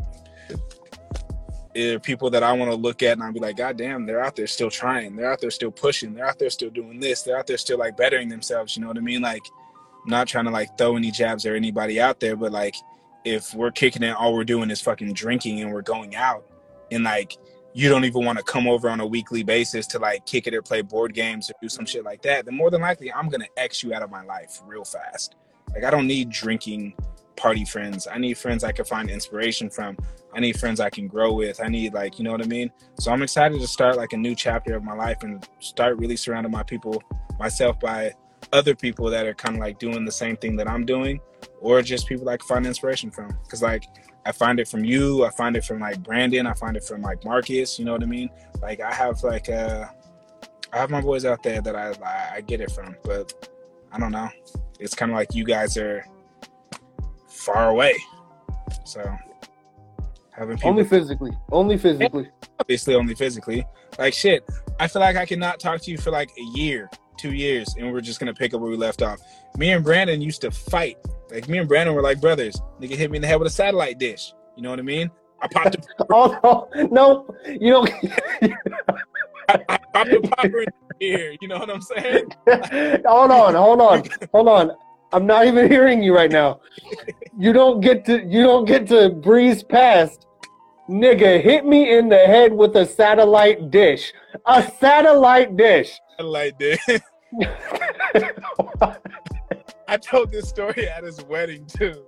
are 1.78 2.00
people 2.00 2.30
that 2.30 2.44
I 2.44 2.54
want 2.54 2.72
to 2.72 2.76
look 2.78 3.04
at 3.04 3.14
and 3.14 3.24
I'll 3.24 3.34
be 3.34 3.40
like, 3.40 3.58
God 3.58 3.78
damn, 3.78 4.06
they're 4.06 4.24
out 4.24 4.36
there 4.36 4.48
still 4.48 4.70
trying. 4.70 5.16
They're 5.16 5.32
out 5.32 5.42
there 5.42 5.52
still 5.52 5.72
pushing. 5.72 6.14
They're 6.14 6.28
out 6.28 6.40
there 6.40 6.50
still 6.50 6.70
doing 6.70 7.00
this. 7.00 7.24
They're 7.24 7.38
out 7.38 7.48
there 7.48 7.58
still 7.58 7.78
like 7.78 7.98
bettering 7.98 8.30
themselves. 8.30 8.76
You 8.76 8.82
know 8.82 8.88
what 8.88 8.98
I 8.98 9.02
mean? 9.02 9.22
Like, 9.22 9.44
I'm 10.04 10.10
not 10.10 10.28
trying 10.28 10.46
to 10.46 10.52
like 10.52 10.78
throw 10.78 10.96
any 10.96 11.12
jabs 11.12 11.46
or 11.46 11.56
anybody 11.56 12.00
out 12.00 12.20
there, 12.20 12.36
but 12.36 12.52
like, 12.52 12.76
if 13.26 13.54
we're 13.54 13.72
kicking 13.72 14.04
it, 14.04 14.16
all 14.16 14.34
we're 14.34 14.44
doing 14.44 14.70
is 14.70 14.80
fucking 14.82 15.14
drinking 15.14 15.62
and 15.62 15.74
we're 15.74 15.82
going 15.82 16.16
out 16.16 16.46
and 16.92 17.04
like, 17.04 17.38
you 17.76 17.90
don't 17.90 18.06
even 18.06 18.24
want 18.24 18.38
to 18.38 18.44
come 18.46 18.70
over 18.70 18.90
on 18.90 19.02
a 19.02 19.06
weekly 19.06 19.44
basis 19.44 19.86
to 19.86 20.00
like 20.00 20.26
kick 20.26 20.48
it 20.48 20.54
or 20.54 20.62
play 20.62 20.82
board 20.82 21.14
games 21.14 21.50
or 21.50 21.54
do 21.62 21.68
some 21.68 21.86
shit 21.86 22.06
like 22.06 22.22
that, 22.22 22.46
then 22.46 22.56
more 22.56 22.72
than 22.72 22.80
likely 22.80 23.12
I'm 23.12 23.28
gonna 23.28 23.50
X 23.58 23.84
you 23.84 23.94
out 23.94 24.02
of 24.02 24.10
my 24.10 24.24
life 24.24 24.62
real 24.66 24.86
fast. 24.86 25.36
Like 25.74 25.84
I 25.84 25.92
don't 25.92 26.08
need 26.08 26.30
drinking 26.30 26.96
party 27.36 27.66
friends. 27.66 28.08
I 28.10 28.18
need 28.18 28.38
friends 28.38 28.64
I 28.64 28.72
can 28.72 28.86
find 28.86 29.10
inspiration 29.10 29.70
from. 29.70 29.98
I 30.34 30.40
need 30.40 30.58
friends 30.58 30.80
I 30.80 30.90
can 30.90 31.10
grow 31.10 31.34
with. 31.34 31.62
I 31.62 31.68
need 31.68 31.94
like, 31.94 32.18
you 32.18 32.24
know 32.24 32.32
what 32.32 32.42
I 32.42 32.46
mean? 32.46 32.72
So 32.98 33.12
I'm 33.12 33.22
excited 33.22 33.60
to 33.60 33.68
start 33.68 33.98
like 33.98 34.14
a 34.14 34.18
new 34.18 34.36
chapter 34.36 34.74
of 34.78 34.84
my 34.86 34.94
life 34.94 35.24
and 35.24 35.46
start 35.60 35.98
really 35.98 36.16
surrounding 36.16 36.54
my 36.54 36.64
people 36.64 37.04
myself 37.40 37.78
by 37.82 38.14
other 38.54 38.74
people 38.74 39.10
that 39.10 39.26
are 39.26 39.34
kind 39.34 39.56
of 39.56 39.60
like 39.60 39.80
doing 39.80 40.06
the 40.06 40.12
same 40.14 40.38
thing 40.38 40.56
that 40.56 40.70
I'm 40.70 40.86
doing 40.86 41.20
or 41.60 41.82
just 41.82 42.08
people 42.08 42.30
I 42.30 42.38
can 42.38 42.48
find 42.48 42.66
inspiration 42.66 43.12
from. 43.12 43.38
Cause 43.50 43.62
like 43.62 43.84
I 44.26 44.32
find 44.32 44.60
it 44.60 44.68
from 44.68 44.84
you, 44.84 45.24
I 45.24 45.30
find 45.30 45.56
it 45.56 45.64
from 45.64 45.80
like 45.80 46.02
Brandon, 46.02 46.48
I 46.48 46.54
find 46.54 46.76
it 46.76 46.84
from 46.84 47.02
like 47.02 47.24
Marcus, 47.24 47.78
you 47.78 47.86
know 47.86 47.94
what 47.94 48.02
I 48.02 48.08
mean? 48.08 48.30
Like 48.62 48.82
I 48.82 48.92
have 48.92 49.24
like 49.24 49.50
uh 49.50 49.86
I 50.74 50.78
have 50.78 50.90
my 50.90 51.02
boys 51.02 51.26
out 51.26 51.44
there 51.44 51.62
that 51.62 51.76
I 51.76 51.94
I 52.36 52.42
get 52.42 52.60
it 52.60 52.72
from, 52.72 52.96
but 53.04 53.50
I 53.92 54.00
don't 54.00 54.12
know. 54.12 54.30
It's 54.80 54.96
kind 54.96 55.12
of 55.12 55.16
like 55.16 55.36
you 55.36 55.46
guys 55.46 55.78
are 55.78 56.06
far 57.28 57.70
away. 57.70 57.96
So 58.84 59.16
having 60.32 60.58
people 60.58 60.72
only 60.72 60.84
physically, 60.84 61.32
only 61.52 61.78
physically, 61.78 62.30
obviously 62.60 62.96
only 62.96 63.14
physically. 63.14 63.66
Like 64.00 64.14
shit, 64.14 64.44
I 64.80 64.88
feel 64.88 65.02
like 65.02 65.18
I 65.18 65.26
cannot 65.26 65.60
talk 65.60 65.82
to 65.82 65.92
you 65.92 65.98
for 65.98 66.10
like 66.10 66.32
a 66.32 66.58
year, 66.58 66.90
two 67.18 67.34
years, 67.34 67.76
and 67.78 67.94
we're 67.94 68.02
just 68.02 68.20
gonna 68.20 68.34
pick 68.34 68.56
up 68.56 68.62
where 68.62 68.72
we 68.72 68.78
left 68.78 69.04
off. 69.04 69.20
Me 69.56 69.72
and 69.72 69.84
Brandon 69.84 70.20
used 70.20 70.42
to 70.42 70.52
fight. 70.52 70.98
Like 71.32 71.50
me 71.50 71.58
and 71.58 71.68
Brandon 71.68 71.96
were 71.96 72.02
like 72.02 72.22
brothers. 72.22 72.60
Nigga 72.80 72.96
hit 72.96 73.12
me 73.12 73.18
in 73.18 73.22
the 73.22 73.28
head 73.28 73.40
with 73.40 73.48
a 73.48 73.52
satellite 73.52 73.98
dish. 73.98 74.34
You 74.56 74.64
know 74.64 74.70
what 74.70 74.80
I 74.80 74.84
mean? 74.84 75.10
I 75.42 75.48
popped. 75.48 75.76
A- 75.76 76.06
oh 76.10 76.68
no, 76.76 76.88
no, 76.92 77.36
you 77.48 77.72
don't. 77.72 77.90
I, 79.50 79.64
I 79.70 79.78
popped 79.94 80.12
a 80.12 80.22
popper 80.22 80.62
in 80.62 80.68
here. 81.00 81.36
You 81.42 81.48
know 81.48 81.60
what 81.60 81.70
I'm 81.70 81.82
saying? 81.82 82.26
hold 83.06 83.32
on, 83.32 83.56
hold 83.56 83.82
on, 83.82 84.04
hold 84.32 84.48
on. 84.48 84.72
I'm 85.14 85.26
not 85.26 85.46
even 85.46 85.70
hearing 85.70 86.04
you 86.04 86.16
right 86.16 86.32
now. 86.32 86.60
You 87.38 87.54
don't 87.54 87.80
get 87.80 88.06
to 88.06 88.24
you 88.26 88.44
don't 88.44 88.66
get 88.66 88.88
to 88.88 89.10
breeze 89.10 89.64
past. 89.64 90.26
Nigga, 90.90 91.42
hit 91.42 91.66
me 91.66 91.98
in 91.98 92.10
the 92.10 92.18
head 92.18 92.54
with 92.54 92.76
a 92.76 92.86
satellite 92.86 93.72
dish. 93.72 94.14
A 94.46 94.62
satellite 94.80 95.58
dish. 95.58 96.00
Satellite 96.18 96.60
dish. 96.60 96.80
I 99.88 99.98
told 99.98 100.32
this 100.32 100.50
story 100.50 100.88
at 100.88 101.04
his 101.04 101.24
wedding 101.26 101.66
too. 101.66 102.04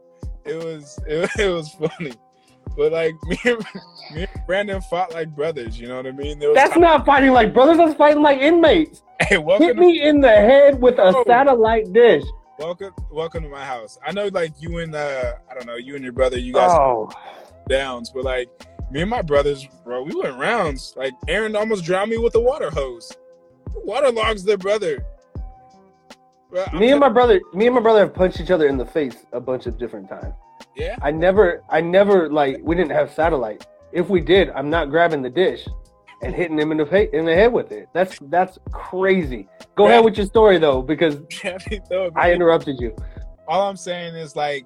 It 0.45 0.63
was 0.63 0.99
it, 1.07 1.30
it 1.39 1.49
was 1.49 1.71
funny. 1.73 2.13
But 2.75 2.91
like 2.91 3.15
me 3.23 3.39
and, 3.45 3.65
me 4.13 4.21
and 4.23 4.41
Brandon 4.45 4.82
fought 4.82 5.13
like 5.13 5.36
brothers, 5.36 5.80
you 5.80 5.88
know 5.88 5.97
what 5.97 6.07
I 6.07 6.11
mean? 6.11 6.39
That's 6.53 6.78
not 6.78 7.05
fighting 7.05 7.32
like 7.32 7.53
brothers, 7.53 7.78
that's 7.78 7.95
fighting 7.95 8.21
like 8.21 8.39
inmates. 8.39 9.03
Hey, 9.19 9.38
welcome 9.38 9.67
Hit 9.67 9.78
me 9.78 10.01
in 10.01 10.21
the 10.21 10.30
head 10.30 10.80
with 10.80 10.99
a 10.99 11.23
satellite 11.25 11.91
dish. 11.91 12.23
Welcome, 12.59 12.93
welcome 13.11 13.43
to 13.43 13.49
my 13.49 13.63
house. 13.63 13.99
I 14.05 14.11
know, 14.11 14.28
like 14.28 14.53
you 14.59 14.80
and 14.80 14.95
uh, 14.95 15.34
I 15.49 15.53
don't 15.53 15.67
know, 15.67 15.75
you 15.75 15.95
and 15.95 16.03
your 16.03 16.13
brother, 16.13 16.39
you 16.39 16.53
guys 16.53 16.71
oh. 16.71 17.09
downs, 17.67 18.09
but 18.09 18.23
like 18.23 18.49
me 18.91 19.01
and 19.01 19.09
my 19.09 19.21
brothers, 19.21 19.67
bro, 19.84 20.03
we 20.03 20.15
went 20.15 20.38
rounds. 20.38 20.93
Like 20.95 21.13
Aaron 21.28 21.55
almost 21.55 21.84
drowned 21.84 22.11
me 22.11 22.17
with 22.17 22.36
a 22.36 22.39
water 22.39 22.69
hose. 22.69 23.11
Water 23.75 24.11
logs 24.11 24.43
their 24.43 24.57
brother. 24.57 25.05
Me 26.73 26.91
and 26.91 26.99
my 26.99 27.09
brother, 27.09 27.41
me 27.53 27.65
and 27.65 27.75
my 27.75 27.81
brother 27.81 27.99
have 27.99 28.13
punched 28.13 28.39
each 28.39 28.51
other 28.51 28.67
in 28.67 28.77
the 28.77 28.85
face 28.85 29.25
a 29.33 29.39
bunch 29.39 29.65
of 29.65 29.77
different 29.77 30.07
times. 30.09 30.33
Yeah. 30.75 30.95
I 31.01 31.11
never, 31.11 31.63
I 31.69 31.81
never 31.81 32.29
like 32.29 32.59
we 32.63 32.75
didn't 32.75 32.91
have 32.91 33.13
satellite. 33.13 33.65
If 33.91 34.09
we 34.09 34.21
did, 34.21 34.49
I'm 34.51 34.69
not 34.69 34.89
grabbing 34.89 35.21
the 35.21 35.29
dish 35.29 35.67
and 36.21 36.33
hitting 36.33 36.57
him 36.57 36.71
in 36.71 36.77
the 36.77 36.85
face 36.85 37.09
in 37.13 37.25
the 37.25 37.33
head 37.33 37.51
with 37.51 37.71
it. 37.71 37.89
That's 37.93 38.17
that's 38.23 38.57
crazy. 38.71 39.47
Go 39.75 39.85
yeah. 39.85 39.93
ahead 39.93 40.05
with 40.05 40.17
your 40.17 40.25
story 40.25 40.57
though, 40.57 40.81
because 40.81 41.17
I 42.15 42.31
interrupted 42.31 42.79
you. 42.79 42.95
All 43.47 43.69
I'm 43.69 43.77
saying 43.77 44.15
is 44.15 44.35
like 44.35 44.65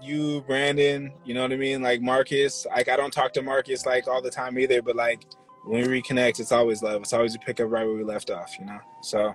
you, 0.00 0.42
Brandon, 0.42 1.12
you 1.24 1.34
know 1.34 1.42
what 1.42 1.52
I 1.52 1.56
mean? 1.56 1.82
Like 1.82 2.00
Marcus. 2.00 2.66
Like 2.66 2.88
I 2.88 2.96
don't 2.96 3.12
talk 3.12 3.32
to 3.34 3.42
Marcus 3.42 3.86
like 3.86 4.08
all 4.08 4.22
the 4.22 4.30
time 4.30 4.58
either, 4.58 4.82
but 4.82 4.96
like 4.96 5.26
when 5.64 5.88
we 5.88 6.00
reconnect, 6.00 6.40
it's 6.40 6.52
always 6.52 6.82
love. 6.82 7.02
It's 7.02 7.12
always 7.12 7.34
a 7.34 7.38
pick 7.38 7.60
up 7.60 7.70
right 7.70 7.86
where 7.86 7.96
we 7.96 8.04
left 8.04 8.30
off, 8.30 8.58
you 8.58 8.64
know? 8.64 8.78
So 9.02 9.34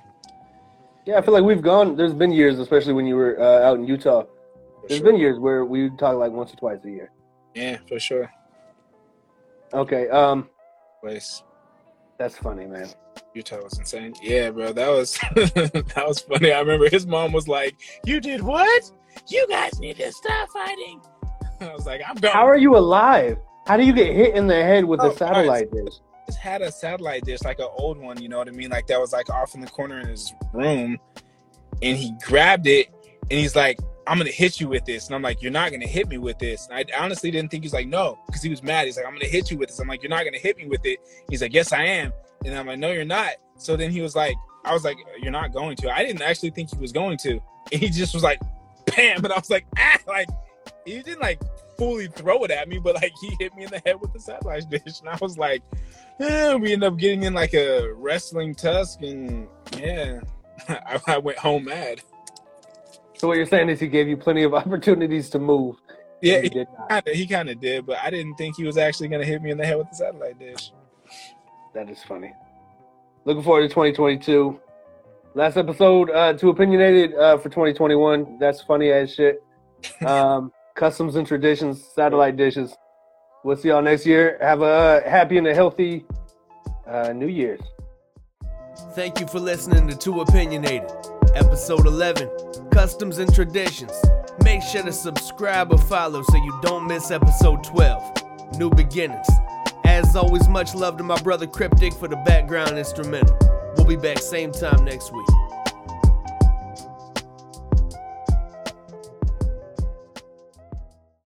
Yeah, 1.05 1.17
I 1.17 1.21
feel 1.21 1.33
like 1.33 1.43
we've 1.43 1.61
gone 1.61 1.95
there's 1.95 2.13
been 2.13 2.31
years, 2.31 2.59
especially 2.59 2.93
when 2.93 3.05
you 3.05 3.15
were 3.15 3.39
uh, 3.39 3.67
out 3.67 3.77
in 3.77 3.85
Utah. 3.85 4.23
For 4.23 4.87
there's 4.87 4.99
sure. 4.99 5.11
been 5.11 5.19
years 5.19 5.39
where 5.39 5.65
we 5.65 5.89
talk 5.97 6.15
like 6.15 6.31
once 6.31 6.53
or 6.53 6.57
twice 6.57 6.79
a 6.85 6.89
year. 6.89 7.11
Yeah, 7.55 7.77
for 7.87 7.99
sure. 7.99 8.31
Okay. 9.73 10.07
Um 10.09 10.49
place. 11.01 11.43
That's 12.17 12.37
funny, 12.37 12.65
man. 12.65 12.87
Utah 13.33 13.61
was 13.61 13.77
insane. 13.77 14.13
Yeah, 14.21 14.51
bro, 14.51 14.71
that 14.71 14.89
was 14.89 15.13
that 15.35 16.03
was 16.07 16.19
funny. 16.21 16.51
I 16.53 16.59
remember 16.59 16.89
his 16.89 17.05
mom 17.05 17.31
was 17.33 17.47
like, 17.47 17.75
"You 18.05 18.21
did 18.21 18.41
what? 18.41 18.89
You 19.27 19.45
guys 19.49 19.79
need 19.79 19.97
to 19.97 20.11
stop 20.11 20.49
fighting." 20.49 21.01
I 21.59 21.73
was 21.73 21.85
like, 21.85 22.01
"I'm 22.07 22.15
going." 22.15 22.33
How 22.33 22.47
are 22.47 22.57
you 22.57 22.77
alive? 22.77 23.37
How 23.67 23.77
do 23.77 23.83
you 23.83 23.93
get 23.93 24.13
hit 24.15 24.35
in 24.35 24.47
the 24.47 24.55
head 24.55 24.85
with 24.85 25.01
oh, 25.01 25.11
a 25.11 25.15
satellite 25.15 25.71
dish? 25.71 25.95
Had 26.35 26.61
a 26.61 26.71
satellite 26.71 27.23
dish, 27.23 27.41
like 27.43 27.59
an 27.59 27.69
old 27.77 27.97
one. 27.97 28.21
You 28.21 28.29
know 28.29 28.37
what 28.37 28.47
I 28.47 28.51
mean? 28.51 28.69
Like 28.69 28.87
that 28.87 28.99
was 28.99 29.13
like 29.13 29.29
off 29.29 29.55
in 29.55 29.61
the 29.61 29.67
corner 29.67 29.99
in 29.99 30.07
his 30.07 30.33
room, 30.53 30.99
and 31.81 31.97
he 31.97 32.13
grabbed 32.25 32.67
it, 32.67 32.89
and 33.29 33.39
he's 33.39 33.55
like, 33.55 33.79
I'm 34.07 34.17
gonna 34.17 34.29
hit 34.29 34.59
you 34.59 34.67
with 34.67 34.85
this. 34.85 35.07
And 35.07 35.15
I'm 35.15 35.21
like, 35.21 35.41
you're 35.41 35.51
not 35.51 35.71
gonna 35.71 35.87
hit 35.87 36.07
me 36.07 36.17
with 36.17 36.37
this. 36.39 36.67
And 36.67 36.77
I 36.77 36.99
honestly 36.99 37.31
didn't 37.31 37.51
think 37.51 37.63
he's 37.63 37.73
like, 37.73 37.87
no, 37.87 38.19
because 38.25 38.41
he 38.41 38.49
was 38.49 38.61
mad. 38.63 38.85
He's 38.85 38.97
like, 38.97 39.05
I'm 39.05 39.13
gonna 39.13 39.25
hit 39.25 39.49
you 39.51 39.57
with 39.57 39.69
this. 39.69 39.79
I'm 39.79 39.87
like, 39.87 40.03
you're 40.03 40.09
not 40.09 40.25
gonna 40.25 40.37
hit 40.37 40.57
me 40.57 40.67
with 40.67 40.85
it. 40.85 40.99
He's 41.29 41.41
like, 41.41 41.53
yes, 41.53 41.71
I 41.71 41.83
am. 41.83 42.11
And 42.45 42.53
I'm 42.55 42.67
like, 42.67 42.79
no, 42.79 42.91
you're 42.91 43.05
not. 43.05 43.31
So 43.57 43.77
then 43.77 43.91
he 43.91 44.01
was 44.01 44.15
like, 44.15 44.35
I 44.65 44.73
was 44.73 44.83
like, 44.83 44.97
you're 45.21 45.31
not 45.31 45.53
going 45.53 45.75
to. 45.77 45.93
I 45.93 46.03
didn't 46.03 46.21
actually 46.21 46.49
think 46.49 46.73
he 46.73 46.79
was 46.79 46.91
going 46.91 47.17
to. 47.19 47.39
And 47.71 47.81
he 47.81 47.89
just 47.89 48.13
was 48.13 48.23
like, 48.23 48.39
bam. 48.85 49.23
And 49.23 49.31
I 49.31 49.37
was 49.37 49.49
like, 49.49 49.65
ah, 49.77 49.97
like 50.07 50.27
he 50.85 51.01
didn't 51.01 51.21
like 51.21 51.41
fully 51.77 52.07
throw 52.07 52.43
it 52.43 52.51
at 52.51 52.67
me, 52.67 52.79
but 52.79 52.95
like 52.95 53.13
he 53.21 53.35
hit 53.39 53.55
me 53.55 53.63
in 53.63 53.69
the 53.69 53.81
head 53.85 53.99
with 53.99 54.13
the 54.13 54.19
satellite 54.19 54.69
dish, 54.69 54.99
and 54.99 55.09
I 55.09 55.17
was 55.21 55.37
like, 55.37 55.61
eh, 56.19 56.55
we 56.55 56.73
ended 56.73 56.87
up 56.87 56.97
getting 56.97 57.23
in 57.23 57.33
like 57.33 57.53
a 57.53 57.91
wrestling 57.93 58.55
tusk, 58.55 59.01
and 59.01 59.47
yeah, 59.77 60.19
I, 60.69 60.99
I 61.07 61.17
went 61.17 61.37
home 61.37 61.65
mad. 61.65 62.01
So 63.17 63.27
what 63.27 63.37
you're 63.37 63.45
saying 63.45 63.69
is 63.69 63.79
he 63.79 63.87
gave 63.87 64.07
you 64.07 64.17
plenty 64.17 64.43
of 64.43 64.53
opportunities 64.53 65.29
to 65.31 65.39
move. 65.39 65.77
Yeah, 66.21 66.37
he 66.37 66.43
he 66.43 66.49
did 66.49 66.67
not. 66.77 66.89
kind 66.89 67.07
of 67.07 67.13
he 67.13 67.27
kind 67.27 67.49
of 67.49 67.59
did, 67.59 67.85
but 67.85 67.97
I 67.99 68.09
didn't 68.09 68.35
think 68.35 68.55
he 68.55 68.63
was 68.63 68.77
actually 68.77 69.09
gonna 69.09 69.25
hit 69.25 69.41
me 69.41 69.51
in 69.51 69.57
the 69.57 69.65
head 69.65 69.77
with 69.77 69.89
the 69.89 69.95
satellite 69.95 70.39
dish. 70.39 70.71
That 71.73 71.89
is 71.89 72.03
funny. 72.03 72.33
Looking 73.25 73.43
forward 73.43 73.61
to 73.61 73.69
2022. 73.69 74.59
Last 75.35 75.57
episode, 75.57 76.11
uh, 76.11 76.33
too 76.33 76.49
opinionated 76.49 77.15
uh, 77.15 77.37
for 77.37 77.49
2021. 77.49 78.37
That's 78.39 78.61
funny 78.61 78.91
as 78.91 79.13
shit. 79.13 79.43
Um, 80.05 80.53
customs 80.75 81.15
and 81.15 81.27
traditions, 81.27 81.83
satellite 81.95 82.37
dishes. 82.37 82.73
We'll 83.43 83.57
see 83.57 83.69
y'all 83.69 83.81
next 83.81 84.05
year. 84.05 84.37
Have 84.41 84.61
a 84.61 85.01
happy 85.05 85.37
and 85.37 85.47
a 85.47 85.53
healthy 85.53 86.05
uh, 86.87 87.13
New 87.13 87.27
Year's. 87.27 87.61
Thank 88.95 89.19
you 89.19 89.27
for 89.27 89.39
listening 89.39 89.87
to 89.87 89.97
Too 89.97 90.21
Opinionated, 90.21 90.89
episode 91.35 91.85
11 91.85 92.29
Customs 92.71 93.17
and 93.19 93.33
Traditions. 93.33 93.93
Make 94.43 94.61
sure 94.61 94.83
to 94.83 94.91
subscribe 94.91 95.71
or 95.71 95.77
follow 95.77 96.23
so 96.23 96.35
you 96.37 96.59
don't 96.61 96.87
miss 96.87 97.11
episode 97.11 97.63
12 97.63 98.57
New 98.57 98.69
Beginnings. 98.69 99.27
As 99.85 100.15
always, 100.15 100.47
much 100.47 100.73
love 100.73 100.97
to 100.97 101.03
my 101.03 101.19
brother 101.21 101.45
Cryptic 101.45 101.93
for 101.93 102.07
the 102.07 102.15
background 102.25 102.77
instrumental. 102.77 103.37
We'll 103.77 103.85
be 103.85 103.95
back 103.95 104.19
same 104.19 104.51
time 104.51 104.85
next 104.85 105.11
week. 105.11 105.27